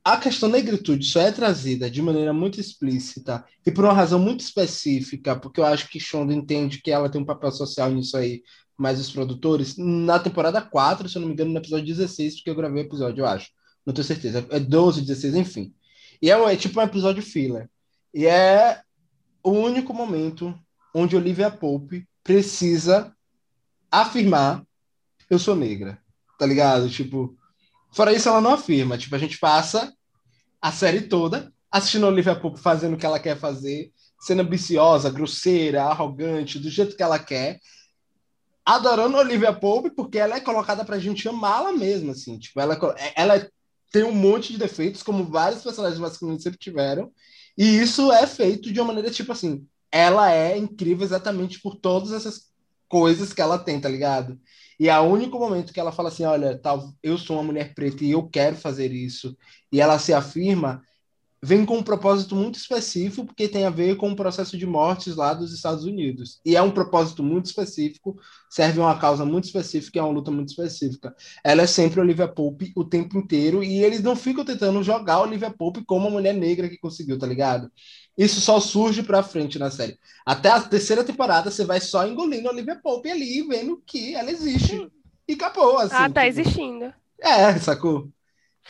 A 0.04 0.18
questão 0.18 0.50
negritude 0.50 1.06
só 1.06 1.22
é 1.22 1.32
trazida 1.32 1.90
de 1.90 2.02
maneira 2.02 2.32
muito 2.34 2.60
explícita 2.60 3.44
e 3.66 3.72
por 3.72 3.86
uma 3.86 3.94
razão 3.94 4.20
muito 4.20 4.42
específica, 4.42 5.36
porque 5.36 5.60
eu 5.60 5.66
acho 5.66 5.90
que 5.90 6.00
Shonda 6.00 6.34
entende 6.34 6.82
que 6.82 6.92
ela 6.92 7.10
tem 7.10 7.20
um 7.20 7.26
papel 7.26 7.52
social 7.52 7.90
nisso 7.92 8.16
aí, 8.16 8.44
mas 8.78 9.00
os 9.00 9.12
produtores, 9.12 9.76
na 9.78 10.20
temporada 10.20 10.62
4, 10.62 11.10
se 11.10 11.18
eu 11.18 11.22
não 11.22 11.28
me 11.28 11.34
engano, 11.34 11.52
no 11.52 11.58
episódio 11.58 11.86
16, 11.86 12.36
porque 12.36 12.50
eu 12.50 12.56
gravei 12.56 12.84
o 12.84 12.86
episódio, 12.86 13.22
eu 13.22 13.26
acho. 13.26 13.50
Não 13.86 13.94
tenho 13.94 14.06
certeza. 14.06 14.46
É 14.50 14.60
12, 14.60 15.02
16, 15.02 15.36
enfim. 15.36 15.74
E 16.22 16.32
é, 16.32 16.54
é 16.54 16.56
tipo 16.56 16.80
um 16.80 16.84
episódio 16.84 17.22
filler. 17.22 17.70
E 18.14 18.26
é 18.26 18.82
o 19.44 19.52
único 19.52 19.94
momento 19.94 20.58
onde 20.94 21.16
Olivia 21.16 21.52
Pope 21.52 22.08
precisa 22.24 23.14
afirmar 23.92 24.66
eu 25.30 25.40
sou 25.40 25.56
negra, 25.56 26.00
tá 26.38 26.46
ligado? 26.46 26.90
Tipo, 26.90 27.36
fora 27.92 28.14
isso 28.14 28.30
ela 28.30 28.42
não 28.42 28.54
afirma. 28.54 28.98
Tipo, 28.98 29.16
a 29.16 29.20
gente 29.20 29.38
passa 29.40 29.94
a 30.62 30.72
série 30.72 31.02
toda 31.02 31.52
assistindo 31.72 32.08
Olivia 32.08 32.36
Pope 32.36 32.60
fazendo 32.60 32.94
o 32.94 32.98
que 32.98 33.06
ela 33.06 33.20
quer 33.20 33.38
fazer, 33.38 33.92
sendo 34.22 34.44
ambiciosa, 34.44 35.10
grosseira, 35.10 35.84
arrogante, 35.84 36.58
do 36.58 36.70
jeito 36.70 36.96
que 36.96 37.04
ela 37.04 37.20
quer, 37.20 37.60
adorando 38.66 39.18
Olivia 39.18 39.54
Pope 39.54 39.90
porque 39.90 40.18
ela 40.18 40.38
é 40.38 40.40
colocada 40.40 40.86
pra 40.86 41.00
gente 41.00 41.28
amá-la 41.28 41.74
mesmo, 41.74 42.12
assim. 42.12 42.40
Tipo, 42.40 42.62
ela, 42.62 42.80
é, 42.98 43.22
ela 43.22 43.50
tem 43.96 44.04
um 44.04 44.12
monte 44.12 44.52
de 44.52 44.60
defeitos, 44.60 45.02
como 45.02 45.24
vários 45.24 45.64
personagens 45.64 46.02
masculinos 46.02 46.44
sempre 46.44 46.60
tiveram, 46.60 47.14
e 47.58 47.80
isso 47.80 48.12
é 48.12 48.28
feito 48.28 48.70
de 48.70 48.82
uma 48.82 48.88
maneira, 48.88 49.10
tipo 49.10 49.32
assim, 49.32 49.66
ela 49.90 50.30
é 50.34 50.58
incrível 50.58 51.06
exatamente 51.06 51.62
por 51.62 51.78
todas 51.78 52.12
essas 52.12 52.52
coisas 52.90 53.32
que 53.32 53.42
ela 53.42 53.58
tem, 53.58 53.80
tá 53.80 53.88
ligado? 53.88 54.38
E 54.78 54.90
é 54.90 55.00
o 55.00 55.04
único 55.04 55.40
momento 55.40 55.72
que 55.72 55.80
ela 55.80 55.94
fala 55.94 56.10
assim, 56.10 56.26
olha, 56.26 56.58
tal, 56.58 56.94
eu 57.02 57.18
sou 57.18 57.38
uma 57.38 57.44
mulher 57.44 57.74
preta 57.74 58.04
e 58.04 58.12
eu 58.12 58.28
quero 58.28 58.58
fazer 58.58 58.92
isso, 58.92 59.34
e 59.72 59.80
ela 59.80 59.98
se 59.98 60.14
afirma, 60.14 60.84
vem 61.46 61.64
com 61.64 61.78
um 61.78 61.84
propósito 61.84 62.36
muito 62.36 62.58
específico, 62.58 63.24
porque 63.24 63.48
tem 63.48 63.66
a 63.66 63.70
ver 63.70 63.98
com 63.98 64.10
o 64.10 64.16
processo 64.16 64.58
de 64.58 64.66
mortes 64.66 65.16
lá 65.16 65.32
dos 65.32 65.54
Estados 65.54 65.86
Unidos. 65.86 66.40
E 66.44 66.56
é 66.56 66.62
um 66.62 66.72
propósito 66.72 67.22
muito 67.22 67.46
específico, 67.46 68.18
serve 68.50 68.82
a 68.82 68.86
uma 68.86 68.98
causa 68.98 69.24
muito 69.24 69.44
específica, 69.44 70.00
é 70.00 70.02
uma 70.02 70.12
luta 70.12 70.32
muito 70.32 70.50
específica. 70.50 71.16
Ela 71.44 71.62
é 71.62 71.68
sempre 71.68 72.00
Olivia 72.00 72.28
Pope 72.28 72.74
o 72.76 72.84
tempo 72.84 73.20
inteiro, 73.20 73.64
e 73.64 73.84
eles 73.84 74.02
não 74.02 74.16
ficam 74.16 74.44
tentando 74.44 74.82
jogar 74.82 75.22
Olivia 75.22 75.52
Pope 75.52 75.86
como 75.86 76.08
uma 76.08 76.16
mulher 76.16 76.34
negra 76.34 76.68
que 76.68 76.80
conseguiu, 76.80 77.20
tá 77.20 77.28
ligado? 77.28 77.72
Isso 78.18 78.42
só 78.42 78.60
surge 78.60 79.04
pra 79.04 79.22
frente 79.22 79.60
na 79.60 79.70
série. 79.70 80.00
Até 80.26 80.50
a 80.50 80.60
terceira 80.60 81.04
temporada, 81.04 81.52
você 81.52 81.64
vai 81.64 81.80
só 81.80 82.08
engolindo 82.08 82.50
a 82.50 82.52
Olivia 82.52 82.76
Pope 82.76 83.12
ali, 83.12 83.44
vendo 83.48 83.84
que 83.86 84.16
ela 84.16 84.32
existe. 84.32 84.90
E 85.28 85.34
acabou, 85.34 85.78
assim. 85.78 85.94
Ah, 85.94 86.10
tá 86.10 86.28
tipo... 86.28 86.40
existindo. 86.40 86.94
É, 87.22 87.56
sacou? 87.60 88.10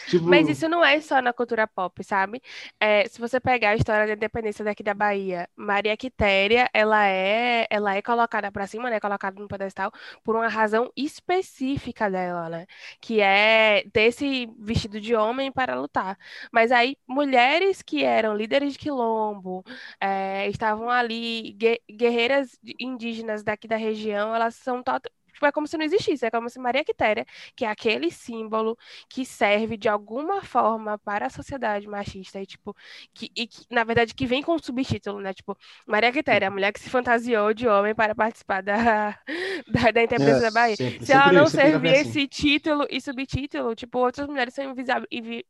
Tipo... 0.07 0.25
Mas 0.25 0.47
isso 0.49 0.67
não 0.67 0.83
é 0.83 0.99
só 1.01 1.21
na 1.21 1.33
cultura 1.33 1.67
pop, 1.67 2.03
sabe? 2.03 2.41
É, 2.79 3.07
se 3.07 3.19
você 3.19 3.39
pegar 3.39 3.71
a 3.71 3.75
história 3.75 4.05
da 4.07 4.13
independência 4.13 4.63
daqui 4.63 4.83
da 4.83 4.93
Bahia, 4.93 5.49
Maria 5.55 5.95
Quitéria, 5.97 6.69
ela 6.73 7.07
é, 7.07 7.65
ela 7.69 7.95
é 7.95 8.01
colocada 8.01 8.51
para 8.51 8.67
cima, 8.67 8.89
né? 8.89 8.99
Colocada 8.99 9.39
no 9.41 9.47
pedestal 9.47 9.91
por 10.23 10.35
uma 10.35 10.47
razão 10.47 10.91
específica 10.95 12.09
dela, 12.09 12.49
né? 12.49 12.65
Que 13.01 13.21
é 13.21 13.83
desse 13.93 14.47
vestido 14.59 14.99
de 14.99 15.15
homem 15.15 15.51
para 15.51 15.75
lutar. 15.79 16.17
Mas 16.51 16.71
aí, 16.71 16.97
mulheres 17.07 17.81
que 17.81 18.03
eram 18.03 18.35
líderes 18.35 18.73
de 18.73 18.79
quilombo, 18.79 19.63
é, 19.99 20.47
estavam 20.49 20.89
ali, 20.89 21.57
guerreiras 21.89 22.59
indígenas 22.79 23.43
daqui 23.43 23.67
da 23.67 23.75
região, 23.77 24.35
elas 24.35 24.55
são 24.55 24.83
totalmente 24.83 25.24
Tipo, 25.35 25.45
é 25.47 25.51
como 25.51 25.67
se 25.67 25.77
não 25.77 25.83
existisse, 25.83 26.25
é 26.25 26.31
como 26.31 26.49
se 26.49 26.57
Maria 26.57 26.83
Quitéria, 26.83 27.25
que 27.57 27.65
é 27.65 27.67
aquele 27.67 28.09
símbolo 28.09 28.77
que 29.09 29.25
serve 29.25 29.75
de 29.75 29.89
alguma 29.89 30.41
forma 30.41 30.97
para 30.97 31.25
a 31.27 31.29
sociedade 31.29 31.85
machista 31.87 32.39
e, 32.41 32.45
tipo, 32.45 32.73
que, 33.13 33.29
e 33.35 33.45
que, 33.45 33.65
na 33.69 33.83
verdade, 33.83 34.13
que 34.13 34.25
vem 34.25 34.41
com 34.41 34.55
um 34.55 34.59
subtítulo, 34.59 35.19
né? 35.19 35.33
Tipo, 35.33 35.57
Maria 35.85 36.09
Quitéria, 36.13 36.47
a 36.47 36.51
mulher 36.51 36.71
que 36.71 36.79
se 36.79 36.89
fantasiou 36.89 37.53
de 37.53 37.67
homem 37.67 37.93
para 37.93 38.15
participar 38.15 38.63
da, 38.63 39.19
da, 39.67 39.91
da 39.91 40.03
Independência 40.03 40.37
é, 40.37 40.41
da 40.41 40.51
Bahia. 40.51 40.75
Sempre, 40.77 41.05
se 41.05 41.11
ela 41.11 41.33
não 41.33 41.47
servir 41.47 41.89
assim. 41.89 42.09
esse 42.09 42.27
título 42.27 42.87
e 42.89 43.01
subtítulo, 43.01 43.75
tipo, 43.75 43.99
outras 43.99 44.27
mulheres 44.27 44.53
são 44.53 44.73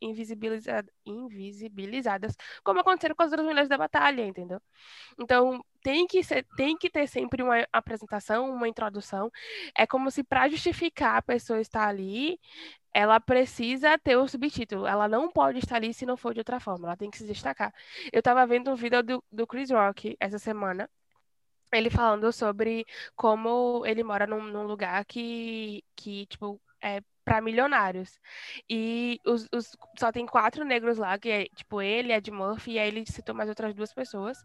invisibilizadas, 0.02 0.90
invisibilizadas, 1.06 2.36
como 2.64 2.80
aconteceram 2.80 3.14
com 3.14 3.22
as 3.22 3.32
outras 3.32 3.48
mulheres 3.48 3.70
da 3.70 3.78
batalha, 3.78 4.26
entendeu? 4.26 4.60
Então, 5.20 5.64
tem 5.86 6.08
que, 6.08 6.24
ser, 6.24 6.44
tem 6.58 6.76
que 6.76 6.90
ter 6.90 7.08
sempre 7.08 7.44
uma 7.44 7.64
apresentação, 7.72 8.50
uma 8.50 8.68
introdução. 8.68 9.32
É 9.78 9.86
como 9.86 10.10
se 10.10 10.24
para 10.24 10.50
justificar 10.50 11.18
a 11.18 11.22
pessoa 11.22 11.62
estar 11.62 11.88
ali, 11.88 12.40
ela 12.92 13.20
precisa 13.20 13.96
ter 14.00 14.18
o 14.18 14.28
subtítulo. 14.28 14.88
Ela 14.88 15.08
não 15.08 15.32
pode 15.32 15.60
estar 15.60 15.76
ali 15.76 15.94
se 15.94 16.04
não 16.04 16.18
for 16.18 16.34
de 16.34 16.40
outra 16.40 16.60
forma. 16.60 16.88
Ela 16.88 16.98
tem 16.98 17.12
que 17.12 17.20
se 17.20 17.28
destacar. 17.28 17.72
Eu 18.12 18.20
estava 18.20 18.48
vendo 18.48 18.72
um 18.72 18.76
vídeo 18.76 19.04
do, 19.04 19.24
do 19.32 19.46
Chris 19.46 19.70
Rock 19.70 20.18
essa 20.20 20.40
semana. 20.40 20.90
Ele 21.72 21.90
falando 21.92 22.32
sobre 22.34 22.86
como 23.16 23.86
ele 23.86 24.04
mora 24.04 24.26
num, 24.26 24.42
num 24.44 24.64
lugar 24.64 25.06
que, 25.06 25.84
que, 25.96 26.26
tipo, 26.28 26.60
é 26.82 27.02
para 27.26 27.42
milionários. 27.42 28.20
E 28.70 29.20
os, 29.26 29.50
os, 29.52 29.76
só 30.00 30.12
tem 30.12 30.26
quatro 30.26 30.64
negros 30.64 30.98
lá, 30.98 31.18
que 31.18 31.30
é 31.30 31.46
tipo 31.56 31.82
ele, 31.82 32.14
Ed 32.14 32.32
Murphy, 32.32 32.74
e 32.74 32.80
aí 32.80 32.88
ele 32.88 33.06
citou 33.06 33.36
mais 33.36 33.50
outras 33.50 33.74
duas 33.74 33.94
pessoas, 33.94 34.38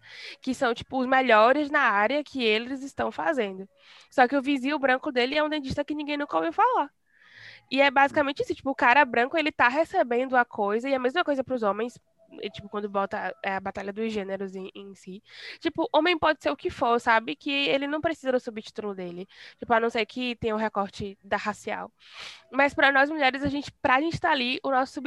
que 0.42 0.54
são 0.54 0.74
tipo 0.74 0.98
os 0.98 1.06
melhores 1.06 1.70
na 1.70 1.82
área 1.82 2.24
que 2.24 2.42
eles 2.42 2.82
estão 2.82 3.12
fazendo. 3.12 3.68
Só 4.10 4.26
que 4.26 4.36
o 4.36 4.42
vizinho 4.42 4.78
branco 4.78 5.12
dele 5.12 5.36
é 5.36 5.44
um 5.44 5.48
dentista 5.48 5.84
que 5.84 5.94
ninguém 5.94 6.16
nunca 6.16 6.36
ouviu 6.36 6.52
falar. 6.52 6.90
E 7.70 7.80
é 7.80 7.90
basicamente 7.90 8.42
isso, 8.42 8.54
tipo, 8.54 8.70
o 8.70 8.74
cara 8.74 9.04
branco, 9.04 9.38
ele 9.38 9.52
tá 9.52 9.68
recebendo 9.68 10.36
a 10.36 10.44
coisa, 10.44 10.88
e 10.88 10.94
a 10.94 10.98
mesma 10.98 11.22
coisa 11.24 11.44
para 11.44 11.54
os 11.54 11.62
homens, 11.62 11.98
tipo, 12.52 12.68
quando 12.68 12.88
bota 12.88 13.34
é, 13.42 13.54
a 13.54 13.60
batalha 13.60 13.92
dos 13.92 14.12
gêneros 14.12 14.54
em, 14.54 14.70
em, 14.74 14.94
si. 14.94 15.22
Tipo, 15.58 15.88
homem 15.92 16.18
pode 16.18 16.42
ser 16.42 16.50
o 16.50 16.56
que 16.56 16.70
for, 16.70 17.00
sabe? 17.00 17.36
Que 17.36 17.50
ele 17.50 17.86
não 17.86 18.00
precisa 18.00 18.32
do 18.32 18.40
subtítulo 18.40 18.94
dele. 18.94 19.28
Tipo, 19.58 19.72
a 19.72 19.80
não 19.80 19.90
ser 19.90 20.04
que 20.06 20.36
tenha 20.36 20.54
o 20.54 20.58
um 20.58 20.60
recorte 20.60 21.18
da 21.22 21.36
racial. 21.36 21.92
Mas 22.50 22.74
para 22.74 22.92
nós 22.92 23.10
mulheres, 23.10 23.42
a 23.42 23.48
gente, 23.48 23.72
pra 23.82 24.00
gente 24.00 24.14
estar 24.14 24.28
tá 24.28 24.34
ali, 24.34 24.60
o 24.62 24.70
nosso 24.70 25.00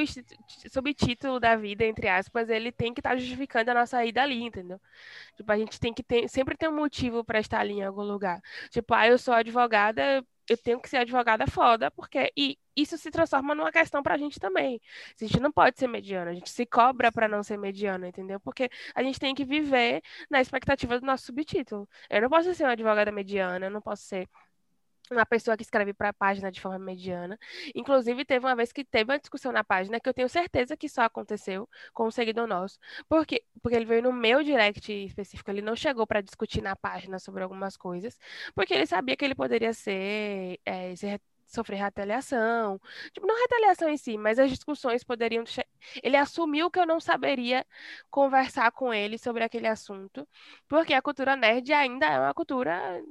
subtítulo 0.71 1.39
da 1.39 1.55
vida, 1.55 1.85
entre 1.85 2.07
aspas, 2.07 2.49
ele 2.49 2.71
tem 2.71 2.93
que 2.93 2.99
estar 2.99 3.11
tá 3.11 3.17
justificando 3.17 3.71
a 3.71 3.73
nossa 3.73 4.03
ida 4.05 4.21
ali, 4.21 4.43
entendeu? 4.43 4.79
Tipo, 5.35 5.51
a 5.51 5.57
gente 5.57 5.79
tem 5.79 5.93
que 5.93 6.03
ter, 6.03 6.27
sempre 6.29 6.57
ter 6.57 6.69
um 6.69 6.75
motivo 6.75 7.23
para 7.23 7.39
estar 7.39 7.59
ali 7.59 7.73
em 7.73 7.83
algum 7.83 8.03
lugar. 8.03 8.41
Tipo, 8.69 8.93
ah, 8.93 9.07
eu 9.07 9.17
sou 9.17 9.33
advogada 9.33 10.25
eu 10.49 10.57
tenho 10.57 10.79
que 10.81 10.89
ser 10.89 10.97
advogada 10.97 11.47
foda, 11.47 11.89
porque 11.91 12.31
e 12.37 12.57
isso 12.75 12.97
se 12.97 13.11
transforma 13.11 13.55
numa 13.55 13.71
questão 13.71 14.01
pra 14.03 14.17
gente 14.17 14.39
também. 14.39 14.81
A 15.21 15.23
gente 15.25 15.39
não 15.39 15.51
pode 15.51 15.77
ser 15.79 15.87
mediana, 15.87 16.31
a 16.31 16.33
gente 16.33 16.49
se 16.49 16.65
cobra 16.65 17.11
para 17.11 17.27
não 17.27 17.43
ser 17.43 17.57
mediana, 17.57 18.07
entendeu? 18.07 18.39
Porque 18.39 18.69
a 18.95 19.03
gente 19.03 19.19
tem 19.19 19.35
que 19.35 19.45
viver 19.45 20.01
na 20.29 20.41
expectativa 20.41 20.99
do 20.99 21.05
nosso 21.05 21.25
subtítulo. 21.25 21.87
Eu 22.09 22.21
não 22.21 22.29
posso 22.29 22.53
ser 22.53 22.63
uma 22.63 22.71
advogada 22.73 23.11
mediana, 23.11 23.67
eu 23.67 23.71
não 23.71 23.81
posso 23.81 24.03
ser 24.03 24.27
uma 25.11 25.25
pessoa 25.25 25.57
que 25.57 25.63
escreve 25.63 25.93
para 25.93 26.09
a 26.09 26.13
página 26.13 26.51
de 26.51 26.61
forma 26.61 26.79
mediana. 26.79 27.37
Inclusive, 27.75 28.25
teve 28.25 28.45
uma 28.45 28.55
vez 28.55 28.71
que 28.71 28.83
teve 28.83 29.11
uma 29.11 29.19
discussão 29.19 29.51
na 29.51 29.63
página 29.63 29.99
que 29.99 30.07
eu 30.07 30.13
tenho 30.13 30.29
certeza 30.29 30.77
que 30.77 30.89
só 30.89 31.03
aconteceu 31.03 31.67
com 31.93 32.07
um 32.07 32.11
seguidor 32.11 32.47
nosso. 32.47 32.79
Porque, 33.07 33.43
porque 33.61 33.75
ele 33.75 33.85
veio 33.85 34.03
no 34.03 34.13
meu 34.13 34.43
direct 34.43 34.91
específico, 34.91 35.49
ele 35.51 35.61
não 35.61 35.75
chegou 35.75 36.07
para 36.07 36.21
discutir 36.21 36.61
na 36.61 36.75
página 36.75 37.19
sobre 37.19 37.43
algumas 37.43 37.77
coisas, 37.77 38.17
porque 38.55 38.73
ele 38.73 38.85
sabia 38.85 39.15
que 39.15 39.25
ele 39.25 39.35
poderia 39.35 39.73
ser, 39.73 40.59
é, 40.65 40.95
ser 40.95 41.19
sofrer 41.53 41.77
retaliação. 41.77 42.79
Tipo, 43.13 43.27
não 43.27 43.39
retaliação 43.39 43.89
em 43.89 43.97
si, 43.97 44.17
mas 44.17 44.39
as 44.39 44.49
discussões 44.49 45.03
poderiam. 45.03 45.43
Ele 46.01 46.17
assumiu 46.17 46.71
que 46.71 46.79
eu 46.79 46.85
não 46.85 46.99
saberia 46.99 47.65
conversar 48.09 48.71
com 48.71 48.93
ele 48.93 49.17
sobre 49.17 49.43
aquele 49.43 49.67
assunto, 49.67 50.27
porque 50.67 50.93
a 50.93 51.01
cultura 51.01 51.35
nerd 51.35 51.71
ainda 51.73 52.07
é 52.07 52.19
uma 52.19 52.33
cultura 52.33 53.01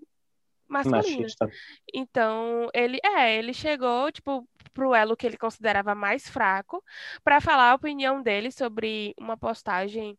masculina. 0.72 1.02
Machista. 1.02 1.50
Então, 1.94 2.68
ele 2.74 2.98
é, 3.04 3.36
ele 3.36 3.52
chegou, 3.52 4.10
tipo, 4.10 4.48
pro 4.72 4.94
elo 4.94 5.16
que 5.16 5.26
ele 5.26 5.36
considerava 5.36 5.94
mais 5.94 6.28
fraco, 6.28 6.82
para 7.22 7.40
falar 7.40 7.70
a 7.70 7.74
opinião 7.74 8.22
dele 8.22 8.50
sobre 8.50 9.14
uma 9.18 9.36
postagem 9.36 10.18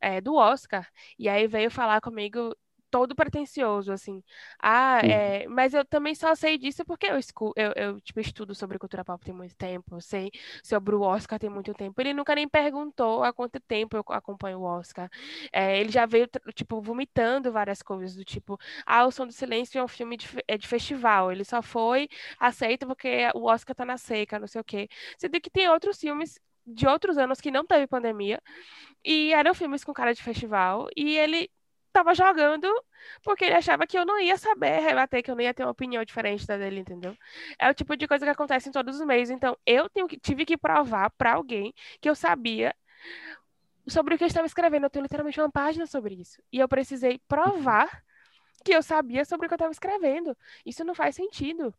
é, 0.00 0.20
do 0.20 0.34
Oscar. 0.34 0.88
E 1.18 1.28
aí 1.28 1.46
veio 1.46 1.70
falar 1.70 2.00
comigo 2.00 2.54
todo 2.92 3.16
pretencioso, 3.16 3.92
assim. 3.92 4.22
Ah, 4.62 5.00
é, 5.00 5.48
mas 5.48 5.74
eu 5.74 5.84
também 5.84 6.14
só 6.14 6.34
sei 6.36 6.58
disso 6.58 6.84
porque 6.84 7.06
eu, 7.06 7.18
escu 7.18 7.52
eu, 7.56 7.72
eu, 7.74 8.00
tipo, 8.02 8.20
estudo 8.20 8.54
sobre 8.54 8.78
cultura 8.78 9.04
pop 9.04 9.24
tem 9.24 9.34
muito 9.34 9.56
tempo, 9.56 9.96
eu 9.96 10.00
sei 10.02 10.30
sobre 10.62 10.94
o 10.94 11.00
Oscar 11.02 11.38
tem 11.40 11.50
muito 11.50 11.74
tempo. 11.74 12.00
Ele 12.00 12.14
nunca 12.14 12.34
nem 12.34 12.48
perguntou 12.48 13.24
há 13.24 13.32
quanto 13.32 13.58
tempo 13.60 13.96
eu 13.96 14.04
acompanho 14.10 14.60
o 14.60 14.64
Oscar. 14.64 15.10
É, 15.52 15.80
ele 15.80 15.90
já 15.90 16.06
veio, 16.06 16.28
tipo, 16.54 16.80
vomitando 16.82 17.50
várias 17.52 17.82
coisas, 17.82 18.14
do 18.16 18.24
tipo, 18.24 18.58
ah, 18.86 19.06
O 19.06 19.10
Som 19.10 19.26
do 19.26 19.32
Silêncio 19.32 19.78
é 19.78 19.84
um 19.84 19.88
filme 19.88 20.16
de, 20.16 20.28
é 20.46 20.58
de 20.58 20.68
festival, 20.68 21.32
ele 21.32 21.44
só 21.44 21.62
foi 21.62 22.08
aceito 22.38 22.86
porque 22.86 23.28
o 23.34 23.46
Oscar 23.50 23.74
tá 23.74 23.84
na 23.84 23.96
seca, 23.96 24.38
não 24.38 24.46
sei 24.46 24.60
o 24.60 24.64
quê. 24.64 24.88
Sendo 25.18 25.40
que 25.40 25.50
tem 25.50 25.68
outros 25.68 25.98
filmes 25.98 26.38
de 26.66 26.86
outros 26.86 27.18
anos 27.18 27.40
que 27.40 27.50
não 27.50 27.66
teve 27.66 27.86
pandemia, 27.88 28.40
e 29.04 29.32
eram 29.32 29.54
filmes 29.54 29.84
com 29.84 29.92
cara 29.92 30.14
de 30.14 30.22
festival, 30.22 30.88
e 30.96 31.16
ele 31.18 31.50
tava 31.92 32.14
jogando 32.14 32.68
porque 33.22 33.44
ele 33.44 33.54
achava 33.54 33.86
que 33.86 33.98
eu 33.98 34.06
não 34.06 34.18
ia 34.20 34.36
saber 34.36 34.80
rebater, 34.80 35.22
que 35.22 35.30
eu 35.30 35.34
não 35.36 35.42
ia 35.42 35.54
ter 35.54 35.64
uma 35.64 35.70
opinião 35.72 36.04
diferente 36.04 36.46
da 36.46 36.56
dele, 36.56 36.80
entendeu? 36.80 37.16
É 37.58 37.68
o 37.70 37.74
tipo 37.74 37.96
de 37.96 38.06
coisa 38.08 38.24
que 38.24 38.30
acontece 38.30 38.68
em 38.68 38.72
todos 38.72 38.98
os 39.00 39.06
meios. 39.06 39.30
Então, 39.30 39.56
eu 39.66 39.88
que- 39.90 40.18
tive 40.20 40.44
que 40.44 40.56
provar 40.56 41.10
pra 41.10 41.34
alguém 41.34 41.74
que 42.00 42.08
eu 42.08 42.14
sabia 42.14 42.74
sobre 43.88 44.14
o 44.14 44.18
que 44.18 44.24
eu 44.24 44.28
estava 44.28 44.46
escrevendo. 44.46 44.84
Eu 44.84 44.90
tenho 44.90 45.02
literalmente 45.02 45.40
uma 45.40 45.50
página 45.50 45.86
sobre 45.86 46.14
isso. 46.14 46.42
E 46.52 46.58
eu 46.58 46.68
precisei 46.68 47.20
provar 47.28 48.02
que 48.64 48.72
eu 48.74 48.82
sabia 48.82 49.24
sobre 49.24 49.46
o 49.46 49.48
que 49.48 49.54
eu 49.54 49.56
estava 49.56 49.72
escrevendo. 49.72 50.36
Isso 50.66 50.84
não 50.84 50.94
faz 50.94 51.16
sentido. 51.16 51.74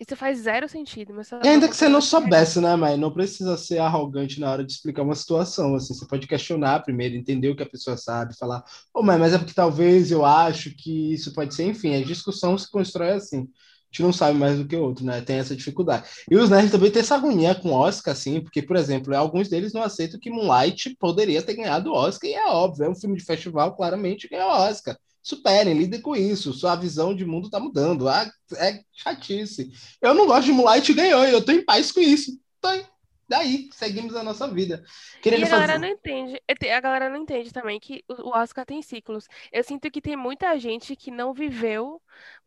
Isso 0.00 0.16
faz 0.16 0.38
zero 0.38 0.68
sentido. 0.68 1.12
Mas 1.12 1.30
E 1.32 1.48
ainda 1.48 1.68
que 1.68 1.76
você 1.76 1.88
não 1.88 2.00
soubesse, 2.00 2.60
né, 2.60 2.76
mas 2.76 2.98
não 2.98 3.12
precisa 3.12 3.56
ser 3.56 3.78
arrogante 3.78 4.38
na 4.38 4.50
hora 4.50 4.64
de 4.64 4.72
explicar 4.72 5.02
uma 5.02 5.14
situação, 5.14 5.74
assim, 5.74 5.92
você 5.92 6.06
pode 6.06 6.26
questionar 6.26 6.82
primeiro, 6.84 7.16
entender 7.16 7.48
o 7.48 7.56
que 7.56 7.62
a 7.62 7.68
pessoa 7.68 7.96
sabe, 7.96 8.36
falar, 8.36 8.62
ô, 8.94 9.02
mãe, 9.02 9.18
mas 9.18 9.32
é 9.32 9.38
porque 9.38 9.54
talvez 9.54 10.10
eu 10.10 10.24
acho 10.24 10.70
que 10.76 11.12
isso 11.12 11.32
pode 11.32 11.54
ser, 11.54 11.64
enfim, 11.64 11.96
a 11.96 12.04
discussão 12.04 12.56
se 12.56 12.70
constrói 12.70 13.10
assim. 13.10 13.48
A 13.90 13.90
gente 13.90 14.02
não 14.02 14.12
sabe 14.12 14.38
mais 14.38 14.58
do 14.58 14.66
que 14.66 14.76
o 14.76 14.82
outro, 14.82 15.04
né? 15.04 15.22
Tem 15.22 15.36
essa 15.38 15.56
dificuldade. 15.56 16.06
E 16.30 16.36
os 16.36 16.50
nerds 16.50 16.70
também 16.70 16.90
têm 16.90 17.00
essa 17.00 17.14
agonia 17.14 17.54
com 17.54 17.72
Oscar, 17.72 18.12
assim, 18.12 18.38
porque, 18.40 18.60
por 18.62 18.76
exemplo, 18.76 19.16
alguns 19.16 19.48
deles 19.48 19.72
não 19.72 19.82
aceitam 19.82 20.20
que 20.20 20.30
Moonlight 20.30 20.94
poderia 21.00 21.42
ter 21.42 21.54
ganhado 21.54 21.90
o 21.90 21.94
Oscar, 21.94 22.28
e 22.30 22.34
é 22.34 22.46
óbvio, 22.46 22.84
é 22.84 22.88
um 22.90 22.94
filme 22.94 23.16
de 23.16 23.24
festival, 23.24 23.74
claramente 23.74 24.28
ganhou 24.28 24.48
o 24.50 24.52
Oscar. 24.52 24.96
Superem, 25.22 25.74
lidem 25.74 26.00
com 26.00 26.16
isso. 26.16 26.52
Sua 26.52 26.76
visão 26.76 27.14
de 27.14 27.24
mundo 27.24 27.50
tá 27.50 27.60
mudando. 27.60 28.08
Ah, 28.08 28.30
é 28.56 28.80
chatice. 28.92 29.70
Eu 30.00 30.14
não 30.14 30.26
gosto 30.26 30.46
de 30.46 30.52
Moonlight 30.52 30.92
ganhou, 30.94 31.24
eu 31.24 31.44
tô 31.44 31.52
em 31.52 31.64
paz 31.64 31.92
com 31.92 32.00
isso. 32.00 32.38
Tô 32.60 32.72
em... 32.72 32.84
Daí, 33.28 33.68
seguimos 33.72 34.16
a 34.16 34.22
nossa 34.22 34.48
vida. 34.52 34.82
Querendo 35.20 35.40
E 35.40 35.44
a 35.44 35.48
galera 35.48 35.74
fazer... 35.74 35.78
não 35.78 35.86
entende, 35.86 36.42
a 36.72 36.80
galera 36.80 37.08
não 37.10 37.16
entende 37.16 37.52
também 37.52 37.78
que 37.78 38.02
o 38.08 38.30
Oscar 38.36 38.64
tem 38.64 38.80
ciclos. 38.82 39.26
Eu 39.52 39.62
sinto 39.62 39.90
que 39.90 40.00
tem 40.00 40.16
muita 40.16 40.58
gente 40.58 40.96
que 40.96 41.10
não 41.10 41.32
viveu 41.34 42.02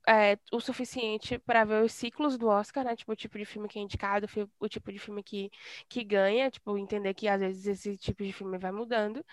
é, 0.07 0.38
o 0.51 0.59
suficiente 0.59 1.38
para 1.39 1.63
ver 1.63 1.84
os 1.84 1.91
ciclos 1.93 2.38
do 2.38 2.47
Oscar, 2.47 2.84
né? 2.84 2.95
Tipo, 2.95 3.11
o 3.13 3.15
tipo 3.15 3.38
de 3.38 3.45
filme 3.45 3.67
que 3.69 3.79
é 3.79 3.82
indicado, 3.82 4.27
o 4.59 4.67
tipo 4.67 4.91
de 4.91 4.99
filme 4.99 5.23
que, 5.23 5.51
que 5.88 6.03
ganha, 6.03 6.49
tipo, 6.51 6.77
entender 6.77 7.13
que 7.13 7.27
às 7.27 7.39
vezes 7.39 7.67
esse 7.67 7.97
tipo 7.97 8.23
de 8.23 8.34
filme 8.34 8.57
vai 8.57 8.71
mudando. 8.71 9.23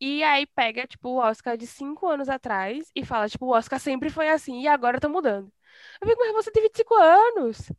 E 0.00 0.22
aí 0.24 0.46
pega, 0.46 0.86
tipo, 0.86 1.10
o 1.10 1.18
Oscar 1.18 1.56
de 1.56 1.66
cinco 1.66 2.08
anos 2.08 2.28
atrás 2.28 2.90
e 2.94 3.04
fala, 3.04 3.28
tipo, 3.28 3.46
o 3.46 3.50
Oscar 3.56 3.78
sempre 3.80 4.10
foi 4.10 4.28
assim 4.28 4.62
e 4.62 4.68
agora 4.68 5.00
tá 5.00 5.08
mudando. 5.08 5.52
Eu 6.00 6.08
fico, 6.08 6.20
mas 6.20 6.32
você 6.34 6.50
tem 6.50 6.62
25 6.62 6.94
anos. 6.94 7.70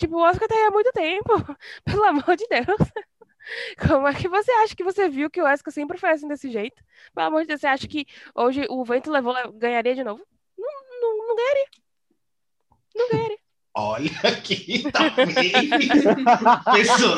Tipo, 0.00 0.16
o 0.16 0.22
Oscar 0.22 0.48
tá 0.48 0.54
aí 0.54 0.64
há 0.64 0.70
muito 0.70 0.90
tempo. 0.92 1.28
Pelo 1.84 2.04
amor 2.04 2.34
de 2.34 2.46
Deus. 2.48 2.66
Como 3.86 4.08
é 4.08 4.14
que 4.14 4.28
você 4.28 4.50
acha 4.50 4.74
que 4.74 4.82
você 4.82 5.10
viu 5.10 5.30
que 5.30 5.42
o 5.42 5.44
Oscar 5.44 5.72
sempre 5.72 5.98
foi 5.98 6.10
assim 6.10 6.26
desse 6.26 6.50
jeito? 6.50 6.82
Pelo 7.14 7.26
amor 7.26 7.42
de 7.42 7.48
Deus, 7.48 7.60
você 7.60 7.66
acha 7.66 7.86
que 7.86 8.06
hoje 8.34 8.66
o 8.70 8.82
vento 8.82 9.10
levou 9.10 9.34
ganharia 9.52 9.94
de 9.94 10.02
novo? 10.02 10.26
Não, 10.56 11.00
não, 11.00 11.28
não 11.28 11.36
ganharia. 11.36 11.66
Não 12.96 13.08
ganharia. 13.10 13.38
Olha 13.74 14.10
aqui, 14.24 14.90
talvez. 14.90 15.52
Pessoal, 16.72 17.16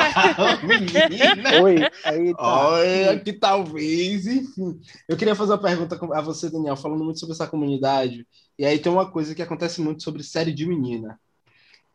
menina. 0.65 1.63
Oi, 1.63 1.77
aí 2.05 2.35
tá. 2.35 2.69
Olha 2.69 3.21
que 3.21 3.33
talvez, 3.33 4.27
enfim. 4.27 4.81
Eu 5.09 5.17
queria 5.17 5.37
fazer 5.37 5.53
uma 5.53 5.63
pergunta 5.63 5.99
a 6.15 6.21
você, 6.21 6.51
Daniel, 6.51 6.77
falando 6.77 7.05
muito 7.05 7.21
sobre 7.21 7.35
essa 7.35 7.47
comunidade. 7.47 8.27
E 8.59 8.67
aí 8.67 8.79
tem 8.79 8.91
uma 8.91 9.11
coisa 9.11 9.35
que 9.35 9.43
acontece 9.43 9.81
muito 9.81 10.03
sobre 10.03 10.23
série 10.23 10.53
de 10.53 10.67
menina. 10.67 11.19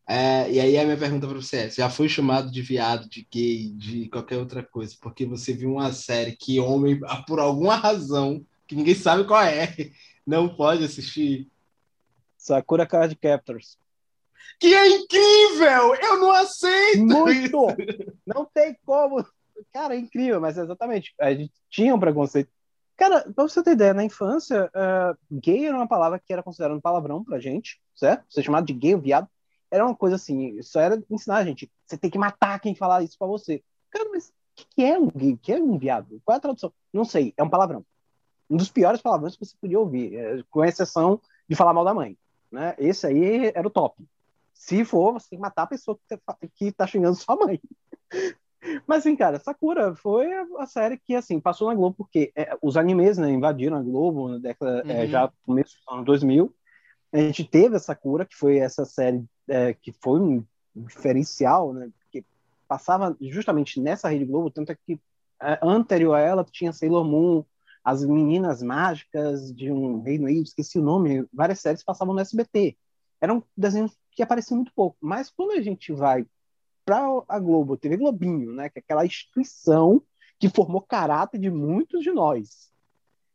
É, 0.10 0.50
e 0.50 0.60
aí 0.62 0.78
a 0.78 0.86
minha 0.86 0.98
pergunta 0.98 1.28
para 1.28 1.36
você 1.36 1.58
é: 1.58 1.70
já 1.70 1.90
foi 1.90 2.08
chamado 2.08 2.50
de 2.50 2.62
viado, 2.62 3.10
de 3.10 3.28
gay, 3.30 3.74
de 3.74 4.08
qualquer 4.08 4.38
outra 4.38 4.64
coisa, 4.64 4.96
porque 5.02 5.26
você 5.26 5.52
viu 5.52 5.74
uma 5.74 5.92
série 5.92 6.32
que 6.32 6.60
homem, 6.62 6.98
por 7.28 7.40
alguma 7.40 7.76
razão, 7.76 8.46
que 8.66 8.76
ninguém 8.76 8.96
sabe 8.96 9.26
qual 9.26 9.44
é, 9.44 9.68
não 10.26 10.48
pode 10.48 10.86
assistir? 10.86 11.50
Sakura 12.38 12.86
Card 12.86 13.14
Captors. 13.18 13.78
Que 14.60 14.74
é 14.74 14.88
incrível! 14.88 15.96
Eu 16.02 16.20
não 16.20 16.32
aceito! 16.32 17.06
Muito! 17.06 17.68
Não 18.26 18.46
tem 18.46 18.78
como. 18.86 19.26
Cara, 19.74 19.94
é 19.94 20.00
incrível, 20.00 20.40
mas 20.40 20.58
exatamente. 20.58 21.14
A 21.20 21.34
gente 21.34 21.52
tinha 21.70 21.94
um 21.94 22.00
preconceito. 22.00 22.50
Cara, 22.96 23.22
pra 23.36 23.44
você 23.44 23.62
ter 23.62 23.72
ideia, 23.72 23.94
na 23.94 24.04
infância, 24.04 24.72
uh, 24.74 25.18
gay 25.30 25.66
era 25.66 25.76
uma 25.76 25.88
palavra 25.88 26.18
que 26.18 26.32
era 26.32 26.42
considerada 26.42 26.76
um 26.76 26.82
palavrão 26.82 27.24
pra 27.24 27.40
gente, 27.40 27.80
certo? 27.94 28.26
Ser 28.30 28.44
chamado 28.44 28.66
de 28.66 28.74
gay 28.74 28.96
ou 28.96 29.02
viado 29.02 29.28
era 29.72 29.86
uma 29.86 29.96
coisa 29.96 30.16
assim, 30.16 30.62
só 30.62 30.80
era 30.80 31.02
ensinar 31.10 31.38
a 31.38 31.46
gente. 31.46 31.72
Você 31.86 31.98
tem 31.98 32.10
que 32.10 32.18
matar 32.18 32.60
quem 32.60 32.76
falar 32.76 33.04
isso 33.04 33.18
pra 33.18 33.28
você. 33.28 33.64
Cara, 33.90 34.10
mas 34.12 34.28
o 34.28 34.32
que, 34.56 34.66
que 34.76 34.84
é 34.84 34.98
um 34.98 35.08
gay? 35.08 35.34
O 35.34 35.38
que 35.38 35.54
é 35.54 35.58
um 35.58 35.78
viado? 35.78 36.22
Qual 36.24 36.34
é 36.34 36.38
a 36.38 36.42
tradução? 36.42 36.74
Não 36.94 37.06
sei, 37.06 37.34
é 37.38 37.44
um 37.44 37.50
palavrão. 37.50 37.86
Um 38.50 38.58
dos 38.58 38.70
piores 38.70 39.02
palavrões 39.02 39.36
que 39.36 39.46
você 39.46 39.56
podia 39.60 39.80
ouvir, 39.80 40.16
é, 40.16 40.44
com 40.50 40.64
exceção 40.64 41.22
de 41.48 41.56
falar 41.56 41.74
mal 41.74 41.84
da 41.84 41.94
mãe. 41.94 42.18
Né? 42.52 42.76
Esse 42.78 43.08
aí 43.08 43.52
era 43.54 43.68
o 43.68 43.72
top. 43.72 44.04
Se 44.54 44.84
for, 44.84 45.14
você 45.14 45.30
tem 45.30 45.38
que 45.38 45.44
matar 45.44 45.64
a 45.64 45.68
pessoa 45.68 45.98
que 45.98 46.18
tá, 46.18 46.38
tá 46.76 46.88
xingando 46.88 47.16
sua 47.16 47.36
mãe. 47.36 47.60
Mas 48.86 49.00
assim, 49.00 49.16
cara, 49.16 49.40
Sakura 49.40 49.96
foi 49.96 50.28
a 50.58 50.66
série 50.66 50.98
que 50.98 51.16
assim 51.16 51.40
passou 51.40 51.70
na 51.70 51.76
Globo 51.76 51.96
porque 51.98 52.32
é, 52.36 52.58
os 52.62 52.76
animes 52.76 53.18
né, 53.18 53.30
invadiram 53.30 53.78
a 53.78 53.82
Globo 53.82 54.28
na 54.30 54.40
década 54.40 54.84
uhum. 54.84 54.92
é, 54.92 55.08
já 55.08 55.24
no 55.24 55.34
começo 55.46 55.78
dos 55.78 55.94
anos 55.94 56.06
2000. 56.06 56.54
A 57.12 57.18
gente 57.18 57.44
teve 57.44 57.76
a 57.76 57.80
Sakura, 57.80 58.26
que 58.26 58.36
foi 58.36 58.58
essa 58.58 58.86
série 58.86 59.24
é, 59.48 59.74
que 59.74 59.92
foi 59.92 60.20
um 60.20 60.46
diferencial, 60.76 61.74
né? 61.74 61.90
Que 62.12 62.26
passava 62.68 63.16
justamente 63.22 63.80
nessa 63.80 64.10
Rede 64.10 64.26
Globo, 64.26 64.52
tanto 64.52 64.72
é 64.72 64.76
que 64.76 65.00
anterior 65.62 66.16
a 66.16 66.20
ela 66.20 66.44
tinha 66.44 66.74
Sailor 66.74 67.06
Moon, 67.06 67.44
as 67.84 68.04
Meninas 68.04 68.62
Mágicas 68.62 69.54
de 69.54 69.72
um 69.72 70.02
Reino 70.02 70.28
Evil, 70.28 70.44
esqueci 70.44 70.78
o 70.78 70.84
nome, 70.84 71.26
várias 71.32 71.60
séries 71.60 71.84
passavam 71.84 72.14
no 72.14 72.20
SBT. 72.20 72.76
Eram 73.22 73.44
desenhos 73.56 73.98
que 74.12 74.22
apareciam 74.22 74.58
muito 74.58 74.74
pouco. 74.74 74.98
Mas 75.00 75.30
quando 75.30 75.52
a 75.52 75.62
gente 75.62 75.94
vai 75.94 76.26
para 76.84 77.00
a 77.28 77.40
Globo, 77.40 77.78
TV 77.78 77.98
Globinho, 77.98 78.54
né, 78.54 78.70
que 78.70 78.80
é 78.80 78.82
aquela 78.82 79.06
instituição 79.06 80.02
que 80.40 80.50
formou 80.50 80.82
caráter 80.82 81.40
de 81.40 81.50
muitos 81.50 82.04
de 82.04 82.12
nós. 82.12 82.72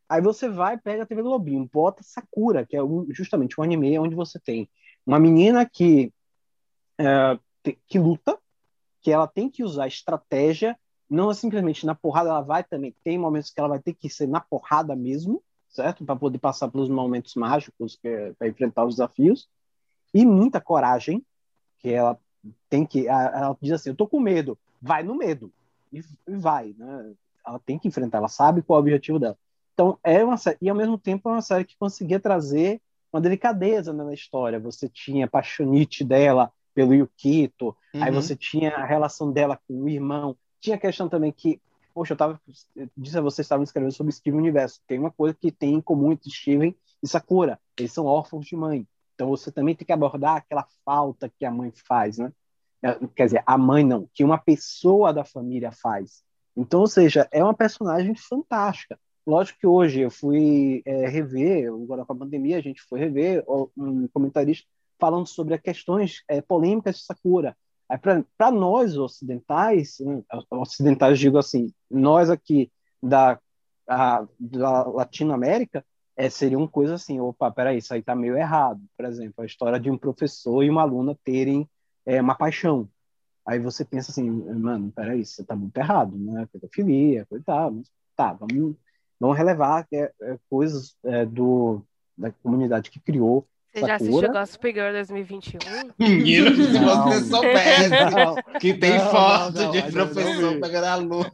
Aí 0.09 0.20
você 0.20 0.48
vai, 0.48 0.76
pega 0.76 1.03
a 1.03 1.07
TV 1.07 1.22
Globinho, 1.22 1.68
bota 1.72 2.03
Sakura, 2.03 2.66
que 2.66 2.76
é 2.76 2.80
justamente 3.11 3.59
um 3.59 3.64
anime 3.64 3.98
onde 3.98 4.14
você 4.14 4.38
tem 4.38 4.68
uma 5.07 5.18
menina 5.18 5.64
que, 5.66 6.12
é, 6.98 7.38
que 7.86 7.98
luta, 7.98 8.38
que 9.00 9.11
ela 9.11 9.26
tem 9.26 9.48
que 9.48 9.64
usar 9.64 9.86
estratégia, 9.86 10.78
não 11.11 11.30
é 11.30 11.34
simplesmente 11.34 11.84
na 11.84 11.94
porrada, 11.94 12.30
ela 12.30 12.40
vai 12.40 12.64
também, 12.64 12.94
tem 13.05 13.18
momentos 13.18 13.50
que 13.50 13.61
ela 13.61 13.68
vai 13.68 13.80
ter 13.80 13.94
que 13.94 14.09
ser 14.09 14.26
na 14.26 14.40
porrada 14.40 14.94
mesmo, 14.94 15.42
certo? 15.68 16.05
Para 16.05 16.16
poder 16.16 16.38
passar 16.38 16.68
pelos 16.68 16.88
momentos 16.88 17.34
mágicos, 17.34 17.98
é, 18.05 18.32
para 18.32 18.48
enfrentar 18.48 18.84
os 18.84 18.94
desafios, 18.94 19.48
e 20.14 20.24
muita 20.24 20.61
coragem, 20.61 21.24
que 21.78 21.90
ela 21.90 22.18
tem 22.68 22.84
que, 22.86 23.09
ela 23.09 23.57
diz 23.61 23.72
assim, 23.72 23.90
eu 23.90 23.96
tô 23.96 24.07
com 24.07 24.20
medo, 24.20 24.59
vai 24.80 25.03
no 25.03 25.14
medo, 25.14 25.53
e, 25.92 26.03
e 26.28 26.36
vai, 26.36 26.74
né? 26.78 27.12
Ela 27.44 27.59
tem 27.59 27.78
que 27.78 27.88
enfrentar, 27.88 28.18
ela 28.18 28.28
sabe 28.28 28.62
qual 28.62 28.78
é 28.78 28.80
o 28.80 28.82
objetivo 28.82 29.18
dela. 29.18 29.36
Então, 29.75 29.99
é 30.05 30.25
uma 30.25 30.37
série, 30.37 30.59
e 30.61 30.68
ao 30.68 30.77
mesmo 30.77 30.99
tempo 30.99 31.29
é 31.29 31.33
uma 31.33 31.42
série 31.42 31.64
que 31.64 31.76
conseguia 31.79 32.21
trazer 32.21 32.80
uma 33.13 33.21
delicadeza 33.21 33.92
né, 33.92 34.05
na 34.05 34.14
história. 34.14 34.59
Você 34.61 34.88
tinha 34.88 35.26
a 35.26 35.29
paixonite 35.29 36.05
dela 36.05 36.53
pelo 36.75 36.95
Yukito, 36.95 37.76
uhum. 37.95 38.03
aí 38.03 38.11
você 38.11 38.34
tinha 38.34 38.75
a 38.75 38.84
relação 38.84 39.30
dela 39.30 39.59
com 39.68 39.83
o 39.83 39.88
irmão, 39.88 40.37
tinha 40.61 40.76
a 40.76 40.79
questão 40.79 41.09
também 41.09 41.30
que, 41.30 41.61
poxa, 41.92 42.14
eu 42.14 42.17
tava, 42.17 42.41
eu 42.75 42.88
disse 42.96 43.18
a 43.18 43.21
vocês 43.21 43.45
estavam 43.45 43.63
escrevendo 43.63 43.92
sobre 43.92 44.13
Steven 44.13 44.41
Universo, 44.41 44.80
tem 44.87 44.99
uma 44.99 45.11
coisa 45.11 45.37
que 45.38 45.53
tem 45.53 45.75
em 45.75 45.80
comum 45.80 46.13
entre 46.13 46.30
Steven 46.30 46.75
e 47.03 47.09
Sakura, 47.09 47.61
eles 47.79 47.92
são 47.92 48.07
órfãos 48.07 48.46
de 48.46 48.57
mãe, 48.57 48.87
então 49.14 49.29
você 49.29 49.53
também 49.53 49.75
tem 49.75 49.87
que 49.87 49.92
abordar 49.92 50.37
aquela 50.37 50.67
falta 50.84 51.29
que 51.29 51.45
a 51.45 51.51
mãe 51.51 51.71
faz, 51.87 52.17
né? 52.18 52.33
Quer 53.14 53.26
dizer, 53.26 53.42
a 53.46 53.57
mãe 53.57 53.84
não, 53.84 54.09
que 54.13 54.25
uma 54.25 54.38
pessoa 54.38 55.13
da 55.13 55.25
família 55.25 55.71
faz. 55.71 56.25
Então, 56.57 56.80
ou 56.80 56.87
seja, 56.88 57.29
é 57.30 57.42
uma 57.42 57.55
personagem 57.55 58.14
fantástica. 58.17 58.99
Lógico 59.26 59.61
que 59.61 59.66
hoje 59.66 60.00
eu 60.00 60.11
fui 60.11 60.82
é, 60.84 61.08
rever, 61.08 61.72
agora 61.72 62.04
com 62.04 62.12
a 62.12 62.16
pandemia, 62.16 62.58
a 62.58 62.62
gente 62.62 62.82
foi 62.82 62.99
rever 62.99 63.44
um 63.76 64.08
comentarista 64.08 64.66
falando 64.99 65.26
sobre 65.26 65.54
as 65.54 65.61
questões 65.61 66.22
é, 66.28 66.40
polêmicas 66.40 66.96
de 66.96 67.04
Sakura. 67.04 67.57
Para 68.36 68.50
nós 68.50 68.96
ocidentais, 68.96 69.99
né, 70.00 70.22
ocidentais 70.50 71.18
digo 71.18 71.38
assim, 71.38 71.72
nós 71.90 72.30
aqui 72.30 72.70
da, 73.03 73.38
a, 73.86 74.26
da 74.38 74.88
Latinoamérica, 74.88 75.84
é, 76.16 76.28
seriam 76.30 76.66
coisas 76.66 77.03
assim, 77.03 77.20
opa, 77.20 77.50
peraí, 77.50 77.78
isso 77.78 77.92
aí 77.92 78.03
tá 78.03 78.14
meio 78.14 78.36
errado. 78.36 78.80
Por 78.96 79.07
exemplo, 79.07 79.42
a 79.42 79.46
história 79.46 79.78
de 79.80 79.90
um 79.90 79.99
professor 79.99 80.62
e 80.62 80.70
uma 80.70 80.82
aluna 80.82 81.16
terem 81.24 81.68
é, 82.07 82.20
uma 82.20 82.34
paixão. 82.34 82.88
Aí 83.46 83.58
você 83.58 83.84
pensa 83.84 84.11
assim, 84.12 84.30
mano, 84.30 84.92
peraí, 84.92 85.20
isso 85.20 85.44
tá 85.44 85.57
muito 85.57 85.76
errado, 85.76 86.16
né? 86.16 86.46
Pedofilia, 86.53 87.26
coisa 87.26 87.42
e 87.42 87.44
tal. 87.44 87.82
Tá, 88.14 88.32
vamos, 88.34 88.76
vamos 89.22 89.36
relevar 89.38 89.86
é, 89.92 90.11
é, 90.20 90.36
coisas 90.50 90.96
é, 91.04 91.24
do, 91.24 91.80
da 92.18 92.32
comunidade 92.42 92.90
que 92.90 92.99
criou 93.00 93.46
Você 93.72 93.80
já 93.86 93.94
assistiu 93.94 94.32
Gossip 94.32 94.72
Girl 94.72 94.92
2021? 94.92 95.61
Menino, 95.99 96.54
se 96.57 96.80
Não. 96.80 97.04
você 97.04 97.20
soubesse 97.26 97.90
Não, 97.90 98.58
que 98.58 98.74
tem 98.74 98.99
Não, 98.99 99.11
foto 99.11 99.53
não, 99.54 99.62
não, 99.64 99.70
de 99.70 99.80
não 99.82 99.90
professor 99.92 100.61
pegando 100.61 100.84
aluno. 100.86 101.30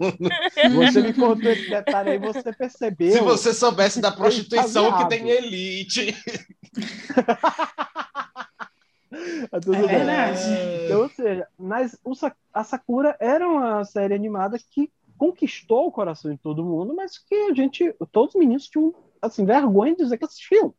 Você 0.77 1.01
me 1.03 1.13
contou 1.15 1.51
esse 1.51 1.69
detalhe 1.71 2.11
aí, 2.11 2.19
você 2.19 2.53
percebeu. 2.53 3.13
Se 3.13 3.21
você 3.21 3.55
soubesse 3.55 4.01
da 4.01 4.13
prostituição 4.13 4.97
que 4.99 5.09
tem 5.09 5.31
elite. 5.31 6.15
Ah, 9.51 9.61
tudo 9.61 9.75
É 9.77 9.87
bem. 9.87 9.89
verdade. 9.89 10.41
Então, 10.85 11.01
ou 11.03 11.09
seja, 11.09 11.47
mas 11.59 11.97
o 12.05 12.15
Sa- 12.15 12.37
a 12.53 12.63
Sakura 12.65 13.17
era 13.19 13.49
uma 13.49 13.85
série 13.85 14.15
animada 14.15 14.59
que 14.59 14.91
conquistou 15.19 15.89
o 15.89 15.93
coração 15.93 16.31
de 16.31 16.39
todo 16.39 16.65
mundo, 16.65 16.95
mas 16.95 17.19
que 17.19 17.35
a 17.35 17.55
gente, 17.55 17.93
todos 18.13 18.35
os 18.35 18.39
meninos 18.39 18.69
tinham 18.69 18.95
assim 19.21 19.45
vergonha 19.45 19.95
de 19.95 20.03
dizer 20.05 20.17
que 20.17 20.25
assistiam. 20.25 20.73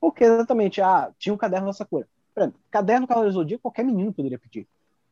Porque 0.00 0.24
exatamente, 0.24 0.80
ah, 0.80 1.12
tinha 1.18 1.32
um 1.32 1.38
caderno 1.38 1.66
da 1.66 1.72
Sakura. 1.72 2.08
Exemplo, 2.36 2.58
caderno 2.70 3.06
do 3.06 3.08
Cavaleiro 3.08 3.32
do 3.32 3.40
Zodíaco, 3.40 3.62
qualquer 3.62 3.84
menino 3.84 4.12
poderia 4.12 4.38
pedir. 4.38 4.66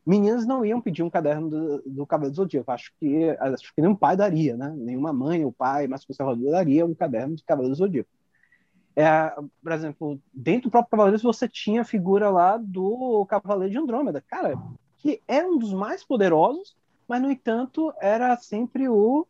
Meninas 0.05 0.45
não 0.45 0.65
iam 0.65 0.81
pedir 0.81 1.05
um 1.05 1.11
caderno 1.11 1.49
do, 1.49 1.83
do 1.87 2.07
Cavaleiro 2.07 2.33
do 2.33 2.37
Zodíaco. 2.37 2.73
Acho 2.73 2.93
que, 2.99 3.31
acho 3.39 3.75
que 3.75 3.81
nenhum 3.81 3.95
pai 3.95 4.17
daria, 4.17 4.57
né? 4.57 4.75
Nenhuma 4.77 5.13
mãe 5.13 5.45
ou 5.45 5.53
pai 5.53 5.87
mais 5.87 6.05
conservador 6.05 6.51
daria 6.51 6.85
um 6.85 6.95
caderno 6.95 7.37
de 7.37 7.45
Cavaleiro 7.45 7.75
do 7.75 7.79
Zodíaco. 7.79 8.11
É, 8.95 9.35
por 9.63 9.73
exemplo, 9.73 10.21
dentro 10.33 10.69
do 10.69 10.71
próprio 10.71 10.91
Cavaleiros 10.91 11.23
você 11.23 11.49
tinha 11.49 11.83
a 11.83 11.85
figura 11.85 12.29
lá 12.29 12.57
do 12.57 13.25
Cavaleiro 13.27 13.73
de 13.73 13.79
Andrômeda, 13.79 14.21
cara, 14.21 14.59
que 14.99 15.23
era 15.27 15.49
um 15.49 15.59
dos 15.59 15.73
mais 15.73 16.05
poderosos, 16.05 16.77
mas 17.13 17.21
no 17.21 17.31
entanto 17.31 17.93
era 18.01 18.35
sempre 18.39 18.89
o 18.89 19.27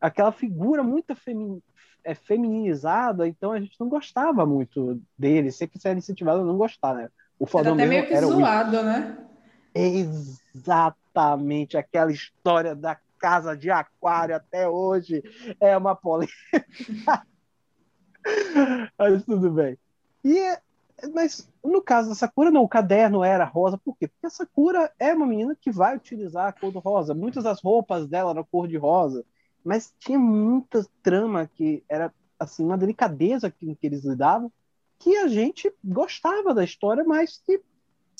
aquela 0.00 0.32
figura 0.32 0.82
muito 0.82 1.14
femi- 1.14 1.62
é, 2.02 2.16
feminizada, 2.16 3.28
então 3.28 3.52
a 3.52 3.60
gente 3.60 3.76
não 3.78 3.88
gostava 3.88 4.44
muito 4.44 5.00
dele, 5.16 5.52
sempre 5.52 5.78
era 5.84 5.96
incentivado 5.96 6.40
a 6.40 6.44
não 6.44 6.58
gostar, 6.58 6.94
né? 6.94 7.08
O 7.38 7.46
Era 7.56 7.74
até 7.74 7.86
meio 7.86 8.04
que 8.04 8.12
era 8.12 8.26
o 8.26 8.32
zoado, 8.32 8.82
né? 8.82 9.16
Exatamente, 9.72 11.76
aquela 11.76 12.10
história 12.10 12.74
da 12.74 12.98
casa 13.20 13.56
de 13.56 13.70
aquário 13.70 14.34
até 14.34 14.68
hoje 14.68 15.22
é 15.60 15.76
uma 15.76 15.94
polêmica. 15.94 16.34
Mas 18.98 19.24
tudo 19.24 19.48
bem. 19.48 19.78
E, 20.24 20.58
mas 21.12 21.48
no 21.64 21.82
caso 21.82 22.10
da 22.10 22.14
Sakura, 22.14 22.50
não, 22.50 22.62
o 22.62 22.68
caderno 22.68 23.24
era 23.24 23.44
rosa, 23.44 23.78
por 23.78 23.96
quê? 23.96 24.08
Porque 24.08 24.26
a 24.26 24.30
Sakura 24.30 24.92
é 24.98 25.14
uma 25.14 25.26
menina 25.26 25.56
que 25.58 25.70
vai 25.70 25.96
utilizar 25.96 26.48
a 26.48 26.52
cor 26.52 26.72
do 26.72 26.78
rosa. 26.78 27.14
Muitas 27.14 27.44
das 27.44 27.60
roupas 27.60 28.06
dela 28.06 28.30
eram 28.30 28.44
cor 28.44 28.68
de 28.68 28.76
rosa, 28.76 29.24
mas 29.64 29.92
tinha 29.98 30.18
muita 30.18 30.86
trama 31.02 31.48
que 31.54 31.82
era 31.88 32.12
assim 32.38 32.64
uma 32.64 32.78
delicadeza 32.78 33.50
que, 33.50 33.74
que 33.74 33.86
eles 33.86 34.04
lidavam, 34.04 34.50
que 34.98 35.16
a 35.16 35.28
gente 35.28 35.72
gostava 35.82 36.54
da 36.54 36.64
história, 36.64 37.04
mas 37.04 37.40
que 37.44 37.60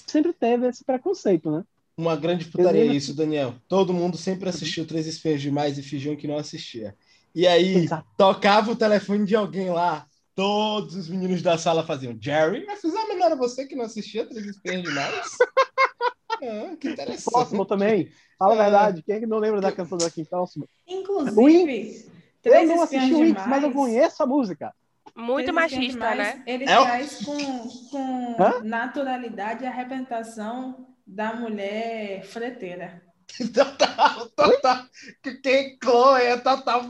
sempre 0.07 0.33
teve 0.33 0.69
esse 0.69 0.85
preconceito, 0.85 1.51
né? 1.51 1.65
Uma 1.97 2.17
grande 2.17 2.47
putaria 2.47 2.81
lembro- 2.83 2.97
isso, 2.97 3.15
Daniel. 3.15 3.55
Todo 3.69 3.93
mundo 3.93 4.17
sempre 4.17 4.49
assistiu 4.49 4.87
Três 4.87 5.07
Espinhos 5.07 5.43
Demais 5.43 5.79
e 5.79 5.83
fingiam 5.83 6.17
que 6.17 6.27
não 6.27 6.37
assistia. 6.37 6.97
E 7.35 7.47
aí, 7.47 7.77
Exato. 7.77 8.07
tocava 8.17 8.73
o 8.73 8.77
telefone 8.77 9.25
de 9.25 9.37
alguém 9.37 9.71
lá, 9.71 10.07
todos 10.35 10.95
os 10.97 11.09
meninos 11.09 11.43
da 11.43 11.59
sala 11.59 11.85
faziam 11.85 12.17
Jerry, 12.21 12.65
mas 12.67 12.81
não 13.17 13.27
era 13.27 13.37
você 13.37 13.67
que 13.67 13.77
não 13.77 13.85
assistia 13.85 14.27
Três 14.27 14.47
Espinhos 14.47 14.83
Demais? 14.83 15.27
ah, 16.43 16.77
que 16.81 16.89
interessante. 16.89 17.25
Próximo 17.31 17.65
também. 17.65 18.11
Fala 18.39 18.55
a 18.55 18.57
É. 18.57 18.63
verdade. 18.63 19.03
Quem 19.03 19.17
é 19.17 19.21
que 19.21 19.27
não 19.27 19.39
lembra 19.39 19.61
da 19.61 19.73
canção 19.73 19.99
do 19.99 20.11
Kim 20.11 20.25
Próximo? 20.25 20.69
Inclusive, 20.87 22.07
Eu 22.45 22.51
Três 22.51 22.69
não 22.69 22.83
assisti 22.83 23.15
o 23.15 23.21
Wix, 23.21 23.47
mas 23.47 23.63
eu 23.63 23.73
conheço 23.73 24.23
a 24.23 24.27
música. 24.27 24.75
Muito 25.15 25.53
machista, 25.53 25.93
Demais, 25.93 26.19
né? 26.19 26.43
Ele 26.47 26.65
É 26.65 26.79
o- 26.81 26.85
traz 26.85 27.17
com, 27.25 27.69
com 27.91 28.37
Hã? 28.41 28.63
naturalidade 28.65 29.65
a 29.67 29.71
representação 29.71 30.89
da 31.07 31.35
mulher 31.35 32.25
freteira. 32.25 33.03
Total, 33.55 34.29
total. 34.31 34.85
Que 35.23 35.35
Quem 35.37 35.79
Chloe 35.83 36.23
é 36.23 36.37
total 36.37 36.85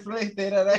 fleiteira, 0.00 0.64
né? 0.64 0.72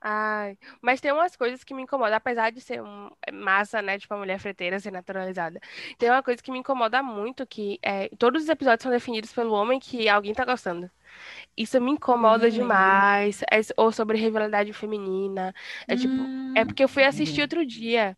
Ai, 0.00 0.56
mas 0.80 1.00
tem 1.00 1.10
umas 1.10 1.34
coisas 1.34 1.64
que 1.64 1.74
me 1.74 1.82
incomodam, 1.82 2.16
apesar 2.16 2.50
de 2.52 2.60
ser 2.60 2.80
um, 2.82 3.10
é 3.26 3.32
massa, 3.32 3.82
né, 3.82 3.98
tipo 3.98 4.14
a 4.14 4.18
mulher 4.18 4.38
freteira 4.38 4.78
ser 4.78 4.92
naturalizada. 4.92 5.58
Tem 5.98 6.08
uma 6.10 6.22
coisa 6.22 6.40
que 6.42 6.52
me 6.52 6.58
incomoda 6.58 7.02
muito, 7.02 7.46
que 7.46 7.78
é, 7.82 8.08
todos 8.16 8.44
os 8.44 8.48
episódios 8.48 8.82
são 8.84 8.92
definidos 8.92 9.32
pelo 9.32 9.52
homem 9.52 9.80
que 9.80 10.08
alguém 10.08 10.32
tá 10.34 10.44
gostando. 10.44 10.88
Isso 11.56 11.80
me 11.80 11.92
incomoda 11.92 12.50
Hum. 12.50 12.50
demais. 12.50 13.42
É- 13.50 13.60
ou 13.76 13.92
sobre 13.92 14.18
rivalidade 14.18 14.72
feminina. 14.72 15.54
É 15.88 15.96
tipo, 15.96 16.30
Hum, 16.30 16.56
é 16.56 16.64
porque 16.64 16.84
eu 16.84 16.88
fui 16.88 17.04
assistir 17.04 17.42
outro 17.42 17.66
dia. 17.66 18.16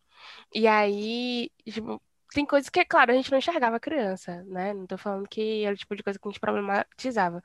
E 0.55 0.67
aí, 0.67 1.51
tipo, 1.71 2.03
tem 2.33 2.45
coisas 2.47 2.69
que, 2.69 2.81
é 2.81 2.85
claro, 2.85 3.11
a 3.13 3.15
gente 3.15 3.31
não 3.31 3.39
enxergava 3.39 3.81
criança, 3.81 4.43
né? 4.47 4.75
Não 4.75 4.87
tô 4.87 4.99
falando 4.99 5.29
que 5.29 5.65
era 5.65 5.75
o 5.75 5.79
tipo 5.79 5.97
de 5.97 6.03
coisa 6.03 6.19
que 6.19 6.29
a 6.29 6.31
gente 6.31 6.41
problematizava. 6.41 7.43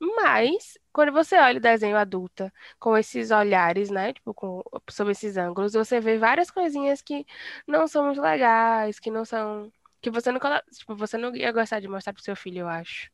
Mas, 0.00 0.78
quando 0.92 1.12
você 1.12 1.36
olha 1.38 1.58
o 1.58 1.60
desenho 1.62 1.96
adulta, 1.96 2.52
com 2.78 2.96
esses 2.96 3.30
olhares, 3.30 3.90
né? 3.90 4.12
Tipo, 4.12 4.34
com, 4.34 4.62
sob 4.90 5.10
esses 5.12 5.36
ângulos, 5.36 5.72
você 5.74 6.00
vê 6.00 6.18
várias 6.18 6.50
coisinhas 6.50 7.02
que 7.02 7.26
não 7.66 7.86
são 7.88 8.06
muito 8.06 8.20
legais, 8.20 8.98
que 9.00 9.10
não 9.10 9.24
são. 9.24 9.70
Que 10.00 10.10
você 10.10 10.30
não, 10.32 10.40
tipo, 10.72 10.94
você 10.96 11.16
não 11.18 11.34
ia 11.34 11.52
gostar 11.52 11.80
de 11.80 11.88
mostrar 11.88 12.12
pro 12.12 12.22
seu 12.22 12.36
filho, 12.36 12.60
eu 12.60 12.68
acho. 12.68 13.10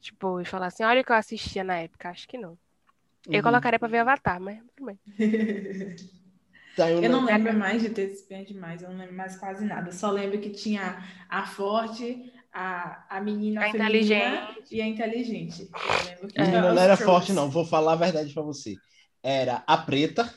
Tipo, 0.00 0.40
e 0.40 0.44
falar 0.44 0.66
assim, 0.68 0.84
olha 0.84 1.00
o 1.02 1.04
que 1.04 1.12
eu 1.12 1.16
assistia 1.16 1.64
na 1.64 1.78
época. 1.78 2.10
Acho 2.10 2.28
que 2.28 2.38
não. 2.38 2.58
Eu 3.26 3.36
Uhum. 3.36 3.42
colocaria 3.42 3.78
pra 3.78 3.88
ver 3.88 3.98
Avatar, 3.98 4.40
mas 4.40 4.58
tudo 4.76 4.86
bem. 4.86 4.98
Tá 6.78 6.90
Eu 6.90 7.10
não 7.10 7.24
lembro 7.24 7.52
mais 7.54 7.82
de 7.82 7.90
ter 7.90 8.10
espiãs 8.10 8.46
demais, 8.46 8.82
eu 8.82 8.90
não 8.90 8.98
lembro 8.98 9.14
mais 9.16 9.36
quase 9.36 9.64
nada. 9.64 9.88
Eu 9.88 9.92
só 9.92 10.10
lembro 10.10 10.40
que 10.40 10.50
tinha 10.50 11.02
a 11.28 11.46
forte, 11.46 12.32
a, 12.52 13.04
a 13.16 13.20
menina 13.20 13.66
A 13.66 13.70
feminina 13.70 14.50
inteligente. 14.50 14.74
e 14.74 14.80
a 14.80 14.86
inteligente. 14.86 15.68
Eu 15.72 16.04
lembro 16.04 16.28
que 16.28 16.38
Menina, 16.38 16.60
tinha 16.60 16.62
não 16.62 16.74
os 16.74 16.80
era 16.80 16.96
forte, 16.96 17.32
não. 17.32 17.50
Vou 17.50 17.64
falar 17.66 17.92
a 17.94 17.96
verdade 17.96 18.32
pra 18.32 18.42
você. 18.42 18.74
Era 19.22 19.62
a 19.66 19.76
preta, 19.78 20.32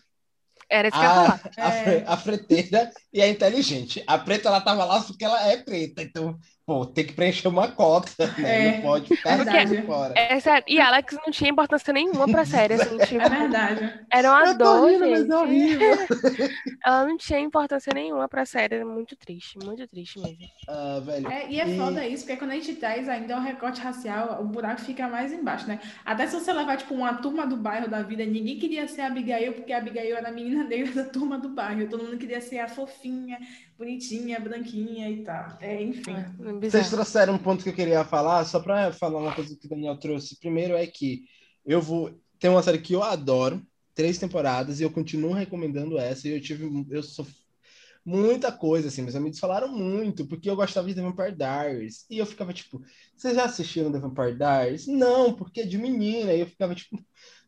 Era 0.70 0.88
isso 0.88 0.98
que 1.00 1.06
eu 1.06 1.10
ia 1.10 1.12
a, 1.22 1.38
falar. 1.38 1.42
a, 1.58 1.70
É. 1.76 2.04
a 2.08 2.18
freteira 2.18 2.92
e 3.14 3.22
a 3.22 3.28
inteligente. 3.30 4.04
A 4.08 4.18
preta, 4.18 4.48
ela 4.50 4.62
tava 4.62 4.86
lá 4.86 5.02
porque 5.04 5.24
ela 5.26 5.48
é 5.48 5.58
preta. 5.58 6.02
Então, 6.02 6.38
pô, 6.72 6.86
tem 6.86 7.06
que 7.06 7.12
preencher 7.14 7.50
uma 7.50 7.68
cota, 7.70 8.10
né? 8.38 8.68
É, 8.70 8.76
não 8.76 8.82
pode 8.84 9.08
ficar 9.14 9.36
verdade. 9.36 9.76
de 9.76 9.82
fora. 9.82 10.14
É. 10.18 10.38
E 10.68 10.80
Alex 10.80 11.18
não 11.26 11.32
tinha 11.32 11.50
importância 11.50 11.92
nenhuma 11.94 12.26
pra 12.28 12.46
série, 12.46 12.76
assim, 12.76 12.98
tipo, 13.06 13.22
É 13.22 13.30
verdade. 13.30 13.94
era 14.10 14.32
uma 14.32 14.46
Eu 14.48 14.58
tô 14.58 14.64
dor, 14.64 14.90
rindo, 14.90 15.00
mas 15.10 15.12
é 15.12 15.18
gente. 15.24 15.34
horrível. 15.34 15.92
Ela 16.86 17.06
não 17.06 17.18
tinha 17.18 17.40
importância 17.40 17.92
nenhuma 17.94 18.28
pra 18.30 18.46
série, 18.46 18.76
era 18.76 18.86
muito 18.86 19.16
triste, 19.18 19.58
muito 19.64 19.86
triste 19.88 20.18
mesmo. 20.20 20.38
Ah, 20.68 21.00
velho. 21.04 21.28
É, 21.30 21.50
e 21.52 21.60
é 21.60 21.68
E- 21.68 21.78
foda 21.78 22.08
isso, 22.08 22.24
porque 22.26 22.38
quando 22.40 22.52
a 22.52 22.56
gente 22.56 22.74
traz 22.76 23.10
ainda 23.10 23.38
o 23.38 23.42
recorte 23.42 23.82
racial, 23.82 24.42
o 24.42 24.46
buraco 24.46 24.82
fica 24.82 25.08
mais 25.10 25.34
embaixo, 25.34 25.68
né? 25.68 25.80
Até 26.06 26.26
se 26.26 26.40
você 26.40 26.54
levar, 26.54 26.78
tipo, 26.78 26.94
uma 26.94 27.14
turma 27.16 27.46
do 27.46 27.58
bairro 27.58 27.90
da 27.90 28.02
vida, 28.02 28.26
ninguém 28.26 28.58
queria 28.58 28.88
ser 28.88 29.02
a 29.02 29.08
Abigail, 29.08 29.54
porque 29.54 29.74
a 29.74 29.78
Abigail 29.78 30.16
era 30.16 30.30
a 30.30 30.32
menina 30.32 30.64
negra 30.64 31.04
da 31.04 31.10
turma 31.10 31.38
do 31.38 31.50
bairro. 31.50 31.88
Todo 31.90 32.04
mundo 32.06 32.18
queria 32.18 32.40
ser 32.42 32.60
a 32.60 32.68
fofinha, 32.68 33.38
bonitinha, 33.78 34.40
branquinha 34.40 35.10
e 35.10 35.24
tal. 35.24 35.58
É, 35.60 35.82
enfim. 35.84 36.16
É, 36.16 36.26
Vocês 36.70 36.90
trouxeram 36.90 37.34
um 37.34 37.38
ponto 37.40 37.64
que 37.64 37.70
eu 37.70 37.74
queria 37.74 38.06
falar, 38.06 38.46
só 38.46 38.60
para 38.60 38.94
falar 38.94 39.20
uma 39.20 39.34
coisa 39.34 39.56
que 39.56 39.66
o 39.66 39.70
Daniel 39.70 39.98
trouxe. 39.98 40.40
Primeiro 40.40 40.76
é 40.76 40.86
que 40.86 41.24
eu 41.66 41.82
vou. 41.82 42.14
Tem 42.40 42.50
uma 42.50 42.62
série 42.62 42.80
que 42.80 42.94
eu 42.94 43.02
adoro, 43.02 43.66
três 43.96 44.18
temporadas, 44.20 44.80
e 44.80 44.84
eu 44.84 44.92
continuo 44.92 45.34
recomendando 45.34 45.98
essa, 45.98 46.28
e 46.28 46.32
eu 46.32 46.42
tive. 46.42 46.70
Eu 46.90 47.02
sou 47.02 47.26
muita 48.06 48.52
coisa, 48.52 48.88
assim, 48.90 49.02
meus 49.02 49.16
amigos 49.16 49.40
falaram 49.40 49.68
muito, 49.68 50.26
porque 50.28 50.50
eu 50.50 50.56
gostava 50.56 50.88
de 50.88 50.96
The 50.96 51.02
Vampire 51.02 51.36
Diaries. 51.36 52.06
E 52.10 52.20
eu 52.20 52.26
ficava 52.26 52.54
tipo, 52.54 52.82
vocês 53.16 53.36
já 53.36 53.46
assistiram 53.46 53.92
The 53.92 54.00
Vampire 54.00 54.36
Diaries? 54.36 54.88
Não, 54.88 55.34
porque 55.34 55.62
é 55.62 55.66
de 55.66 55.78
menina. 55.80 56.34
E 56.34 56.42
eu 56.42 56.48
ficava 56.48 56.76
tipo, 56.76 57.04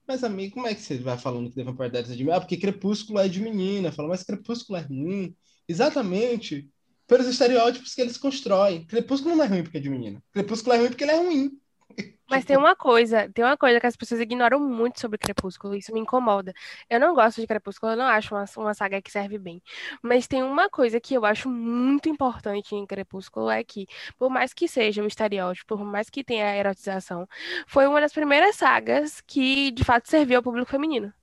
mas 0.08 0.24
amigo, 0.24 0.56
como 0.56 0.68
é 0.68 0.74
que 0.74 0.82
você 0.82 0.98
vai 0.98 1.18
falando 1.20 1.50
que 1.50 1.56
The 1.56 1.64
Vampire 1.64 1.90
Diaries 1.92 2.12
é 2.12 2.16
de 2.16 2.24
menina? 2.24 2.38
Ah, 2.38 2.42
porque 2.42 2.58
Crepúsculo 2.58 3.20
é 3.20 3.28
de 3.28 3.40
menina. 3.42 3.92
Fala, 3.92 4.10
mas 4.10 4.24
Crepúsculo 4.24 4.80
é 4.80 4.82
ruim. 4.82 5.36
Exatamente 5.68 6.73
pelos 7.08 7.28
estereótipos 7.28 7.94
que 7.94 8.02
eles 8.02 8.18
constroem. 8.18 8.86
Crepúsculo 8.86 9.36
não 9.36 9.44
é 9.44 9.48
ruim 9.48 9.64
porque 9.64 9.78
é 9.78 9.82
de 9.82 9.90
menina. 9.90 10.24
Crepúsculo 10.32 10.76
é 10.76 10.80
ruim 10.80 10.90
porque 10.90 11.04
ele 11.04 11.12
é 11.12 11.18
ruim. 11.18 11.52
Mas 12.30 12.46
tem 12.46 12.58
uma 12.58 12.76
coisa, 12.76 13.30
tem 13.32 13.44
uma 13.46 13.58
coisa 13.58 13.80
que 13.80 13.86
as 13.86 13.96
pessoas 13.96 14.22
ignoram 14.22 14.60
muito 14.60 15.00
sobre 15.00 15.18
Crepúsculo, 15.20 15.76
isso 15.76 15.94
me 15.94 16.00
incomoda. 16.00 16.54
Eu 16.90 17.00
não 17.00 17.14
gosto 17.14 17.40
de 17.40 17.46
Crepúsculo, 17.46 17.92
eu 17.92 17.98
não 17.98 18.06
acho 18.06 18.34
uma, 18.34 18.46
uma 18.58 18.74
saga 18.74 19.02
que 19.02 19.12
serve 19.12 19.38
bem. 19.38 19.62
Mas 20.02 20.26
tem 20.26 20.42
uma 20.42 20.70
coisa 20.70 21.00
que 21.00 21.14
eu 21.14 21.26
acho 21.26 21.50
muito 21.50 22.10
importante 22.10 22.76
em 22.76 22.86
Crepúsculo 22.86 23.50
é 23.50 23.64
que, 23.64 23.86
por 24.18 24.30
mais 24.30 24.54
que 24.54 24.68
seja 24.68 25.04
um 25.04 25.08
estereótipo, 25.08 25.78
por 25.78 25.86
mais 25.86 26.10
que 26.10 26.24
tenha 26.24 26.48
a 26.48 26.56
erotização, 26.56 27.28
foi 27.68 27.86
uma 27.88 28.02
das 28.02 28.14
primeiras 28.14 28.56
sagas 28.56 29.22
que 29.22 29.72
de 29.72 29.84
fato 29.84 30.10
serviu 30.10 30.38
ao 30.38 30.44
público 30.44 30.72
feminino. 30.72 31.14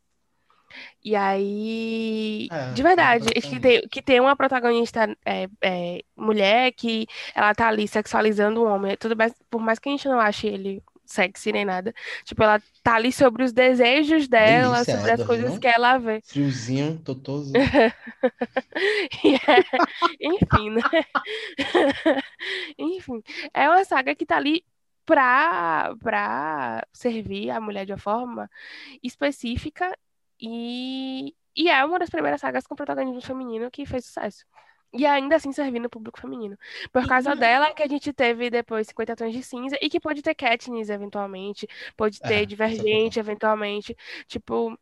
E 1.05 1.17
aí, 1.17 2.49
É, 2.51 2.73
de 2.73 2.83
verdade, 2.83 3.25
que 3.27 3.41
completamente. 3.41 3.81
tem, 3.81 3.89
que 3.89 4.03
tem 4.03 4.21
uma 4.21 4.37
protagonista 4.37 5.17
é, 5.25 5.49
é, 5.63 6.03
mulher 6.17 6.73
que 6.73 7.07
ela 7.35 7.55
tá 7.55 7.69
ali 7.69 7.87
sexualizando 7.89 8.63
o 8.63 8.67
homem. 8.67 8.97
Tudo 8.97 9.15
bem, 9.17 9.33
por 9.51 9.61
mais 9.61 9.79
que 9.79 9.89
a 9.89 9.93
gente 9.93 10.09
não 10.09 10.21
ache 10.21 10.47
ele 10.47 10.83
sexy 11.05 11.51
nem 11.53 11.65
nada. 11.65 11.93
Tipo, 12.25 12.43
ela 12.45 12.63
tá 12.85 12.95
ali 12.95 13.13
sobre 13.13 13.43
os 13.43 13.53
desejos 13.53 14.29
dela, 14.29 14.75
Delícia, 14.77 14.97
sobre 14.97 15.11
as 15.13 15.25
coisas 15.25 15.51
não? 15.51 15.59
que 15.59 15.67
ela 15.67 15.99
vê. 15.99 16.21
Friozinho, 16.25 16.99
totoso. 17.05 17.53
É- 18.73 20.27
Enfim, 20.27 20.71
né? 20.71 20.83
Enfim, 22.79 23.23
é 23.53 23.69
uma 23.69 23.85
saga 23.85 24.15
que 24.15 24.25
tá 24.27 24.37
ali 24.37 24.65
pra, 25.05 25.95
pra 26.01 26.87
servir 26.93 27.51
a 27.51 27.61
mulher 27.61 27.85
de 27.85 27.93
uma 27.93 27.99
forma 27.99 28.51
específica 29.03 29.93
e, 30.41 31.35
e 31.57 31.69
é 31.69 31.85
uma 31.85 31.99
das 31.99 32.11
primeiras 32.11 32.41
sagas 32.41 32.67
com 32.67 32.75
protagonismo 32.77 33.21
feminino 33.23 33.71
que 33.71 33.87
fez 33.87 34.07
sucesso. 34.07 34.45
E 34.93 35.07
ainda 35.07 35.37
assim 35.37 35.53
servindo 35.53 35.87
o 35.87 35.91
público 35.91 36.21
feminino. 36.21 36.59
Por 36.93 37.07
causa 37.07 37.35
E- 37.35 37.37
dela 37.37 37.73
que 37.73 37.83
a 37.83 37.87
gente 37.89 38.13
teve 38.13 38.51
depois 38.51 38.89
50 38.89 39.15
Tons 39.17 39.33
de 39.33 39.43
Cinza 39.43 39.77
e 39.81 39.89
que 39.89 40.01
pode 40.01 40.21
ter 40.23 40.35
Katniss 40.35 40.89
eventualmente, 40.91 41.69
pode 41.97 42.21
É, 42.21 42.31
ter 42.31 42.47
essa 42.67 42.85
Divergente 42.85 42.85
concordo. 42.85 43.21
eventualmente. 43.21 43.97
Tipo, 44.27 44.77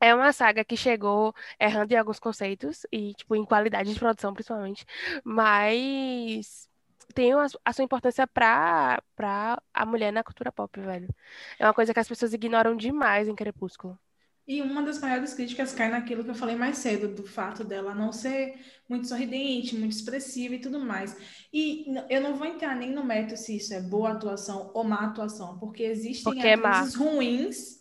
é 0.00 0.14
uma 0.14 0.32
saga 0.32 0.64
que 0.64 0.76
chegou 0.76 1.34
errando 1.58 1.92
em 1.92 1.96
alguns 1.96 2.18
conceitos 2.20 2.86
e, 2.92 3.14
tipo, 3.14 3.34
em 3.36 3.44
qualidade 3.44 3.92
de 3.92 3.98
produção, 3.98 4.32
principalmente, 4.34 4.84
mas 5.24 6.68
tem 7.14 7.32
a, 7.32 7.46
a 7.64 7.72
sua 7.72 7.84
importância 7.84 8.26
pra, 8.26 9.02
pra 9.16 9.60
a 9.74 9.86
mulher 9.86 10.12
na 10.12 10.22
cultura 10.24 10.52
pop, 10.52 10.80
velho. 10.80 11.08
É 11.58 11.66
uma 11.66 11.74
coisa 11.74 11.92
que 11.94 12.00
as 12.00 12.08
pessoas 12.08 12.32
ignoram 12.34 12.76
demais 12.76 13.28
em 13.28 13.34
Crepúsculo. 13.34 13.98
E 14.48 14.62
uma 14.62 14.82
das 14.82 14.98
maiores 14.98 15.34
críticas 15.34 15.74
cai 15.74 15.90
naquilo 15.90 16.24
que 16.24 16.30
eu 16.30 16.34
falei 16.34 16.56
mais 16.56 16.78
cedo, 16.78 17.14
do 17.14 17.22
fato 17.22 17.62
dela 17.62 17.94
não 17.94 18.10
ser 18.10 18.54
muito 18.88 19.06
sorridente, 19.06 19.76
muito 19.76 19.92
expressiva 19.92 20.54
e 20.54 20.58
tudo 20.58 20.80
mais. 20.80 21.14
E 21.52 21.84
eu 22.08 22.22
não 22.22 22.34
vou 22.34 22.46
entrar 22.46 22.74
nem 22.74 22.90
no 22.90 23.04
mérito 23.04 23.36
se 23.36 23.58
isso 23.58 23.74
é 23.74 23.80
boa 23.82 24.12
atuação 24.12 24.70
ou 24.72 24.82
má 24.82 25.04
atuação, 25.04 25.58
porque 25.58 25.82
existem 25.82 26.32
Porque 26.32 26.46
é 26.46 26.54
atrizes 26.54 26.94
ruins 26.94 27.78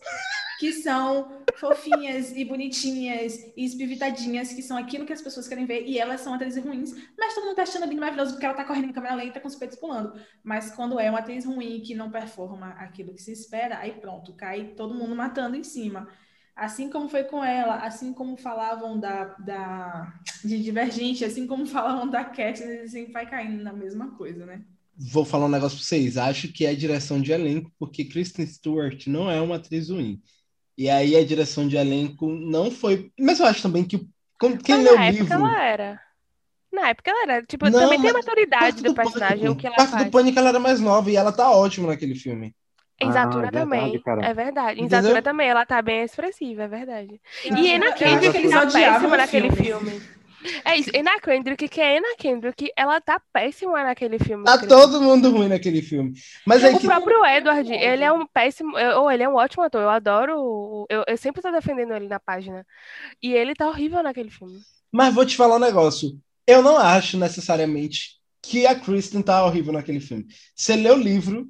que 0.59 0.73
são 0.73 1.45
fofinhas 1.55 2.35
e 2.35 2.43
bonitinhas 2.43 3.37
e 3.55 3.63
espivitadinhas, 3.63 4.51
que 4.51 4.61
são 4.61 4.75
aquilo 4.75 5.05
que 5.05 5.13
as 5.13 5.21
pessoas 5.21 5.47
querem 5.47 5.65
ver, 5.65 5.85
e 5.85 5.97
elas 5.97 6.19
são 6.19 6.33
atrizes 6.33 6.61
ruins, 6.61 6.91
mas 7.17 7.33
todo 7.33 7.45
mundo 7.45 7.55
tá 7.55 7.61
achando 7.61 7.85
lindo 7.85 8.01
maravilhoso 8.01 8.31
porque 8.31 8.45
ela 8.45 8.55
tá 8.55 8.65
correndo 8.65 8.89
em 8.89 8.93
câmera 8.93 9.15
lenta 9.15 9.39
com 9.39 9.47
os 9.47 9.55
peitos 9.55 9.77
pulando. 9.77 10.19
Mas 10.43 10.71
quando 10.71 10.99
é 10.99 11.09
uma 11.09 11.19
atriz 11.19 11.45
ruim 11.45 11.79
que 11.79 11.95
não 11.95 12.11
performa 12.11 12.71
aquilo 12.71 13.13
que 13.13 13.21
se 13.21 13.31
espera, 13.31 13.77
aí 13.77 13.93
pronto, 13.93 14.33
cai 14.33 14.73
todo 14.75 14.93
mundo 14.93 15.15
matando 15.15 15.55
em 15.55 15.63
cima. 15.63 16.09
Assim 16.57 16.89
como 16.89 17.07
foi 17.07 17.23
com 17.23 17.43
ela, 17.43 17.75
assim 17.77 18.11
como 18.11 18.35
falavam 18.35 18.99
da, 18.99 19.25
da 19.39 20.11
de 20.43 20.61
Divergente, 20.63 21.23
assim 21.23 21.45
como 21.45 21.65
falavam 21.67 22.09
da 22.09 22.23
Katniss, 22.25 22.81
assim, 22.85 23.11
vai 23.11 23.29
caindo 23.29 23.63
na 23.63 23.71
mesma 23.71 24.11
coisa, 24.17 24.43
né? 24.45 24.61
Vou 24.97 25.23
falar 25.23 25.45
um 25.45 25.49
negócio 25.49 25.77
pra 25.77 25.85
vocês. 25.85 26.17
Acho 26.17 26.51
que 26.51 26.65
é 26.65 26.69
a 26.69 26.75
direção 26.75 27.21
de 27.21 27.31
elenco, 27.31 27.71
porque 27.77 28.03
Kristen 28.05 28.47
Stewart 28.47 29.05
não 29.05 29.29
é 29.29 29.39
uma 29.39 29.57
atriz 29.57 29.89
ruim. 29.91 30.19
E 30.75 30.89
aí 30.89 31.15
a 31.15 31.23
direção 31.23 31.67
de 31.67 31.77
elenco 31.77 32.27
não 32.27 32.71
foi. 32.71 33.11
Mas 33.19 33.39
eu 33.39 33.45
acho 33.45 33.61
também 33.61 33.83
que 33.83 33.95
o- 33.97 34.09
como- 34.39 34.57
quem 34.57 34.81
lê 34.81 34.89
o 34.89 34.95
na 34.95 35.05
época 35.05 35.21
livro. 35.23 35.33
ela 35.35 35.63
era. 35.63 36.01
Na 36.73 36.89
época 36.89 37.11
ela 37.11 37.21
era. 37.33 37.45
Tipo, 37.45 37.69
Não, 37.69 37.79
também 37.79 38.01
tem 38.01 38.09
a 38.09 38.13
maturidade 38.13 38.61
Parte 38.63 38.83
do 38.83 38.93
personagem, 38.95 39.37
Pânico. 39.37 39.53
o 39.53 39.55
que 39.55 39.67
ela 39.67 39.75
Parte 39.75 39.91
faz. 39.91 40.05
do 40.05 40.11
Pânico 40.11 40.39
ela 40.39 40.49
era 40.49 40.59
mais 40.59 40.79
nova 40.79 41.11
e 41.11 41.15
ela 41.15 41.31
tá 41.31 41.51
ótima 41.51 41.87
naquele 41.89 42.15
filme. 42.15 42.55
Exatura 42.99 43.45
Ah, 43.45 43.47
é 43.47 43.51
verdade, 43.51 43.51
também. 43.51 44.01
cara. 44.03 44.25
É 44.25 44.33
verdade. 44.33 44.81
Em 44.81 44.85
Entendeu? 44.85 45.21
Também, 45.21 45.47
ela 45.49 45.65
tá 45.65 45.81
bem 45.81 46.03
expressiva, 46.03 46.63
é 46.63 46.67
verdade. 46.67 47.21
E 47.45 47.71
Anna 47.71 47.87
acho 47.87 47.97
Kendrick 47.97 48.41
que 48.41 48.49
tá 48.49 48.65
péssima 48.71 49.17
naquele 49.17 49.51
filme. 49.51 49.91
filme. 49.91 50.17
É 50.63 50.75
isso, 50.77 50.91
Anna 50.95 51.19
Kendrick, 51.19 51.67
que 51.67 51.81
é 51.81 51.97
Anna 51.97 52.15
Kendrick, 52.17 52.71
ela 52.75 53.01
tá 53.01 53.19
péssima 53.33 53.83
naquele 53.83 54.17
filme. 54.19 54.45
Tá 54.45 54.57
todo 54.59 55.01
mundo 55.01 55.29
ruim 55.31 55.47
naquele 55.47 55.81
filme. 55.81 56.13
Mas 56.45 56.63
aí 56.63 56.73
O 56.73 56.79
que. 56.79 56.87
próprio 56.87 57.25
Edward, 57.25 57.73
ele 57.73 58.03
é 58.03 58.11
um 58.11 58.25
péssimo, 58.25 58.71
ou 58.97 59.11
ele 59.11 59.23
é 59.23 59.29
um 59.29 59.35
ótimo 59.35 59.63
ator, 59.63 59.81
eu 59.81 59.89
adoro, 59.89 60.85
eu, 60.89 61.03
eu 61.07 61.17
sempre 61.17 61.41
tô 61.41 61.51
defendendo 61.51 61.93
ele 61.93 62.07
na 62.07 62.19
página. 62.19 62.65
E 63.21 63.33
ele 63.33 63.53
tá 63.55 63.67
horrível 63.67 64.01
naquele 64.03 64.29
filme. 64.29 64.59
Mas 64.91 65.13
vou 65.13 65.25
te 65.25 65.35
falar 65.35 65.55
um 65.57 65.59
negócio. 65.59 66.17
Eu 66.45 66.61
não 66.61 66.77
acho 66.77 67.17
necessariamente 67.17 68.17
que 68.41 68.65
a 68.65 68.75
Kristen 68.79 69.21
tá 69.21 69.43
horrível 69.45 69.73
naquele 69.73 69.99
filme. 69.99 70.25
Você 70.55 70.75
lê 70.75 70.89
o 70.89 70.95
livro, 70.95 71.47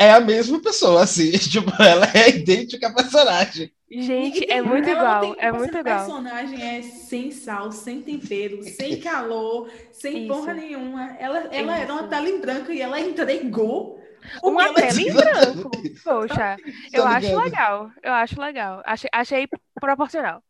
é 0.00 0.12
a 0.12 0.20
mesma 0.20 0.60
pessoa, 0.62 1.04
assim. 1.04 1.32
Tipo, 1.38 1.70
ela 1.82 2.06
é 2.14 2.30
idêntica 2.30 2.88
à 2.88 2.94
personagem. 2.94 3.72
Gente, 3.92 4.46
é 4.48 4.62
muito 4.62 4.88
igual, 4.88 5.34
tem 5.36 5.36
é 5.38 5.50
muito 5.52 5.76
igual. 5.78 6.14
personagem 6.14 6.62
é 6.62 6.80
sem 6.82 7.30
sal, 7.32 7.72
sem 7.72 8.02
tempero, 8.02 8.62
sem 8.62 8.98
calor, 9.00 9.68
sem 9.90 10.26
Isso. 10.28 10.28
porra 10.28 10.54
nenhuma. 10.54 11.16
Ela, 11.18 11.38
ela 11.52 11.76
era 11.78 11.92
uma 11.92 12.08
tela 12.08 12.28
em 12.28 12.40
branco 12.40 12.70
e 12.72 12.80
ela 12.80 13.00
entregou 13.00 13.98
Uma 14.42 14.68
tela 14.70 15.00
em 15.00 15.12
branco. 15.12 15.90
Poxa, 16.04 16.60
eu 16.92 17.04
Tá 17.04 17.06
acho 17.06 17.36
ligado? 17.36 17.44
legal, 17.44 17.90
eu 18.02 18.12
acho 18.12 18.40
legal. 18.40 18.82
Achei, 18.86 19.10
achei 19.12 19.48
proporcional. 19.80 20.42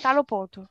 Tá 0.00 0.14
no 0.14 0.24
ponto. 0.24 0.68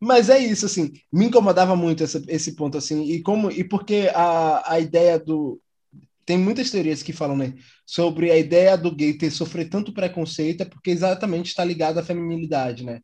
Mas 0.00 0.28
é 0.28 0.38
isso, 0.38 0.66
assim, 0.66 0.92
me 1.12 1.26
incomodava 1.26 1.74
muito 1.76 2.02
essa- 2.04 2.22
esse 2.28 2.54
ponto, 2.54 2.76
assim, 2.78 3.04
e 3.04 3.22
como 3.22 3.50
e 3.50 3.64
porque 3.64 4.10
a, 4.14 4.72
a 4.74 4.80
ideia 4.80 5.18
do. 5.18 5.60
Tem 6.26 6.38
muitas 6.38 6.70
teorias 6.70 7.02
que 7.02 7.12
falam, 7.12 7.36
né, 7.36 7.54
sobre 7.86 8.30
a 8.30 8.38
ideia 8.38 8.76
do 8.76 8.94
gay 8.94 9.16
ter 9.16 9.30
sofrido 9.30 9.70
tanto 9.70 9.92
preconceito, 9.92 10.62
é 10.62 10.64
porque 10.64 10.90
exatamente 10.90 11.48
está 11.48 11.64
ligado 11.64 11.98
à 11.98 12.02
feminilidade, 12.02 12.84
né? 12.84 13.00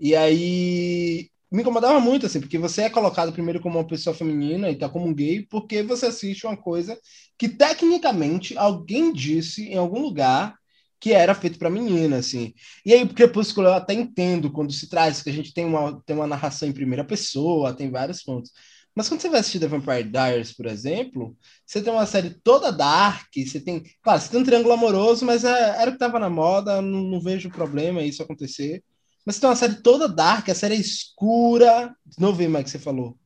E 0.00 0.14
aí 0.16 1.30
me 1.50 1.62
incomodava 1.62 1.98
muito, 2.00 2.26
assim, 2.26 2.40
porque 2.40 2.58
você 2.58 2.82
é 2.82 2.90
colocado 2.90 3.32
primeiro 3.32 3.60
como 3.60 3.78
uma 3.78 3.86
pessoa 3.86 4.14
feminina 4.14 4.70
e 4.70 4.76
tá 4.76 4.88
como 4.88 5.06
um 5.06 5.14
gay, 5.14 5.46
porque 5.48 5.82
você 5.82 6.06
assiste 6.06 6.46
uma 6.46 6.56
coisa 6.56 6.98
que 7.38 7.48
tecnicamente 7.48 8.56
alguém 8.58 9.12
disse 9.12 9.64
em 9.68 9.76
algum 9.78 10.00
lugar 10.02 10.56
que 11.00 11.12
era 11.12 11.34
feito 11.34 11.58
para 11.58 11.70
menina, 11.70 12.16
assim. 12.18 12.52
E 12.84 12.92
aí, 12.92 13.02
o 13.04 13.14
Crepúsculo 13.14 13.68
eu 13.68 13.74
até 13.74 13.94
entendo 13.94 14.50
quando 14.50 14.72
se 14.72 14.88
traz, 14.88 15.22
que 15.22 15.30
a 15.30 15.32
gente 15.32 15.52
tem 15.54 15.64
uma, 15.64 16.00
tem 16.04 16.16
uma 16.16 16.26
narração 16.26 16.68
em 16.68 16.72
primeira 16.72 17.04
pessoa, 17.04 17.74
tem 17.74 17.90
vários 17.90 18.22
pontos. 18.22 18.50
Mas 18.94 19.08
quando 19.08 19.20
você 19.20 19.28
vai 19.28 19.40
assistir 19.40 19.60
The 19.60 19.68
Vampire 19.68 20.10
Diaries, 20.10 20.52
por 20.52 20.66
exemplo, 20.66 21.36
você 21.64 21.80
tem 21.80 21.92
uma 21.92 22.06
série 22.06 22.30
toda 22.30 22.72
dark, 22.72 23.28
você 23.36 23.60
tem. 23.60 23.82
Claro, 24.02 24.20
você 24.20 24.28
tem 24.28 24.40
um 24.40 24.44
triângulo 24.44 24.74
amoroso, 24.74 25.24
mas 25.24 25.44
é- 25.44 25.80
era 25.80 25.90
o 25.90 25.92
que 25.92 25.96
estava 25.96 26.18
na 26.18 26.28
moda, 26.28 26.82
não, 26.82 27.02
não 27.02 27.20
vejo 27.20 27.48
problema 27.50 28.02
isso 28.02 28.22
acontecer. 28.22 28.82
Mas 29.24 29.36
você 29.36 29.40
tem 29.42 29.50
uma 29.50 29.56
série 29.56 29.82
toda 29.82 30.08
dark, 30.08 30.48
a 30.48 30.54
série 30.54 30.74
é 30.74 30.78
escura. 30.78 31.94
Não 32.18 32.34
vi 32.34 32.48
mais 32.48 32.64
que 32.64 32.70
você 32.70 32.78
falou. 32.78 33.16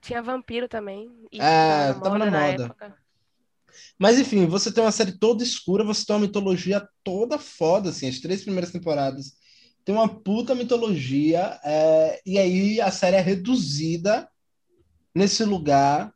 Tinha 0.00 0.22
vampiro 0.22 0.68
também. 0.68 1.10
É, 1.32 1.92
tava 1.94 2.00
tava 2.00 2.18
na 2.18 2.26
moda. 2.26 2.64
época. 2.64 2.96
Mas 3.98 4.18
enfim, 4.18 4.46
você 4.46 4.72
tem 4.72 4.84
uma 4.84 4.92
série 4.92 5.18
toda 5.18 5.42
escura, 5.42 5.84
você 5.84 6.04
tem 6.04 6.14
uma 6.14 6.26
mitologia 6.26 6.86
toda 7.02 7.38
foda, 7.38 7.90
assim, 7.90 8.08
as 8.08 8.18
três 8.18 8.42
primeiras 8.42 8.70
temporadas 8.70 9.36
tem 9.86 9.96
uma 9.96 10.08
puta 10.08 10.54
mitologia, 10.54 11.60
é, 11.64 12.20
e 12.26 12.38
aí 12.38 12.82
a 12.82 12.92
série 12.92 13.16
é 13.16 13.22
reduzida 13.22 14.28
nesse 15.14 15.44
lugar 15.44 16.12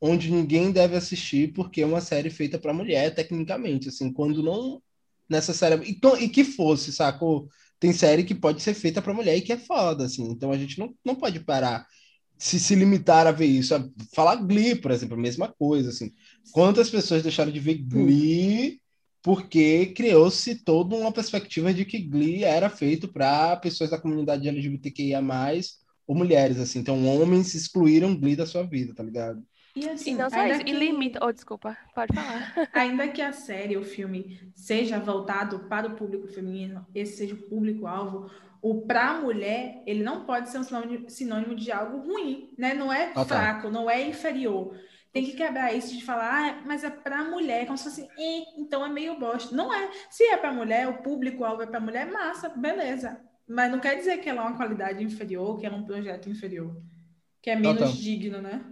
onde 0.00 0.30
ninguém 0.30 0.72
deve 0.72 0.96
assistir, 0.96 1.52
porque 1.54 1.82
é 1.82 1.86
uma 1.86 2.00
série 2.00 2.30
feita 2.30 2.58
para 2.58 2.74
mulher, 2.74 3.14
tecnicamente, 3.14 3.88
assim, 3.88 4.12
quando 4.12 4.42
não 4.42 4.82
necessariamente. 5.28 5.92
E, 5.92 6.00
to- 6.00 6.16
e 6.18 6.28
que 6.28 6.44
fosse, 6.44 6.92
sacou? 6.92 7.48
Tem 7.80 7.92
série 7.92 8.24
que 8.24 8.34
pode 8.34 8.62
ser 8.62 8.74
feita 8.74 9.02
para 9.02 9.14
mulher 9.14 9.36
e 9.36 9.42
que 9.42 9.52
é 9.52 9.58
foda, 9.58 10.04
assim, 10.06 10.24
então 10.30 10.52
a 10.52 10.58
gente 10.58 10.78
não, 10.78 10.94
não 11.04 11.14
pode 11.16 11.40
parar. 11.40 11.86
Se, 12.38 12.60
se 12.60 12.74
limitar 12.74 13.26
a 13.26 13.32
ver 13.32 13.46
isso, 13.46 13.74
a 13.74 13.84
falar 14.14 14.36
Glee, 14.36 14.76
por 14.76 14.90
exemplo, 14.92 15.16
a 15.16 15.20
mesma 15.20 15.48
coisa, 15.48 15.90
assim. 15.90 16.12
Quantas 16.52 16.90
pessoas 16.90 17.22
deixaram 17.22 17.52
de 17.52 17.60
ver 17.60 17.76
Glee 17.78 18.80
porque 19.22 19.86
criou-se 19.94 20.64
toda 20.64 20.96
uma 20.96 21.12
perspectiva 21.12 21.72
de 21.74 21.84
que 21.84 21.98
Glee 22.00 22.44
era 22.44 22.70
feito 22.70 23.08
para 23.12 23.56
pessoas 23.56 23.90
da 23.90 24.00
comunidade 24.00 24.48
LGBTQIA+, 24.48 25.20
ou 26.06 26.14
mulheres, 26.16 26.58
assim. 26.58 26.80
Então, 26.80 27.06
homens 27.06 27.54
excluíram 27.54 28.16
Glee 28.18 28.36
da 28.36 28.46
sua 28.46 28.62
vida, 28.64 28.94
tá 28.94 29.02
ligado? 29.02 29.42
E 29.74 29.88
assim, 29.88 30.14
E 30.14 30.14
não 30.14 30.30
só 30.30 30.40
ainda 30.40 30.46
isso, 30.46 30.62
e 30.66 30.72
que- 30.72 30.72
limita. 30.72 31.20
Oh, 31.24 31.32
desculpa, 31.32 31.76
pode 31.94 32.12
falar. 32.14 32.44
Ainda 32.72 33.08
que 33.08 33.22
a 33.22 33.32
série, 33.32 33.76
o 33.76 33.84
filme, 33.84 34.50
seja 34.54 34.98
voltado 34.98 35.60
para 35.68 35.86
o 35.88 35.96
público 35.96 36.26
feminino, 36.28 36.86
esse 36.94 37.16
seja 37.18 37.34
o 37.34 37.42
público-alvo, 37.48 38.30
o 38.60 38.82
para 38.86 39.10
a 39.10 39.20
mulher, 39.20 39.82
ele 39.86 40.02
não 40.02 40.24
pode 40.24 40.50
ser 40.50 40.58
um 40.58 40.64
sinônimo, 40.64 41.08
sinônimo 41.08 41.54
de 41.54 41.70
algo 41.70 41.98
ruim, 41.98 42.52
né? 42.58 42.74
Não 42.74 42.92
é 42.92 43.14
Ah, 43.14 43.24
tá. 43.24 43.26
fraco, 43.26 43.70
não 43.70 43.88
é 43.88 44.02
inferior. 44.08 44.74
Tem 45.12 45.24
que 45.24 45.32
quebrar 45.32 45.72
isso 45.72 45.96
de 45.96 46.04
falar, 46.04 46.50
ah, 46.58 46.62
mas 46.66 46.84
é 46.84 46.90
para 46.90 47.24
mulher, 47.24 47.64
como 47.66 47.78
se 47.78 47.84
fosse, 47.84 48.02
"Eh, 48.18 48.44
então 48.58 48.84
é 48.84 48.88
meio 48.88 49.18
bosta. 49.18 49.54
Não 49.54 49.72
é. 49.72 49.90
Se 50.10 50.24
é 50.24 50.36
para 50.36 50.52
mulher, 50.52 50.86
o 50.88 51.02
público-alvo 51.02 51.62
é 51.62 51.66
para 51.66 51.80
mulher, 51.80 52.06
massa, 52.10 52.48
beleza. 52.50 53.20
Mas 53.48 53.70
não 53.70 53.80
quer 53.80 53.94
dizer 53.96 54.18
que 54.18 54.28
ela 54.28 54.42
é 54.42 54.46
uma 54.46 54.56
qualidade 54.56 55.02
inferior, 55.02 55.58
que 55.58 55.64
ela 55.64 55.76
é 55.76 55.78
um 55.78 55.84
projeto 55.86 56.28
inferior. 56.28 56.76
Que 57.40 57.50
é 57.50 57.56
menos 57.56 57.78
tá. 57.80 57.86
digno, 57.96 58.42
né? 58.42 58.62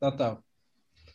Total. 0.00 0.42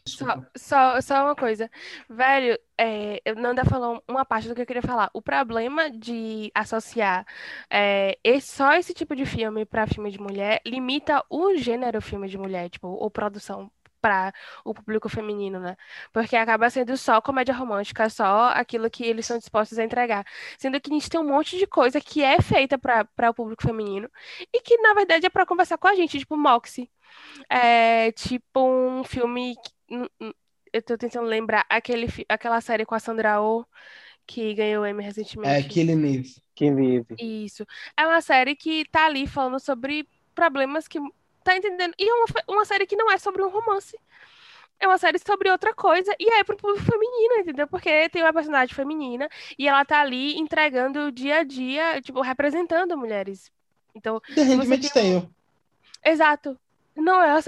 Só, 0.06 0.26
só, 0.56 1.02
só 1.02 1.24
uma 1.24 1.36
coisa. 1.36 1.70
Velho, 2.10 2.60
é, 2.78 3.22
Nanda 3.38 3.64
falou 3.64 4.04
uma 4.08 4.26
parte 4.26 4.50
do 4.50 4.56
que 4.56 4.62
eu 4.62 4.66
queria 4.66 4.82
falar. 4.82 5.10
O 5.14 5.22
problema 5.22 5.90
de 5.90 6.52
associar 6.54 7.26
é, 7.70 8.18
esse- 8.24 8.48
só 8.56 8.74
esse 8.74 8.94
tipo 8.94 9.16
de 9.16 9.26
filme 9.26 9.66
para 9.66 9.88
filme 9.88 10.12
de 10.12 10.20
mulher 10.20 10.62
limita 10.66 11.24
o 11.30 11.56
gênero 11.56 12.02
filme 12.02 12.28
de 12.28 12.38
mulher, 12.38 12.70
tipo, 12.70 12.88
ou 12.88 13.10
produção 13.10 13.72
para 14.04 14.34
o 14.66 14.74
público 14.76 15.08
feminino, 15.10 15.60
né? 15.62 15.78
Porque 16.12 16.36
acaba 16.36 16.70
sendo 16.70 16.98
só 16.98 17.22
comédia 17.22 17.56
romântica, 17.56 18.10
só 18.10 18.50
aquilo 18.50 18.90
que 18.92 19.06
eles 19.06 19.26
são 19.26 19.38
dispostos 19.40 19.80
a 19.80 19.86
entregar. 19.86 20.26
Sendo 20.60 20.80
que 20.82 20.92
a 20.92 20.94
gente 20.94 21.10
tem 21.10 21.20
um 21.22 21.24
monte 21.30 21.58
de 21.58 21.66
coisa 21.68 22.02
que 22.02 22.22
é 22.24 22.42
feita 22.42 22.78
para 22.78 23.06
para 23.06 23.30
o 23.32 23.34
público 23.34 23.64
feminino 23.64 24.10
e 24.54 24.62
que, 24.62 24.78
na 24.80 24.94
verdade, 24.94 25.26
é 25.28 25.30
para 25.30 25.46
conversar 25.46 25.78
com 25.78 25.88
a 25.88 25.96
gente, 25.96 26.20
tipo 26.20 26.36
Moxie. 26.38 26.92
É 27.50 28.12
tipo 28.14 28.60
um 28.62 29.04
filme. 29.04 29.56
que- 29.58 29.74
Eu 30.74 30.82
tô 30.82 30.98
tentando 30.98 31.28
lembrar 31.28 31.66
aquele, 31.70 32.08
aquela 32.28 32.60
série 32.62 32.86
com 32.86 32.96
a 32.96 33.00
Sandra 33.00 33.42
Oh 33.42 33.66
que 34.26 34.54
ganhou 34.56 34.86
Emmy 34.88 35.04
É 35.04 35.08
recentemente. 35.08 35.70
Killing 35.70 36.16
Eve. 36.16 36.36
Quem 36.56 36.76
vive. 36.76 37.16
Isso. 37.20 37.66
É 37.98 38.08
uma 38.08 38.22
série 38.22 38.56
que 38.56 38.86
tá 38.86 39.06
ali 39.06 39.28
falando 39.28 39.60
sobre 39.60 40.08
problemas 40.34 40.88
que. 40.88 41.00
Tá 41.44 41.56
entendendo? 41.56 41.94
E 41.98 42.08
é 42.08 42.14
uma, 42.14 42.26
uma 42.48 42.66
série 42.66 42.88
que 42.88 42.96
não 42.96 43.12
é 43.12 43.18
sobre 43.18 43.44
um 43.44 43.50
romance. 43.50 43.98
É 44.80 44.88
uma 44.88 44.98
série 44.98 45.20
sobre 45.20 45.50
outra 45.50 45.74
coisa 45.74 46.14
e 46.20 46.30
é 46.30 46.44
pro 46.44 46.58
público 46.58 46.84
feminino, 46.84 47.40
entendeu? 47.40 47.68
Porque 47.68 48.10
tem 48.10 48.22
uma 48.22 48.34
personagem 48.34 48.76
feminina 48.76 49.30
e 49.58 49.68
ela 49.68 49.86
tá 49.86 50.02
ali 50.02 50.38
entregando 50.38 51.08
o 51.08 51.12
dia 51.12 51.40
a 51.40 51.44
dia, 51.44 52.02
tipo, 52.02 52.22
representando 52.22 52.98
mulheres. 52.98 53.52
Então, 53.96 54.20
The 54.34 54.44
Handmaid's 54.44 54.92
tem 54.92 55.14
Tale. 55.14 55.30
Exato. 56.04 56.60
Não 56.96 57.22
é 57.22 57.40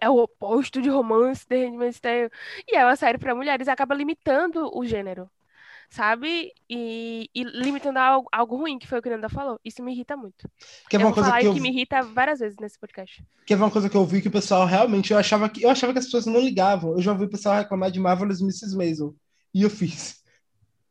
é 0.00 0.10
o 0.10 0.16
oposto 0.16 0.80
de 0.80 0.88
romance, 0.88 1.46
The 1.46 1.66
Handmaid's 1.66 2.00
Tale. 2.00 2.30
E 2.68 2.76
é 2.76 2.84
uma 2.84 2.96
série 2.96 3.18
para 3.18 3.34
mulheres, 3.34 3.68
acaba 3.68 3.94
limitando 3.94 4.70
o 4.76 4.84
gênero, 4.84 5.30
sabe? 5.90 6.52
E, 6.68 7.28
e 7.34 7.44
limitando 7.44 7.98
algo, 7.98 8.28
algo 8.32 8.56
ruim, 8.56 8.78
que 8.78 8.86
foi 8.86 8.98
o 8.98 9.02
que 9.02 9.08
a 9.08 9.12
Nanda 9.12 9.28
falou. 9.28 9.60
Isso 9.64 9.82
me 9.82 9.92
irrita 9.92 10.16
muito. 10.16 10.48
Que 10.88 10.96
é 10.96 10.98
eu 10.98 11.02
uma 11.02 11.12
vou 11.12 11.14
coisa 11.14 11.38
que 11.38 11.46
eu 11.46 11.54
que 11.54 11.60
me 11.60 11.70
irrita 11.70 12.02
várias 12.02 12.40
vezes 12.40 12.56
nesse 12.60 12.78
podcast. 12.78 13.24
que 13.46 13.54
é 13.54 13.56
uma 13.56 13.70
coisa 13.70 13.88
que 13.88 13.96
eu 13.96 14.04
vi 14.04 14.20
que 14.22 14.28
o 14.28 14.32
pessoal 14.32 14.66
realmente 14.66 15.12
eu 15.12 15.18
achava 15.18 15.48
que 15.48 15.64
eu 15.64 15.70
achava 15.70 15.92
que 15.92 15.98
as 15.98 16.04
pessoas 16.06 16.26
não 16.26 16.40
ligavam. 16.40 16.92
Eu 16.92 17.02
já 17.02 17.12
ouvi 17.12 17.24
o 17.24 17.30
pessoal 17.30 17.56
reclamar 17.56 17.90
de 17.90 18.00
Marvelous 18.00 18.40
Mrs. 18.40 18.76
Maisel. 18.76 19.14
E 19.54 19.62
eu 19.62 19.70
fiz. 19.70 20.22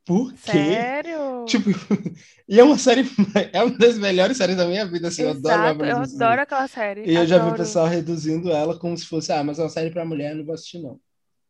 Por 0.06 0.32
quê? 0.34 0.38
Sério? 0.52 1.46
Tipo, 1.48 1.70
e 2.48 2.60
é 2.60 2.64
uma 2.64 2.78
série, 2.78 3.10
é 3.52 3.64
uma 3.64 3.76
das 3.76 3.98
melhores 3.98 4.38
séries 4.38 4.56
da 4.56 4.66
minha 4.68 4.86
vida, 4.86 5.08
assim, 5.08 5.24
eu 5.24 5.32
adoro 5.32 5.64
Exato, 5.64 5.86
eu 5.86 5.98
adoro 5.98 6.42
aquela 6.42 6.68
série. 6.68 7.04
E 7.10 7.16
eu 7.16 7.26
já 7.26 7.40
vi 7.40 7.50
o 7.50 7.54
adoro. 7.54 7.58
pessoal 7.58 7.88
reduzindo 7.88 8.52
ela 8.52 8.78
como 8.78 8.96
se 8.96 9.06
fosse, 9.08 9.32
ah, 9.32 9.44
mas 9.44 9.58
é 9.58 9.64
uma 9.64 9.70
série 9.70 9.90
pra 9.90 10.06
mulher, 10.06 10.32
eu 10.32 10.38
não 10.38 10.46
vou 10.46 10.54
assistir 10.54 10.80
não. 10.80 11.00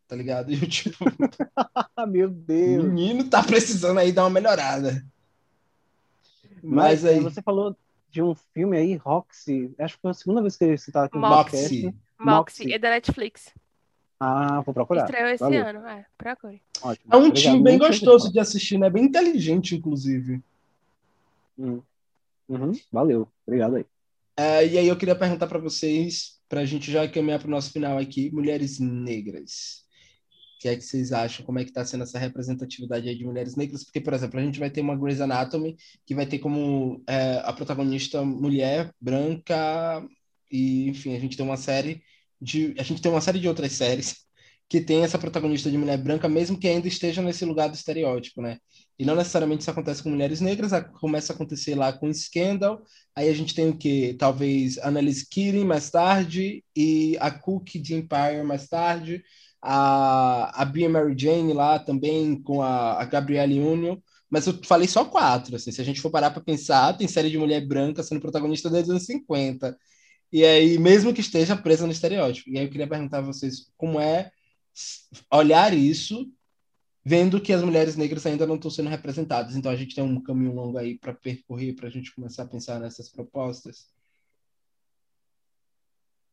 Tá 0.07 0.15
ligado? 0.15 0.51
E 0.53 0.55
eu, 0.55 0.67
tipo, 0.69 0.97
meu 2.07 2.27
o 2.27 2.31
Deus. 2.31 2.83
menino 2.83 3.29
tá 3.29 3.43
precisando 3.43 3.99
aí 3.99 4.11
dar 4.11 4.23
uma 4.23 4.29
melhorada. 4.29 5.05
Mas, 6.61 7.03
Mas 7.03 7.05
aí, 7.05 7.19
você 7.19 7.41
falou 7.41 7.75
de 8.09 8.21
um 8.21 8.33
filme 8.53 8.77
aí, 8.77 8.95
Roxy. 8.95 9.73
Acho 9.77 9.95
que 9.95 10.01
foi 10.01 10.11
a 10.11 10.13
segunda 10.13 10.41
vez 10.41 10.55
que 10.57 10.77
você 10.77 10.91
tá 10.91 11.05
aqui 11.05 11.15
no 11.15 11.21
Moxie. 11.21 11.83
podcast. 11.83 11.95
Moxie. 12.19 12.73
É 12.73 12.79
da 12.79 12.89
Netflix. 12.91 13.53
Ah, 14.19 14.61
vou 14.61 14.73
procurar. 14.73 15.03
Estreou 15.03 15.29
esse 15.29 15.43
Valeu. 15.43 15.65
ano, 15.65 15.87
é, 15.87 16.05
procure. 16.17 16.61
Ótimo. 16.81 17.13
É 17.13 17.17
um 17.17 17.27
Obrigado, 17.27 17.41
time 17.41 17.63
bem 17.63 17.77
muito 17.77 17.87
gostoso 17.87 18.31
de 18.31 18.39
assistir, 18.39 18.77
né? 18.77 18.89
Bem 18.89 19.03
inteligente, 19.05 19.75
inclusive. 19.75 20.41
Hum. 21.59 21.81
Uhum, 22.47 22.71
Valeu. 22.91 23.27
Obrigado 23.45 23.75
aí. 23.75 23.85
É, 24.37 24.65
e 24.65 24.77
aí 24.77 24.87
eu 24.87 24.97
queria 24.97 25.15
perguntar 25.15 25.47
para 25.47 25.59
vocês, 25.59 26.39
para 26.47 26.61
a 26.61 26.65
gente 26.65 26.91
já 26.91 27.07
caminhar 27.07 27.39
para 27.39 27.47
o 27.47 27.51
nosso 27.51 27.71
final 27.71 27.97
aqui, 27.97 28.31
mulheres 28.31 28.79
negras. 28.79 29.84
Que 30.65 30.69
é 30.69 30.75
que 30.75 30.81
vocês 30.81 31.13
acham? 31.13 31.45
Como 31.45 31.59
é 31.59 31.63
que 31.63 31.69
está 31.69 31.85
sendo 31.85 32.01
essa 32.05 32.17
representatividade 32.17 33.07
aí 33.07 33.15
de 33.15 33.23
mulheres 33.23 33.55
negras? 33.55 33.83
Porque, 33.83 34.01
por 34.01 34.13
exemplo, 34.13 34.39
a 34.39 34.43
gente 34.43 34.57
vai 34.57 34.67
ter 34.67 34.81
uma 34.81 34.95
Grey's 34.97 35.21
Anatomy 35.21 35.77
que 36.03 36.15
vai 36.15 36.25
ter 36.25 36.39
como 36.39 37.03
é, 37.07 37.39
a 37.45 37.53
protagonista 37.53 38.25
mulher, 38.25 38.91
branca, 38.99 40.03
e 40.51 40.89
enfim, 40.89 41.15
a 41.15 41.19
gente 41.19 41.37
tem 41.37 41.45
uma 41.45 41.55
série 41.55 42.01
de. 42.41 42.73
A 42.79 42.83
gente 42.83 42.99
tem 42.99 43.11
uma 43.11 43.21
série 43.21 43.39
de 43.39 43.47
outras 43.47 43.73
séries 43.73 44.25
que 44.67 44.81
tem 44.81 45.03
essa 45.03 45.19
protagonista 45.19 45.69
de 45.69 45.77
mulher 45.77 45.99
branca, 45.99 46.27
mesmo 46.27 46.59
que 46.59 46.67
ainda 46.67 46.87
esteja 46.87 47.21
nesse 47.21 47.45
lugar 47.45 47.69
do 47.69 47.75
estereótipo, 47.75 48.41
né? 48.41 48.57
E 48.97 49.05
não 49.05 49.15
necessariamente 49.15 49.61
isso 49.61 49.69
acontece 49.69 50.01
com 50.01 50.09
mulheres 50.09 50.41
negras, 50.41 50.71
começa 50.99 51.31
a 51.31 51.35
acontecer 51.35 51.75
lá 51.75 51.93
com 51.93 52.11
Scandal, 52.11 52.81
Aí 53.15 53.29
a 53.29 53.33
gente 53.33 53.55
tem 53.55 53.69
o 53.69 53.77
quê? 53.77 54.13
Talvez 54.19 54.77
Annalise 54.79 55.25
Keating 55.29 55.63
mais 55.63 55.89
tarde 55.89 56.63
e 56.75 57.17
a 57.21 57.31
Cook 57.31 57.75
de 57.75 57.95
Empire 57.95 58.43
mais 58.43 58.67
tarde, 58.67 59.23
a, 59.65 60.61
a 60.61 60.65
Bia 60.65 60.87
Mary 60.87 61.15
Jane 61.17 61.51
lá 61.53 61.79
também 61.79 62.39
com 62.41 62.61
a, 62.61 63.01
a 63.01 63.05
Gabrielle 63.05 63.59
Union. 63.59 63.97
Mas 64.29 64.45
eu 64.45 64.53
falei 64.63 64.87
só 64.87 65.05
quatro, 65.05 65.55
assim, 65.55 65.71
se 65.71 65.81
a 65.81 65.83
gente 65.83 66.01
for 66.01 66.11
parar 66.11 66.29
para 66.31 66.43
pensar, 66.43 66.93
tem 66.97 67.07
série 67.07 67.29
de 67.29 67.37
mulher 67.37 67.65
branca 67.65 68.03
sendo 68.03 68.21
protagonista 68.21 68.69
desde 68.69 68.89
os 68.89 68.91
anos 68.91 69.05
50. 69.05 69.77
E 70.31 70.43
aí, 70.43 70.77
mesmo 70.77 71.13
que 71.13 71.21
esteja 71.21 71.55
presa 71.55 71.85
no 71.85 71.91
estereótipo. 71.91 72.49
E 72.49 72.57
aí 72.57 72.65
eu 72.65 72.69
queria 72.69 72.87
perguntar 72.87 73.19
a 73.19 73.21
vocês 73.21 73.71
como 73.77 73.99
é 73.99 74.31
olhar 75.31 75.73
isso, 75.73 76.29
vendo 77.03 77.39
que 77.41 77.53
as 77.53 77.63
mulheres 77.63 77.95
negras 77.95 78.25
ainda 78.25 78.45
não 78.45 78.55
estão 78.55 78.69
sendo 78.69 78.89
representadas. 78.89 79.55
Então 79.55 79.71
a 79.71 79.75
gente 79.75 79.95
tem 79.95 80.03
um 80.03 80.21
caminho 80.21 80.53
longo 80.53 80.77
aí 80.77 80.97
para 80.99 81.13
percorrer, 81.13 81.75
para 81.75 81.87
a 81.87 81.91
gente 81.91 82.13
começar 82.13 82.43
a 82.43 82.47
pensar 82.47 82.79
nessas 82.79 83.09
propostas. 83.09 83.87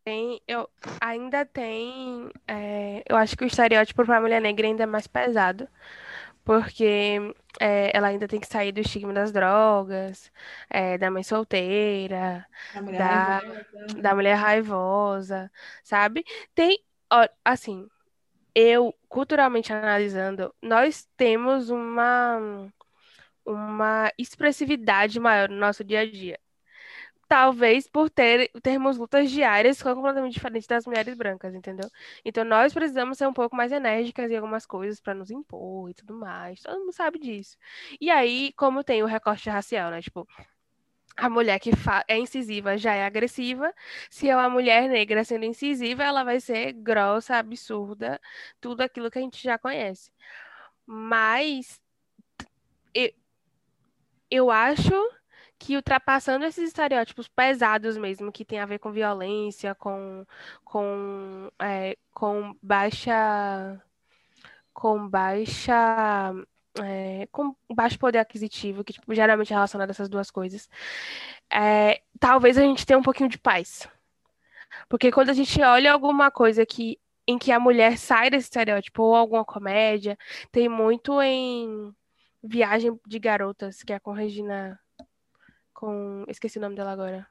Tem, 0.04 0.40
eu 0.48 0.68
ainda 1.00 1.46
tem, 1.46 2.28
é, 2.48 3.04
eu 3.08 3.16
acho 3.16 3.36
que 3.36 3.44
o 3.44 3.46
estereótipo 3.46 4.04
para 4.04 4.18
a 4.18 4.20
mulher 4.20 4.40
negra 4.40 4.66
ainda 4.66 4.82
é 4.82 4.86
mais 4.86 5.06
pesado, 5.06 5.68
porque 6.44 7.18
é, 7.60 7.96
ela 7.96 8.08
ainda 8.08 8.28
tem 8.28 8.40
que 8.40 8.46
sair 8.48 8.72
do 8.72 8.80
estigma 8.80 9.12
das 9.14 9.32
drogas, 9.32 10.32
é, 10.70 10.98
da 10.98 11.10
mãe 11.10 11.22
solteira, 11.22 12.46
A 12.74 12.82
mulher 12.82 13.00
Da- 13.00 13.40
raivosa. 13.40 14.02
da 14.02 14.14
mulher 14.14 14.34
raivosa, 14.36 15.50
sabe? 15.84 16.24
Tem, 16.54 16.78
ó, 17.12 17.28
assim, 17.44 17.88
eu 18.54 18.94
culturalmente 19.08 19.72
analisando, 19.72 20.54
nós 20.62 21.08
temos 21.16 21.70
uma 21.70 22.70
uma 23.44 24.12
expressividade 24.18 25.18
maior 25.20 25.48
no 25.48 25.56
nosso 25.56 25.84
dia 25.84 26.00
a 26.00 26.10
dia. 26.10 26.38
Talvez 27.32 27.88
por 27.88 28.10
ter, 28.10 28.50
termos 28.62 28.98
lutas 28.98 29.30
diárias 29.30 29.78
são 29.78 29.94
completamente 29.94 30.34
diferentes 30.34 30.66
das 30.66 30.84
mulheres 30.84 31.14
brancas, 31.14 31.54
entendeu? 31.54 31.88
Então 32.22 32.44
nós 32.44 32.74
precisamos 32.74 33.16
ser 33.16 33.26
um 33.26 33.32
pouco 33.32 33.56
mais 33.56 33.72
enérgicas 33.72 34.30
em 34.30 34.36
algumas 34.36 34.66
coisas 34.66 35.00
para 35.00 35.14
nos 35.14 35.30
impor 35.30 35.88
e 35.88 35.94
tudo 35.94 36.14
mais. 36.14 36.60
Todo 36.60 36.80
mundo 36.80 36.92
sabe 36.92 37.18
disso. 37.18 37.56
E 37.98 38.10
aí, 38.10 38.52
como 38.52 38.84
tem 38.84 39.02
o 39.02 39.06
recorte 39.06 39.48
racial, 39.48 39.90
né? 39.90 40.02
Tipo, 40.02 40.28
a 41.16 41.30
mulher 41.30 41.58
que 41.58 41.70
é 42.06 42.18
incisiva 42.18 42.76
já 42.76 42.92
é 42.92 43.06
agressiva. 43.06 43.72
Se 44.10 44.28
é 44.28 44.36
uma 44.36 44.50
mulher 44.50 44.86
negra 44.86 45.24
sendo 45.24 45.46
incisiva, 45.46 46.02
ela 46.02 46.24
vai 46.24 46.38
ser 46.38 46.74
grossa, 46.74 47.36
absurda, 47.36 48.20
tudo 48.60 48.82
aquilo 48.82 49.10
que 49.10 49.18
a 49.18 49.22
gente 49.22 49.42
já 49.42 49.56
conhece. 49.56 50.12
Mas 50.86 51.80
eu, 52.94 53.10
eu 54.30 54.50
acho 54.50 54.92
que 55.62 55.76
ultrapassando 55.76 56.44
esses 56.44 56.64
estereótipos 56.64 57.28
pesados 57.28 57.96
mesmo, 57.96 58.32
que 58.32 58.44
tem 58.44 58.58
a 58.58 58.66
ver 58.66 58.80
com 58.80 58.90
violência, 58.90 59.76
com, 59.76 60.26
com, 60.64 61.48
é, 61.60 61.96
com 62.12 62.56
baixa, 62.60 63.80
com 64.74 65.08
baixa, 65.08 66.34
é, 66.82 67.28
com 67.30 67.54
baixo 67.72 67.96
poder 67.96 68.18
aquisitivo, 68.18 68.82
que 68.82 68.92
tipo, 68.92 69.14
geralmente 69.14 69.52
é 69.52 69.54
relacionado 69.54 69.90
a 69.90 69.92
essas 69.92 70.08
duas 70.08 70.32
coisas, 70.32 70.68
é, 71.48 72.02
talvez 72.18 72.58
a 72.58 72.62
gente 72.62 72.84
tenha 72.84 72.98
um 72.98 73.02
pouquinho 73.02 73.28
de 73.28 73.38
paz. 73.38 73.88
Porque 74.88 75.12
quando 75.12 75.30
a 75.30 75.34
gente 75.34 75.62
olha 75.62 75.92
alguma 75.92 76.30
coisa 76.30 76.66
que, 76.66 76.98
em 77.24 77.38
que 77.38 77.52
a 77.52 77.60
mulher 77.60 77.98
sai 77.98 78.30
desse 78.30 78.46
estereótipo, 78.46 79.02
ou 79.02 79.14
alguma 79.14 79.44
comédia, 79.44 80.18
tem 80.50 80.68
muito 80.68 81.22
em 81.22 81.94
Viagem 82.42 82.98
de 83.06 83.18
Garotas, 83.20 83.82
que 83.84 83.92
é 83.92 84.00
com 84.00 84.10
Regina. 84.10 84.80
Com. 85.82 86.24
Esqueci 86.28 86.58
o 86.58 86.60
nome 86.60 86.76
dela 86.76 86.92
agora. 86.92 87.26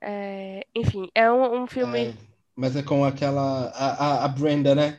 É, 0.00 0.66
enfim, 0.74 1.10
é 1.14 1.30
um, 1.30 1.64
um 1.64 1.66
filme. 1.66 2.06
É, 2.06 2.14
mas 2.56 2.74
é 2.74 2.82
com 2.82 3.04
aquela. 3.04 3.68
A, 3.74 4.22
a, 4.22 4.24
a 4.24 4.28
Brenda, 4.28 4.74
né? 4.74 4.98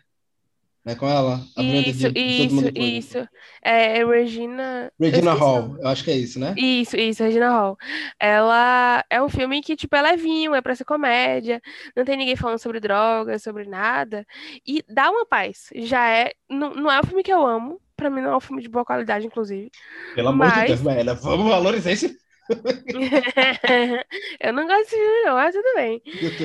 É 0.85 0.93
com 0.93 1.07
ela? 1.07 1.41
A 1.57 1.63
Isso, 1.63 2.11
de 2.11 2.19
isso, 2.19 2.69
isso. 2.75 3.29
É 3.63 4.05
Regina. 4.05 4.91
Regina 4.99 5.33
Hall, 5.33 5.75
eu 5.79 5.87
acho 5.87 6.03
que 6.03 6.11
é 6.11 6.17
isso, 6.17 6.39
né? 6.39 6.53
Isso, 6.55 6.95
isso, 6.97 7.23
Regina 7.23 7.49
Hall. 7.49 7.75
Ela 8.19 9.03
é 9.09 9.19
um 9.19 9.29
filme 9.29 9.59
que, 9.63 9.75
tipo, 9.75 9.95
é 9.95 10.01
levinho, 10.03 10.53
é 10.53 10.61
pra 10.61 10.75
ser 10.75 10.85
comédia, 10.85 11.59
não 11.95 12.05
tem 12.05 12.15
ninguém 12.15 12.35
falando 12.35 12.59
sobre 12.59 12.79
drogas, 12.79 13.41
sobre 13.41 13.65
nada, 13.65 14.23
e 14.65 14.83
dá 14.87 15.09
uma 15.09 15.25
paz. 15.25 15.69
Já 15.77 16.07
é, 16.07 16.31
não, 16.47 16.75
não 16.75 16.91
é 16.91 16.99
um 16.99 17.03
filme 17.03 17.23
que 17.23 17.33
eu 17.33 17.43
amo, 17.43 17.81
pra 17.99 18.09
mim 18.09 18.21
não 18.21 18.31
é 18.31 18.37
um 18.37 18.41
filme 18.41 18.61
de 18.61 18.69
boa 18.69 18.85
qualidade, 18.85 19.25
inclusive. 19.25 19.69
Pelo 20.15 20.29
amor 20.29 20.47
de 20.49 20.55
Mas- 20.55 20.67
Deus, 20.67 20.81
velho. 20.81 21.15
Vamos 21.15 21.49
valorizar 21.49 21.91
esse 21.91 22.17
Eu 24.39 24.53
não 24.53 24.65
gosto 24.65 24.85
de 24.85 24.95
filme, 24.95 25.23
não, 25.23 25.35
mas 25.35 25.53
tudo 25.53 25.75
bem. 25.75 26.01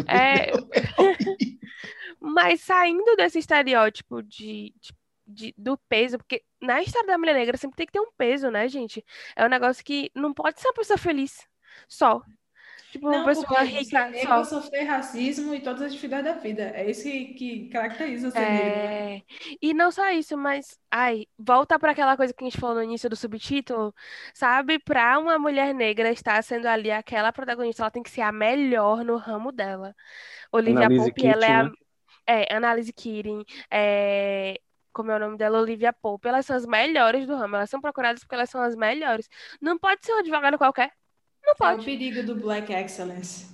É, 0.07 0.53
Mas 2.21 2.61
saindo 2.61 3.17
desse 3.17 3.39
estereótipo 3.39 4.23
de, 4.23 4.75
de 4.81 4.93
de, 5.27 5.55
do 5.57 5.79
peso, 5.89 6.19
porque 6.19 6.43
na 6.61 6.83
história 6.83 7.07
da 7.09 7.19
mulher 7.19 7.35
negra 7.35 7.57
sempre 7.57 7.77
tem 7.77 7.87
que 7.87 7.93
ter 7.93 8.01
um 8.01 8.13
peso, 8.17 8.51
né, 8.51 8.69
gente? 8.69 9.05
É 9.35 9.45
um 9.45 9.49
negócio 9.49 9.85
que 9.85 10.11
não 10.15 10.35
pode 10.35 10.61
ser 10.61 10.69
uma 10.69 10.75
pessoa 10.75 10.99
feliz 10.99 11.47
só. 11.89 12.23
Tipo, 12.95 13.09
uma 13.09 13.19
Não, 13.19 13.25
pessoa 13.25 13.65
porque 13.65 13.65
rica 13.65 14.07
negro 14.07 14.45
só. 14.45 14.45
sofrer 14.45 14.85
racismo 14.85 15.53
e 15.53 15.61
todas 15.61 15.83
as 15.83 15.93
dificuldades 15.93 16.33
da 16.33 16.39
vida. 16.41 16.63
É 16.77 16.89
isso 16.89 17.03
que, 17.03 17.35
que 17.35 17.69
caracteriza 17.69 18.31
ser 18.31 18.53
negro. 18.53 18.89
É... 18.89 19.25
E 19.61 19.75
não 19.75 19.91
só 19.91 20.11
isso, 20.13 20.37
mas 20.39 20.79
ai, 20.89 21.27
volta 21.37 21.77
para 21.77 21.91
aquela 21.91 22.17
coisa 22.17 22.33
que 22.33 22.45
a 22.45 22.49
gente 22.49 22.57
falou 22.61 22.77
no 22.77 22.85
início 22.85 23.11
do 23.11 23.17
subtítulo, 23.17 23.93
sabe? 24.33 24.79
Para 24.79 25.19
uma 25.19 25.41
mulher 25.41 25.75
negra 25.75 26.13
estar 26.13 26.41
sendo 26.45 26.67
ali 26.69 26.89
aquela 26.93 27.33
protagonista, 27.33 27.83
ela 27.83 27.91
tem 27.91 28.03
que 28.03 28.11
ser 28.11 28.21
a 28.21 28.31
melhor 28.31 29.05
no 29.05 29.17
ramo 29.17 29.51
dela. 29.51 29.93
Olivia 30.53 30.91
Pope, 30.91 31.27
ela 31.27 31.45
é 31.47 31.53
a 31.53 31.65
né? 31.65 31.71
é, 32.27 32.55
Annalise 32.57 32.93
Keating, 32.93 33.45
é, 33.71 34.61
como 34.93 35.11
é 35.11 35.17
o 35.17 35.19
nome 35.19 35.37
dela? 35.37 35.61
Olivia 35.61 35.93
Pope, 35.93 36.29
elas 36.29 36.47
são 36.47 36.57
as 36.57 36.65
melhores 36.67 37.27
do 37.27 37.35
ramo, 37.37 37.57
elas 37.57 37.71
são 37.71 37.81
procuradas 37.81 38.23
porque 38.23 38.35
elas 38.37 38.51
são 38.51 38.63
as 38.63 38.77
melhores. 38.77 39.29
Não 39.61 39.79
pode 39.79 40.07
ser 40.07 40.13
um 40.15 40.21
advogado 40.21 40.59
qualquer, 40.59 40.93
não 41.47 41.55
É 41.61 41.73
o 41.73 41.83
pode. 41.83 41.85
perigo 41.85 42.23
do 42.23 42.37
Black 42.37 42.73
Excellence. 42.73 43.47
O 43.47 43.51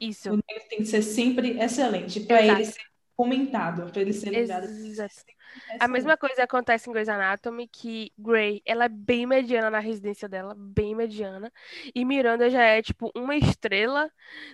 Isso, 0.00 0.36
negro 0.36 0.68
tem 0.68 0.78
que 0.80 0.86
ser 0.86 1.02
sempre 1.02 1.58
excelente 1.60 2.20
para 2.20 2.42
ele 2.46 2.64
ser 2.64 2.82
comentado, 3.16 3.90
para 3.92 4.02
ele 4.02 4.12
ser 4.12 4.30
lembrado. 4.30 4.66
Sempre 4.68 5.34
A 5.78 5.86
mesma 5.88 6.16
coisa 6.16 6.42
acontece 6.44 6.88
em 6.88 6.92
Grey's 6.92 7.08
Anatomy, 7.08 7.68
que 7.68 8.12
Grey, 8.18 8.62
ela 8.66 8.86
é 8.86 8.88
bem 8.88 9.26
mediana 9.26 9.70
na 9.70 9.78
residência 9.78 10.28
dela, 10.28 10.54
bem 10.56 10.94
mediana, 10.94 11.52
e 11.94 12.04
Miranda 12.04 12.50
já 12.50 12.62
é, 12.64 12.82
tipo, 12.82 13.10
uma 13.14 13.36
estrela 13.36 14.10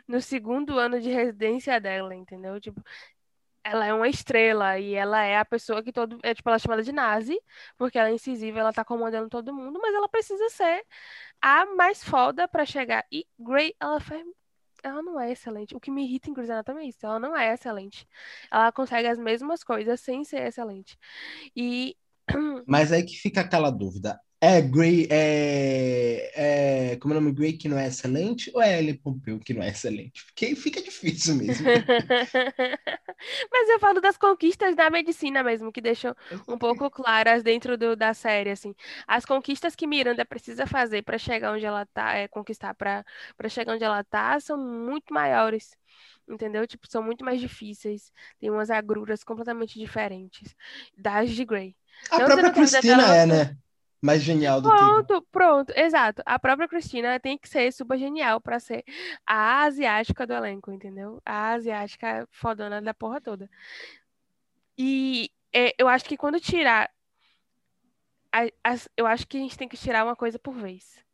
no 0.06 0.20
segundo 0.20 0.78
ano 0.78 1.00
de 1.00 1.10
residência 1.10 1.80
dela, 1.80 2.14
entendeu? 2.14 2.60
Tipo, 2.60 2.82
ela 3.64 3.86
é 3.86 3.92
uma 3.94 4.08
estrela 4.08 4.78
e 4.78 4.94
ela 4.94 5.22
é 5.24 5.38
a 5.38 5.44
pessoa 5.44 5.82
que 5.82 5.92
todo, 5.92 6.18
é, 6.22 6.34
tipo, 6.34 6.48
ela 6.48 6.56
é 6.56 6.58
chamada 6.58 6.82
de 6.82 6.92
Nazi, 6.92 7.38
porque 7.76 7.98
ela 7.98 8.08
é 8.08 8.14
incisiva, 8.14 8.58
ela 8.60 8.72
tá 8.72 8.84
comandando 8.84 9.28
todo 9.28 9.54
mundo, 9.54 9.78
mas 9.82 9.94
ela 9.94 10.08
precisa 10.08 10.48
ser 10.50 10.84
a 11.40 11.66
mais 11.76 12.02
foda 12.02 12.48
pra 12.48 12.64
chegar. 12.66 13.04
E 13.12 13.26
Grey, 13.38 13.74
ela 13.80 14.00
faz, 14.00 14.24
ela 14.82 15.02
não 15.02 15.20
é 15.20 15.32
excelente. 15.32 15.76
O 15.76 15.80
que 15.80 15.90
me 15.90 16.04
irrita 16.04 16.30
Anatomy 16.30 16.82
é 16.84 16.88
isso, 16.88 17.04
ela 17.04 17.18
não 17.20 17.36
é 17.36 17.52
excelente. 17.54 18.06
Ela 18.50 18.72
consegue 18.72 19.08
as 19.08 19.18
mesmas 19.18 19.62
coisas 19.62 20.00
sem 20.00 20.24
ser 20.24 20.46
excelente. 20.46 20.98
E 21.54 21.96
Mas 22.66 22.92
aí 22.92 23.04
que 23.04 23.16
fica 23.16 23.40
aquela 23.40 23.70
dúvida. 23.70 24.20
É 24.42 24.60
Grey, 24.62 25.06
é, 25.10 26.92
é, 26.92 26.96
como 26.96 27.12
é 27.12 27.18
o 27.18 27.20
nome? 27.20 27.32
Grey 27.34 27.52
que 27.58 27.68
não 27.68 27.78
é 27.78 27.88
excelente 27.88 28.50
ou 28.54 28.62
é 28.62 28.78
Ellen 28.78 28.96
Pompeu 28.96 29.38
que 29.38 29.52
não 29.52 29.62
é 29.62 29.68
excelente? 29.68 30.24
Porque 30.26 30.54
fica 30.56 30.80
difícil 30.82 31.34
mesmo. 31.34 31.70
Mas 33.52 33.68
eu 33.68 33.78
falo 33.80 34.00
das 34.00 34.16
conquistas 34.16 34.74
da 34.76 34.90
medicina 34.90 35.42
mesmo, 35.42 35.72
que 35.72 35.80
deixam 35.80 36.14
um 36.48 36.58
pouco 36.58 36.90
claras 36.90 37.42
dentro 37.42 37.76
do- 37.76 37.96
da 37.96 38.14
série, 38.14 38.50
assim. 38.50 38.74
As 39.06 39.24
conquistas 39.24 39.74
que 39.76 39.86
Miranda 39.86 40.24
precisa 40.24 40.66
fazer 40.66 41.02
para 41.02 41.18
chegar 41.18 41.52
onde 41.52 41.64
ela 41.66 41.84
tá, 41.86 42.14
é, 42.14 42.28
conquistar 42.28 42.74
para 42.74 43.04
chegar 43.48 43.74
onde 43.74 43.84
ela 43.84 44.02
tá, 44.04 44.38
são 44.40 44.56
muito 44.58 45.12
maiores, 45.12 45.76
entendeu? 46.28 46.66
Tipo, 46.66 46.88
são 46.90 47.02
muito 47.02 47.24
mais 47.24 47.40
difíceis. 47.40 48.12
Tem 48.38 48.50
umas 48.50 48.70
agruras 48.70 49.22
completamente 49.24 49.78
diferentes 49.78 50.54
das 50.96 51.30
de 51.30 51.44
Grey. 51.44 51.76
A 52.10 52.20
Não 52.20 52.26
própria 52.26 52.52
Cristina 52.52 53.02
é, 53.16 53.26
né? 53.26 53.56
Mais 54.02 54.22
genial 54.22 54.60
do 54.62 54.70
que. 54.70 54.76
Pronto, 54.76 55.26
pronto, 55.30 55.72
exato. 55.76 56.22
A 56.24 56.38
própria 56.38 56.66
Cristina 56.68 57.20
tem 57.20 57.36
que 57.38 57.48
ser 57.48 57.70
super 57.72 57.98
genial 57.98 58.40
para 58.40 58.58
ser 58.58 58.82
a 59.26 59.62
asiática 59.64 60.26
do 60.26 60.32
elenco, 60.32 60.72
entendeu? 60.72 61.20
A 61.24 61.50
asiática 61.52 62.26
fodona 62.30 62.80
da 62.80 62.94
porra 62.94 63.20
toda. 63.20 63.48
E 64.78 65.30
é, 65.52 65.74
eu 65.78 65.88
acho 65.88 66.04
que 66.04 66.16
quando 66.16 66.40
tirar. 66.40 66.90
a- 68.32 68.50
as- 68.64 68.88
eu 68.96 69.06
acho 69.06 69.26
que 69.26 69.36
a 69.36 69.40
gente 69.40 69.58
tem 69.58 69.68
que 69.68 69.76
tirar 69.76 70.04
uma 70.04 70.16
coisa 70.16 70.38
por 70.38 70.54
vez. 70.54 71.04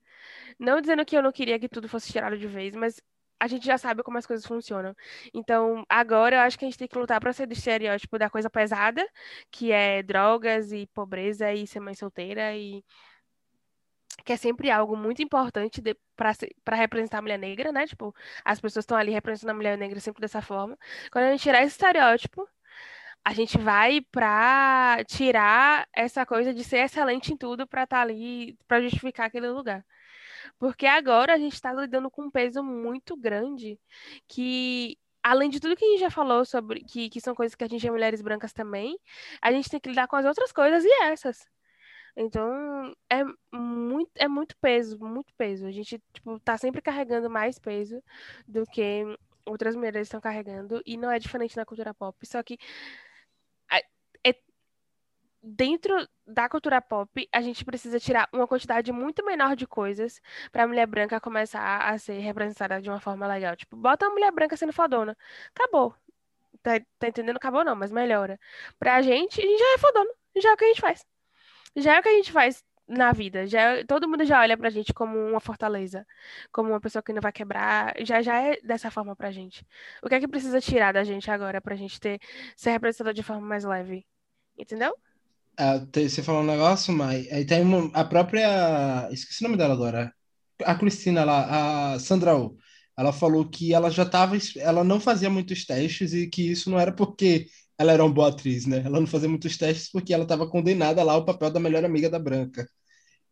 Não 0.58 0.80
dizendo 0.80 1.04
que 1.04 1.16
eu 1.16 1.22
não 1.22 1.32
queria 1.32 1.58
que 1.58 1.68
tudo 1.68 1.88
fosse 1.88 2.12
tirado 2.12 2.38
de 2.38 2.46
vez, 2.46 2.74
mas 2.76 3.00
a 3.40 3.46
gente 3.48 3.66
já 3.66 3.78
sabe 3.78 4.02
como 4.02 4.18
as 4.18 4.26
coisas 4.26 4.46
funcionam. 4.46 4.94
Então, 5.34 5.84
agora 5.88 6.36
eu 6.36 6.40
acho 6.40 6.58
que 6.58 6.64
a 6.64 6.68
gente 6.68 6.78
tem 6.78 6.88
que 6.88 6.98
lutar 6.98 7.20
para 7.20 7.32
sair 7.32 7.46
do 7.46 7.52
estereótipo 7.52 8.18
da 8.18 8.30
coisa 8.30 8.50
pesada, 8.50 9.06
que 9.50 9.72
é 9.72 10.02
drogas 10.02 10.72
e 10.72 10.86
pobreza 10.88 11.52
e 11.52 11.66
ser 11.66 11.80
mãe 11.80 11.94
solteira 11.94 12.54
e 12.56 12.82
que 14.24 14.32
é 14.32 14.36
sempre 14.36 14.70
algo 14.70 14.96
muito 14.96 15.22
importante 15.22 15.80
para 16.16 16.32
para 16.64 16.76
representar 16.76 17.18
a 17.18 17.22
mulher 17.22 17.38
negra, 17.38 17.70
né? 17.72 17.86
Tipo, 17.86 18.14
as 18.44 18.60
pessoas 18.60 18.84
estão 18.84 18.96
ali 18.96 19.12
representando 19.12 19.50
a 19.50 19.54
mulher 19.54 19.78
negra 19.78 20.00
sempre 20.00 20.20
dessa 20.20 20.42
forma. 20.42 20.76
Quando 21.12 21.26
a 21.26 21.30
gente 21.32 21.42
tirar 21.42 21.62
esse 21.62 21.72
estereótipo, 21.72 22.48
a 23.24 23.32
gente 23.34 23.58
vai 23.58 24.00
pra 24.12 24.98
tirar 25.08 25.88
essa 25.94 26.24
coisa 26.26 26.54
de 26.54 26.64
ser 26.64 26.78
excelente 26.78 27.32
em 27.32 27.36
tudo 27.36 27.66
pra 27.66 27.84
estar 27.84 28.00
ali, 28.02 28.56
pra 28.68 28.80
justificar 28.80 29.26
aquele 29.26 29.48
lugar. 29.50 29.84
Porque 30.58 30.86
agora 30.86 31.34
a 31.34 31.38
gente 31.38 31.54
está 31.54 31.72
lidando 31.72 32.10
com 32.10 32.22
um 32.24 32.30
peso 32.30 32.62
muito 32.62 33.16
grande 33.16 33.78
que, 34.28 34.98
além 35.22 35.50
de 35.50 35.60
tudo 35.60 35.76
que 35.76 35.84
a 35.84 35.88
gente 35.88 36.00
já 36.00 36.10
falou 36.10 36.44
sobre, 36.44 36.82
que, 36.84 37.08
que 37.10 37.20
são 37.20 37.34
coisas 37.34 37.54
que 37.54 37.64
atingem 37.64 37.90
mulheres 37.90 38.22
brancas 38.22 38.52
também, 38.52 38.98
a 39.42 39.52
gente 39.52 39.68
tem 39.70 39.80
que 39.80 39.88
lidar 39.90 40.08
com 40.08 40.16
as 40.16 40.26
outras 40.26 40.52
coisas 40.52 40.84
e 40.84 40.92
essas. 41.04 41.46
Então, 42.16 42.94
é 43.10 43.22
muito, 43.56 44.10
é 44.16 44.28
muito 44.28 44.56
peso, 44.58 44.98
muito 44.98 45.32
peso. 45.36 45.66
A 45.66 45.70
gente, 45.72 46.02
tipo, 46.12 46.40
tá 46.40 46.56
sempre 46.58 46.80
carregando 46.80 47.28
mais 47.30 47.58
peso 47.58 48.02
do 48.48 48.64
que 48.66 49.04
outras 49.44 49.76
mulheres 49.76 50.02
estão 50.08 50.20
carregando, 50.20 50.82
e 50.84 50.96
não 50.96 51.10
é 51.10 51.18
diferente 51.18 51.56
na 51.56 51.64
cultura 51.64 51.94
pop. 51.94 52.16
Só 52.26 52.42
que 52.42 52.58
a- 52.58 52.58
é- 52.58 53.05
dentro 55.46 55.94
da 56.26 56.48
cultura 56.48 56.80
pop, 56.82 57.28
a 57.32 57.40
gente 57.40 57.64
precisa 57.64 58.00
tirar 58.00 58.28
uma 58.32 58.46
quantidade 58.48 58.90
muito 58.92 59.24
menor 59.24 59.54
de 59.54 59.66
coisas 59.66 60.20
para 60.50 60.64
a 60.64 60.66
mulher 60.66 60.86
branca 60.86 61.20
começar 61.20 61.78
a 61.88 61.96
ser 61.98 62.18
representada 62.18 62.80
de 62.82 62.90
uma 62.90 63.00
forma 63.00 63.26
legal. 63.28 63.54
Tipo, 63.56 63.76
bota 63.76 64.06
a 64.06 64.10
mulher 64.10 64.32
branca 64.32 64.56
sendo 64.56 64.72
fodona. 64.72 65.16
Acabou. 65.54 65.94
Tá, 66.62 66.72
tá 66.98 67.08
entendendo? 67.08 67.36
Acabou 67.36 67.64
não, 67.64 67.76
mas 67.76 67.92
melhora. 67.92 68.38
Pra 68.78 69.00
gente, 69.02 69.40
a 69.40 69.44
gente 69.44 69.58
já 69.58 69.74
é 69.74 69.78
fodona. 69.78 70.10
Já 70.36 70.50
é 70.50 70.54
o 70.54 70.56
que 70.56 70.64
a 70.64 70.68
gente 70.68 70.80
faz. 70.80 71.06
Já 71.76 71.96
é 71.96 72.00
o 72.00 72.02
que 72.02 72.08
a 72.08 72.12
gente 72.14 72.32
faz 72.32 72.64
na 72.88 73.12
vida. 73.12 73.46
Já 73.46 73.60
é- 73.78 73.84
todo 73.84 74.08
mundo 74.08 74.24
já 74.24 74.40
olha 74.40 74.56
pra 74.56 74.70
gente 74.70 74.92
como 74.94 75.18
uma 75.18 75.40
fortaleza, 75.40 76.06
como 76.52 76.70
uma 76.70 76.80
pessoa 76.80 77.02
que 77.02 77.12
não 77.12 77.20
vai 77.22 77.32
quebrar. 77.32 77.94
Já 78.04 78.22
já 78.22 78.40
é 78.40 78.60
dessa 78.62 78.90
forma 78.90 79.14
pra 79.16 79.30
gente. 79.32 79.66
O 80.02 80.08
que 80.08 80.14
é 80.16 80.20
que 80.20 80.28
precisa 80.28 80.60
tirar 80.60 80.92
da 80.92 81.04
gente 81.04 81.30
agora 81.30 81.60
pra 81.60 81.76
gente 81.76 82.00
ter 82.00 82.20
ser 82.56 82.70
representada 82.70 83.14
de 83.14 83.22
forma 83.22 83.46
mais 83.46 83.64
leve? 83.64 84.06
Entendeu? 84.58 84.94
Ah, 85.58 85.78
você 85.94 86.22
falou 86.22 86.42
um 86.42 86.46
negócio, 86.46 86.92
mas 86.92 87.30
aí 87.32 87.44
tem 87.46 87.62
uma- 87.62 87.90
a 87.94 88.04
própria. 88.04 89.08
Esqueci 89.10 89.40
o 89.42 89.44
nome 89.48 89.56
dela 89.56 89.72
agora. 89.74 90.12
A 90.64 90.74
Cristina 90.74 91.24
lá, 91.24 91.94
a 91.94 91.98
Sandra 91.98 92.36
Oh. 92.36 92.56
Ela 92.98 93.12
falou 93.12 93.48
que 93.48 93.74
ela 93.74 93.90
já 93.90 94.02
estava. 94.04 94.36
Ela 94.58 94.82
não 94.84 95.00
fazia 95.00 95.28
muitos 95.30 95.64
testes 95.66 96.12
e 96.14 96.28
que 96.28 96.42
isso 96.50 96.70
não 96.70 96.78
era 96.80 96.92
porque 96.92 97.46
ela 97.78 97.92
era 97.92 98.04
uma 98.04 98.12
boa 98.12 98.28
atriz, 98.30 98.66
né? 98.66 98.78
Ela 98.84 99.00
não 99.00 99.06
fazia 99.06 99.28
muitos 99.28 99.56
testes 99.56 99.90
porque 99.90 100.14
ela 100.14 100.22
estava 100.24 100.48
condenada 100.48 101.02
lá 101.02 101.12
ao 101.14 101.24
papel 101.24 101.50
da 101.50 101.60
melhor 101.60 101.84
amiga 101.84 102.08
da 102.10 102.18
Branca. 102.18 102.66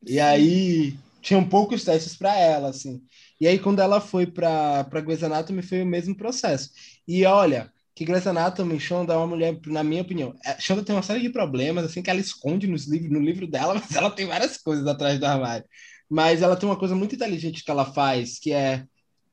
E 0.07 0.21
aí 0.21 0.99
tinham 1.23 1.49
poucos 1.49 1.85
testes 1.85 2.17
para 2.17 2.37
ela, 2.39 2.71
assim. 2.71 3.03
E 3.41 3.49
aí 3.49 3.59
quando 3.59 3.81
ela 3.81 4.01
foi 4.01 4.27
para 4.27 4.85
para 4.85 5.01
Grey's 5.03 5.23
Anatomy 5.25 5.63
foi 5.63 5.83
o 5.83 5.87
mesmo 5.87 6.17
processo. 6.17 6.71
E 7.09 7.25
olha, 7.27 7.73
que 7.95 8.05
Grey's 8.05 8.27
Anatomy, 8.27 8.81
Shonda 8.81 9.15
é 9.15 9.17
uma 9.17 9.27
mulher, 9.27 9.59
na 9.67 9.85
minha 9.85 10.03
opinião, 10.03 10.35
é- 10.45 10.61
Shonda 10.61 10.83
tem 10.85 10.95
uma 10.95 11.03
série 11.03 11.21
de 11.21 11.31
problemas, 11.31 11.85
assim, 11.85 12.03
que 12.03 12.11
ela 12.11 12.21
esconde 12.21 12.67
nos 12.67 12.87
livros, 12.87 13.11
no 13.11 13.21
livro 13.21 13.47
dela, 13.47 13.75
mas 13.81 13.95
ela 13.95 14.11
tem 14.11 14.27
várias 14.27 14.57
coisas 14.59 14.87
atrás 14.87 15.19
do 15.19 15.27
armário. 15.27 15.67
Mas 16.11 16.43
ela 16.43 16.57
tem 16.57 16.69
uma 16.69 16.79
coisa 16.79 16.95
muito 16.95 17.15
inteligente 17.15 17.65
que 17.65 17.71
ela 17.71 17.85
faz, 17.93 18.39
que 18.39 18.53
é 18.53 18.85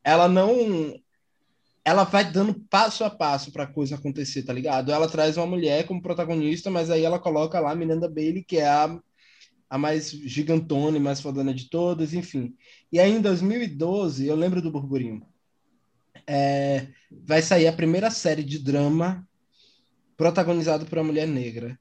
ela 0.04 0.28
não 0.28 0.94
ela 1.84 2.04
vai 2.04 2.32
dando 2.32 2.54
passo 2.70 3.04
a 3.04 3.10
passo 3.10 3.52
para 3.52 3.64
a 3.64 3.68
coisa 3.68 3.96
acontecer, 3.96 4.44
tá 4.44 4.54
ligado? 4.54 4.92
Ela 4.92 5.10
traz 5.10 5.38
uma 5.38 5.48
mulher 5.48 5.86
como 5.88 6.02
protagonista, 6.02 6.70
mas 6.70 6.90
aí 6.92 7.04
ela 7.04 7.20
coloca 7.20 7.60
lá 7.60 7.74
Miranda 7.76 8.08
Bailey, 8.10 8.44
que 8.44 8.58
é 8.58 8.68
a, 8.68 9.00
a 9.70 9.78
mais 9.78 10.12
gigantona 10.12 10.98
e 10.98 11.00
mais 11.02 11.22
fodona 11.22 11.54
de 11.54 11.70
todas, 11.70 12.14
enfim. 12.14 12.56
E 12.92 13.00
aí 13.00 13.12
em 13.12 13.22
2012, 13.22 14.28
eu 14.28 14.36
lembro 14.36 14.62
do 14.62 14.72
burburinho. 14.72 15.26
É, 16.28 16.88
vai 17.12 17.42
sair 17.42 17.68
a 17.68 17.74
primeira 17.74 18.10
série 18.12 18.44
de 18.44 18.60
drama 18.60 19.28
protagonizado 20.18 20.86
por 20.86 20.98
uma 20.98 21.06
mulher 21.06 21.28
negra. 21.28 21.80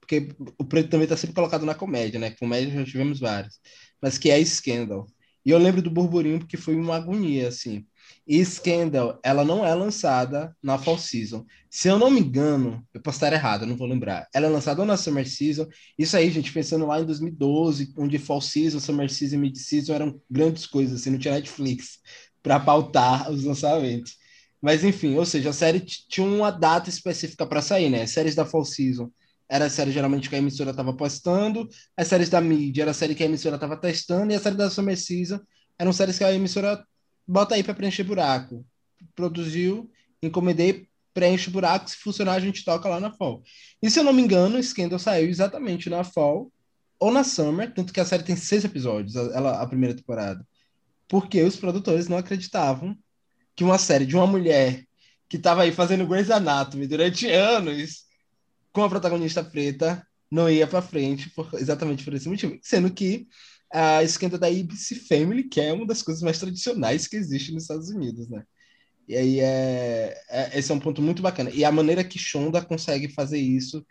Porque 0.00 0.28
o 0.58 0.64
preto 0.64 0.90
também 0.90 1.04
está 1.04 1.16
sempre 1.16 1.34
colocado 1.34 1.66
na 1.66 1.74
comédia, 1.74 2.18
né? 2.18 2.30
Comédia 2.32 2.74
já 2.74 2.84
tivemos 2.84 3.20
várias. 3.20 3.60
Mas 4.00 4.18
que 4.18 4.30
é 4.30 4.44
Scandal. 4.44 5.06
E 5.44 5.50
eu 5.50 5.58
lembro 5.58 5.80
do 5.80 5.90
burburinho 5.90 6.38
porque 6.38 6.56
foi 6.56 6.74
uma 6.76 6.96
agonia, 6.96 7.48
assim. 7.48 7.86
E 8.26 8.44
Scandal, 8.44 9.18
ela 9.24 9.44
não 9.44 9.64
é 9.64 9.74
lançada 9.74 10.54
na 10.62 10.78
Fall 10.78 10.98
Season. 10.98 11.44
Se 11.68 11.88
eu 11.88 11.98
não 11.98 12.10
me 12.10 12.20
engano, 12.20 12.86
eu 12.92 13.00
posso 13.00 13.16
estar 13.16 13.32
errado, 13.32 13.66
não 13.66 13.76
vou 13.76 13.86
lembrar. 13.86 14.28
Ela 14.34 14.46
é 14.46 14.50
lançada 14.50 14.84
na 14.84 14.96
Summer 14.96 15.28
Season. 15.28 15.66
Isso 15.98 16.16
aí, 16.16 16.30
gente, 16.30 16.52
pensando 16.52 16.86
lá 16.86 17.00
em 17.00 17.04
2012, 17.04 17.92
onde 17.96 18.18
Fall 18.18 18.40
Season, 18.40 18.78
Summer 18.78 19.10
Season 19.10 19.36
e 19.36 19.38
Mid 19.38 19.56
Season 19.56 19.94
eram 19.94 20.20
grandes 20.30 20.66
coisas, 20.66 21.00
assim, 21.00 21.10
não 21.10 21.18
tinha 21.18 21.34
Netflix 21.34 21.98
para 22.42 22.60
pautar 22.60 23.30
os 23.30 23.44
lançamentos. 23.44 24.16
Mas 24.60 24.84
enfim, 24.84 25.16
ou 25.16 25.24
seja, 25.24 25.50
a 25.50 25.52
série 25.52 25.80
tinha 25.80 26.26
uma 26.26 26.50
data 26.50 26.90
específica 26.90 27.46
para 27.46 27.62
sair, 27.62 27.88
né? 27.88 28.06
Séries 28.06 28.34
da 28.34 28.44
Fall 28.44 28.64
Season 28.64 29.10
era 29.48 29.64
a 29.66 29.70
série 29.70 29.90
geralmente 29.90 30.28
que 30.28 30.36
a 30.36 30.38
emissora 30.38 30.70
estava 30.70 30.92
postando, 30.92 31.68
as 31.96 32.06
séries 32.06 32.28
da 32.28 32.40
mídia 32.40 32.82
era 32.82 32.92
a 32.92 32.94
série 32.94 33.16
que 33.16 33.22
a 33.24 33.26
emissora 33.26 33.56
estava 33.56 33.76
testando, 33.76 34.32
e 34.32 34.36
a 34.36 34.40
série 34.40 34.54
da 34.56 34.70
Summer 34.70 34.96
Season 34.96 35.40
eram 35.76 35.92
séries 35.92 36.16
que 36.16 36.22
a 36.22 36.32
emissora 36.32 36.84
bota 37.26 37.56
aí 37.56 37.64
para 37.64 37.74
preencher 37.74 38.04
buraco. 38.04 38.64
Produziu, 39.16 39.90
encomendei, 40.22 40.86
preenche 41.12 41.50
buraco, 41.50 41.90
se 41.90 41.96
funcionar 41.96 42.34
a 42.34 42.40
gente 42.40 42.64
toca 42.64 42.88
lá 42.88 43.00
na 43.00 43.10
Fall. 43.10 43.42
E 43.82 43.90
se 43.90 43.98
eu 43.98 44.04
não 44.04 44.12
me 44.12 44.22
engano, 44.22 44.62
Scandal 44.62 45.00
saiu 45.00 45.28
exatamente 45.28 45.90
na 45.90 46.04
Fall 46.04 46.52
ou 47.00 47.10
na 47.10 47.24
Summer, 47.24 47.74
tanto 47.74 47.92
que 47.92 47.98
a 47.98 48.04
série 48.04 48.22
tem 48.22 48.36
seis 48.36 48.64
episódios, 48.64 49.16
ela, 49.16 49.60
a 49.60 49.66
primeira 49.66 49.96
temporada. 49.96 50.46
Porque 51.10 51.42
os 51.42 51.56
produtores 51.56 52.06
não 52.06 52.16
acreditavam 52.16 52.96
que 53.56 53.64
uma 53.64 53.78
série 53.78 54.06
de 54.06 54.14
uma 54.14 54.28
mulher 54.28 54.84
que 55.28 55.36
estava 55.36 55.62
aí 55.62 55.72
fazendo 55.72 56.06
Grey's 56.06 56.30
Anatomy 56.30 56.86
durante 56.86 57.28
anos 57.28 58.04
com 58.72 58.84
a 58.84 58.88
protagonista 58.88 59.42
preta 59.42 60.06
não 60.30 60.48
ia 60.48 60.68
para 60.68 60.80
frente 60.80 61.28
por, 61.30 61.50
exatamente 61.54 62.04
por 62.04 62.14
esse 62.14 62.28
motivo. 62.28 62.56
Sendo 62.62 62.92
que 62.92 63.26
a 63.72 64.04
esquenta 64.04 64.38
da 64.38 64.46
ABC 64.46 64.94
Family, 65.08 65.48
que 65.48 65.60
é 65.60 65.72
uma 65.72 65.84
das 65.84 66.00
coisas 66.00 66.22
mais 66.22 66.38
tradicionais 66.38 67.08
que 67.08 67.16
existe 67.16 67.52
nos 67.52 67.64
Estados 67.64 67.88
Unidos, 67.88 68.28
né? 68.28 68.44
E 69.08 69.16
aí 69.16 69.40
é, 69.40 70.16
é, 70.28 70.58
esse 70.60 70.70
é 70.70 70.74
um 70.74 70.78
ponto 70.78 71.02
muito 71.02 71.20
bacana. 71.20 71.50
E 71.50 71.64
a 71.64 71.72
maneira 71.72 72.04
que 72.04 72.20
Shonda 72.20 72.64
consegue 72.64 73.08
fazer 73.08 73.40
isso 73.40 73.84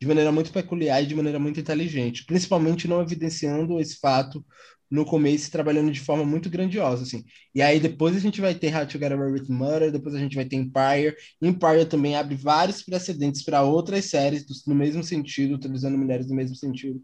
de 0.00 0.06
maneira 0.06 0.30
muito 0.30 0.52
peculiar 0.52 1.02
e 1.02 1.06
de 1.06 1.16
maneira 1.16 1.40
muito 1.40 1.58
inteligente, 1.58 2.24
principalmente 2.24 2.86
não 2.86 3.02
evidenciando 3.02 3.80
esse 3.80 3.98
fato 3.98 4.44
no 4.90 5.04
começo 5.04 5.50
trabalhando 5.50 5.92
de 5.92 6.00
forma 6.00 6.24
muito 6.24 6.50
grandiosa, 6.50 7.04
assim. 7.04 7.24
E 7.54 7.62
aí 7.62 7.78
depois 7.78 8.16
a 8.16 8.18
gente 8.18 8.40
vai 8.40 8.54
ter 8.54 8.74
How 8.74 8.86
to 8.86 8.98
Get 8.98 9.12
Away 9.12 9.32
with 9.32 9.48
Murder, 9.48 9.92
depois 9.92 10.14
a 10.14 10.18
gente 10.18 10.34
vai 10.34 10.44
ter 10.44 10.56
Empire. 10.56 11.14
Empire 11.40 11.86
também 11.86 12.16
abre 12.16 12.34
vários 12.34 12.82
precedentes 12.82 13.42
para 13.42 13.62
outras 13.62 14.06
séries 14.06 14.44
do, 14.44 14.54
no 14.66 14.74
mesmo 14.74 15.04
sentido, 15.04 15.54
utilizando 15.54 15.96
mulheres 15.96 16.28
no 16.28 16.34
mesmo 16.34 16.56
sentido. 16.56 17.00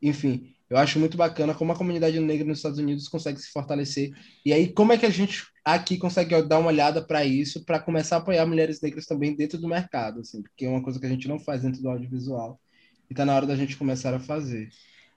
Enfim, 0.00 0.54
eu 0.70 0.76
acho 0.76 0.98
muito 0.98 1.16
bacana 1.16 1.54
como 1.54 1.72
a 1.72 1.76
comunidade 1.76 2.18
negra 2.20 2.46
nos 2.46 2.58
Estados 2.58 2.78
Unidos 2.78 3.08
consegue 3.08 3.40
se 3.40 3.50
fortalecer. 3.50 4.10
E 4.44 4.52
aí, 4.52 4.72
como 4.72 4.92
é 4.92 4.98
que 4.98 5.06
a 5.06 5.10
gente 5.10 5.44
aqui 5.64 5.96
consegue 5.96 6.40
dar 6.42 6.58
uma 6.58 6.68
olhada 6.68 7.04
para 7.04 7.24
isso, 7.24 7.64
para 7.64 7.80
começar 7.80 8.16
a 8.16 8.18
apoiar 8.20 8.46
mulheres 8.46 8.80
negras 8.80 9.06
também 9.06 9.34
dentro 9.34 9.58
do 9.58 9.68
mercado, 9.68 10.20
assim, 10.20 10.42
porque 10.42 10.64
é 10.66 10.68
uma 10.68 10.82
coisa 10.82 11.00
que 11.00 11.06
a 11.06 11.08
gente 11.08 11.26
não 11.26 11.38
faz 11.38 11.62
dentro 11.62 11.82
do 11.82 11.88
audiovisual. 11.88 12.60
E 13.08 13.12
está 13.12 13.24
na 13.24 13.34
hora 13.34 13.46
da 13.46 13.56
gente 13.56 13.76
começar 13.76 14.14
a 14.14 14.20
fazer. 14.20 14.68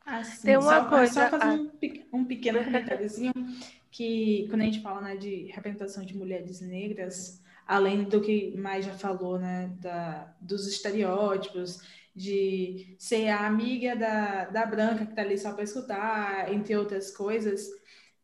Assim, 0.07 0.47
Tem 0.47 0.57
uma 0.57 0.83
só, 0.83 0.85
coisa. 0.85 1.13
Só 1.13 1.29
fazer 1.29 1.59
um, 1.59 1.69
um 2.13 2.25
pequeno 2.25 2.63
comentáriozinho 2.63 3.33
que 3.91 4.47
quando 4.49 4.61
a 4.61 4.65
gente 4.65 4.81
fala 4.81 5.01
né, 5.01 5.17
de 5.17 5.51
representação 5.51 6.05
de 6.05 6.15
mulheres 6.15 6.61
negras, 6.61 7.43
além 7.65 8.05
do 8.05 8.21
que 8.21 8.55
mais 8.55 8.85
já 8.85 8.93
falou, 8.93 9.37
né, 9.37 9.69
da, 9.81 10.33
dos 10.39 10.65
estereótipos, 10.65 11.81
de 12.15 12.95
ser 12.97 13.27
a 13.27 13.45
amiga 13.45 13.97
da, 13.97 14.45
da 14.45 14.65
branca 14.65 15.05
que 15.05 15.11
está 15.11 15.21
ali 15.23 15.37
só 15.37 15.51
para 15.51 15.65
escutar, 15.65 16.53
entre 16.53 16.75
outras 16.77 17.11
coisas, 17.11 17.67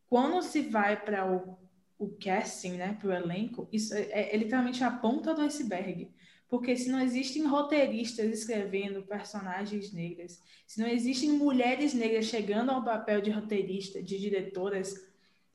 quando 0.08 0.42
se 0.42 0.62
vai 0.62 1.00
para 1.04 1.30
o, 1.30 1.58
o 2.00 2.18
casting, 2.18 2.78
né, 2.78 2.98
para 2.98 3.10
o 3.10 3.14
elenco, 3.14 3.68
isso 3.74 3.94
é, 3.94 4.34
é 4.34 4.38
literalmente 4.38 4.84
a 4.86 4.90
ponta 4.90 5.34
do 5.34 5.42
iceberg. 5.42 6.10
Porque 6.54 6.78
se 6.78 6.88
não 6.88 7.02
existem 7.02 7.48
roteiristas 7.48 8.32
escrevendo 8.32 9.02
personagens 9.02 9.92
negras, 9.92 10.40
se 10.68 10.80
não 10.80 10.88
existem 10.88 11.32
mulheres 11.32 11.96
negras 11.96 12.26
chegando 12.26 12.70
ao 12.70 12.84
papel 12.84 13.22
de 13.22 13.32
roteirista, 13.32 14.04
de 14.04 14.20
diretoras, 14.20 14.94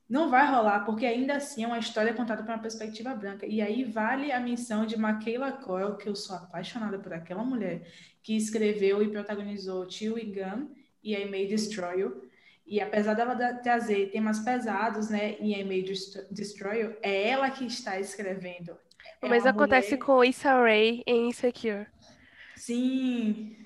não 0.09 0.29
vai 0.29 0.45
rolar, 0.51 0.85
porque 0.85 1.07
ainda 1.07 1.37
assim 1.37 1.63
é 1.63 1.69
uma 1.69 1.79
história 1.79 2.13
contada 2.13 2.43
por 2.43 2.51
uma 2.51 2.59
perspectiva 2.59 3.15
branca. 3.15 3.47
E 3.47 3.63
aí 3.63 3.85
vale 3.85 4.33
a 4.33 4.41
menção 4.41 4.85
de 4.85 4.99
Michaela 4.99 5.53
Coyle, 5.53 5.97
que 5.99 6.09
eu 6.09 6.17
sou 6.17 6.35
apaixonada 6.35 6.99
por 6.99 7.13
aquela 7.13 7.45
mulher, 7.45 7.87
que 8.21 8.37
escreveu 8.37 9.01
e 9.01 9.09
protagonizou 9.09 9.87
Till 9.87 10.19
e 10.19 10.25
Gun 10.25 10.67
e 11.01 11.15
I 11.15 11.31
May 11.31 11.47
Destroy 11.47 12.01
You. 12.01 12.29
E 12.67 12.81
apesar 12.81 13.15
dela 13.15 13.37
trazer 13.63 14.11
temas 14.11 14.41
pesados, 14.41 15.11
né, 15.11 15.37
em 15.39 15.61
I 15.61 15.63
May 15.63 15.85
Destroy 16.29 16.81
You, 16.81 16.97
é 17.03 17.29
ela 17.29 17.49
que 17.53 17.65
está 17.65 18.01
escrevendo 18.01 18.77
o 19.23 19.29
mesmo 19.29 19.49
acontece 19.49 19.93
mulher... 19.93 20.05
com 20.05 20.25
Issa 20.25 20.53
Rae 20.55 21.03
em 21.07 21.29
Insecure. 21.29 21.87
Sim. 22.57 23.57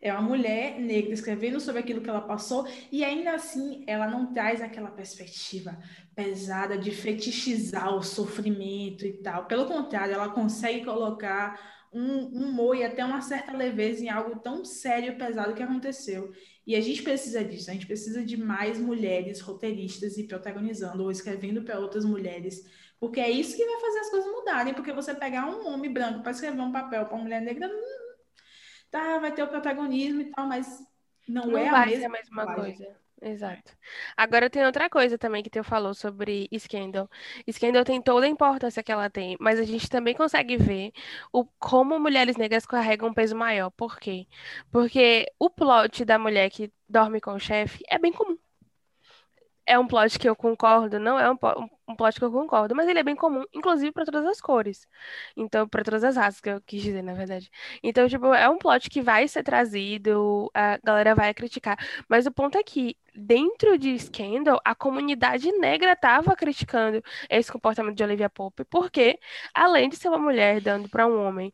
É 0.00 0.12
uma 0.12 0.20
mulher 0.20 0.78
negra 0.78 1.14
escrevendo 1.14 1.58
sobre 1.58 1.80
aquilo 1.80 2.02
que 2.02 2.10
ela 2.10 2.20
passou 2.20 2.68
e 2.92 3.02
ainda 3.02 3.32
assim 3.32 3.84
ela 3.86 4.06
não 4.06 4.34
traz 4.34 4.60
aquela 4.60 4.90
perspectiva 4.90 5.78
pesada 6.14 6.76
de 6.76 6.90
fetichizar 6.90 7.96
o 7.96 8.02
sofrimento 8.02 9.06
e 9.06 9.14
tal. 9.14 9.46
Pelo 9.46 9.64
contrário, 9.64 10.12
ela 10.12 10.28
consegue 10.28 10.84
colocar 10.84 11.58
um 11.90 12.26
humor 12.26 12.76
e 12.76 12.82
até 12.82 13.04
uma 13.04 13.22
certa 13.22 13.56
leveza 13.56 14.04
em 14.04 14.10
algo 14.10 14.40
tão 14.40 14.64
sério 14.64 15.12
e 15.12 15.16
pesado 15.16 15.54
que 15.54 15.62
aconteceu. 15.62 16.32
E 16.66 16.74
a 16.74 16.80
gente 16.80 17.02
precisa 17.02 17.44
disso, 17.44 17.70
a 17.70 17.72
gente 17.72 17.86
precisa 17.86 18.24
de 18.24 18.36
mais 18.36 18.78
mulheres 18.78 19.40
roteiristas 19.40 20.18
e 20.18 20.24
protagonizando 20.24 21.02
ou 21.02 21.10
escrevendo 21.10 21.62
para 21.62 21.78
outras 21.78 22.04
mulheres 22.04 22.62
porque 22.98 23.20
é 23.20 23.30
isso 23.30 23.56
que 23.56 23.64
vai 23.64 23.80
fazer 23.80 23.98
as 24.00 24.10
coisas 24.10 24.32
mudarem. 24.32 24.74
Porque 24.74 24.92
você 24.92 25.14
pegar 25.14 25.46
um 25.46 25.66
homem 25.68 25.92
branco 25.92 26.22
para 26.22 26.32
escrever 26.32 26.60
um 26.60 26.72
papel 26.72 27.06
para 27.06 27.14
uma 27.14 27.24
mulher 27.24 27.40
negra, 27.40 27.68
hum, 27.68 28.14
tá, 28.90 29.18
vai 29.18 29.32
ter 29.32 29.42
o 29.42 29.48
protagonismo 29.48 30.20
e 30.22 30.30
tal, 30.30 30.46
mas 30.46 30.82
não, 31.28 31.46
não 31.46 31.58
é 31.58 31.68
a 31.68 31.86
mesma, 31.86 32.06
a 32.06 32.10
mesma 32.10 32.54
coisa. 32.54 33.04
Exato. 33.22 33.74
Agora 34.16 34.50
tem 34.50 34.66
outra 34.66 34.90
coisa 34.90 35.16
também 35.16 35.42
que 35.42 35.48
tu 35.48 35.64
falou 35.64 35.94
sobre 35.94 36.48
Scandal. 36.58 37.08
Scandal 37.50 37.84
tem 37.84 38.02
toda 38.02 38.26
a 38.26 38.28
importância 38.28 38.82
que 38.82 38.92
ela 38.92 39.08
tem, 39.08 39.36
mas 39.40 39.58
a 39.58 39.64
gente 39.64 39.88
também 39.88 40.14
consegue 40.14 40.58
ver 40.58 40.92
o 41.32 41.44
como 41.58 41.98
mulheres 41.98 42.36
negras 42.36 42.66
carregam 42.66 43.08
um 43.08 43.14
peso 43.14 43.34
maior. 43.34 43.70
Por 43.70 43.98
quê? 43.98 44.26
Porque 44.70 45.26
o 45.38 45.48
plot 45.48 46.04
da 46.04 46.18
mulher 46.18 46.50
que 46.50 46.70
dorme 46.86 47.18
com 47.20 47.32
o 47.32 47.40
chefe 47.40 47.82
é 47.88 47.98
bem 47.98 48.12
comum 48.12 48.36
é 49.66 49.78
um 49.78 49.86
plot 49.86 50.18
que 50.18 50.28
eu 50.28 50.36
concordo, 50.36 50.98
não 50.98 51.18
é 51.18 51.30
um, 51.30 51.34
um 51.34 51.68
plot 51.96 52.18
que 52.18 52.24
eu 52.24 52.30
concordo, 52.32 52.74
mas 52.74 52.88
ele 52.88 52.98
é 52.98 53.02
bem 53.02 53.14
comum, 53.16 53.44
inclusive 53.52 53.92
para 53.92 54.04
todas 54.04 54.24
as 54.26 54.40
cores. 54.40 54.86
Então, 55.36 55.68
para 55.68 55.84
todas 55.84 56.04
as 56.04 56.16
raças, 56.16 56.40
que 56.40 56.48
eu 56.48 56.60
quis 56.62 56.82
dizer, 56.82 57.02
na 57.02 57.14
verdade. 57.14 57.50
Então, 57.82 58.08
tipo, 58.08 58.32
é 58.34 58.48
um 58.48 58.58
plot 58.58 58.88
que 58.90 59.02
vai 59.02 59.28
ser 59.28 59.42
trazido, 59.42 60.50
a 60.54 60.78
galera 60.82 61.14
vai 61.14 61.34
criticar. 61.34 61.76
Mas 62.08 62.26
o 62.26 62.32
ponto 62.32 62.56
é 62.58 62.62
que, 62.62 62.96
dentro 63.14 63.78
de 63.78 63.98
Scandal, 63.98 64.60
a 64.64 64.74
comunidade 64.74 65.50
negra 65.52 65.92
estava 65.92 66.34
criticando 66.36 67.02
esse 67.30 67.50
comportamento 67.52 67.96
de 67.96 68.04
Olivia 68.04 68.30
Pope, 68.30 68.64
porque, 68.64 69.18
além 69.54 69.88
de 69.88 69.96
ser 69.96 70.08
uma 70.08 70.18
mulher 70.18 70.60
dando 70.60 70.88
para 70.88 71.06
um 71.06 71.24
homem 71.26 71.52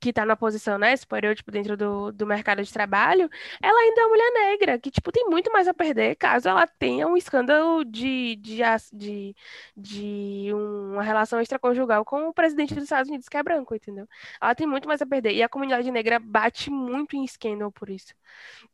que 0.00 0.08
está 0.10 0.26
na 0.26 0.34
posição, 0.36 0.78
né, 0.78 0.96
superior, 0.96 1.32
tipo, 1.36 1.52
dentro 1.52 1.76
do, 1.76 2.10
do 2.10 2.26
mercado 2.26 2.60
de 2.62 2.72
trabalho, 2.72 3.30
ela 3.62 3.78
ainda 3.80 4.00
é 4.00 4.04
uma 4.04 4.10
mulher 4.10 4.32
negra, 4.50 4.78
que, 4.78 4.90
tipo, 4.90 5.12
tem 5.12 5.26
muito 5.26 5.52
mais 5.52 5.68
a 5.68 5.74
perder 5.74 6.16
caso 6.16 6.48
ela 6.48 6.66
tenha 6.66 7.06
um 7.06 7.16
escândalo 7.16 7.84
de, 7.84 8.34
de, 8.36 8.58
de, 8.92 9.36
de 9.76 10.48
uma 10.52 11.02
relação 11.04 11.40
extraconjugal 11.40 12.04
com 12.04 12.28
o 12.28 12.34
presidente 12.34 12.74
dos 12.74 12.84
Estados 12.84 13.08
Unidos, 13.08 13.28
que 13.28 13.36
é 13.36 13.42
branco, 13.44 13.74
entendeu? 13.76 14.08
Ela 14.40 14.54
tem 14.56 14.66
muito 14.66 14.88
mais 14.88 15.00
a 15.00 15.06
perder. 15.06 15.32
E 15.34 15.42
a 15.42 15.48
comunidade 15.48 15.88
negra 15.92 16.18
bate 16.18 16.68
muito 16.70 17.14
em 17.16 17.24
escândalo 17.24 17.70
por 17.70 17.88
isso. 17.88 18.12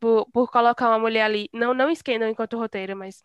Por, 0.01 0.27
por 0.32 0.51
colocar 0.51 0.89
uma 0.89 0.98
mulher 0.98 1.23
ali, 1.24 1.48
não, 1.52 1.74
não 1.74 1.90
enquanto 2.28 2.59
roteiro, 2.59 2.96
mas 2.96 3.22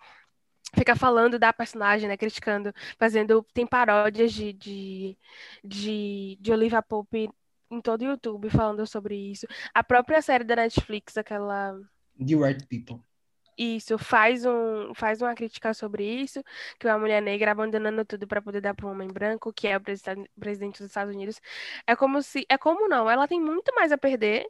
fica 0.75 0.95
falando 0.95 1.39
da 1.39 1.53
personagem, 1.53 2.07
né? 2.07 2.17
Criticando, 2.17 2.73
fazendo. 2.97 3.45
Tem 3.53 3.65
paródias 3.65 4.31
de, 4.34 4.53
de, 4.53 5.17
de, 5.63 6.38
de 6.39 6.51
Olivia 6.51 6.81
Pope 6.81 7.30
em 7.69 7.81
todo 7.81 8.01
o 8.01 8.05
YouTube 8.05 8.49
falando 8.49 8.85
sobre 8.85 9.15
isso. 9.15 9.47
A 9.73 9.84
própria 9.84 10.21
série 10.21 10.43
da 10.43 10.55
Netflix, 10.55 11.17
aquela. 11.17 11.73
The 12.17 12.35
Right 12.35 12.65
People. 12.67 13.03
Isso, 13.57 13.99
faz, 13.99 14.45
um, 14.45 14.95
faz 14.95 15.21
uma 15.21 15.35
crítica 15.35 15.75
sobre 15.75 16.03
isso, 16.03 16.43
que 16.80 16.88
uma 16.88 16.97
mulher 16.97 17.21
negra 17.21 17.51
abandonando 17.51 18.03
tudo 18.03 18.27
para 18.27 18.41
poder 18.41 18.61
dar 18.61 18.73
para 18.73 18.88
um 18.88 18.91
homem 18.91 19.07
branco, 19.07 19.53
que 19.53 19.67
é 19.67 19.77
o 19.77 19.81
presidente 19.81 20.80
dos 20.80 20.88
Estados 20.88 21.13
Unidos. 21.13 21.39
É 21.85 21.95
como 21.95 22.21
se. 22.23 22.45
É 22.49 22.57
como 22.57 22.88
não, 22.88 23.09
ela 23.09 23.27
tem 23.27 23.39
muito 23.39 23.73
mais 23.75 23.91
a 23.91 23.97
perder 23.97 24.47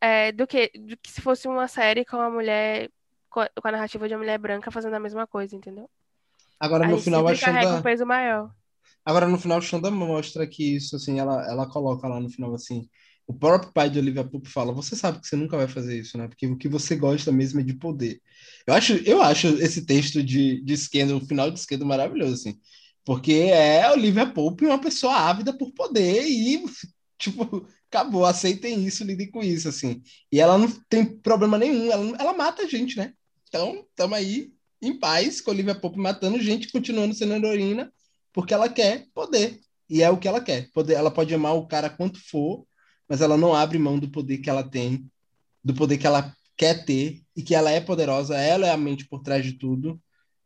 é, 0.00 0.32
do, 0.32 0.46
que, 0.46 0.70
do 0.74 0.96
que 0.96 1.10
se 1.10 1.20
fosse 1.20 1.48
uma 1.48 1.68
série 1.68 2.04
com 2.04 2.18
a 2.18 2.30
mulher. 2.30 2.90
Com 3.44 3.68
a 3.68 3.72
narrativa 3.72 4.08
de 4.08 4.14
uma 4.14 4.20
mulher 4.20 4.38
branca 4.38 4.70
fazendo 4.70 4.94
a 4.94 5.00
mesma 5.00 5.26
coisa, 5.26 5.54
entendeu? 5.54 5.90
Agora, 6.58 6.88
no 6.88 6.98
final, 6.98 7.26
achando. 7.28 7.52
carrega 7.52 7.74
um 7.74 7.82
peso 7.82 8.06
maior. 8.06 8.50
Agora, 9.04 9.28
no 9.28 9.38
final, 9.38 9.60
Shonda 9.60 9.90
mostra 9.90 10.46
que 10.46 10.76
isso, 10.76 10.96
assim, 10.96 11.18
ela, 11.18 11.46
ela 11.46 11.68
coloca 11.68 12.08
lá 12.08 12.18
no 12.18 12.30
final, 12.30 12.54
assim, 12.54 12.88
o 13.26 13.34
próprio 13.34 13.72
pai 13.72 13.90
de 13.90 13.98
Olivia 13.98 14.24
Pope 14.24 14.48
fala, 14.48 14.72
você 14.72 14.96
sabe 14.96 15.20
que 15.20 15.26
você 15.26 15.36
nunca 15.36 15.56
vai 15.56 15.68
fazer 15.68 15.98
isso, 15.98 16.16
né? 16.16 16.28
Porque 16.28 16.46
o 16.46 16.56
que 16.56 16.68
você 16.68 16.96
gosta 16.96 17.30
mesmo 17.30 17.60
é 17.60 17.62
de 17.62 17.74
poder. 17.74 18.20
Eu 18.66 18.72
acho, 18.72 18.94
eu 19.04 19.20
acho 19.20 19.48
esse 19.62 19.84
texto 19.84 20.22
de, 20.22 20.62
de 20.62 20.76
Scandal, 20.76 21.18
o 21.18 21.26
final 21.26 21.50
de 21.50 21.60
Scandal 21.60 21.86
maravilhoso, 21.86 22.34
assim. 22.34 22.58
Porque 23.04 23.32
é 23.32 23.90
Olivia 23.90 24.26
Pope 24.26 24.64
uma 24.64 24.80
pessoa 24.80 25.14
ávida 25.14 25.56
por 25.56 25.72
poder 25.72 26.24
e, 26.26 26.64
tipo, 27.18 27.66
acabou, 27.90 28.24
aceitem 28.24 28.84
isso, 28.86 29.04
lidem 29.04 29.30
com 29.30 29.42
isso, 29.42 29.68
assim. 29.68 30.02
E 30.32 30.40
ela 30.40 30.56
não 30.56 30.68
tem 30.88 31.04
problema 31.04 31.58
nenhum, 31.58 31.92
ela, 31.92 32.16
ela 32.18 32.32
mata 32.32 32.62
a 32.62 32.66
gente, 32.66 32.96
né? 32.96 33.12
Então, 33.48 33.86
estamos 33.88 34.18
aí 34.18 34.52
em 34.82 34.98
paz 34.98 35.40
com 35.40 35.50
Olivia 35.50 35.74
Pope 35.74 35.98
matando 35.98 36.40
gente, 36.40 36.70
continuando 36.70 37.14
sendo 37.14 37.34
heroína 37.34 37.92
porque 38.36 38.52
ela 38.52 38.68
quer 38.68 39.06
poder. 39.14 39.58
E 39.88 40.02
é 40.02 40.10
o 40.10 40.18
que 40.18 40.28
ela 40.28 40.42
quer. 40.42 40.70
Poder, 40.72 40.92
ela 40.92 41.10
pode 41.10 41.34
amar 41.34 41.56
o 41.56 41.66
cara 41.66 41.88
quanto 41.88 42.20
for, 42.20 42.66
mas 43.08 43.22
ela 43.22 43.36
não 43.36 43.54
abre 43.54 43.78
mão 43.78 43.98
do 43.98 44.10
poder 44.10 44.38
que 44.38 44.50
ela 44.50 44.62
tem, 44.62 45.10
do 45.64 45.72
poder 45.72 45.96
que 45.96 46.06
ela 46.06 46.36
quer 46.54 46.84
ter 46.84 47.22
e 47.34 47.42
que 47.42 47.54
ela 47.54 47.70
é 47.70 47.80
poderosa, 47.80 48.36
ela 48.36 48.66
é 48.66 48.70
a 48.70 48.76
mente 48.76 49.06
por 49.06 49.22
trás 49.22 49.42
de 49.42 49.54
tudo, 49.54 49.98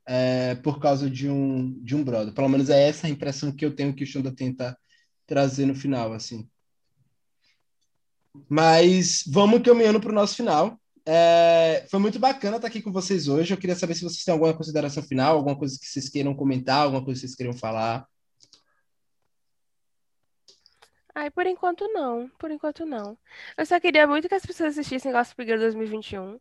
é, 0.06 0.54
por 0.56 0.78
causa 0.78 1.10
de 1.10 1.28
um, 1.28 1.72
de 1.82 1.96
um 1.96 2.04
brother. 2.04 2.32
Pelo 2.32 2.48
menos 2.48 2.70
é 2.70 2.88
essa 2.88 3.08
a 3.08 3.10
impressão 3.10 3.50
que 3.50 3.64
eu 3.64 3.74
tenho 3.74 3.94
que 3.94 4.04
o 4.04 4.06
Shonda 4.06 4.30
tenta 4.30 4.78
trazer 5.26 5.66
no 5.66 5.74
final, 5.74 6.12
assim. 6.12 6.48
Mas 8.48 9.24
vamos 9.26 9.62
caminhando 9.62 10.00
para 10.00 10.10
o 10.10 10.14
nosso 10.14 10.36
final. 10.36 10.79
É, 11.06 11.86
foi 11.90 11.98
muito 11.98 12.18
bacana 12.18 12.56
estar 12.56 12.68
aqui 12.68 12.82
com 12.82 12.92
vocês 12.92 13.28
hoje. 13.28 13.52
Eu 13.52 13.58
queria 13.58 13.76
saber 13.76 13.94
se 13.94 14.02
vocês 14.02 14.24
têm 14.24 14.32
alguma 14.32 14.54
consideração 14.54 15.02
final, 15.02 15.36
alguma 15.36 15.56
coisa 15.56 15.78
que 15.78 15.86
vocês 15.86 16.08
queiram 16.08 16.34
comentar, 16.34 16.82
alguma 16.82 17.04
coisa 17.04 17.20
que 17.20 17.26
vocês 17.26 17.36
queiram 17.36 17.54
falar. 17.54 18.06
Ai, 21.14 21.30
por 21.30 21.46
enquanto 21.46 21.88
não. 21.88 22.30
Por 22.38 22.50
enquanto 22.50 22.86
não. 22.86 23.18
Eu 23.56 23.66
só 23.66 23.80
queria 23.80 24.06
muito 24.06 24.28
que 24.28 24.34
as 24.34 24.46
pessoas 24.46 24.70
assistissem 24.70 25.12
Gossip 25.12 25.44
Girl 25.44 25.58
2021. 25.58 26.38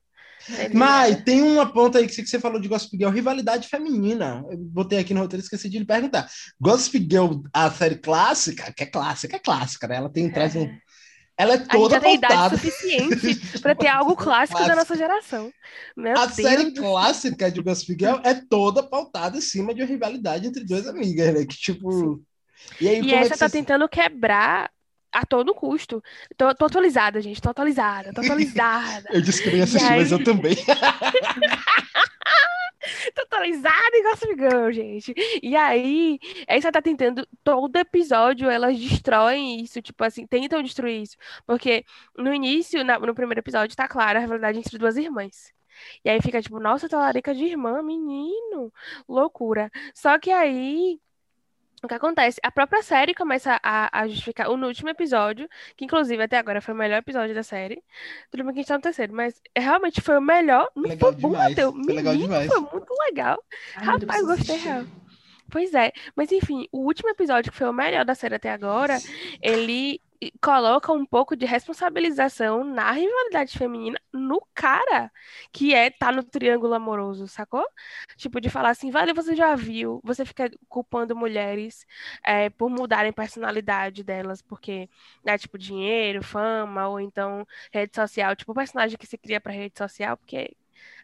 Mas 0.73 1.21
tem 1.23 1.41
uma 1.41 1.71
ponta 1.71 1.97
aí 1.97 2.07
que 2.07 2.25
você 2.25 2.39
falou 2.39 2.59
de 2.59 2.67
Gossip 2.67 2.95
Girl, 2.97 3.11
rivalidade 3.11 3.67
feminina. 3.67 4.45
Eu 4.49 4.57
botei 4.57 4.99
aqui 4.99 5.13
no 5.13 5.21
roteiro, 5.21 5.43
esqueci 5.43 5.69
de 5.69 5.79
lhe 5.79 5.85
perguntar. 5.85 6.29
Gossip 6.59 6.99
Girl, 6.99 7.41
a 7.53 7.69
série 7.71 7.97
clássica, 7.97 8.71
que 8.71 8.83
é 8.83 8.85
clássica, 8.85 9.35
é 9.35 9.39
clássica, 9.39 9.87
né? 9.87 9.97
Ela 9.97 10.09
tem, 10.09 10.31
traz 10.31 10.55
um, 10.55 10.69
ela 11.39 11.53
é 11.53 11.57
toda 11.57 11.71
a 11.75 11.79
gente 11.79 11.91
já 11.91 11.99
tem 12.01 12.15
idade 12.15 12.55
suficiente 12.55 13.35
para 13.61 13.73
ter 13.73 13.87
algo 13.87 14.15
clássico 14.15 14.59
da 14.59 14.75
nossa 14.75 14.95
geração. 14.95 15.51
Meu 15.95 16.17
A 16.17 16.25
Deus 16.25 16.35
série 16.35 16.71
clássica 16.73 17.49
de 17.49 17.61
Gossip 17.61 17.93
Girl 17.97 18.17
é 18.23 18.33
toda 18.33 18.83
pautada 18.83 19.37
em 19.37 19.41
cima 19.41 19.73
de 19.73 19.81
uma 19.81 19.87
rivalidade 19.87 20.47
entre 20.47 20.65
duas 20.65 20.85
amigas, 20.85 21.33
né? 21.33 21.45
Que 21.45 21.55
tipo. 21.55 22.21
E 22.81 22.89
aí, 22.89 23.01
E 23.01 23.13
é 23.13 23.17
essa 23.19 23.33
que 23.33 23.39
tá 23.39 23.47
vocês- 23.47 23.51
tentando 23.53 23.87
quebrar 23.87 24.69
a 25.11 25.25
todo 25.25 25.53
custo. 25.53 26.03
Tô, 26.37 26.53
tô 26.55 26.65
atualizada, 26.65 27.21
gente. 27.21 27.41
Tô 27.41 27.49
atualizada, 27.49 28.13
tô 28.13 28.21
atualizada. 28.21 29.09
Eu 29.13 29.21
disse 29.21 29.41
que 29.43 29.49
assistir, 29.61 29.83
E 29.85 29.87
aí? 29.87 29.99
mas 29.99 30.11
eu 30.11 30.23
também. 30.23 30.55
tô 33.13 33.21
atualizada 33.23 33.95
em 33.97 34.03
Gossip 34.03 34.35
Girl, 34.37 34.71
gente. 34.71 35.13
E 35.43 35.55
aí, 35.55 36.19
essa 36.47 36.71
tá 36.71 36.81
tentando, 36.81 37.27
todo 37.43 37.75
episódio, 37.77 38.49
elas 38.49 38.77
destroem 38.79 39.61
isso, 39.61 39.81
tipo 39.81 40.03
assim, 40.03 40.25
tentam 40.27 40.61
destruir 40.63 41.01
isso. 41.03 41.17
Porque 41.45 41.83
no 42.17 42.33
início, 42.33 42.83
na- 42.83 42.99
no 42.99 43.13
primeiro 43.15 43.39
episódio, 43.39 43.75
tá 43.75 43.87
clara 43.87 44.19
a 44.19 44.21
rivalidade 44.21 44.59
entre 44.59 44.77
duas 44.77 44.97
irmãs. 44.97 45.53
E 46.03 46.09
aí 46.09 46.21
fica 46.21 46.41
tipo, 46.41 46.59
nossa, 46.59 46.89
talarica 46.89 47.33
de 47.33 47.45
irmã, 47.45 47.81
menino, 47.81 48.71
loucura. 49.07 49.69
Só 49.93 50.17
que 50.19 50.31
aí. 50.31 50.99
O 51.83 51.87
que 51.87 51.93
acontece? 51.93 52.39
A 52.43 52.51
própria 52.51 52.81
série 52.83 53.13
começa 53.13 53.59
a, 53.63 54.01
a 54.01 54.07
justificar. 54.07 54.49
No 54.49 54.67
último 54.67 54.89
episódio, 54.89 55.47
que 55.77 55.85
inclusive 55.85 56.21
até 56.21 56.37
agora 56.37 56.61
foi 56.61 56.73
o 56.73 56.77
melhor 56.77 56.97
episódio 56.97 57.33
da 57.33 57.43
série. 57.43 57.81
Tudo 58.29 58.43
bem 58.43 58.53
que 58.53 58.59
a 58.59 58.61
gente 58.61 58.67
tá 58.67 58.75
no 58.75 58.81
terceiro, 58.81 59.13
mas 59.13 59.41
realmente 59.57 60.01
foi 60.01 60.17
o 60.17 60.21
melhor. 60.21 60.69
Não 60.75 60.83
Legal 60.83 61.13
foi 61.13 61.13
bom, 61.13 61.31
Matheus. 61.35 61.73
foi 61.83 61.93
legal 61.93 62.13
Menino, 62.13 62.27
demais. 62.27 62.47
foi 62.47 62.59
muito 62.61 62.93
legal. 63.07 63.43
Ai, 63.75 63.85
Rapaz, 63.85 64.21
gostei 64.25 64.55
assistir. 64.55 64.57
real. 64.57 64.85
Pois 65.49 65.73
é, 65.73 65.91
mas 66.15 66.31
enfim, 66.31 66.67
o 66.71 66.79
último 66.85 67.09
episódio, 67.09 67.51
que 67.51 67.57
foi 67.57 67.67
o 67.67 67.73
melhor 67.73 68.05
da 68.05 68.13
série 68.15 68.35
até 68.35 68.51
agora, 68.51 69.01
ele 69.41 69.99
coloca 70.41 70.91
um 70.91 71.05
pouco 71.05 71.35
de 71.35 71.45
responsabilização 71.45 72.63
na 72.63 72.91
rivalidade 72.91 73.57
feminina 73.57 73.99
no 74.13 74.41
cara, 74.53 75.11
que 75.51 75.73
é 75.73 75.89
tá 75.89 76.11
no 76.11 76.23
triângulo 76.23 76.73
amoroso, 76.73 77.27
sacou? 77.27 77.65
Tipo, 78.17 78.39
de 78.41 78.49
falar 78.49 78.69
assim, 78.71 78.91
vale, 78.91 79.13
você 79.13 79.35
já 79.35 79.55
viu, 79.55 80.01
você 80.03 80.25
fica 80.25 80.49
culpando 80.67 81.15
mulheres 81.15 81.85
é, 82.23 82.49
por 82.49 82.69
mudarem 82.69 83.13
personalidade 83.13 84.03
delas, 84.03 84.41
porque, 84.41 84.89
né, 85.23 85.37
tipo, 85.37 85.57
dinheiro, 85.57 86.23
fama, 86.23 86.87
ou 86.87 86.99
então 86.99 87.45
rede 87.71 87.95
social, 87.95 88.35
tipo, 88.35 88.51
o 88.51 88.55
personagem 88.55 88.97
que 88.97 89.07
se 89.07 89.17
cria 89.17 89.39
pra 89.39 89.53
rede 89.53 89.77
social, 89.77 90.17
porque 90.17 90.55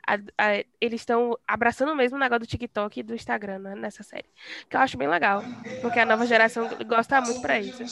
a- 0.07 0.15
a- 0.37 0.65
eles 0.81 1.01
estão 1.01 1.37
abraçando 1.47 1.95
mesmo 1.95 2.17
o 2.17 2.19
negócio 2.19 2.41
do 2.41 2.47
TikTok 2.47 2.99
e 2.99 3.03
do 3.03 3.15
Instagram 3.15 3.59
né, 3.59 3.75
nessa 3.75 4.03
série. 4.03 4.29
Que 4.69 4.75
eu 4.77 4.81
acho 4.81 4.97
bem 4.97 5.07
legal. 5.07 5.45
Porque 5.81 5.99
a 5.99 6.05
nova 6.05 6.25
geração 6.25 6.67
gosta 6.87 7.21
muito 7.21 7.39
pra 7.41 7.59
isso. 7.61 7.83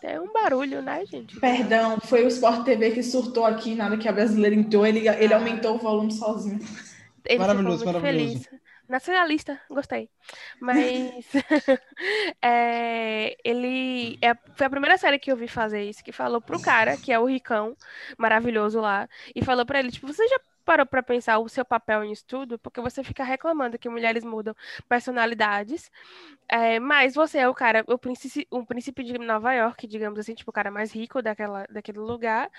Tem 0.00 0.18
um 0.18 0.32
barulho, 0.32 0.80
né, 0.80 1.04
gente? 1.06 1.38
Perdão, 1.40 1.98
foi 2.00 2.24
o 2.24 2.28
Sport 2.28 2.64
TV 2.64 2.92
que 2.92 3.02
surtou 3.02 3.44
aqui, 3.44 3.74
nada 3.74 3.96
que 3.96 4.08
a 4.08 4.12
brasileira 4.12 4.54
entrou, 4.54 4.86
ele, 4.86 5.08
ele 5.08 5.34
aumentou 5.34 5.74
o 5.74 5.78
volume 5.78 6.12
sozinho. 6.12 6.60
Ele 7.24 7.38
Maravilhoso, 7.38 7.84
maravilhoso. 7.84 8.44
feliz. 8.44 8.60
Nacionalista, 8.88 9.60
gostei. 9.68 10.08
Mas 10.58 11.26
é, 12.40 13.36
ele 13.44 14.18
é, 14.22 14.34
foi 14.54 14.66
a 14.66 14.70
primeira 14.70 14.96
série 14.96 15.18
que 15.18 15.30
eu 15.30 15.36
vi 15.36 15.46
fazer 15.46 15.82
isso, 15.82 16.02
que 16.02 16.10
falou 16.10 16.40
pro 16.40 16.60
cara, 16.60 16.96
que 16.96 17.12
é 17.12 17.18
o 17.18 17.26
Ricão, 17.26 17.76
maravilhoso 18.16 18.80
lá, 18.80 19.06
e 19.34 19.44
falou 19.44 19.66
pra 19.66 19.78
ele, 19.78 19.90
tipo, 19.90 20.06
você 20.06 20.26
já 20.28 20.40
parou 20.68 20.84
pra 20.84 21.02
pensar 21.02 21.38
o 21.38 21.48
seu 21.48 21.64
papel 21.64 22.02
nisso 22.04 22.26
tudo? 22.26 22.58
Porque 22.58 22.78
você 22.78 23.02
fica 23.02 23.24
reclamando 23.24 23.78
que 23.78 23.88
mulheres 23.88 24.22
mudam 24.22 24.54
personalidades, 24.86 25.90
é, 26.46 26.78
mas 26.78 27.14
você 27.14 27.38
é 27.38 27.48
o 27.48 27.54
cara, 27.54 27.82
o 27.86 27.96
príncipe, 27.96 28.46
o 28.50 28.66
príncipe 28.66 29.02
de 29.02 29.16
Nova 29.18 29.54
York, 29.54 29.86
digamos 29.86 30.18
assim, 30.18 30.34
tipo, 30.34 30.50
o 30.50 30.52
cara 30.52 30.70
mais 30.70 30.92
rico 30.92 31.22
daquela, 31.22 31.64
daquele 31.70 31.98
lugar, 31.98 32.50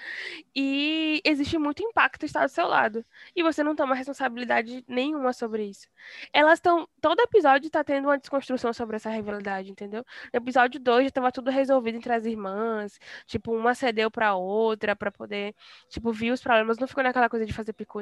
e 0.56 1.22
existe 1.23 1.57
muito 1.60 1.84
impacto 1.84 2.26
estar 2.26 2.45
do 2.48 2.52
seu 2.52 2.65
lado. 2.68 3.06
E 3.36 3.44
você 3.44 3.64
não 3.64 3.76
toma 3.76 3.94
responsabilidade 3.95 4.84
nenhuma 4.88 5.31
sobre 5.34 5.65
isso. 5.65 5.88
Elas 6.34 6.56
estão. 6.60 6.88
Todo 7.02 7.19
episódio 7.22 7.69
tá 7.69 7.84
tendo 7.84 8.06
uma 8.07 8.18
desconstrução 8.18 8.73
sobre 8.73 8.95
essa 8.95 9.10
rivalidade, 9.11 9.69
entendeu? 9.72 10.03
No 10.34 10.38
episódio 10.40 10.80
2 10.80 11.06
já 11.06 11.11
tava 11.11 11.31
tudo 11.31 11.52
resolvido 11.52 11.98
entre 11.98 12.11
as 12.14 12.26
irmãs. 12.26 12.99
Tipo, 13.27 13.53
uma 13.53 13.76
cedeu 13.76 14.10
pra 14.11 14.34
outra 14.36 14.95
pra 14.95 15.11
poder, 15.11 15.56
tipo, 15.90 16.11
vir 16.11 16.31
os 16.31 16.41
problemas. 16.41 16.77
Não 16.80 16.88
ficou 16.88 17.03
naquela 17.03 17.30
coisa 17.30 17.45
de 17.45 17.53
fazer 17.53 17.73
picuinha. 17.73 17.98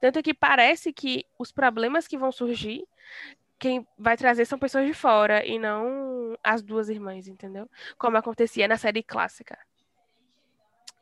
Tanto 0.00 0.22
que 0.22 0.34
parece 0.34 0.92
que 0.92 1.24
os 1.38 1.52
problemas 1.52 2.06
que 2.06 2.18
vão 2.18 2.32
surgir. 2.32 2.86
Quem 3.58 3.86
vai 3.98 4.16
trazer 4.16 4.44
são 4.44 4.58
pessoas 4.58 4.86
de 4.86 4.92
fora 4.92 5.44
e 5.46 5.58
não 5.58 6.36
as 6.42 6.62
duas 6.62 6.88
irmãs, 6.88 7.28
entendeu? 7.28 7.68
Como 7.96 8.16
acontecia 8.16 8.68
na 8.68 8.76
série 8.76 9.02
clássica. 9.02 9.58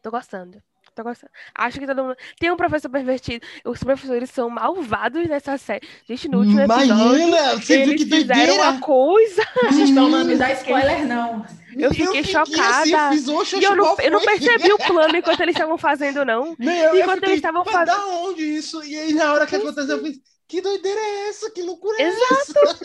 Tô 0.02 0.10
gostando. 0.10 0.62
Tô 0.94 1.02
gostando. 1.02 1.31
Acho 1.55 1.81
que 1.81 1.86
todo 1.86 2.02
mundo. 2.05 2.16
Tem 2.39 2.51
um 2.51 2.56
professor 2.56 2.90
pervertido. 2.90 3.47
Os 3.64 3.78
professores 3.82 4.28
são 4.31 4.51
malvados 4.51 5.27
nessa 5.27 5.56
série. 5.56 5.86
Gente, 6.06 6.28
no 6.28 6.39
último 6.40 6.60
episódio. 6.60 6.86
Imagina, 7.16 7.52
você 7.56 7.78
viu 7.78 7.93
Eles 7.94 8.05
que 8.05 8.10
fizeram 8.16 8.55
uma 8.56 8.78
coisa. 8.81 9.43
Gente, 9.73 9.94
pelo 9.94 10.09
menos 10.10 10.27
não 10.27 10.32
me 10.32 10.36
dá 10.36 10.52
spoiler, 10.52 11.06
não. 11.06 11.47
Eu 11.78 11.90
fiquei 11.94 12.20
assim, 12.20 12.31
chocada. 12.32 12.89
eu 12.90 13.10
fiz, 13.12 13.28
"Oxe, 13.28 13.56
E 13.59 13.64
eu 13.64 13.74
não, 13.74 13.97
eu 13.98 14.10
não 14.10 14.20
foi?" 14.20 14.39
percebi 14.39 14.70
o 14.70 14.77
plano 14.78 15.16
enquanto 15.16 15.40
eles 15.40 15.55
estavam 15.55 15.78
fazendo, 15.78 16.23
não. 16.27 16.55
Não, 16.59 16.73
eu, 16.73 16.94
eu 16.94 17.01
Enquanto 17.01 17.14
fiquei, 17.14 17.28
eles 17.31 17.39
estavam 17.39 17.62
"Mas 17.64 17.73
fazendo- 17.73 17.97
da 17.97 18.06
onde 18.09 18.43
isso? 18.43 18.85
E 18.85 18.98
aí, 18.98 19.14
na 19.14 19.32
hora 19.32 19.47
que 19.47 19.56
aconteceu, 19.56 19.97
eu 19.97 20.02
fiz, 20.05 20.19
que 20.53 20.61
doideira 20.61 21.01
é 21.01 21.29
essa? 21.31 21.51
Que 21.51 21.62
loucura 21.62 21.97
é 21.99 22.09
Exato. 22.09 22.35
essa? 22.35 22.85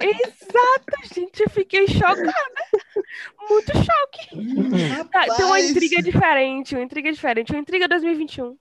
Exato, 0.00 1.14
gente. 1.14 1.42
Eu 1.42 1.50
fiquei 1.50 1.88
chocada. 1.88 2.32
Muito 3.50 3.72
choque. 3.72 5.08
Tá, 5.10 5.22
Tem 5.24 5.44
uma 5.44 5.56
Rapaz. 5.56 5.70
intriga 5.70 6.00
diferente, 6.00 6.76
uma 6.76 6.84
intriga 6.84 7.10
diferente, 7.10 7.50
uma 7.50 7.58
intriga 7.60 7.88
2021. 7.88 8.56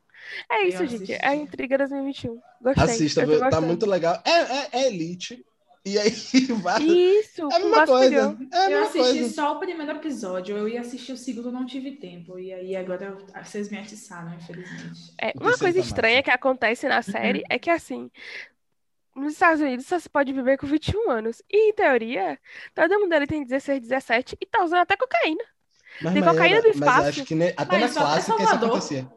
É 0.51 0.63
isso, 0.63 0.87
gente. 0.87 1.13
É 1.13 1.27
a 1.27 1.35
intriga 1.35 1.77
2021. 1.77 2.41
Gostei. 2.59 2.83
Assista, 2.83 3.49
tá 3.51 3.61
muito 3.61 3.85
legal. 3.85 4.19
É, 4.25 4.31
é, 4.31 4.69
é 4.71 4.87
Elite. 4.87 5.45
E 5.87 5.97
aí, 5.97 6.11
vai. 6.61 6.81
Isso, 6.83 7.47
É 7.51 7.55
a 7.55 7.59
mesma 7.59 7.85
coisa. 7.85 8.37
É 8.51 8.57
a 8.57 8.63
Eu 8.65 8.69
mesma 8.69 8.85
assisti 8.85 9.19
coisa. 9.19 9.33
só 9.33 9.53
o 9.55 9.59
primeiro 9.59 9.91
episódio, 9.93 10.57
eu 10.57 10.67
ia 10.67 10.81
assistir 10.81 11.13
o 11.13 11.17
segundo, 11.17 11.51
não 11.51 11.65
tive 11.65 11.91
tempo. 11.91 12.37
E 12.37 12.53
aí 12.53 12.75
agora 12.75 13.05
eu- 13.05 13.43
vocês 13.43 13.69
me 13.69 13.77
atiçaram, 13.77 14.33
infelizmente. 14.33 15.13
É, 15.21 15.31
uma 15.39 15.57
coisa 15.57 15.79
tá 15.79 15.85
estranha 15.85 16.21
que 16.23 16.29
acontece 16.31 16.87
na 16.87 17.01
série 17.01 17.43
é 17.49 17.57
que, 17.57 17.69
assim, 17.69 18.11
nos 19.15 19.33
Estados 19.33 19.61
Unidos 19.61 19.85
só 19.87 19.97
se 19.97 20.09
pode 20.09 20.31
viver 20.33 20.57
com 20.57 20.67
21 20.67 21.09
anos. 21.09 21.41
E, 21.49 21.69
em 21.69 21.73
teoria, 21.73 22.37
todo 22.75 22.99
mundo 22.99 23.13
ali 23.13 23.25
tem 23.27 23.43
16, 23.45 23.81
17 23.81 24.37
e 24.41 24.45
tá 24.45 24.63
usando 24.63 24.79
até 24.81 24.95
cocaína. 24.97 25.43
Mas, 26.01 26.13
Tem 26.13 26.23
cocaína 26.23 26.61
do 26.61 26.67
mas 26.67 26.75
espaço. 26.75 27.09
acho 27.09 27.25
que 27.25 27.33
ne- 27.33 27.53
até 27.57 27.79
Mas 27.79 27.95
na 27.95 28.01
clássica 28.01 28.35
isso 28.35 28.43
Salvador. 28.45 28.69
acontecia. 28.69 29.07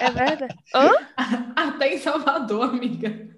É 0.00 0.10
verdade. 0.10 0.54
Hã? 0.74 0.90
Até 1.56 1.94
em 1.94 1.98
Salvador, 1.98 2.70
amiga. 2.70 3.33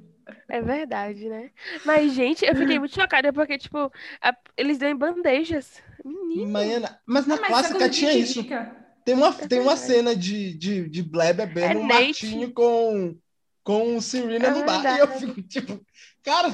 É 0.48 0.60
verdade, 0.60 1.28
né? 1.28 1.50
Mas, 1.84 2.12
gente, 2.12 2.44
eu 2.44 2.54
fiquei 2.54 2.78
muito 2.78 2.94
chocada 2.94 3.32
porque, 3.32 3.58
tipo, 3.58 3.90
a- 4.20 4.36
eles 4.56 4.78
dão 4.78 4.88
em 4.88 4.96
bandejas. 4.96 5.82
Menino. 6.04 6.46
Maiana, 6.52 7.00
mas 7.04 7.26
na 7.26 7.34
Ah, 7.34 7.38
mas 7.40 7.48
clássica 7.48 7.88
tinha 7.90 8.12
isso. 8.12 8.44
Tem 9.04 9.14
uma, 9.14 9.32
tem 9.32 9.60
uma 9.60 9.74
verdade. 9.74 9.80
cena 9.92 10.16
de, 10.16 10.54
de, 10.56 10.88
de 10.88 11.02
Blair 11.02 11.34
bebendo 11.34 11.78
É 11.78 11.78
um 11.78 11.86
Nate. 11.86 12.26
martinho 12.26 12.52
com, 12.52 13.16
com 13.62 14.00
Serena 14.00 14.46
É 14.46 14.50
no 14.50 14.64
bar. 14.64 14.96
E 14.96 14.98
eu 15.00 15.08
fico 15.08 15.42
tipo, 15.42 15.84
cara, 16.22 16.48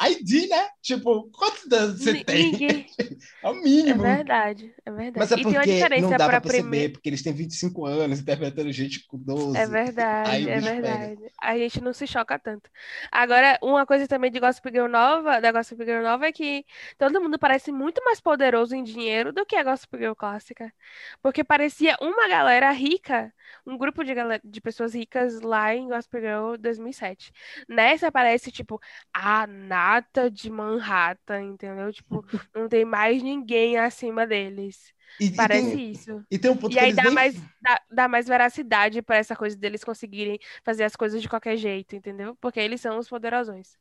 ID, 0.00 0.48
né? 0.48 0.68
Tipo, 0.82 1.30
quantos 1.32 1.70
anos 1.72 2.02
você 2.02 2.14
tem? 2.14 2.52
Ninguém. 2.52 2.86
É 3.42 3.48
o 3.50 3.54
É 3.84 3.94
mínimo. 3.94 3.94
verdade, 3.94 4.74
é 4.86 4.90
verdade. 4.90 5.12
Mas 5.18 5.32
é 5.32 5.36
e 5.36 5.46
tem 5.46 5.58
uma 5.58 5.66
porque 5.66 5.90
não 5.94 6.14
dá 6.16 6.30
pra 6.30 6.40
perceber, 6.40 6.42
primeira. 6.42 6.92
porque 6.92 7.08
eles 7.08 7.22
têm 7.22 7.32
25 7.34 7.86
anos 7.86 8.20
interpretando 8.20 8.72
gente 8.72 9.06
com 9.06 9.18
12. 9.18 9.50
É 9.52 9.66
verdade, 9.66 10.46
Aí 10.46 10.48
é 10.48 10.60
bicho 10.60 10.74
pega. 10.80 11.10
verdade. 11.10 11.28
A 11.40 11.58
gente 11.58 11.80
não 11.82 11.92
se 11.92 12.06
choca 12.06 12.38
tanto. 12.38 12.70
Agora, 13.10 13.58
uma 13.60 13.84
coisa 13.84 14.06
também 14.06 14.30
de 14.30 14.38
Gossip 14.38 14.70
Girl 14.70 14.86
nova, 14.88 15.40
da 15.40 15.50
Gossip 15.50 15.84
Girl 15.84 16.02
nova 16.04 16.26
é 16.26 16.32
que 16.32 16.64
todo 16.96 17.20
mundo 17.20 17.36
parece 17.36 17.72
muito 17.72 18.00
mais 18.04 18.20
poderoso 18.20 18.76
em 18.76 18.84
dinheiro 18.84 19.32
do 19.32 19.44
que 19.44 19.56
a 19.56 19.64
Gossip 19.64 19.96
Girl 19.98 20.12
clássica. 20.14 20.72
Porque 21.20 21.42
parecia 21.42 21.96
uma 22.00 22.28
galera 22.28 22.70
rica, 22.70 23.32
um 23.66 23.76
grupo 23.76 24.04
de, 24.04 24.14
galera, 24.14 24.40
de 24.44 24.60
pessoas 24.60 24.94
ricas 24.94 25.40
lá 25.40 25.74
em 25.74 25.88
Gossip 25.88 26.20
Girl 26.20 26.56
2007. 26.56 27.32
Nessa 27.68 28.12
parece, 28.12 28.52
tipo, 28.52 28.80
a 29.12 29.46
nata 29.94 30.30
de 30.30 30.50
Manhattan, 30.50 31.42
entendeu? 31.42 31.92
Tipo, 31.92 32.24
não 32.54 32.68
tem 32.68 32.84
mais 32.84 33.22
ninguém 33.22 33.78
acima 33.78 34.26
deles. 34.26 34.92
E, 35.18 35.26
e 35.44 35.46
Parece 35.46 35.78
tem, 35.78 35.82
isso. 35.92 36.24
e 36.30 36.38
tem 36.38 36.50
um 36.50 36.56
ponto 36.56 36.76
E 36.76 36.78
que 36.78 36.84
aí 36.84 36.92
dá 36.92 37.02
nem... 37.02 37.12
mais, 37.12 37.42
dá, 37.60 37.80
dá 37.90 38.08
mais 38.08 38.26
veracidade 38.28 39.02
pra 39.02 39.16
essa 39.16 39.34
coisa 39.36 39.56
deles 39.56 39.84
conseguirem 39.84 40.38
fazer 40.64 40.84
as 40.84 40.96
coisas 40.96 41.20
de 41.22 41.28
qualquer 41.28 41.56
jeito, 41.56 41.96
entendeu? 41.96 42.36
Porque 42.36 42.60
eles 42.60 42.80
são 42.80 42.98
os 42.98 43.08
poderosões. 43.08 43.76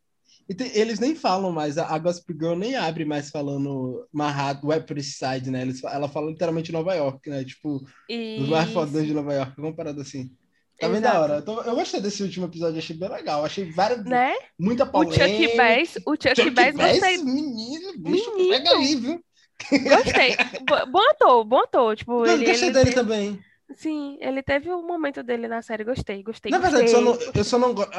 e 0.47 0.53
tem- 0.55 0.71
eles 0.75 0.99
nem 0.99 1.15
falam 1.15 1.51
mais, 1.51 1.77
a, 1.77 1.87
a 1.93 1.97
Gossip 1.99 2.33
Girl 2.33 2.55
nem 2.55 2.75
abre 2.75 3.05
mais 3.05 3.29
falando 3.29 4.07
Manhattan, 4.11 4.67
East 4.95 5.17
Side, 5.17 5.49
né? 5.51 5.61
Eles, 5.61 5.83
ela 5.83 6.09
fala 6.09 6.29
literalmente 6.31 6.71
Nova 6.71 6.93
York, 6.95 7.29
né? 7.29 7.43
Tipo, 7.45 7.81
os 8.35 8.49
mais 8.49 8.71
fodões 8.71 9.05
de 9.07 9.13
Isso, 9.13 9.13
Nova 9.13 9.33
York, 9.33 9.55
comparado 9.55 10.01
assim. 10.01 10.35
Tá 10.79 10.87
bem 10.89 11.01
da 11.01 11.19
hora. 11.19 11.35
Eu, 11.35 11.41
tô- 11.45 11.61
eu 11.61 11.75
gostei 11.75 11.99
desse 12.01 12.23
último 12.23 12.45
episódio, 12.45 12.77
achei 12.79 12.95
bem 12.95 13.09
legal. 13.09 13.43
Achei 13.45 13.69
várias, 13.71 14.03
Né? 14.05 14.33
muita 14.57 14.85
O 14.85 14.91
polêmica. 14.91 15.25
Chuck 15.25 15.57
Bass, 15.57 15.95
o 16.05 16.13
Chuck, 16.15 16.35
Chuck 16.35 16.49
Bass, 16.51 16.75
gostei, 16.75 17.17
menino, 17.17 17.97
bicho, 17.99 18.33
Menino. 18.35 18.49
pega 18.49 18.71
aí, 18.71 18.95
viu? 18.95 19.23
gostei. 19.87 20.35
Bo- 20.67 20.85
Bom 20.91 21.09
ator, 21.11 21.43
bom 21.45 21.59
ator. 21.59 21.95
Tipo, 21.95 22.25
Não, 22.25 22.33
ele, 22.33 22.45
gostei 22.45 22.69
ele 22.69 22.71
dele 22.71 22.91
também. 22.93 23.39
Sim, 23.75 24.17
ele 24.19 24.41
teve 24.41 24.71
um 24.71 24.85
momento 24.85 25.21
dele 25.21 25.47
na 25.47 25.61
série, 25.61 25.83
gostei, 25.83 26.23
gostei, 26.23 26.51
Na 26.51 26.57
verdade, 26.57 26.89
só 26.89 27.01
gostei. 27.01 27.25
não- 27.27 27.33
eu 27.35 27.43
só 27.43 27.57
não 27.59 27.73
gosto. 27.73 27.91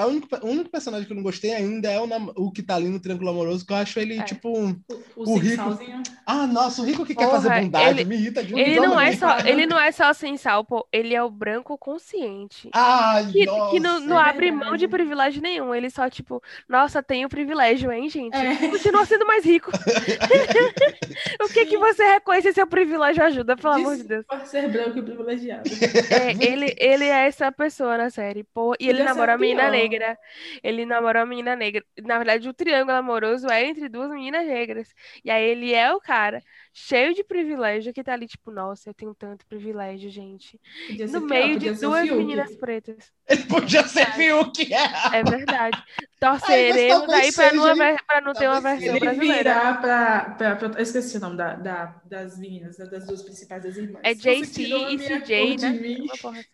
O 0.43 0.47
único 0.49 0.69
personagem 0.69 1.07
que 1.07 1.13
eu 1.13 1.17
não 1.17 1.23
gostei 1.23 1.55
ainda 1.55 1.89
é 1.91 1.99
o, 2.01 2.07
o 2.37 2.51
que 2.51 2.63
tá 2.63 2.75
ali 2.75 2.89
no 2.89 2.99
Triângulo 2.99 3.31
Amoroso, 3.31 3.65
que 3.65 3.73
eu 3.73 3.77
acho 3.77 3.99
ele, 4.01 4.19
É. 4.19 4.23
tipo. 4.23 4.51
um- 4.57 4.71
O, 5.17 5.31
O 5.31 5.35
o 5.35 5.39
rico- 5.39 5.57
sensualzinho. 5.57 6.03
Ah, 6.27 6.47
nossa, 6.47 6.83
o 6.83 6.85
rico 6.85 7.05
que 7.07 7.15
quer 7.15 7.27
Porra, 7.27 7.41
fazer 7.43 7.61
bondade, 7.63 8.01
ele- 8.01 8.05
me 8.05 8.17
irrita 8.17 8.43
de 8.43 8.55
um 8.55 8.59
Ele 8.59 8.81
não 8.81 9.01
é 9.01 9.13
só, 9.13 9.39
ele 9.41 9.67
não 9.67 9.79
é 9.81 9.93
só 9.93 10.13
sem 10.13 10.37
sal, 10.37 10.65
pô, 10.65 10.87
ele 10.93 11.15
é 11.15 11.23
o 11.23 11.31
branco 11.31 11.79
consciente. 11.79 12.69
Ai, 12.73 13.27
Que, 13.31 13.47
nossa. 13.47 13.71
que 13.71 13.81
não, 13.81 14.01
não 14.01 14.19
é 14.21 14.29
abre 14.29 14.51
mão 14.51 14.77
de 14.77 14.89
privilégio 14.89 15.41
nenhum. 15.41 15.75
Ele 15.75 15.89
só, 15.91 16.11
tipo, 16.11 16.43
nossa, 16.69 17.03
tenho 17.03 17.29
privilégio, 17.29 17.93
hein, 17.93 18.09
gente? 18.09 18.35
É. 18.37 18.57
Continua 18.69 19.05
sendo 19.07 19.25
mais 19.27 19.45
rico. 19.45 19.71
o 21.43 21.49
que 21.49 21.67
que 21.67 21.79
você 21.79 22.03
reconhece 22.05 22.53
seu 22.53 22.67
privilégio 22.67 23.23
ajuda, 23.25 23.57
pelo 23.57 23.75
amor 23.75 23.97
de 23.97 24.05
Deus? 24.05 24.25
Por 24.27 24.41
ser 24.47 24.69
branco 24.69 24.99
e 24.99 25.03
privilegiado. 25.03 25.60
É, 26.09 26.37
ele, 26.45 26.75
ele 26.79 27.05
é 27.05 27.27
essa 27.27 27.53
pessoa 27.53 27.97
na 27.97 28.11
série, 28.11 28.43
pô. 28.45 28.75
E 28.81 28.89
ele 28.89 29.03
Podia 29.03 29.09
ser 29.09 29.15
namora 29.15 29.35
a 29.35 29.39
menina 29.39 29.71
negra. 29.71 30.19
Ele 30.63 30.85
namora 30.85 31.23
a 31.23 31.27
menina 31.27 31.55
negra. 31.57 31.85
Na 32.05 32.19
verdade, 32.19 32.49
o 32.49 32.55
triângulo 32.55 32.97
amoroso 32.97 33.49
é 33.49 33.65
entre 33.65 33.89
duas 33.89 34.11
meninas 34.11 34.47
negras. 34.47 34.93
E 35.25 35.31
aí 35.31 35.45
ele 35.45 35.73
é 35.75 35.93
o 35.95 36.01
cara 36.01 36.43
cheio 36.73 37.15
de 37.15 37.25
privilégio 37.25 37.93
que 37.93 38.03
tá 38.03 38.13
ali, 38.13 38.27
tipo, 38.27 38.51
nossa, 38.51 38.89
eu 38.91 38.95
tenho 38.95 39.15
tanto 39.15 39.47
privilégio, 39.47 40.11
gente. 40.11 40.61
Podia 40.87 41.07
No 41.09 41.21
meio 41.21 41.59
de 41.59 41.73
duas 41.73 42.03
Fiuk. 42.07 42.17
meninas 42.17 42.55
pretas. 42.57 43.13
Ele 43.29 43.45
podia 43.47 43.87
ser 43.87 44.07
Fiuk, 44.13 44.73
é. 44.73 45.19
É 45.19 45.23
verdade. 45.25 45.83
Torceremos 46.21 47.07
talvez 47.07 47.25
aí 47.25 47.33
pra 47.33 47.53
não, 47.57 47.65
haver- 47.67 48.05
pra 48.07 48.21
não 48.21 48.33
ter 48.33 48.49
uma 48.49 48.61
versão 48.61 48.89
Ele 48.89 49.01
brasileira. 49.01 49.37
virar 49.39 49.81
pra, 49.81 50.21
pra, 50.37 50.57
pra- 50.57 50.79
Eu 50.79 50.83
esqueci 50.83 51.17
o 51.17 51.21
nome 51.21 51.37
da, 51.37 51.55
da- 51.57 52.01
das 52.05 52.39
meninas, 52.39 52.79
né, 52.79 52.87
das 52.87 53.07
duas 53.07 53.23
principais 53.23 53.63
das 53.63 53.77
irmãs. 53.77 54.01
É 54.05 54.15
JC 54.15 54.63
e 54.63 54.97
minha 54.97 55.21
CJ, 55.21 55.47
cor 55.49 55.57
de 55.57 55.63
né? 55.69 55.71
mim. 55.81 56.01
Uma 56.03 56.17
porra 56.19 56.41
assim. 56.41 56.49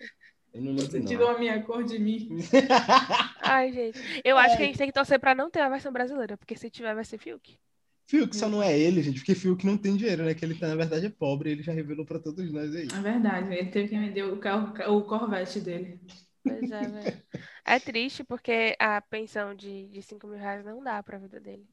Eu 0.54 0.62
não 0.62 0.74
Você 0.76 1.02
tirou 1.02 1.28
a 1.28 1.38
minha 1.38 1.60
cor 1.62 1.84
de 1.84 1.98
mim. 1.98 2.28
Ai, 3.42 3.72
gente. 3.72 4.00
Eu 4.24 4.38
acho 4.38 4.56
que 4.56 4.62
a 4.62 4.66
gente 4.66 4.78
tem 4.78 4.86
que 4.86 4.92
torcer 4.92 5.18
pra 5.20 5.34
não 5.34 5.50
ter 5.50 5.60
a 5.60 5.68
versão 5.68 5.92
brasileira, 5.92 6.36
porque 6.38 6.56
se 6.56 6.70
tiver, 6.70 6.94
vai 6.94 7.04
ser 7.04 7.18
Fiuk. 7.18 7.58
Fiuk 8.06 8.36
só 8.36 8.48
não 8.48 8.62
é 8.62 8.78
ele, 8.78 9.02
gente, 9.02 9.18
porque 9.20 9.34
Fiuk 9.34 9.64
não 9.66 9.76
tem 9.78 9.96
dinheiro, 9.96 10.24
né? 10.24 10.34
Que 10.34 10.44
ele, 10.44 10.58
tá, 10.58 10.68
na 10.68 10.76
verdade, 10.76 11.06
é 11.06 11.10
pobre, 11.10 11.50
ele 11.50 11.62
já 11.62 11.72
revelou 11.72 12.06
pra 12.06 12.18
todos 12.20 12.50
nós 12.52 12.74
aí. 12.74 12.88
É 12.92 13.00
verdade, 13.00 13.52
ele 13.54 13.70
teve 13.70 13.88
que 13.88 13.98
vender 13.98 14.22
o, 14.24 14.38
carro, 14.40 14.72
o 14.96 15.04
Corvette 15.04 15.60
dele. 15.60 16.00
Pois 16.44 16.70
é, 16.70 16.88
velho. 16.88 17.22
É 17.64 17.80
triste 17.80 18.22
porque 18.24 18.76
a 18.78 19.00
pensão 19.00 19.54
de, 19.54 19.88
de 19.88 20.02
5 20.02 20.26
mil 20.26 20.38
reais 20.38 20.64
não 20.64 20.82
dá 20.82 21.02
pra 21.02 21.18
vida 21.18 21.40
dele. 21.40 21.66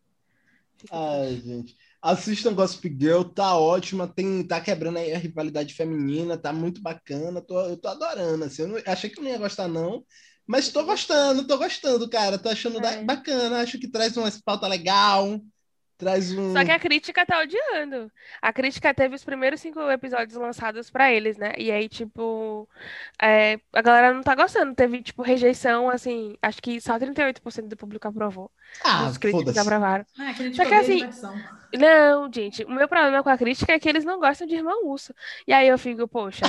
Fica 0.77 0.99
Ai, 0.99 1.37
triste. 1.37 1.43
gente. 1.43 1.75
Assistam 2.01 2.53
Gossip 2.53 2.87
Girl, 2.99 3.23
tá 3.23 3.57
ótima, 3.57 4.07
tem, 4.07 4.45
tá 4.45 4.61
quebrando 4.61 4.97
aí 4.99 5.11
a 5.13 5.17
rivalidade 5.17 5.73
feminina, 5.73 6.37
tá 6.37 6.53
muito 6.53 6.81
bacana, 6.81 7.41
tô, 7.41 7.59
eu 7.67 7.77
tô 7.77 7.87
adorando, 7.87 8.43
assim, 8.45 8.63
eu 8.63 8.67
não- 8.67 8.81
achei 8.85 9.09
que 9.09 9.19
eu 9.19 9.23
não 9.23 9.31
ia 9.31 9.37
gostar 9.39 9.67
não, 9.67 10.05
mas 10.45 10.69
tô 10.69 10.83
gostando, 10.85 11.47
tô 11.47 11.57
gostando, 11.57 12.07
cara, 12.09 12.37
tô 12.37 12.49
achando 12.49 12.79
da- 12.79 12.91
É. 12.91 13.03
bacana, 13.03 13.61
acho 13.61 13.79
que 13.79 13.89
traz 13.89 14.15
uma 14.17 14.29
pauta 14.45 14.67
legal, 14.67 15.39
traz 15.97 16.31
um... 16.31 16.53
Só 16.53 16.63
que 16.63 16.71
a 16.71 16.79
crítica 16.79 17.25
tá 17.25 17.39
odiando. 17.39 18.11
A 18.41 18.51
crítica 18.53 18.93
teve 18.93 19.15
os 19.15 19.23
primeiros 19.23 19.61
cinco 19.61 19.79
episódios 19.89 20.37
lançados 20.37 20.89
pra 20.89 21.11
eles, 21.11 21.37
né? 21.37 21.53
E 21.57 21.71
aí, 21.71 21.87
tipo, 21.89 22.67
é, 23.21 23.59
a 23.73 23.81
galera 23.81 24.13
não 24.13 24.21
tá 24.21 24.35
gostando. 24.35 24.75
Teve, 24.75 25.01
tipo, 25.01 25.21
rejeição, 25.21 25.89
assim, 25.89 26.37
acho 26.41 26.61
que 26.61 26.79
só 26.81 26.97
38% 26.99 27.67
do 27.67 27.77
público 27.77 28.07
aprovou. 28.07 28.51
Ah, 28.83 29.07
Os 29.07 29.17
críticos 29.17 29.57
aprovaram. 29.57 30.05
Ah, 30.19 30.33
Só 30.53 30.65
que 30.65 30.73
assim, 30.73 30.99
Não, 31.73 32.31
gente, 32.31 32.63
o 32.65 32.71
meu 32.71 32.87
problema 32.87 33.23
com 33.23 33.29
a 33.29 33.37
crítica 33.37 33.73
é 33.73 33.79
que 33.79 33.89
eles 33.89 34.05
não 34.05 34.19
gostam 34.19 34.45
de 34.47 34.55
Irmão 34.55 34.85
Urso. 34.87 35.13
E 35.47 35.53
aí 35.53 35.67
eu 35.67 35.77
fico, 35.77 36.07
poxa, 36.07 36.45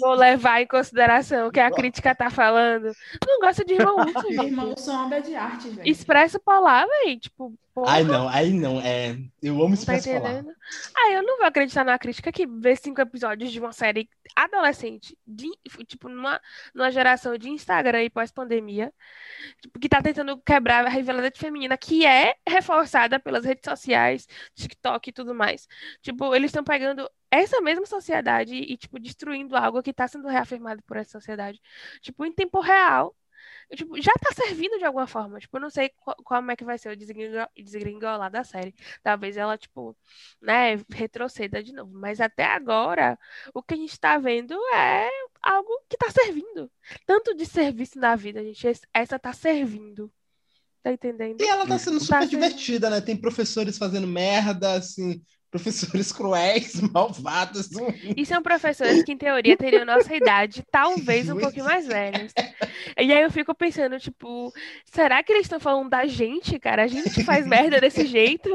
vou 0.00 0.14
levar 0.14 0.60
em 0.62 0.66
consideração 0.66 1.48
o 1.48 1.50
que 1.52 1.60
a 1.60 1.70
crítica 1.70 2.14
tá 2.14 2.30
falando. 2.30 2.92
Não 3.26 3.40
gosta 3.40 3.64
de 3.64 3.74
Irmão 3.74 3.96
Urso, 3.96 4.26
gente. 4.32 4.46
Irmão, 4.46 4.76
são 4.76 5.06
obra 5.06 5.20
de 5.20 5.34
arte, 5.34 5.68
velho. 5.70 5.88
Expresso 5.88 6.38
Polar, 6.40 6.86
velho, 6.86 7.18
tipo, 7.18 7.54
porra, 7.80 7.92
Ai, 7.92 8.04
não, 8.04 8.28
aí 8.28 8.52
não, 8.52 8.80
é, 8.80 9.16
eu 9.42 9.62
amo 9.62 9.76
não 9.76 9.84
tá 9.84 9.96
entendendo? 9.96 10.54
Ah, 10.96 11.12
eu 11.12 11.22
não 11.22 11.38
vou 11.38 11.46
acreditar 11.46 11.84
na 11.84 11.98
crítica 11.98 12.30
que 12.32 12.46
vê 12.46 12.76
cinco 12.76 13.00
episódios 13.00 13.50
de 13.50 13.58
uma 13.60 13.72
série 13.72 14.08
adolescente, 14.36 15.16
de- 15.26 15.48
tipo, 15.86 16.08
numa, 16.08 16.40
numa 16.74 16.90
geração 16.90 17.36
de 17.38 17.48
Instagram 17.48 18.04
e 18.04 18.10
pós-pandemia, 18.10 18.92
tipo, 19.62 19.78
que 19.78 19.88
tá 19.88 20.02
tentando 20.02 20.38
quebrar 20.42 20.86
a 20.86 20.88
rivalidade 20.90 21.38
feminina, 21.38 21.76
que 21.78 22.06
é 22.06 22.34
reforçada 22.48 23.20
pelas 23.20 23.44
redes 23.44 23.64
sociais, 23.64 24.26
TikTok 24.54 25.10
e 25.10 25.12
tudo 25.12 25.34
mais. 25.34 25.66
Tipo, 26.02 26.34
eles 26.34 26.50
estão 26.50 26.64
pegando 26.64 27.10
essa 27.30 27.60
mesma 27.60 27.86
sociedade 27.86 28.54
e, 28.54 28.76
tipo, 28.76 28.98
destruindo 29.00 29.56
algo 29.56 29.82
que 29.82 29.92
tá 29.92 30.08
sendo 30.08 30.28
reafirmado 30.28 30.82
por 30.84 30.96
essa 30.96 31.12
sociedade. 31.12 31.60
Tipo, 32.02 32.24
em 32.24 32.32
tempo 32.32 32.60
real. 32.60 33.14
Tipo, 33.74 34.00
já 34.00 34.12
tá 34.14 34.32
servindo 34.34 34.78
de 34.78 34.84
alguma 34.84 35.06
forma. 35.06 35.38
Tipo, 35.38 35.58
eu 35.58 35.60
não 35.60 35.70
sei 35.70 35.90
qual- 35.90 36.16
como 36.24 36.50
é 36.50 36.56
que 36.56 36.64
vai 36.64 36.78
ser 36.78 36.90
o 36.90 36.96
desgringo- 36.96 37.46
desgringolar 37.56 38.30
da 38.30 38.42
série. 38.42 38.74
Talvez 39.02 39.36
ela, 39.36 39.58
tipo, 39.58 39.94
né, 40.40 40.76
retroceda 40.90 41.62
de 41.62 41.72
novo. 41.72 41.92
Mas 41.94 42.20
até 42.20 42.44
agora, 42.44 43.18
o 43.52 43.62
que 43.62 43.74
a 43.74 43.76
gente 43.76 43.98
tá 44.00 44.16
vendo 44.18 44.54
é 44.74 45.08
algo 45.42 45.68
que 45.88 45.96
tá 45.98 46.10
servindo. 46.10 46.70
Tanto 47.06 47.34
de 47.34 47.44
serviço 47.46 47.98
na 47.98 48.16
vida, 48.16 48.42
gente. 48.42 48.66
es- 48.66 48.82
Essa 48.94 49.18
tá 49.18 49.32
servindo. 49.32 50.10
Tá 50.82 50.92
entendendo? 50.92 51.40
E 51.42 51.44
ela 51.46 51.66
tá 51.66 51.78
sendo 51.78 51.98
Tá 51.98 52.04
super 52.04 52.20
sendo. 52.20 52.30
divertida, 52.30 52.88
né? 52.88 53.00
Tem 53.00 53.16
professores 53.16 53.76
fazendo 53.76 54.06
merda, 54.06 54.74
assim, 54.74 55.22
professores 55.50 56.12
cruéis, 56.12 56.80
malvados. 56.92 57.68
E 58.16 58.24
são 58.24 58.42
professores 58.42 59.02
que, 59.02 59.12
em 59.12 59.16
teoria, 59.16 59.56
teriam 59.56 59.84
nossa 59.84 60.14
idade, 60.14 60.62
talvez 60.70 61.28
um 61.28 61.38
pouquinho 61.38 61.64
mais 61.64 61.86
velhos. 61.86 62.32
E 62.96 63.12
aí 63.12 63.22
eu 63.22 63.30
fico 63.30 63.54
pensando, 63.54 63.98
tipo, 63.98 64.52
será 64.84 65.22
que 65.22 65.32
eles 65.32 65.44
estão 65.44 65.60
falando 65.60 65.90
da 65.90 66.06
gente, 66.06 66.58
cara? 66.58 66.84
A 66.84 66.86
gente 66.86 67.24
faz 67.24 67.46
merda 67.46 67.80
desse 67.80 68.06
jeito? 68.06 68.54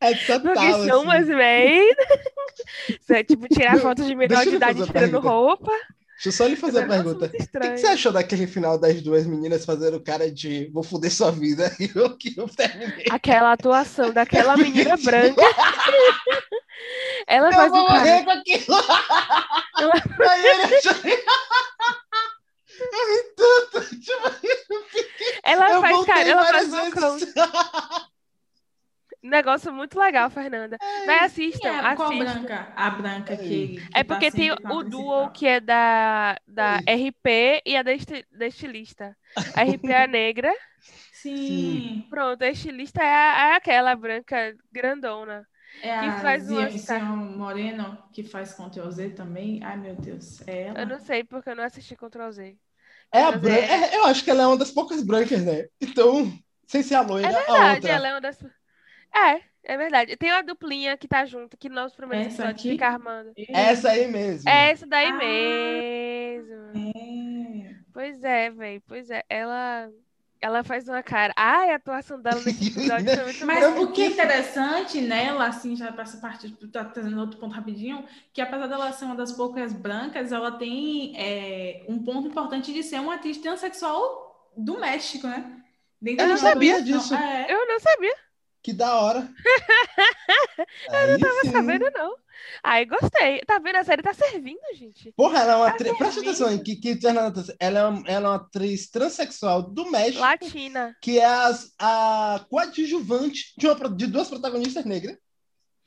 É 0.00 0.14
total, 0.14 0.40
Porque 0.40 0.72
são 0.86 1.00
assim. 1.00 1.04
umas 1.04 1.28
merda. 1.28 3.24
tipo, 3.26 3.48
tirar 3.48 3.78
fotos 3.78 4.06
de 4.06 4.14
menor 4.14 4.44
de 4.44 4.56
idade 4.56 4.86
tirando 4.86 5.18
roupa. 5.20 5.72
Deixa 6.14 6.28
eu 6.28 6.32
só 6.32 6.46
lhe 6.46 6.56
fazer 6.56 6.78
É 6.78 6.84
uma 6.86 6.96
negócio 6.96 7.18
pergunta. 7.18 7.44
O 7.44 7.48
que, 7.60 7.78
você 7.78 7.86
achou 7.88 8.12
daquele 8.12 8.46
final 8.46 8.78
das 8.78 9.02
duas 9.02 9.26
meninas 9.26 9.64
fazendo 9.64 10.00
cara 10.00 10.30
de 10.30 10.70
vou 10.72 10.82
foder 10.82 11.12
sua 11.12 11.30
vida? 11.32 11.70
E 11.80 11.90
eu 11.94 12.16
que 12.16 12.34
eu 12.38 12.48
terminei. 12.48 13.04
Aquela 13.10 13.52
atuação 13.52 14.12
daquela 14.12 14.56
menina 14.56 14.96
branca. 14.96 15.42
Ela 17.26 17.48
Eu 17.48 17.52
faz 17.52 17.70
vou 17.70 17.82
um 17.82 17.86
cara. 17.86 17.98
morrer 17.98 18.24
com 18.24 18.30
aquilo. 18.30 18.76
Ela- 19.78 19.94
Aí 20.30 20.46
ele 20.46 20.62
achou... 20.76 20.92
Eu 22.80 23.06
ri 23.08 23.22
tanto. 23.36 23.84
Tipo, 24.04 24.30
Ela 25.44 25.72
eu 25.72 25.80
faz 25.80 26.04
cara, 26.06 26.28
ela 26.28 26.44
faz 26.44 26.72
um. 26.72 26.90
Negócio 29.24 29.72
muito 29.72 29.98
legal, 29.98 30.28
Fernanda. 30.30 30.76
Vai, 31.06 31.18
assistam, 31.20 31.68
é? 31.68 31.96
Qual 31.96 32.08
assistam. 32.08 32.18
branca? 32.42 32.72
A 32.76 32.90
branca 32.90 33.36
que. 33.36 33.74
que 33.76 33.88
É 33.94 34.04
tá 34.04 34.14
porque 34.14 34.30
tem 34.30 34.54
com 34.56 34.68
a 34.68 34.72
o 34.74 34.82
duo 34.84 35.30
que 35.30 35.46
é 35.46 35.60
da, 35.60 36.36
da 36.46 36.76
RP 36.86 37.62
e 37.64 37.76
a 37.76 37.82
da, 37.82 37.92
esti- 37.92 38.26
da 38.30 38.46
estilista. 38.46 39.16
A 39.54 39.62
RP 39.64 39.84
é 39.92 40.02
a 40.04 40.06
negra. 40.06 40.52
Sim. 41.12 42.04
Pronto, 42.10 42.42
a 42.42 42.48
estilista 42.48 43.02
é, 43.02 43.06
a- 43.14 43.48
é 43.52 43.54
aquela 43.56 43.96
branca 43.96 44.54
grandona. 44.70 45.46
É 45.82 45.98
Que 45.98 46.04
a 46.06 46.20
faz 46.20 46.42
Zia- 46.44 46.68
Zia 46.70 46.98
Moreno, 47.00 47.98
que 48.12 48.22
faz 48.22 48.52
Ctrl 48.54 48.90
Z 48.90 49.10
também. 49.10 49.60
Ai, 49.64 49.76
meu 49.76 49.96
Deus. 49.96 50.46
É 50.46 50.64
ela? 50.68 50.80
Eu 50.80 50.86
não 50.86 50.98
sei 51.00 51.24
porque 51.24 51.50
eu 51.50 51.56
não 51.56 51.64
assisti 51.64 51.96
Ctrl 51.96 52.30
Z. 52.30 52.56
É 53.12 53.22
a 53.22 53.32
branca. 53.32 53.58
é- 53.60 53.94
é- 53.94 53.96
eu 53.96 54.04
acho 54.04 54.22
que 54.24 54.30
ela 54.30 54.42
é 54.42 54.46
uma 54.46 54.56
das 54.58 54.70
poucas 54.70 55.02
brancas, 55.02 55.42
né? 55.44 55.66
Então, 55.80 56.30
sem 56.66 56.82
ser 56.82 56.94
a 56.96 57.00
loira, 57.00 57.28
É 57.28 57.34
a 57.34 57.38
verdade, 57.38 57.74
outra. 57.76 57.92
ela 57.92 58.08
é 58.08 58.12
uma 58.14 58.20
das. 58.20 58.38
É, 59.14 59.40
é 59.64 59.76
verdade. 59.76 60.16
Tem 60.16 60.30
uma 60.32 60.42
duplinha 60.42 60.96
que 60.96 61.08
tá 61.08 61.24
junto, 61.24 61.56
que 61.56 61.68
nos 61.68 61.94
primeiros 61.94 62.26
Essa 62.28 62.42
episódios 62.42 62.60
aqui? 62.60 62.70
fica 62.72 62.86
armando. 62.88 63.32
Essa 63.48 63.90
aí 63.90 64.06
mesmo. 64.08 64.48
É 64.48 64.70
essa 64.70 64.86
daí 64.86 65.08
Ah. 65.08 65.16
mesmo. 65.16 66.72
É. 66.96 67.74
Pois 67.92 68.22
é, 68.24 68.50
velho. 68.50 68.82
Pois 68.86 69.10
é. 69.10 69.22
Ela. 69.28 69.88
Ela 70.40 70.62
faz 70.62 70.86
uma 70.86 71.02
cara. 71.02 71.32
Ai, 71.38 71.70
a 71.70 71.76
atuação 71.76 72.20
dela 72.20 72.38
nesse 72.44 72.68
episódio 72.68 73.14
foi 73.14 73.24
muito 73.24 73.46
Mas 73.46 73.60
boa. 73.66 73.80
o 73.86 73.92
que 73.92 74.02
é 74.02 74.06
interessante 74.08 75.00
nela, 75.00 75.46
assim, 75.46 75.74
já 75.74 75.90
para 75.90 76.02
essa 76.02 76.18
parte, 76.18 76.50
tá 76.70 76.84
trazendo 76.84 77.18
outro 77.18 77.38
ponto 77.38 77.54
rapidinho, 77.54 78.04
que 78.30 78.42
apesar 78.42 78.66
dela 78.66 78.92
ser 78.92 79.06
uma 79.06 79.14
das 79.14 79.32
poucas 79.32 79.72
brancas, 79.72 80.32
ela 80.32 80.52
tem 80.52 81.14
é, 81.16 81.86
um 81.88 81.98
ponto 82.04 82.28
importante 82.28 82.74
de 82.74 82.82
ser 82.82 83.00
uma 83.00 83.14
atriz 83.14 83.38
transexual 83.38 84.50
do 84.54 84.78
México, 84.78 85.26
né? 85.26 85.62
Dentro 85.98 86.26
Eu 86.26 86.28
não 86.28 86.36
sabia 86.36 86.74
produção. 86.74 86.98
disso. 87.00 87.14
É. 87.14 87.46
Eu 87.50 87.66
não 87.66 87.80
sabia, 87.80 88.14
Que 88.64 88.72
da 88.72 88.94
hora. 88.98 89.28
eu 90.88 91.08
não 91.08 91.18
tava 91.18 91.52
sabendo, 91.52 91.90
não. 91.94 92.16
Ai, 92.62 92.86
gostei. 92.86 93.40
Tá 93.46 93.58
vendo? 93.58 93.76
A 93.76 93.84
série 93.84 94.02
tá 94.02 94.14
servindo, 94.14 94.58
gente. 94.74 95.12
Porra, 95.12 95.40
ela 95.40 95.52
é 95.52 95.56
uma 95.56 95.66
Tá 95.66 95.72
atriz. 95.74 95.98
Presta 95.98 96.20
atenção 96.20 96.48
aí, 96.48 96.58
que, 96.62 96.76
que 96.76 96.98
ela 97.06 97.78
é, 97.78 97.84
uma, 97.84 98.02
ela 98.06 98.26
é 98.26 98.30
uma 98.30 98.36
atriz 98.36 98.88
transexual 98.90 99.62
do 99.62 99.90
México, 99.90 100.20
Latina. 100.20 100.96
que 101.02 101.18
é 101.18 101.26
as- 101.26 101.72
a 101.78 102.44
coadjuvante 102.48 103.52
de, 103.58 103.66
uma 103.68 103.88
de 103.90 104.06
duas 104.06 104.28
protagonistas 104.28 104.84
negras. 104.86 105.16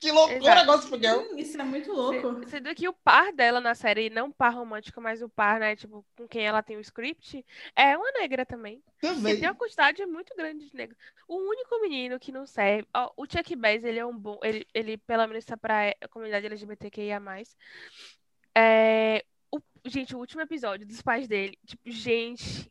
Que 0.00 0.12
loucura. 0.12 0.64
Gossip 0.64 0.96
Girl. 0.96 1.18
Hum, 1.18 1.36
Isso 1.38 1.60
é 1.60 1.64
muito 1.64 1.92
louco. 1.92 2.44
Se- 2.44 2.50
Sendo 2.50 2.72
que 2.74 2.88
o 2.88 2.92
par 2.92 3.32
dela 3.32 3.60
na 3.60 3.74
série, 3.74 4.08
não 4.08 4.28
o 4.28 4.32
par 4.32 4.54
romântico, 4.54 5.00
mas 5.00 5.22
o 5.22 5.28
par, 5.28 5.58
né, 5.58 5.74
tipo, 5.74 6.04
com 6.16 6.28
quem 6.28 6.46
ela 6.46 6.62
tem 6.62 6.76
o 6.76 6.80
script, 6.80 7.44
é 7.74 7.96
uma 7.96 8.12
negra 8.12 8.46
também. 8.46 8.80
Também. 9.00 9.36
tem 9.40 9.48
uma 9.48 9.54
quantidade 9.56 10.04
muito 10.06 10.34
grande 10.36 10.68
de 10.70 10.76
negros. 10.76 10.96
O 11.26 11.36
único 11.36 11.80
menino 11.80 12.18
que 12.20 12.30
não 12.30 12.46
serve. 12.46 12.86
ó, 12.94 13.10
o 13.16 13.24
Chuck 13.24 13.56
Bass, 13.56 13.82
ele 13.82 13.98
é 13.98 14.06
um 14.06 14.16
bom. 14.16 14.38
Ele, 14.42 14.64
ele 14.72 14.96
pelo 14.98 15.26
menos 15.26 15.44
tá 15.44 15.56
pra 15.56 15.88
a 16.00 16.08
comunidade 16.08 16.46
LGBTQIA. 16.46 17.20
É, 18.54 19.24
o, 19.50 19.58
gente, 19.84 20.14
o 20.14 20.18
último 20.18 20.42
episódio 20.42 20.86
dos 20.86 21.02
pais 21.02 21.26
dele. 21.26 21.58
Tipo, 21.66 21.82
gente. 21.90 22.70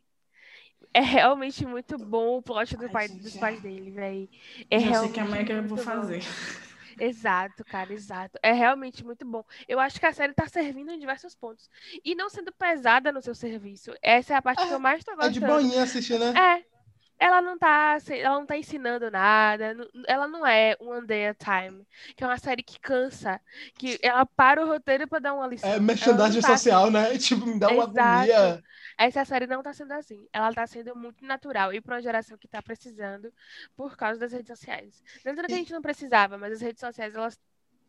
É 0.94 1.00
realmente 1.00 1.66
muito 1.66 1.98
bom 1.98 2.38
o 2.38 2.42
plot 2.42 2.74
do 2.76 2.84
Ai, 2.84 2.88
pai, 2.90 3.08
gente, 3.08 3.20
dos 3.22 3.36
é. 3.36 3.40
pais 3.40 3.60
dele, 3.60 3.90
velho. 3.90 4.28
É 4.70 4.78
sei 4.78 4.88
realmente 4.88 5.12
que 5.12 5.20
amanhã 5.20 5.44
que 5.44 5.52
eu 5.52 5.62
vou 5.64 5.76
muito 5.76 5.84
bom. 5.84 6.67
Exato, 6.98 7.64
cara, 7.64 7.92
exato. 7.92 8.38
É 8.42 8.52
realmente 8.52 9.04
muito 9.04 9.24
bom. 9.26 9.44
Eu 9.66 9.78
acho 9.80 9.98
que 10.00 10.06
a 10.06 10.12
série 10.12 10.32
tá 10.34 10.46
servindo 10.48 10.90
em 10.90 10.98
diversos 10.98 11.34
pontos. 11.34 11.68
E 12.04 12.14
não 12.14 12.28
sendo 12.28 12.52
pesada 12.52 13.12
no 13.12 13.22
seu 13.22 13.34
serviço. 13.34 13.92
Essa 14.02 14.34
é 14.34 14.36
a 14.36 14.42
parte 14.42 14.66
que 14.66 14.72
eu 14.72 14.78
mais 14.80 15.04
tô 15.04 15.12
É 15.12 15.28
de 15.28 15.40
gostando. 15.40 15.52
boinha 15.62 15.82
assistir, 15.82 16.18
né? 16.18 16.34
É. 16.36 16.77
Ela 17.20 17.42
não 17.42 17.58
tá, 17.58 17.98
ela 18.10 18.38
não 18.38 18.46
tá 18.46 18.56
ensinando 18.56 19.10
nada. 19.10 19.74
Ela 20.06 20.28
não 20.28 20.46
é 20.46 20.76
One 20.80 21.06
Day 21.06 21.28
at 21.28 21.38
Time, 21.38 21.84
que 22.16 22.22
é 22.22 22.26
uma 22.26 22.38
série 22.38 22.62
que 22.62 22.78
cansa, 22.78 23.40
que 23.74 23.98
ela 24.02 24.24
para 24.24 24.62
o 24.64 24.66
roteiro 24.66 25.08
pra 25.08 25.18
dar 25.18 25.34
uma 25.34 25.46
lição. 25.46 25.68
É 25.70 25.80
merchandising 25.80 26.40
tá 26.40 26.56
social, 26.56 26.90
né? 26.90 27.18
Tipo, 27.18 27.46
me 27.46 27.58
dá 27.58 27.68
uma 27.68 27.84
Exato. 27.84 27.98
agonia. 27.98 28.62
essa 28.96 29.24
série 29.24 29.46
não 29.46 29.62
tá 29.62 29.72
sendo 29.72 29.92
assim. 29.92 30.28
Ela 30.32 30.52
tá 30.52 30.66
sendo 30.66 30.94
muito 30.96 31.24
natural 31.24 31.72
e 31.72 31.80
pra 31.80 31.96
uma 31.96 32.02
geração 32.02 32.38
que 32.38 32.46
tá 32.48 32.62
precisando 32.62 33.32
por 33.76 33.96
causa 33.96 34.20
das 34.20 34.32
redes 34.32 34.48
sociais. 34.48 35.02
Não 35.24 35.32
dizendo 35.32 35.48
que 35.48 35.54
a 35.54 35.58
gente 35.58 35.72
não 35.72 35.82
precisava, 35.82 36.38
mas 36.38 36.52
as 36.52 36.60
redes 36.60 36.80
sociais, 36.80 37.14
elas, 37.14 37.38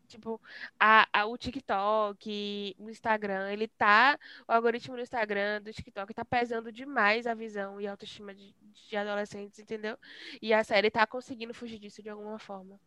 tipo, 0.10 0.42
a, 0.80 1.08
a- 1.14 1.26
o 1.28 1.38
TikTok, 1.38 2.76
o 2.80 2.90
Instagram, 2.90 3.52
ele 3.52 3.68
tá, 3.70 4.20
o 4.48 4.52
algoritmo 4.52 4.96
do 4.98 5.02
Instagram, 5.02 5.62
do 5.62 5.74
TikTok, 5.74 6.14
tá 6.14 6.26
pesando 6.26 6.72
demais 6.72 7.28
a 7.28 7.34
visão 7.36 7.80
e 7.80 7.88
a 7.88 7.92
autoestima 7.92 8.34
de, 8.36 8.54
de 8.90 8.98
adolescentes, 8.98 9.60
entendeu? 9.60 9.98
E 10.42 10.54
a 10.54 10.64
série 10.64 10.92
tá 10.92 11.08
conseguindo 11.08 11.54
fugir 11.54 11.80
disso 11.80 12.04
de 12.04 12.10
alguma 12.10 12.40
forma. 12.40 12.80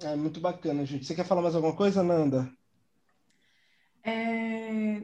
É 0.00 0.16
muito 0.16 0.40
bacana, 0.40 0.84
gente. 0.86 1.04
Você 1.06 1.14
quer 1.14 1.26
falar 1.26 1.42
mais 1.42 1.54
alguma 1.54 1.76
coisa, 1.76 2.02
Nanda? 2.02 2.50
É, 4.04 5.02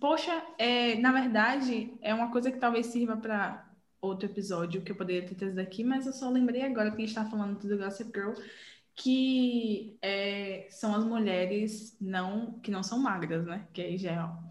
Poxa, 0.00 0.32
é, 0.58 0.96
na 0.96 1.12
verdade, 1.12 1.98
é 2.02 2.14
uma 2.14 2.30
coisa 2.32 2.52
que 2.52 2.58
talvez 2.58 2.86
sirva 2.88 3.16
para 3.16 3.66
outro 4.00 4.28
episódio 4.28 4.82
que 4.82 4.92
eu 4.92 4.96
poderia 4.96 5.28
ter 5.28 5.34
trazido 5.34 5.60
aqui, 5.60 5.84
mas 5.84 6.06
eu 6.06 6.12
só 6.12 6.30
lembrei 6.30 6.62
agora 6.62 6.90
que 6.90 6.96
a 6.98 7.00
gente 7.00 7.08
está 7.10 7.24
falando 7.28 7.58
do 7.58 7.78
Gossip 7.78 8.12
Girl, 8.14 8.32
que 8.98 9.96
é, 10.02 10.66
são 10.70 10.94
as 10.94 11.04
mulheres 11.04 11.96
não, 12.00 12.58
que 12.60 12.70
não 12.70 12.82
são 12.82 12.98
magras, 12.98 13.46
né? 13.46 13.66
Que 13.72 13.80
aí 13.80 13.98
já 13.98 14.12
é 14.12 14.24
um 14.24 14.48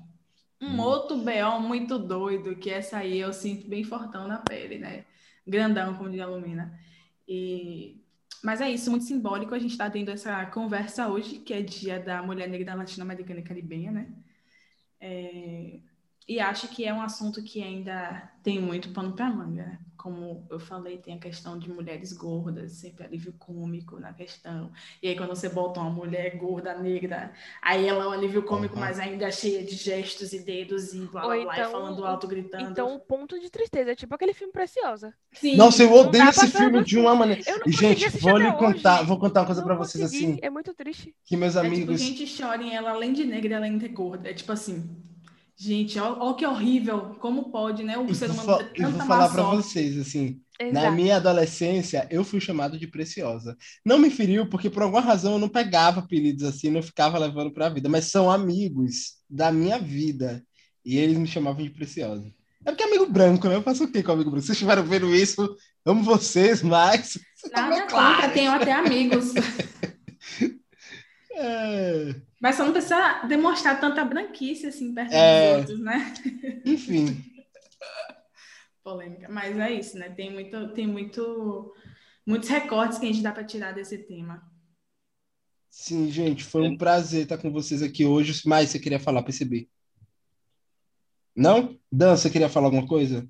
Hum. 0.61 0.80
outro 0.80 1.18
BO 1.18 1.60
muito 1.61 1.99
doido, 1.99 2.56
que 2.56 2.69
essa 2.69 2.98
aí 2.98 3.19
eu 3.19 3.32
sinto 3.32 3.68
bem 3.68 3.84
fortão 3.84 4.28
na 4.28 4.40
pele, 4.40 4.80
né? 4.80 5.06
Grandão, 5.45 5.95
como 5.95 6.10
diz 6.10 6.19
a 6.19 6.26
Lumina. 6.26 6.80
E... 7.28 8.02
Mas 8.44 8.61
é 8.61 8.69
isso, 8.72 8.90
muito 8.90 9.06
simbólico. 9.06 9.53
A 9.53 9.60
gente 9.60 9.72
está 9.72 9.90
tendo 9.90 10.10
essa 10.10 10.45
conversa 10.48 11.07
hoje, 11.10 11.40
que 11.40 11.53
é 11.53 11.61
dia 11.61 11.99
da 11.99 12.24
mulher 12.24 12.48
negra 12.49 12.74
latino-americana 12.76 13.40
e 13.40 13.44
caribenha, 13.44 13.91
né? 13.91 14.11
É, 14.99 15.80
E 16.28 16.40
acho 16.41 16.68
que 16.68 16.84
é 16.84 16.94
um 16.94 17.02
assunto 17.02 17.41
que 17.41 17.64
ainda 17.64 18.30
tem 18.44 18.60
muito 18.60 18.90
pano 18.90 19.14
para 19.14 19.30
manga, 19.30 19.64
né? 19.66 19.80
Como 19.95 20.45
eu 20.49 20.60
falei, 20.60 20.98
tem 20.98 21.16
a 21.16 21.20
questão 21.20 21.58
de 21.58 21.70
mulheres 21.72 22.14
gordas, 22.14 22.74
sempre 22.74 23.06
alívio 23.06 23.34
cômico 23.40 23.99
na 23.99 24.14
questão. 24.14 24.72
E 25.02 25.08
aí, 25.08 25.16
quando 25.18 25.30
você 25.30 25.49
bota 25.49 25.80
uma 25.80 25.90
mulher 25.90 26.38
gorda, 26.38 26.78
negra, 26.78 27.34
aí 27.62 27.88
ela 27.88 28.04
é 28.04 28.08
um 28.08 28.12
alívio 28.12 28.44
cômico, 28.44 28.76
Uhum. 28.76 28.82
mas 28.82 28.99
ainda 28.99 29.32
cheia 29.32 29.64
de 29.64 29.76
gestos 29.76 30.34
e 30.34 30.40
dedos 30.40 30.94
e 30.94 30.99
blá 30.99 31.22
blá 31.22 31.22
blá, 31.22 31.36
e 31.38 31.41
então- 31.60 31.72
falando 31.72 32.06
alto, 32.06 32.28
gritando. 32.28 32.70
Então, 32.72 32.95
o 32.95 32.99
ponto 32.99 33.40
de 33.40 33.49
tristeza 33.49 33.91
é 33.91 33.95
tipo 33.95 34.14
aquele 34.14 34.34
filme 34.34 34.54
Preciosa. 34.54 35.14
Sim, 35.34 35.56
Nossa, 35.56 35.82
eu 35.84 35.91
odeio 35.94 36.24
dá 36.26 36.30
esse 36.30 36.48
filme 36.48 36.84
de 36.84 36.98
uma 36.99 37.16
maneira. 37.16 37.41
Eu 37.48 37.60
não 37.60 37.68
E, 37.68 37.72
consegui 37.72 37.95
gente, 38.02 38.18
vou 38.20 38.38
lhe 38.38 38.52
contar, 38.54 38.98
hoje. 38.99 39.08
vou 39.08 39.18
contar 39.20 39.40
uma 39.41 39.45
coisa 39.48 39.62
Não 39.62 39.68
pra 39.68 39.76
vocês 39.76 40.04
assim, 40.04 40.38
É 40.41 40.49
muito 40.49 40.74
triste. 40.74 41.16
que 41.26 41.36
meus 41.36 41.56
É 41.56 41.62
tipo, 41.62 41.74
amigos. 41.74 41.99
gente 42.02 42.41
chora 42.41 42.62
em 42.62 42.74
ela, 42.76 42.91
além 42.91 43.14
de 43.14 43.26
negra, 43.26 43.56
ela 43.56 43.66
ainda 43.66 43.86
é 43.86 43.90
gorda. 43.90 44.30
É 44.30 44.34
tipo 44.34 44.52
assim, 44.52 44.95
gente, 45.58 46.00
ó, 46.00 46.16
ó 46.20 46.34
que 46.34 46.46
horrível, 46.46 47.16
como 47.20 47.52
pode, 47.52 47.84
né? 47.84 47.98
O 47.98 48.08
Eu 48.08 48.16
ser 48.16 48.30
vou, 48.30 48.44
humano 48.44 48.70
ter 48.74 48.84
eu 48.84 48.92
vou 48.92 49.02
falar 49.02 49.30
pra 49.30 49.44
sorte. 49.44 49.64
vocês, 49.64 49.98
assim, 49.98 50.40
na 50.60 50.68
Exato. 50.82 50.96
minha 50.96 51.18
adolescência, 51.18 52.08
eu 52.12 52.24
fui 52.24 52.40
chamado 52.40 52.78
de 52.78 52.88
Preciosa. 52.88 53.58
Não 53.86 53.98
me 53.98 54.10
feriu, 54.10 54.48
porque 54.50 54.70
por 54.70 54.84
alguma 54.84 55.02
razão 55.02 55.34
eu 55.34 55.40
não 55.40 55.50
pegava 55.50 56.00
apelidos 56.02 56.44
assim, 56.44 56.70
não 56.70 56.82
ficava 56.84 57.18
levando 57.18 57.52
pra 57.52 57.70
vida, 57.70 57.90
mas 57.90 58.06
são 58.06 58.30
amigos 58.30 59.16
da 59.30 59.52
minha 59.52 59.80
vida, 59.80 60.44
e 60.86 60.98
eles 60.98 61.18
me 61.18 61.28
chamavam 61.28 61.64
de 61.64 61.70
Preciosa. 61.72 62.32
É 62.66 62.72
porque 62.72 62.84
é 62.84 62.88
amigo 62.88 63.06
branco, 63.08 63.48
né? 63.48 63.56
Eu 63.56 63.64
faço 63.64 63.86
o 63.86 63.92
quê 63.92 64.04
com 64.04 64.12
amigo 64.12 64.30
branco? 64.30 64.46
Vocês 64.46 64.58
estiveram 64.58 64.84
vendo 64.84 65.14
isso, 65.16 65.56
amo 65.86 66.04
vocês, 66.04 66.62
mas... 66.62 67.18
Nada 67.52 67.82
contra, 67.90 68.30
tenho 68.30 68.52
até 68.52 68.72
amigos. 68.74 69.34
É, 71.40 72.16
Mas 72.40 72.56
só 72.56 72.64
não 72.66 72.72
precisa 72.72 73.24
demonstrar 73.28 73.80
tanta 73.80 74.06
branquice 74.06 74.68
assim 74.68 74.94
perto 74.94 75.14
É. 75.14 75.58
dos 75.58 75.60
outros, 75.60 75.80
né? 75.80 76.14
Enfim, 76.66 77.24
Polêmica. 78.84 79.28
Mas 79.30 79.58
é 79.58 79.72
isso, 79.72 79.98
né? 79.98 80.10
Tem 80.10 80.32
muito, 80.32 80.74
tem 80.74 80.88
muito, 80.88 81.74
muitos 82.26 82.50
recortes 82.50 82.98
que 83.00 83.06
a 83.06 83.12
gente 83.12 83.22
dá 83.24 83.32
para 83.32 83.44
tirar 83.46 83.74
desse 83.74 83.98
tema. 84.00 84.42
sim, 85.70 86.10
gente, 86.12 86.44
foi 86.44 86.64
um 86.68 86.78
prazer 86.78 87.24
estar 87.24 87.38
com 87.38 87.52
vocês 87.52 87.82
aqui 87.82 88.06
hoje. 88.06 88.42
Mais 88.48 88.70
você 88.70 88.80
queria 88.80 89.00
falar, 89.00 89.24
percebi? 89.24 89.70
Não? 91.36 91.80
Dan, 91.92 92.16
você 92.18 92.30
queria 92.30 92.50
falar 92.50 92.68
alguma 92.68 92.88
coisa? 92.88 93.30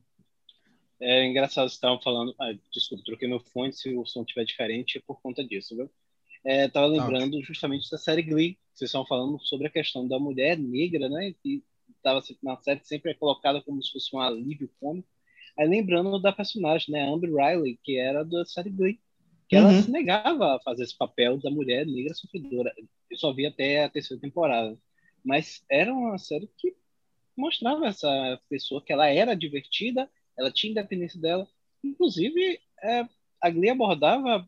É 1.00 1.26
engraçado, 1.26 1.66
vocês 1.70 1.74
estavam 1.74 2.02
falando. 2.02 2.34
Ah, 2.40 2.54
desculpa, 2.74 3.04
troquei 3.06 3.28
meu 3.28 3.40
fone. 3.40 3.72
Se 3.74 3.94
o 3.96 4.06
som 4.06 4.22
estiver 4.22 4.46
diferente, 4.46 4.98
é 4.98 5.02
por 5.06 5.22
conta 5.22 5.44
disso, 5.46 5.76
viu? 5.76 5.92
É, 6.46 6.68
tava 6.70 6.88
lembrando 6.88 7.42
justamente 7.44 7.90
da 7.90 7.98
série 7.98 8.22
Glee. 8.22 8.58
Vocês 8.74 8.90
estavam 8.90 9.08
falando 9.08 9.40
sobre 9.42 9.68
a 9.68 9.70
questão 9.72 10.08
da 10.08 10.20
mulher 10.20 10.58
negra, 10.58 11.10
né? 11.10 11.34
Que 11.44 11.64
tava 12.02 12.22
se- 12.22 12.38
na 12.42 12.58
série 12.58 12.82
sempre 12.84 13.12
é 13.12 13.14
colocada 13.16 13.62
como 13.62 13.82
se 13.84 13.92
fosse 13.92 14.16
um 14.16 14.20
alívio 14.20 14.70
cômico. 14.80 15.08
Aí 15.58 15.68
lembrando 15.68 16.20
da 16.22 16.32
personagem, 16.32 16.92
né? 16.94 17.08
Amber 17.08 17.32
Riley, 17.34 17.80
que 17.84 17.98
era 17.98 18.24
da 18.24 18.46
série 18.46 18.70
Glee. 18.70 19.00
Que 19.50 19.56
ela 19.56 19.70
Uhum. 19.70 19.82
se 19.84 19.90
negava 19.92 20.56
a 20.56 20.60
fazer 20.62 20.84
esse 20.84 20.98
papel 20.98 21.38
da 21.40 21.50
mulher 21.50 21.86
negra 21.86 22.14
sofredora. 22.14 22.74
Eu 23.10 23.18
só 23.18 23.34
vi 23.34 23.46
até 23.46 23.84
a 23.84 23.90
terceira 23.90 24.22
temporada. 24.22 24.78
Mas 25.24 25.64
era 25.70 25.94
uma 25.94 26.18
série 26.18 26.50
que 26.58 26.76
mostrava 27.36 27.88
essa 27.88 28.42
pessoa 28.50 28.84
que 28.84 28.92
ela 28.94 29.08
era 29.08 29.36
divertida, 29.36 30.10
ela 30.38 30.52
tinha 30.52 30.72
independência 30.72 31.20
dela. 31.20 31.48
Inclusive, 31.84 32.60
é, 32.84 33.08
a 33.42 33.50
Glee 33.50 33.70
abordava 33.70 34.48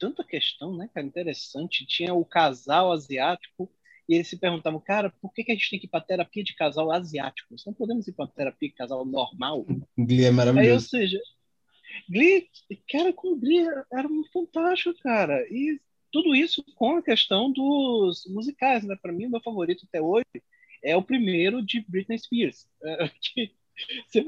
tanta 0.00 0.24
questão, 0.24 0.76
né, 0.76 0.88
cara, 0.92 1.06
interessante. 1.06 1.86
Tinha 1.86 2.14
o 2.14 2.24
casal 2.24 2.90
asiático 2.90 3.70
e 4.08 4.14
eles 4.14 4.28
se 4.28 4.38
perguntavam, 4.38 4.80
cara, 4.80 5.10
por 5.20 5.32
que, 5.32 5.44
que 5.44 5.52
a 5.52 5.54
gente 5.54 5.70
tem 5.70 5.78
que 5.78 5.86
ir 5.86 5.90
para 5.90 6.00
terapia 6.00 6.42
de 6.42 6.56
casal 6.56 6.90
asiático? 6.90 7.48
Nós 7.52 7.64
não 7.64 7.74
podemos 7.74 8.08
ir 8.08 8.12
para 8.12 8.26
terapia 8.26 8.68
de 8.68 8.74
casal 8.74 9.04
normal? 9.04 9.64
Glee 9.96 10.24
é 10.24 10.32
Aí, 10.58 10.76
ou 10.76 10.80
maravilhoso. 10.80 10.88
seja, 10.88 11.20
Glee, 12.08 12.48
cara, 12.90 13.12
com 13.12 13.38
Glee 13.38 13.66
era 13.92 14.08
muito 14.08 14.32
fantástico, 14.32 14.98
cara. 15.00 15.46
E 15.50 15.80
tudo 16.10 16.34
isso 16.34 16.64
com 16.74 16.96
a 16.96 17.02
questão 17.02 17.52
dos 17.52 18.26
musicais, 18.26 18.84
né? 18.84 18.96
Para 19.00 19.12
mim, 19.12 19.26
o 19.26 19.30
meu 19.30 19.40
favorito 19.42 19.84
até 19.88 20.00
hoje 20.00 20.24
é 20.82 20.96
o 20.96 21.02
primeiro 21.02 21.64
de 21.64 21.84
Britney 21.88 22.18
Spears. 22.18 22.66
É, 22.82 23.08
que 23.20 23.54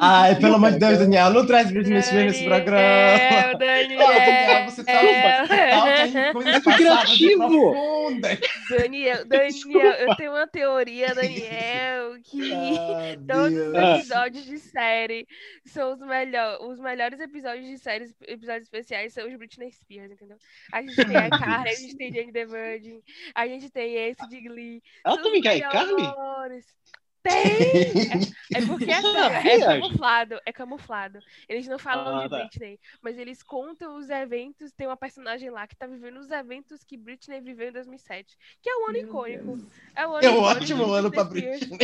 Ai, 0.01 0.39
pelo 0.39 0.57
amor 0.57 0.73
de 0.73 0.79
Deus, 0.79 0.99
Daniel, 0.99 1.31
não 1.31 1.47
traz 1.47 1.71
Britney 1.71 2.03
Spears 2.03 2.33
nesse 2.33 2.45
programa. 2.45 2.79
Daniel, 2.79 3.59
Daniel, 3.59 3.99
Daniel, 3.99 4.71
você 4.71 4.85
tá, 4.85 4.93
é. 4.93 6.33
você 6.33 6.53
tá 6.61 6.71
É 6.71 6.73
e 6.73 6.77
criativo. 6.77 7.49
Daniel, 8.71 9.25
Daniel, 9.27 9.93
eu 9.93 10.17
tenho 10.17 10.33
uma 10.33 10.47
teoria, 10.47 11.15
Daniel, 11.15 12.21
que 12.23 12.53
Ah, 12.53 13.17
todos 13.27 13.59
os 13.59 13.75
episódios 13.75 14.45
de 14.45 14.59
série 14.59 15.27
são 15.67 15.93
os, 15.93 16.01
melhor, 16.01 16.63
os 16.63 16.79
melhores 16.79 17.21
episódios 17.21 17.67
de 17.67 17.79
séries, 17.79 18.15
episódios 18.27 18.65
especiais 18.65 19.13
são 19.13 19.27
os 19.27 19.37
Britney 19.37 19.71
Spears, 19.71 20.13
entendeu? 20.13 20.37
A 20.73 20.83
gente 20.83 20.97
tem 20.97 21.17
a 21.17 21.31
Carly, 21.31 21.71
a 21.71 21.75
gente 21.75 21.97
tem 21.97 22.13
Jane 22.13 22.33
the 22.33 22.47
Virgin, 22.47 23.01
a 23.35 23.47
gente 23.47 23.71
tem 23.71 23.95
esse 23.97 24.29
de 24.29 24.41
Glee. 24.41 24.83
Ela 25.05 25.23
também 25.23 25.41
quer 25.41 25.61
Carly? 25.71 26.03
Tem! 27.23 27.33
É, 28.55 28.59
é 28.59 28.67
porque 28.67 28.91
assim, 28.91 29.17
é 29.17 29.41
Viagem. 29.41 29.81
camuflado, 29.81 30.41
é 30.45 30.53
camuflado. 30.53 31.19
Eles 31.49 31.67
não 31.69 31.79
falam 31.79 32.19
Ah, 32.19 32.23
de 32.25 32.31
tá. 32.31 32.39
Britney, 32.41 32.81
mas 33.01 33.17
eles 33.19 33.43
contam 33.43 33.97
os 33.97 34.11
eventos. 34.11 34.73
Tem 34.73 34.87
uma 34.87 34.97
personagem 34.97 35.49
lá 35.51 35.67
que 35.67 35.77
tá 35.77 35.87
vivendo 35.87 36.19
os 36.19 36.31
eventos 36.31 36.83
que 36.85 36.97
Britney 36.97 37.41
viveu 37.41 37.69
em 37.69 37.73
2007, 37.73 38.37
que 38.61 38.69
é 38.69 38.77
um 38.77 38.85
ano 38.89 38.93
Meu 38.99 39.07
icônico. 39.09 39.57
Deus. 39.57 39.73
É 39.95 40.07
um 40.07 40.15
ano 40.17 40.27
É 40.27 40.31
um 40.31 40.33
icônico 40.35 40.59
ótimo 40.63 40.93
ano 40.93 41.11
pra. 41.11 41.25
Britney. 41.25 41.79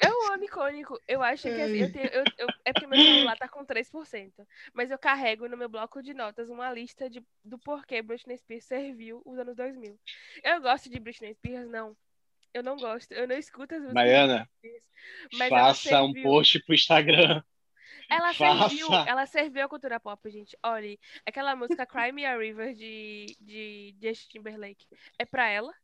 É 0.00 0.10
um 0.10 0.32
ano 0.32 0.44
icônico. 0.44 0.98
Eu 1.08 1.22
acho 1.22 1.42
que 1.42 1.60
assim, 1.60 1.78
eu 1.78 1.92
tenho, 1.92 2.06
eu, 2.06 2.24
eu- 2.38 2.48
é 2.64 2.72
porque 2.72 2.86
meu 2.86 3.00
celular 3.00 3.36
tá 3.36 3.48
com 3.48 3.64
3%. 3.64 4.46
Mas 4.72 4.90
eu 4.90 4.98
carrego 4.98 5.48
no 5.48 5.56
meu 5.56 5.68
bloco 5.68 6.00
de 6.02 6.14
notas 6.14 6.48
uma 6.48 6.72
lista 6.72 7.10
de, 7.10 7.20
do 7.44 7.58
porquê 7.58 8.00
Britney 8.00 8.38
Spears 8.38 8.64
serviu 8.64 9.20
os 9.24 9.38
anos 9.38 9.56
2000. 9.56 9.98
Eu 10.44 10.60
gosto 10.60 10.88
de 10.88 11.00
Britney 11.00 11.34
Spears? 11.34 11.68
Não. 11.68 11.96
Eu 12.52 12.62
não 12.62 12.76
gosto. 12.76 13.12
Eu 13.12 13.28
não 13.28 13.36
escuto 13.36 13.74
as 13.74 13.82
músicas 13.82 13.94
Spears. 13.94 14.48
Mas 15.34 15.48
faça 15.48 16.02
um 16.02 16.12
post 16.22 16.62
pro 16.64 16.74
Instagram. 16.74 17.42
Ela 18.10 18.32
Faça. 18.32 18.70
serviu, 18.70 18.88
ela 19.06 19.26
serviu 19.26 19.62
a 19.62 19.68
cultura 19.68 20.00
pop, 20.00 20.30
gente. 20.30 20.56
Olha, 20.62 20.98
aquela 21.26 21.54
música 21.54 21.84
Cry 21.84 22.10
Me 22.10 22.24
a 22.24 22.38
River 22.38 22.74
de, 22.74 23.36
de 23.38 23.94
Justin 24.02 24.38
Timberlake 24.38 24.86
é 25.18 25.26
pra 25.26 25.46
ela. 25.46 25.74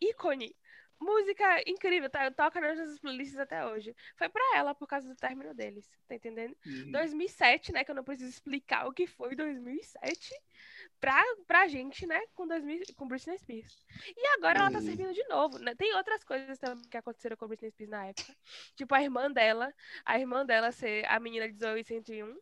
Ícone. 0.00 0.54
Música 1.00 1.62
incrível, 1.66 2.10
tá? 2.10 2.30
toca 2.30 2.60
nas 2.60 2.78
nossas 2.78 2.98
playlists 2.98 3.38
até 3.38 3.64
hoje. 3.66 3.96
Foi 4.16 4.28
pra 4.28 4.42
ela 4.54 4.74
por 4.74 4.86
causa 4.86 5.08
do 5.08 5.16
término 5.16 5.54
deles, 5.54 5.90
tá 6.06 6.14
entendendo? 6.14 6.54
2007, 6.92 7.72
né? 7.72 7.82
Que 7.84 7.90
eu 7.90 7.94
não 7.94 8.04
preciso 8.04 8.28
explicar 8.28 8.86
o 8.86 8.92
que 8.92 9.06
foi 9.06 9.34
2007 9.34 10.34
pra, 11.00 11.22
pra 11.46 11.66
gente, 11.68 12.06
né? 12.06 12.20
Com, 12.34 12.46
2000, 12.46 12.82
com 12.96 13.08
Britney 13.08 13.38
Spears. 13.38 13.86
E 14.14 14.26
agora 14.36 14.60
ela 14.60 14.70
tá 14.70 14.80
servindo 14.80 15.14
de 15.14 15.26
novo, 15.28 15.58
né? 15.58 15.74
Tem 15.74 15.94
outras 15.96 16.22
coisas 16.22 16.58
também 16.58 16.84
que 16.88 16.96
aconteceram 16.96 17.36
com 17.36 17.48
Britney 17.48 17.70
Spears 17.70 17.90
na 17.90 18.06
época. 18.06 18.36
Tipo, 18.76 18.94
a 18.94 19.02
irmã 19.02 19.30
dela, 19.30 19.72
a 20.04 20.18
irmã 20.18 20.44
dela 20.44 20.70
ser 20.70 21.06
a 21.06 21.18
menina 21.18 21.50
de 21.50 21.58
Zoe 21.58 21.82
101. 21.82 22.38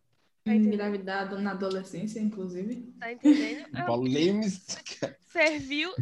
Tá 0.49 0.55
entendendo? 0.55 0.75
Engravidado 0.75 1.39
na 1.39 1.51
adolescência, 1.51 2.21
inclusive. 2.21 2.95
Tá 2.99 3.13
entendendo? 3.13 3.67
É, 3.75 3.83
Polêmica. 3.83 5.17
Serviu. 5.31 5.93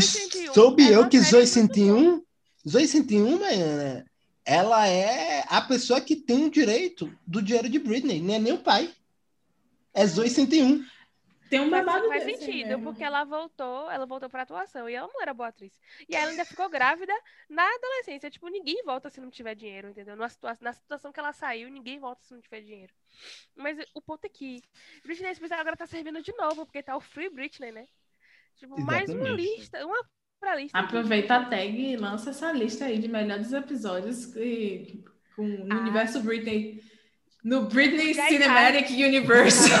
101 0.00 0.54
soube 0.54 0.84
é 0.84 0.94
eu 0.94 1.08
que 1.08 1.18
Zoe 1.18 1.40
muito 1.40 1.74
101, 1.74 2.22
Zoe 2.68 2.86
101, 2.86 3.40
Maiana, 3.40 4.06
ela 4.44 4.86
é 4.86 5.44
a 5.48 5.60
pessoa 5.60 6.00
que 6.00 6.14
tem 6.14 6.44
o 6.44 6.50
direito 6.50 7.12
do 7.26 7.42
dinheiro 7.42 7.68
de 7.68 7.80
Britney, 7.80 8.20
não 8.20 8.34
é 8.34 8.38
nem 8.38 8.52
o 8.52 8.58
pai. 8.58 8.92
É 9.92 10.06
Zoe 10.06 10.30
101. 10.30 10.84
Tem 11.48 11.60
um 11.60 11.70
Faz, 11.70 11.84
babado 11.86 12.08
faz 12.08 12.24
desse 12.24 12.44
sentido, 12.44 12.68
mesmo. 12.68 12.82
porque 12.84 13.04
ela 13.04 13.22
voltou, 13.24 13.90
ela 13.90 14.04
voltou 14.04 14.28
pra 14.28 14.42
atuação 14.42 14.88
e 14.88 14.94
ela 14.94 15.06
não 15.06 15.22
era 15.22 15.32
boa 15.32 15.48
atriz. 15.48 15.72
E 16.08 16.16
ela 16.16 16.30
ainda 16.30 16.44
ficou 16.44 16.68
grávida 16.68 17.12
na 17.48 17.62
adolescência. 17.62 18.28
Tipo, 18.30 18.48
ninguém 18.48 18.82
volta 18.84 19.08
se 19.08 19.20
não 19.20 19.30
tiver 19.30 19.54
dinheiro, 19.54 19.88
entendeu? 19.90 20.16
Na 20.16 20.28
situação, 20.28 20.64
na 20.64 20.72
situação 20.72 21.12
que 21.12 21.20
ela 21.20 21.32
saiu, 21.32 21.68
ninguém 21.70 21.98
volta 22.00 22.22
se 22.24 22.34
não 22.34 22.40
tiver 22.40 22.62
dinheiro. 22.62 22.92
Mas 23.54 23.78
o 23.94 24.02
ponto 24.02 24.24
é 24.24 24.28
que 24.28 24.62
Britney 25.04 25.34
Spears 25.34 25.52
agora 25.52 25.76
tá 25.76 25.86
servindo 25.86 26.20
de 26.20 26.32
novo, 26.36 26.66
porque 26.66 26.82
tá 26.82 26.96
o 26.96 27.00
Free 27.00 27.30
Britney, 27.30 27.70
né? 27.72 27.86
Tipo, 28.56 28.80
mais 28.80 29.08
uma 29.10 29.28
lista, 29.28 29.84
uma 29.86 30.02
pra 30.40 30.56
lista. 30.56 30.76
Aproveita 30.78 31.36
a 31.36 31.44
tag 31.44 31.78
e 31.80 31.96
lança 31.96 32.30
essa 32.30 32.50
lista 32.52 32.86
aí 32.86 32.98
de 32.98 33.08
melhores 33.08 33.52
episódios 33.52 34.26
que, 34.26 35.04
com, 35.34 35.42
no 35.46 35.76
Ah. 35.76 35.80
universo 35.80 36.20
Britney. 36.22 36.82
No 37.46 37.62
Britney 37.66 38.12
Cinematic 38.12 38.90
Universe. 38.90 39.70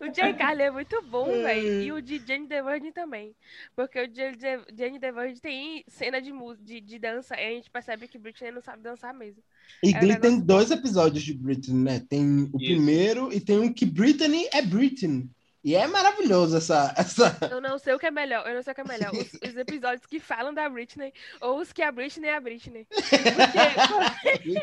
O 0.00 0.14
Jay 0.14 0.32
Carly 0.34 0.62
é 0.62 0.70
muito 0.70 1.02
bom, 1.02 1.26
velho. 1.26 1.82
E 1.82 1.92
o 1.92 2.00
de 2.00 2.22
Jane 2.24 2.46
the 2.46 2.62
Virgin 2.62 2.92
também. 2.92 3.34
Porque 3.74 3.98
o 3.98 4.14
Jane 4.14 4.36
the, 4.36 4.60
Jane 4.76 5.00
the 5.00 5.12
Virgin 5.12 5.40
tem 5.40 5.84
cena 5.88 6.20
de, 6.20 6.32
de, 6.60 6.80
de 6.80 6.98
dança 6.98 7.34
e 7.34 7.46
a 7.46 7.50
gente 7.50 7.68
percebe 7.68 8.06
que 8.08 8.18
Britney 8.18 8.52
não 8.52 8.62
sabe 8.62 8.82
dançar 8.82 9.12
mesmo. 9.12 9.42
E 9.82 9.90
É 9.94 9.98
Glee 9.98 10.16
tem 10.16 10.40
dois 10.40 10.70
episódios 10.70 11.24
de 11.24 11.34
Britney, 11.34 11.82
né? 11.82 12.00
Tem 12.08 12.24
o 12.24 12.46
Isso. 12.46 12.58
primeiro 12.58 13.32
e 13.32 13.40
tem 13.40 13.58
um 13.58 13.72
que 13.72 13.84
Britney 13.84 14.48
é 14.52 14.62
Britney. 14.62 15.28
E 15.68 15.74
é 15.74 15.86
maravilhoso 15.86 16.56
essa. 16.56 16.94
essa... 16.96 17.36
Eu 17.50 17.60
não 17.60 17.78
sei 17.78 17.92
o 17.92 17.98
que 17.98 18.06
é 18.06 18.10
melhor. 18.10 18.48
Eu 18.48 18.54
não 18.54 18.62
sei 18.62 18.72
o 18.72 18.74
que 18.74 18.80
é 18.80 18.84
melhor. 18.84 19.12
Os, 19.12 19.34
os 19.46 19.54
episódios 19.54 20.06
que 20.06 20.18
falam 20.18 20.54
da 20.54 20.66
Britney 20.66 21.12
ou 21.42 21.58
os 21.58 21.74
que 21.74 21.82
a 21.82 21.92
Britney 21.92 22.30
é 22.30 22.36
a 22.36 22.40
Britney. 22.40 22.86
Porque, 22.86 24.54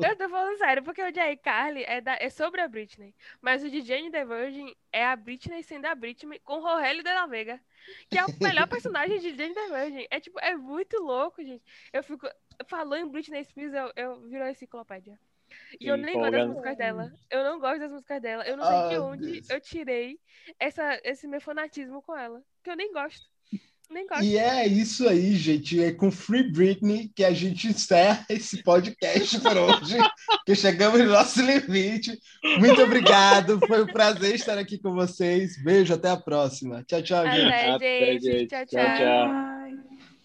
eu 0.08 0.16
tô 0.16 0.26
falando 0.26 0.56
sério, 0.56 0.82
porque 0.82 1.02
o 1.02 1.14
Jay 1.14 1.36
Carly 1.36 1.84
é, 1.84 2.00
da- 2.00 2.16
é 2.18 2.30
sobre 2.30 2.62
a 2.62 2.68
Britney. 2.68 3.14
Mas 3.42 3.62
o 3.62 3.68
de 3.68 3.82
Jane 3.82 4.10
the 4.10 4.24
Virgin 4.24 4.74
é 4.90 5.04
a 5.04 5.14
Britney 5.14 5.62
sendo 5.62 5.84
a 5.84 5.94
Britney 5.94 6.40
com 6.42 6.60
Rogelio 6.60 7.02
de 7.02 7.12
la 7.12 7.26
Vega. 7.26 7.60
Que 8.08 8.18
é 8.18 8.24
o 8.24 8.28
melhor 8.40 8.66
personagem 8.66 9.20
de 9.20 9.36
Jane 9.36 9.52
the 9.52 9.68
Virgin. 9.68 10.06
É 10.10 10.18
tipo, 10.18 10.40
é 10.40 10.56
muito 10.56 10.96
louco, 10.98 11.44
gente. 11.44 11.62
Eu 11.92 12.02
fico. 12.02 12.26
Falou 12.68 12.96
em 12.96 13.06
Britney 13.06 13.44
Spears, 13.44 13.74
eu, 13.74 13.92
eu 13.96 14.20
viro 14.22 14.44
a 14.44 14.50
enciclopédia. 14.50 15.18
E 15.80 15.86
eu 15.88 15.96
nem 15.96 16.14
gosto 16.14 16.30
das 16.32 16.46
músicas 16.48 16.76
dela. 16.76 17.12
Eu 17.30 17.44
não 17.44 17.60
gosto 17.60 17.78
das 17.80 17.90
músicas 17.90 18.22
dela. 18.22 18.44
Eu 18.46 18.56
não 18.56 18.64
sei 18.64 18.88
de 18.88 18.94
Ah, 18.96 19.02
onde 19.02 19.32
Deus. 19.32 19.50
eu 19.50 19.60
tirei 19.60 20.18
essa, 20.58 21.00
esse 21.04 21.26
meu 21.26 21.40
fanatismo 21.40 22.02
com 22.02 22.16
ela. 22.16 22.40
Que 22.62 22.70
eu 22.70 22.76
nem 22.76 22.92
gosto. 22.92 23.22
Nem 23.90 24.06
gosto. 24.06 24.24
E 24.24 24.38
é 24.38 24.66
isso 24.66 25.06
aí, 25.06 25.34
gente. 25.36 25.82
É 25.82 25.92
com 25.92 26.10
Free 26.10 26.50
Britney 26.50 27.12
que 27.14 27.22
a 27.22 27.32
gente 27.32 27.68
encerra 27.68 28.24
esse 28.30 28.62
podcast 28.62 29.38
por 29.40 29.56
hoje, 29.56 29.98
que 30.46 30.54
chegamos 30.54 30.98
no 31.00 31.10
nosso 31.10 31.42
limite. 31.42 32.18
Muito 32.58 32.82
obrigado. 32.82 33.60
Foi 33.66 33.82
um 33.82 33.86
prazer 33.86 34.34
estar 34.36 34.56
aqui 34.56 34.78
com 34.78 34.94
vocês. 34.94 35.62
Beijo, 35.62 35.92
até 35.92 36.08
a 36.08 36.16
próxima. 36.16 36.82
Tchau, 36.84 37.02
tchau, 37.02 37.24
gente. 37.26 37.46
Até, 37.52 37.70
Até, 37.70 38.00
gente. 38.12 38.22
gente. 38.22 38.46
Tchau, 38.48 38.66
Tchau, 38.66 38.84
tchau. 38.84 38.96
tchau. 38.96 39.53